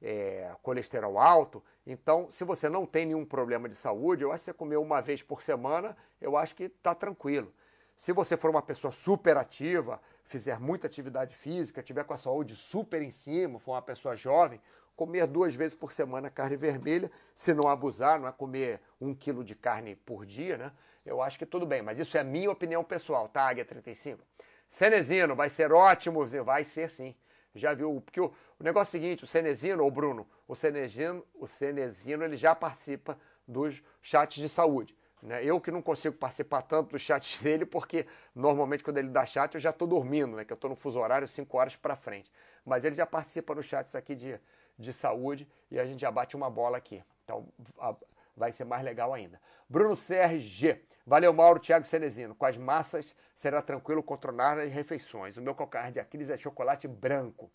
é, 0.01 0.51
colesterol 0.61 1.17
alto. 1.17 1.63
Então, 1.85 2.29
se 2.29 2.43
você 2.43 2.67
não 2.67 2.85
tem 2.85 3.05
nenhum 3.05 3.25
problema 3.25 3.69
de 3.69 3.75
saúde, 3.75 4.23
eu 4.23 4.31
acho 4.31 4.39
que 4.39 4.45
você 4.45 4.53
comer 4.53 4.77
uma 4.77 5.01
vez 5.01 5.21
por 5.21 5.41
semana, 5.41 5.95
eu 6.19 6.35
acho 6.37 6.55
que 6.55 6.63
está 6.63 6.93
tranquilo. 6.95 7.53
Se 7.95 8.11
você 8.11 8.35
for 8.35 8.49
uma 8.49 8.61
pessoa 8.61 8.91
super 8.91 9.37
ativa, 9.37 10.01
fizer 10.23 10.59
muita 10.59 10.87
atividade 10.87 11.35
física, 11.35 11.83
tiver 11.83 12.03
com 12.03 12.13
a 12.13 12.17
saúde 12.17 12.55
super 12.55 13.01
em 13.01 13.11
cima, 13.11 13.59
for 13.59 13.73
uma 13.73 13.81
pessoa 13.81 14.15
jovem, 14.15 14.59
comer 14.95 15.27
duas 15.27 15.55
vezes 15.55 15.73
por 15.75 15.91
semana 15.91 16.29
carne 16.29 16.55
vermelha, 16.55 17.11
se 17.33 17.53
não 17.53 17.67
abusar, 17.67 18.19
não 18.19 18.27
é 18.27 18.31
comer 18.31 18.79
um 18.99 19.13
quilo 19.13 19.43
de 19.43 19.55
carne 19.55 19.95
por 19.95 20.25
dia, 20.25 20.57
né? 20.57 20.71
Eu 21.05 21.21
acho 21.21 21.37
que 21.37 21.45
tudo 21.45 21.65
bem, 21.65 21.81
mas 21.81 21.99
isso 21.99 22.17
é 22.17 22.21
a 22.21 22.23
minha 22.23 22.49
opinião 22.49 22.83
pessoal, 22.83 23.27
tá, 23.27 23.43
Águia 23.43 23.65
35? 23.65 24.23
Cenezino, 24.69 25.35
vai 25.35 25.49
ser 25.49 25.71
ótimo, 25.71 26.25
vai 26.43 26.63
ser 26.63 26.89
sim. 26.89 27.15
Já 27.53 27.73
viu? 27.73 28.01
Porque 28.01 28.19
o, 28.19 28.33
o 28.59 28.63
negócio 28.63 28.95
é 28.95 28.99
o 28.99 29.01
seguinte, 29.01 29.23
o 29.23 29.27
Cenezino, 29.27 29.83
ou 29.83 29.91
Bruno, 29.91 30.27
o 30.47 30.55
Cenezino, 30.55 31.23
o 31.35 31.45
Cenezino, 31.45 32.23
ele 32.23 32.35
já 32.35 32.55
participa 32.55 33.19
dos 33.47 33.83
chats 34.01 34.41
de 34.41 34.49
saúde. 34.49 34.95
Né? 35.21 35.43
Eu 35.43 35.61
que 35.61 35.71
não 35.71 35.81
consigo 35.81 36.15
participar 36.15 36.63
tanto 36.63 36.91
do 36.91 36.99
chat 36.99 37.39
dele, 37.43 37.65
porque 37.65 38.05
normalmente 38.35 38.83
quando 38.83 38.97
ele 38.97 39.09
dá 39.09 39.25
chat 39.25 39.53
eu 39.53 39.61
já 39.61 39.69
estou 39.69 39.87
dormindo, 39.87 40.35
né? 40.35 40.43
que 40.43 40.51
eu 40.51 40.55
estou 40.55 40.69
no 40.69 40.75
fuso 40.75 40.99
horário 40.99 41.27
5 41.27 41.57
horas 41.57 41.75
para 41.75 41.95
frente. 41.95 42.31
Mas 42.65 42.83
ele 42.83 42.95
já 42.95 43.05
participa 43.05 43.53
nos 43.53 43.65
chats 43.65 43.95
aqui 43.95 44.15
de, 44.15 44.39
de 44.77 44.93
saúde 44.93 45.47
e 45.69 45.79
a 45.79 45.85
gente 45.85 46.01
já 46.01 46.11
bate 46.11 46.35
uma 46.35 46.49
bola 46.49 46.77
aqui. 46.77 47.03
Então 47.23 47.47
a, 47.79 47.95
vai 48.35 48.51
ser 48.51 48.65
mais 48.65 48.83
legal 48.83 49.13
ainda. 49.13 49.39
Bruno 49.69 49.95
CRG. 49.95 50.81
Valeu, 51.05 51.33
Mauro 51.33 51.59
Thiago 51.59 51.85
Cenezino. 51.85 52.33
Com 52.33 52.45
as 52.45 52.57
massas 52.57 53.15
será 53.35 53.61
tranquilo 53.61 54.01
controlar 54.01 54.57
as 54.57 54.71
refeições. 54.71 55.35
O 55.37 55.41
meu 55.41 55.53
calcanhar 55.53 55.91
de 55.91 55.99
Aquiles 55.99 56.29
é 56.29 56.37
chocolate 56.37 56.87
branco. 56.87 57.51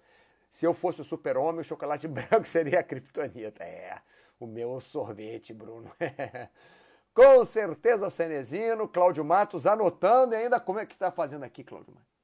Se 0.50 0.66
eu 0.66 0.74
fosse 0.74 1.00
o 1.00 1.04
super-homem, 1.04 1.60
o 1.60 1.64
chocolate 1.64 2.06
branco 2.08 2.44
seria 2.44 2.80
a 2.80 2.84
criptonita. 2.84 3.64
É, 3.64 4.00
o 4.38 4.46
meu 4.46 4.80
sorvete, 4.80 5.54
Bruno. 5.54 5.90
Com 7.14 7.44
certeza, 7.44 8.10
Cenezino. 8.10 8.86
Cláudio 8.86 9.24
Matos 9.24 9.66
anotando 9.66 10.34
e 10.34 10.36
ainda 10.36 10.60
como 10.60 10.78
é 10.78 10.86
que 10.86 10.92
está 10.92 11.10
fazendo 11.10 11.44
aqui, 11.44 11.64
Cláudio 11.64 11.94
Matos? 11.94 12.18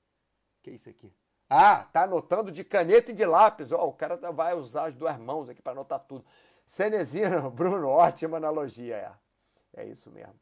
que 0.65 0.71
é 0.71 0.75
isso 0.75 0.89
aqui? 0.89 1.13
Ah, 1.49 1.87
tá 1.93 2.05
anotando 2.05 2.51
de 2.51 2.65
caneta 2.65 3.11
e 3.11 3.15
de 3.15 3.25
lápis. 3.25 3.73
Ó, 3.73 3.85
oh, 3.85 3.89
o 3.89 3.93
cara 3.93 4.17
tá, 4.17 4.31
vai 4.31 4.55
usar 4.55 4.89
as 4.89 4.95
duas 4.95 5.19
mãos 5.19 5.49
aqui 5.49 5.63
para 5.63 5.73
anotar 5.73 6.01
tudo. 6.01 6.25
Cenezino, 6.67 7.49
Bruno, 7.53 7.89
ótima 7.89 8.39
analogia. 8.39 9.17
É, 9.75 9.83
é 9.83 9.87
isso 9.87 10.11
mesmo. 10.11 10.35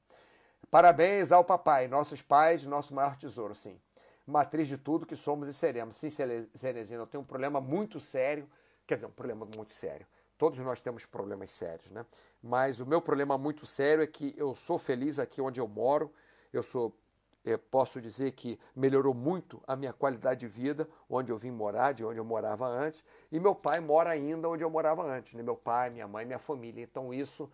Parabéns 0.70 1.32
ao 1.32 1.44
papai, 1.44 1.86
nossos 1.86 2.22
pais, 2.22 2.64
nosso 2.64 2.94
maior 2.94 3.16
tesouro, 3.16 3.54
sim. 3.54 3.78
Matriz 4.26 4.68
de 4.68 4.78
tudo 4.78 5.04
que 5.04 5.16
somos 5.16 5.48
e 5.48 5.52
seremos. 5.52 5.96
Sim, 5.96 6.08
Cenezino, 6.54 7.02
eu 7.02 7.06
tenho 7.06 7.22
um 7.22 7.26
problema 7.26 7.60
muito 7.60 8.00
sério, 8.00 8.48
quer 8.86 8.94
dizer, 8.94 9.06
um 9.06 9.10
problema 9.10 9.44
muito 9.44 9.74
sério. 9.74 10.06
Todos 10.38 10.58
nós 10.60 10.80
temos 10.80 11.04
problemas 11.04 11.50
sérios, 11.50 11.90
né? 11.90 12.06
Mas 12.42 12.80
o 12.80 12.86
meu 12.86 13.02
problema 13.02 13.36
muito 13.36 13.66
sério 13.66 14.02
é 14.02 14.06
que 14.06 14.34
eu 14.36 14.54
sou 14.54 14.78
feliz 14.78 15.18
aqui 15.18 15.40
onde 15.40 15.60
eu 15.60 15.68
moro, 15.68 16.12
eu 16.52 16.62
sou 16.62 16.96
eu 17.44 17.58
posso 17.58 18.00
dizer 18.00 18.32
que 18.32 18.58
melhorou 18.74 19.12
muito 19.12 19.60
a 19.66 19.74
minha 19.74 19.92
qualidade 19.92 20.40
de 20.40 20.46
vida 20.46 20.88
onde 21.08 21.32
eu 21.32 21.36
vim 21.36 21.50
morar, 21.50 21.92
de 21.92 22.04
onde 22.04 22.18
eu 22.18 22.24
morava 22.24 22.66
antes, 22.66 23.02
e 23.30 23.40
meu 23.40 23.54
pai 23.54 23.80
mora 23.80 24.10
ainda 24.10 24.48
onde 24.48 24.62
eu 24.62 24.70
morava 24.70 25.02
antes, 25.02 25.34
né? 25.34 25.42
meu 25.42 25.56
pai, 25.56 25.90
minha 25.90 26.06
mãe, 26.06 26.24
minha 26.24 26.38
família. 26.38 26.82
Então 26.82 27.12
isso 27.12 27.50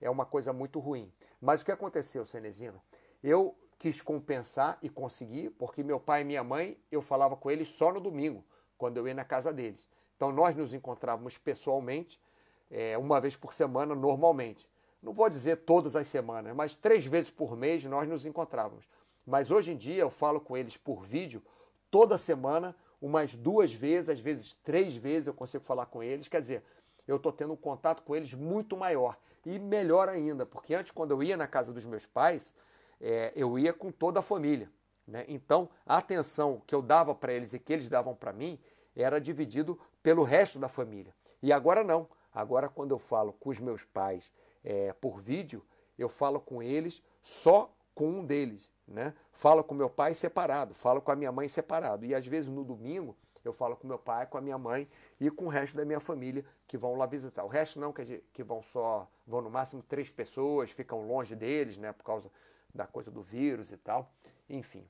é 0.00 0.08
uma 0.08 0.24
coisa 0.24 0.52
muito 0.52 0.78
ruim. 0.78 1.12
Mas 1.40 1.62
o 1.62 1.64
que 1.64 1.72
aconteceu, 1.72 2.24
Cenezino? 2.24 2.80
Eu 3.22 3.56
quis 3.78 4.00
compensar 4.00 4.78
e 4.80 4.88
consegui, 4.88 5.50
porque 5.50 5.82
meu 5.82 5.98
pai 5.98 6.20
e 6.20 6.24
minha 6.24 6.44
mãe, 6.44 6.78
eu 6.90 7.02
falava 7.02 7.36
com 7.36 7.50
eles 7.50 7.68
só 7.68 7.92
no 7.92 8.00
domingo, 8.00 8.44
quando 8.78 8.98
eu 8.98 9.08
ia 9.08 9.14
na 9.14 9.24
casa 9.24 9.52
deles. 9.52 9.88
Então 10.16 10.30
nós 10.30 10.54
nos 10.56 10.72
encontrávamos 10.72 11.36
pessoalmente, 11.36 12.20
é, 12.70 12.96
uma 12.96 13.20
vez 13.20 13.36
por 13.36 13.52
semana, 13.52 13.94
normalmente. 13.94 14.68
Não 15.02 15.12
vou 15.12 15.28
dizer 15.28 15.56
todas 15.58 15.96
as 15.96 16.08
semanas, 16.08 16.54
mas 16.56 16.74
três 16.74 17.04
vezes 17.04 17.30
por 17.30 17.56
mês 17.56 17.84
nós 17.84 18.08
nos 18.08 18.24
encontrávamos. 18.24 18.88
Mas 19.26 19.50
hoje 19.50 19.72
em 19.72 19.76
dia 19.76 20.02
eu 20.02 20.10
falo 20.10 20.40
com 20.40 20.56
eles 20.56 20.76
por 20.76 21.02
vídeo 21.02 21.42
toda 21.90 22.18
semana, 22.18 22.74
umas 23.00 23.34
duas 23.34 23.72
vezes, 23.72 24.10
às 24.10 24.20
vezes 24.20 24.52
três 24.64 24.96
vezes 24.96 25.26
eu 25.26 25.34
consigo 25.34 25.64
falar 25.64 25.86
com 25.86 26.02
eles. 26.02 26.28
Quer 26.28 26.40
dizer, 26.40 26.62
eu 27.06 27.16
estou 27.16 27.32
tendo 27.32 27.52
um 27.52 27.56
contato 27.56 28.02
com 28.02 28.16
eles 28.16 28.34
muito 28.34 28.76
maior. 28.76 29.16
E 29.44 29.58
melhor 29.58 30.08
ainda, 30.08 30.46
porque 30.46 30.74
antes, 30.74 30.90
quando 30.90 31.10
eu 31.10 31.22
ia 31.22 31.36
na 31.36 31.46
casa 31.46 31.72
dos 31.72 31.84
meus 31.84 32.06
pais, 32.06 32.54
é, 33.00 33.32
eu 33.36 33.58
ia 33.58 33.72
com 33.72 33.92
toda 33.92 34.20
a 34.20 34.22
família. 34.22 34.70
Né? 35.06 35.24
Então, 35.28 35.68
a 35.84 35.98
atenção 35.98 36.62
que 36.66 36.74
eu 36.74 36.80
dava 36.80 37.14
para 37.14 37.32
eles 37.32 37.52
e 37.52 37.58
que 37.58 37.72
eles 37.72 37.86
davam 37.88 38.14
para 38.14 38.32
mim 38.32 38.58
era 38.96 39.20
dividido 39.20 39.78
pelo 40.02 40.22
resto 40.22 40.58
da 40.58 40.68
família. 40.68 41.14
E 41.42 41.52
agora 41.52 41.84
não. 41.84 42.08
Agora, 42.32 42.68
quando 42.68 42.92
eu 42.92 42.98
falo 42.98 43.34
com 43.34 43.50
os 43.50 43.60
meus 43.60 43.84
pais 43.84 44.32
é, 44.64 44.92
por 44.94 45.18
vídeo, 45.18 45.62
eu 45.98 46.08
falo 46.08 46.40
com 46.40 46.62
eles 46.62 47.02
só 47.22 47.70
com 47.94 48.08
um 48.08 48.24
deles. 48.24 48.72
Né? 48.86 49.14
Falo 49.32 49.64
com 49.64 49.74
meu 49.74 49.88
pai 49.88 50.14
separado, 50.14 50.74
falo 50.74 51.00
com 51.00 51.10
a 51.10 51.16
minha 51.16 51.32
mãe 51.32 51.48
separado. 51.48 52.04
E 52.04 52.14
às 52.14 52.26
vezes 52.26 52.50
no 52.50 52.64
domingo 52.64 53.16
eu 53.44 53.52
falo 53.52 53.76
com 53.76 53.86
meu 53.86 53.98
pai, 53.98 54.26
com 54.26 54.38
a 54.38 54.40
minha 54.40 54.58
mãe 54.58 54.88
e 55.20 55.30
com 55.30 55.46
o 55.46 55.48
resto 55.48 55.76
da 55.76 55.84
minha 55.84 56.00
família 56.00 56.44
que 56.66 56.78
vão 56.78 56.94
lá 56.94 57.06
visitar. 57.06 57.44
O 57.44 57.48
resto 57.48 57.78
não, 57.78 57.92
que, 57.92 58.22
que 58.32 58.42
vão 58.42 58.62
só, 58.62 59.08
vão 59.26 59.40
no 59.40 59.50
máximo 59.50 59.82
três 59.82 60.10
pessoas, 60.10 60.70
ficam 60.70 61.06
longe 61.06 61.34
deles, 61.34 61.76
né, 61.76 61.92
por 61.92 62.04
causa 62.04 62.30
da 62.74 62.86
coisa 62.86 63.10
do 63.10 63.22
vírus 63.22 63.70
e 63.70 63.76
tal. 63.76 64.10
Enfim. 64.48 64.86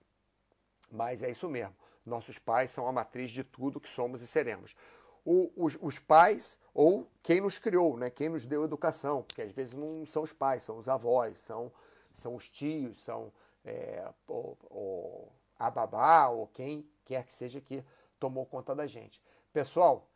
Mas 0.91 1.23
é 1.23 1.31
isso 1.31 1.49
mesmo. 1.49 1.75
Nossos 2.07 2.39
pais 2.39 2.71
são 2.71 2.87
a 2.87 2.93
matriz 2.93 3.31
de 3.31 3.43
tudo 3.43 3.81
que 3.81 3.89
somos 3.89 4.23
e 4.23 4.27
seremos. 4.27 4.77
O, 5.25 5.51
os, 5.57 5.79
os, 5.81 5.99
pais 5.99 6.61
ou 6.75 7.09
quem 7.23 7.41
nos 7.41 7.59
criou, 7.59 7.97
né? 7.97 8.11
quem 8.11 8.29
nos 8.29 8.45
deu 8.45 8.63
educação, 8.63 9.23
porque 9.23 9.41
às 9.41 9.53
vezes 9.53 9.73
não 9.73 10.05
são 10.05 10.23
os 10.23 10.33
pais, 10.35 10.63
são 10.63 10.77
os 10.77 10.87
avós, 10.87 11.41
são, 11.41 11.73
são 12.13 12.35
os 12.35 12.49
tios, 12.51 13.03
são 13.03 13.33
é, 13.65 14.07
o, 14.29 14.57
o, 14.71 15.33
a 15.59 15.71
babá 15.71 16.29
ou 16.29 16.47
quem 16.49 16.89
quer 17.05 17.25
que 17.25 17.33
seja 17.33 17.61
que 17.61 17.85
tomou 18.19 18.47
conta 18.47 18.75
da 18.75 18.87
gente. 18.87 19.21
Pessoal, 19.53 20.09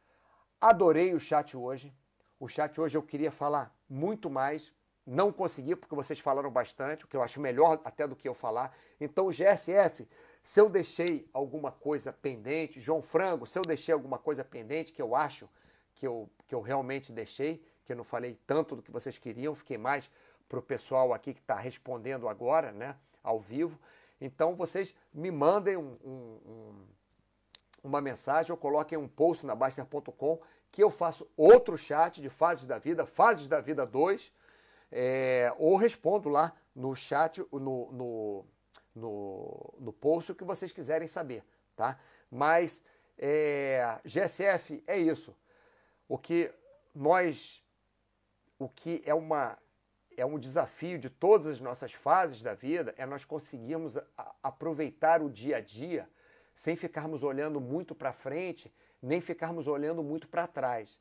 adorei 0.60 1.14
o 1.14 1.20
chat 1.20 1.56
hoje. 1.56 1.94
O 2.38 2.48
chat 2.48 2.80
hoje 2.80 2.96
eu 2.96 3.02
queria 3.02 3.30
falar 3.30 3.74
muito 3.88 4.30
mais, 4.30 4.72
não 5.06 5.32
consegui 5.32 5.74
porque 5.74 5.94
vocês 5.94 6.20
falaram 6.20 6.50
bastante, 6.50 7.04
o 7.04 7.08
que 7.08 7.16
eu 7.16 7.22
acho 7.22 7.40
melhor 7.40 7.80
até 7.84 8.06
do 8.06 8.14
que 8.14 8.28
eu 8.28 8.34
falar. 8.34 8.76
Então, 9.00 9.30
GSF, 9.30 10.08
se 10.44 10.60
eu 10.60 10.68
deixei 10.68 11.28
alguma 11.32 11.72
coisa 11.72 12.12
pendente, 12.12 12.80
João 12.80 13.02
Frango, 13.02 13.46
se 13.46 13.58
eu 13.58 13.62
deixei 13.62 13.92
alguma 13.92 14.18
coisa 14.18 14.44
pendente 14.44 14.92
que 14.92 15.02
eu 15.02 15.14
acho 15.14 15.48
que 15.94 16.06
eu, 16.06 16.30
que 16.46 16.54
eu 16.54 16.60
realmente 16.60 17.12
deixei, 17.12 17.62
que 17.84 17.92
eu 17.92 17.96
não 17.96 18.04
falei 18.04 18.38
tanto 18.46 18.76
do 18.76 18.82
que 18.82 18.90
vocês 18.90 19.18
queriam, 19.18 19.54
fiquei 19.54 19.76
mais 19.76 20.10
para 20.48 20.58
o 20.58 20.62
pessoal 20.62 21.12
aqui 21.12 21.34
que 21.34 21.40
está 21.40 21.56
respondendo 21.56 22.28
agora, 22.28 22.72
né, 22.72 22.96
ao 23.28 23.40
vivo. 23.40 23.78
Então 24.20 24.56
vocês 24.56 24.94
me 25.12 25.30
mandem 25.30 25.76
um, 25.76 25.96
um, 26.04 26.40
um, 26.46 26.86
uma 27.84 28.00
mensagem 28.00 28.50
ou 28.50 28.58
coloquem 28.58 28.98
um 28.98 29.08
post 29.08 29.46
na 29.46 29.54
Baster.com 29.54 30.40
que 30.70 30.82
eu 30.82 30.90
faço 30.90 31.30
outro 31.36 31.76
chat 31.78 32.20
de 32.20 32.28
fases 32.28 32.66
da 32.66 32.78
vida, 32.78 33.06
fases 33.06 33.48
da 33.48 33.60
vida 33.60 33.86
2, 33.86 34.32
é, 34.92 35.52
ou 35.58 35.76
respondo 35.76 36.28
lá 36.28 36.54
no 36.74 36.94
chat, 36.94 37.44
no, 37.52 37.92
no 37.92 38.44
no, 38.98 39.74
no 39.78 39.92
post 39.92 40.32
o 40.32 40.34
que 40.34 40.44
vocês 40.44 40.72
quiserem 40.72 41.06
saber, 41.06 41.44
tá? 41.76 41.98
Mas 42.30 42.84
é, 43.16 43.98
GSF 44.04 44.82
é 44.86 44.98
isso. 44.98 45.34
O 46.08 46.18
que 46.18 46.52
nós, 46.94 47.62
o 48.58 48.68
que 48.68 49.02
é 49.06 49.14
uma 49.14 49.56
é 50.18 50.26
um 50.26 50.38
desafio 50.38 50.98
de 50.98 51.08
todas 51.08 51.46
as 51.46 51.60
nossas 51.60 51.92
fases 51.92 52.42
da 52.42 52.52
vida 52.52 52.92
é 52.98 53.06
nós 53.06 53.24
conseguirmos 53.24 53.96
aproveitar 54.42 55.22
o 55.22 55.30
dia 55.30 55.58
a 55.58 55.60
dia 55.60 56.08
sem 56.56 56.74
ficarmos 56.74 57.22
olhando 57.22 57.60
muito 57.60 57.94
para 57.94 58.12
frente, 58.12 58.74
nem 59.00 59.20
ficarmos 59.20 59.68
olhando 59.68 60.02
muito 60.02 60.26
para 60.26 60.48
trás. 60.48 60.98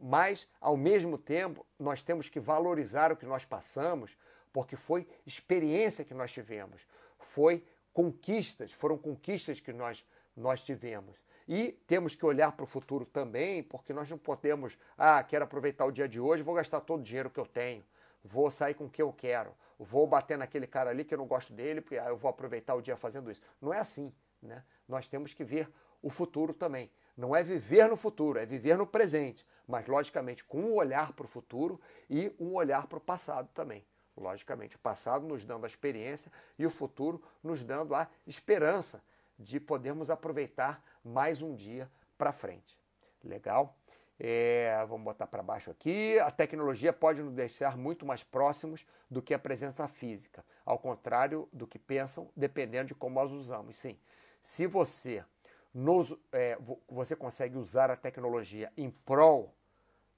Mas, 0.00 0.48
ao 0.60 0.76
mesmo 0.76 1.18
tempo, 1.18 1.66
nós 1.76 2.00
temos 2.00 2.28
que 2.28 2.38
valorizar 2.38 3.10
o 3.10 3.16
que 3.16 3.26
nós 3.26 3.44
passamos, 3.44 4.16
porque 4.52 4.76
foi 4.76 5.06
experiência 5.26 6.04
que 6.04 6.14
nós 6.14 6.32
tivemos, 6.32 6.86
foi 7.18 7.64
conquistas, 7.92 8.70
foram 8.70 8.96
conquistas 8.96 9.58
que 9.58 9.72
nós, 9.72 10.06
nós 10.36 10.62
tivemos. 10.62 11.16
E 11.48 11.72
temos 11.88 12.14
que 12.14 12.24
olhar 12.24 12.52
para 12.52 12.62
o 12.62 12.66
futuro 12.68 13.04
também, 13.04 13.64
porque 13.64 13.92
nós 13.92 14.08
não 14.08 14.16
podemos, 14.16 14.78
ah, 14.96 15.20
quero 15.24 15.44
aproveitar 15.44 15.86
o 15.86 15.90
dia 15.90 16.08
de 16.08 16.20
hoje, 16.20 16.44
vou 16.44 16.54
gastar 16.54 16.80
todo 16.80 17.00
o 17.00 17.02
dinheiro 17.02 17.28
que 17.28 17.40
eu 17.40 17.46
tenho, 17.46 17.84
vou 18.22 18.50
sair 18.50 18.74
com 18.74 18.84
o 18.84 18.90
que 18.90 19.02
eu 19.02 19.12
quero, 19.12 19.54
vou 19.78 20.06
bater 20.06 20.36
naquele 20.36 20.66
cara 20.66 20.90
ali 20.90 21.04
que 21.04 21.14
eu 21.14 21.18
não 21.18 21.26
gosto 21.26 21.52
dele, 21.52 21.80
porque 21.80 21.98
ah, 21.98 22.08
eu 22.08 22.16
vou 22.16 22.28
aproveitar 22.28 22.74
o 22.74 22.82
dia 22.82 22.96
fazendo 22.96 23.30
isso. 23.30 23.40
Não 23.60 23.72
é 23.72 23.78
assim, 23.78 24.12
né? 24.42 24.64
Nós 24.88 25.08
temos 25.08 25.32
que 25.32 25.44
ver 25.44 25.70
o 26.02 26.10
futuro 26.10 26.52
também. 26.52 26.90
Não 27.16 27.34
é 27.34 27.42
viver 27.42 27.88
no 27.88 27.96
futuro, 27.96 28.38
é 28.38 28.46
viver 28.46 28.76
no 28.76 28.86
presente, 28.86 29.46
mas 29.66 29.86
logicamente 29.86 30.44
com 30.44 30.60
um 30.60 30.74
olhar 30.74 31.12
para 31.12 31.24
o 31.24 31.28
futuro 31.28 31.80
e 32.08 32.32
um 32.38 32.54
olhar 32.54 32.86
para 32.86 32.98
o 32.98 33.00
passado 33.00 33.48
também. 33.52 33.84
Logicamente, 34.16 34.76
o 34.76 34.78
passado 34.78 35.26
nos 35.26 35.44
dando 35.44 35.64
a 35.64 35.66
experiência 35.66 36.30
e 36.58 36.66
o 36.66 36.70
futuro 36.70 37.22
nos 37.42 37.62
dando 37.62 37.94
a 37.94 38.08
esperança 38.26 39.02
de 39.38 39.58
podermos 39.58 40.10
aproveitar 40.10 40.82
mais 41.02 41.40
um 41.40 41.54
dia 41.54 41.90
para 42.18 42.32
frente. 42.32 42.78
Legal? 43.24 43.76
É, 44.22 44.84
vamos 44.86 45.02
botar 45.02 45.26
para 45.26 45.42
baixo 45.42 45.70
aqui. 45.70 46.18
A 46.18 46.30
tecnologia 46.30 46.92
pode 46.92 47.22
nos 47.22 47.32
deixar 47.32 47.78
muito 47.78 48.04
mais 48.04 48.22
próximos 48.22 48.84
do 49.10 49.22
que 49.22 49.32
a 49.32 49.38
presença 49.38 49.88
física, 49.88 50.44
ao 50.62 50.78
contrário 50.78 51.48
do 51.50 51.66
que 51.66 51.78
pensam, 51.78 52.28
dependendo 52.36 52.88
de 52.88 52.94
como 52.94 53.18
as 53.18 53.30
usamos. 53.30 53.78
Sim, 53.78 53.98
se 54.42 54.66
você, 54.66 55.24
nos, 55.72 56.14
é, 56.32 56.58
você 56.86 57.16
consegue 57.16 57.56
usar 57.56 57.90
a 57.90 57.96
tecnologia 57.96 58.70
em 58.76 58.90
prol 58.90 59.54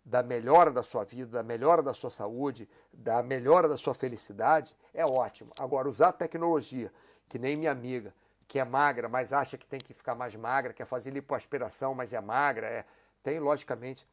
da 0.04 0.20
melhora 0.20 0.72
da 0.72 0.82
sua 0.82 1.04
vida, 1.04 1.30
da 1.30 1.42
melhora 1.44 1.80
da 1.80 1.94
sua 1.94 2.10
saúde, 2.10 2.68
da 2.92 3.22
melhora 3.22 3.68
da 3.68 3.76
sua 3.76 3.94
felicidade, 3.94 4.76
é 4.92 5.06
ótimo. 5.06 5.52
Agora, 5.56 5.88
usar 5.88 6.08
a 6.08 6.12
tecnologia, 6.12 6.92
que 7.28 7.38
nem 7.38 7.56
minha 7.56 7.70
amiga, 7.70 8.12
que 8.48 8.58
é 8.58 8.64
magra, 8.64 9.08
mas 9.08 9.32
acha 9.32 9.56
que 9.56 9.64
tem 9.64 9.78
que 9.78 9.94
ficar 9.94 10.16
mais 10.16 10.34
magra, 10.34 10.72
quer 10.72 10.86
fazer 10.86 11.10
lipoaspiração, 11.10 11.94
mas 11.94 12.12
é 12.12 12.20
magra, 12.20 12.66
é, 12.66 12.84
tem 13.22 13.38
logicamente 13.38 14.06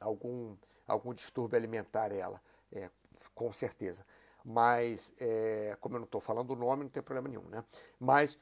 algum, 0.00 0.56
algum 0.86 1.12
distúrbio 1.12 1.56
alimentar 1.56 2.12
ela, 2.12 2.40
é, 2.72 2.90
com 3.34 3.52
certeza. 3.52 4.04
Mas, 4.44 5.12
é, 5.18 5.76
como 5.80 5.96
eu 5.96 6.00
não 6.00 6.04
estou 6.04 6.20
falando 6.20 6.50
o 6.50 6.56
nome, 6.56 6.84
não 6.84 6.90
tem 6.90 7.02
problema 7.02 7.28
nenhum, 7.28 7.48
né? 7.48 7.64
Mas 7.98 8.38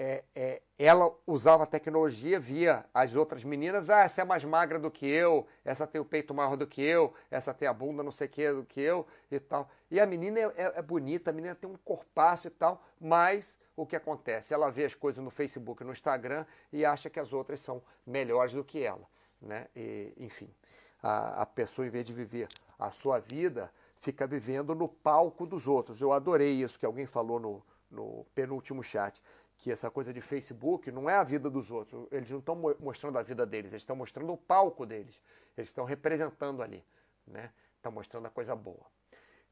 é, 0.00 0.22
é, 0.32 0.62
ela 0.78 1.12
usava 1.26 1.64
a 1.64 1.66
tecnologia, 1.66 2.38
via 2.38 2.84
as 2.94 3.16
outras 3.16 3.42
meninas, 3.42 3.90
ah, 3.90 4.02
essa 4.02 4.22
é 4.22 4.24
mais 4.24 4.44
magra 4.44 4.78
do 4.78 4.92
que 4.92 5.04
eu, 5.04 5.44
essa 5.64 5.88
tem 5.88 6.00
o 6.00 6.04
peito 6.04 6.32
maior 6.32 6.56
do 6.56 6.68
que 6.68 6.80
eu, 6.80 7.12
essa 7.28 7.52
tem 7.52 7.66
a 7.66 7.72
bunda 7.72 8.00
não 8.00 8.12
sei 8.12 8.28
o 8.28 8.30
que 8.30 8.52
do 8.52 8.64
que 8.64 8.80
eu 8.80 9.04
e 9.28 9.40
tal. 9.40 9.68
E 9.90 9.98
a 9.98 10.06
menina 10.06 10.38
é, 10.38 10.44
é, 10.44 10.72
é, 10.76 10.82
bonita, 10.82 11.30
a 11.30 11.32
menina 11.32 11.56
tem 11.56 11.68
um 11.68 11.76
corpaço 11.78 12.46
e 12.46 12.50
tal, 12.50 12.80
mas 13.00 13.58
o 13.78 13.86
que 13.86 13.94
acontece? 13.94 14.52
Ela 14.52 14.70
vê 14.70 14.84
as 14.84 14.94
coisas 14.96 15.22
no 15.22 15.30
Facebook, 15.30 15.84
no 15.84 15.92
Instagram 15.92 16.44
e 16.72 16.84
acha 16.84 17.08
que 17.08 17.20
as 17.20 17.32
outras 17.32 17.60
são 17.60 17.80
melhores 18.04 18.52
do 18.52 18.64
que 18.64 18.82
ela. 18.82 19.08
Né? 19.40 19.68
E, 19.76 20.12
enfim, 20.16 20.52
a, 21.00 21.42
a 21.42 21.46
pessoa, 21.46 21.86
em 21.86 21.90
vez 21.90 22.04
de 22.04 22.12
viver 22.12 22.48
a 22.76 22.90
sua 22.90 23.20
vida, 23.20 23.72
fica 24.00 24.26
vivendo 24.26 24.74
no 24.74 24.88
palco 24.88 25.46
dos 25.46 25.68
outros. 25.68 26.00
Eu 26.00 26.12
adorei 26.12 26.60
isso 26.60 26.76
que 26.76 26.84
alguém 26.84 27.06
falou 27.06 27.38
no, 27.38 27.62
no 27.88 28.26
penúltimo 28.34 28.82
chat 28.82 29.22
que 29.58 29.70
essa 29.70 29.90
coisa 29.90 30.12
de 30.12 30.20
Facebook 30.20 30.90
não 30.90 31.08
é 31.08 31.14
a 31.14 31.22
vida 31.22 31.48
dos 31.48 31.70
outros. 31.70 32.08
Eles 32.10 32.30
não 32.30 32.40
estão 32.40 32.56
mostrando 32.80 33.16
a 33.16 33.22
vida 33.22 33.46
deles, 33.46 33.70
eles 33.72 33.82
estão 33.82 33.94
mostrando 33.94 34.32
o 34.32 34.36
palco 34.36 34.84
deles. 34.84 35.20
Eles 35.56 35.68
estão 35.70 35.84
representando 35.84 36.62
ali, 36.62 36.84
né? 37.26 37.52
Estão 37.76 37.92
mostrando 37.92 38.26
a 38.26 38.30
coisa 38.30 38.56
boa. 38.56 38.86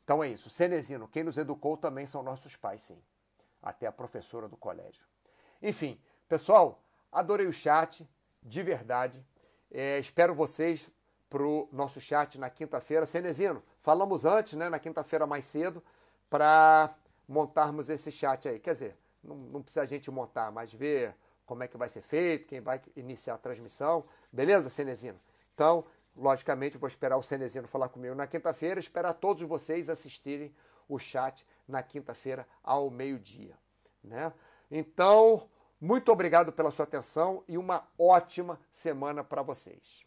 Então 0.02 0.22
é 0.22 0.28
isso. 0.28 0.50
Cenezino, 0.50 1.06
quem 1.06 1.22
nos 1.22 1.38
educou 1.38 1.76
também 1.76 2.06
são 2.06 2.24
nossos 2.24 2.56
pais, 2.56 2.82
sim. 2.82 3.00
Até 3.62 3.86
a 3.86 3.92
professora 3.92 4.48
do 4.48 4.56
colégio. 4.56 5.06
Enfim, 5.62 6.00
pessoal, 6.28 6.82
adorei 7.10 7.46
o 7.46 7.52
chat, 7.52 8.08
de 8.42 8.62
verdade. 8.62 9.24
É, 9.70 9.98
espero 9.98 10.34
vocês 10.34 10.90
para 11.28 11.42
o 11.42 11.68
nosso 11.72 12.00
chat 12.00 12.38
na 12.38 12.48
quinta-feira. 12.48 13.06
Cenezino, 13.06 13.62
falamos 13.80 14.24
antes, 14.24 14.54
né, 14.54 14.68
na 14.68 14.78
quinta-feira 14.78 15.26
mais 15.26 15.44
cedo, 15.44 15.82
para 16.30 16.94
montarmos 17.28 17.90
esse 17.90 18.12
chat 18.12 18.48
aí. 18.48 18.58
Quer 18.58 18.72
dizer, 18.72 18.96
não, 19.22 19.36
não 19.36 19.62
precisa 19.62 19.82
a 19.82 19.86
gente 19.86 20.10
montar, 20.10 20.50
mas 20.52 20.72
ver 20.72 21.14
como 21.44 21.62
é 21.62 21.68
que 21.68 21.76
vai 21.76 21.88
ser 21.88 22.02
feito, 22.02 22.46
quem 22.46 22.60
vai 22.60 22.80
iniciar 22.96 23.34
a 23.34 23.38
transmissão. 23.38 24.04
Beleza, 24.32 24.68
Cenezino? 24.68 25.18
Então, 25.54 25.84
logicamente, 26.14 26.76
vou 26.76 26.86
esperar 26.86 27.16
o 27.16 27.22
Cenezino 27.22 27.68
falar 27.68 27.88
comigo 27.88 28.14
na 28.14 28.26
quinta-feira, 28.26 28.80
esperar 28.80 29.14
todos 29.14 29.42
vocês 29.42 29.88
assistirem 29.88 30.54
o 30.88 30.98
chat 30.98 31.46
na 31.66 31.82
quinta-feira 31.82 32.46
ao 32.62 32.90
meio-dia. 32.90 33.58
Né? 34.02 34.32
Então, 34.70 35.48
muito 35.80 36.10
obrigado 36.12 36.52
pela 36.52 36.70
sua 36.70 36.84
atenção 36.84 37.42
e 37.48 37.58
uma 37.58 37.86
ótima 37.98 38.60
semana 38.72 39.22
para 39.24 39.42
vocês. 39.42 40.05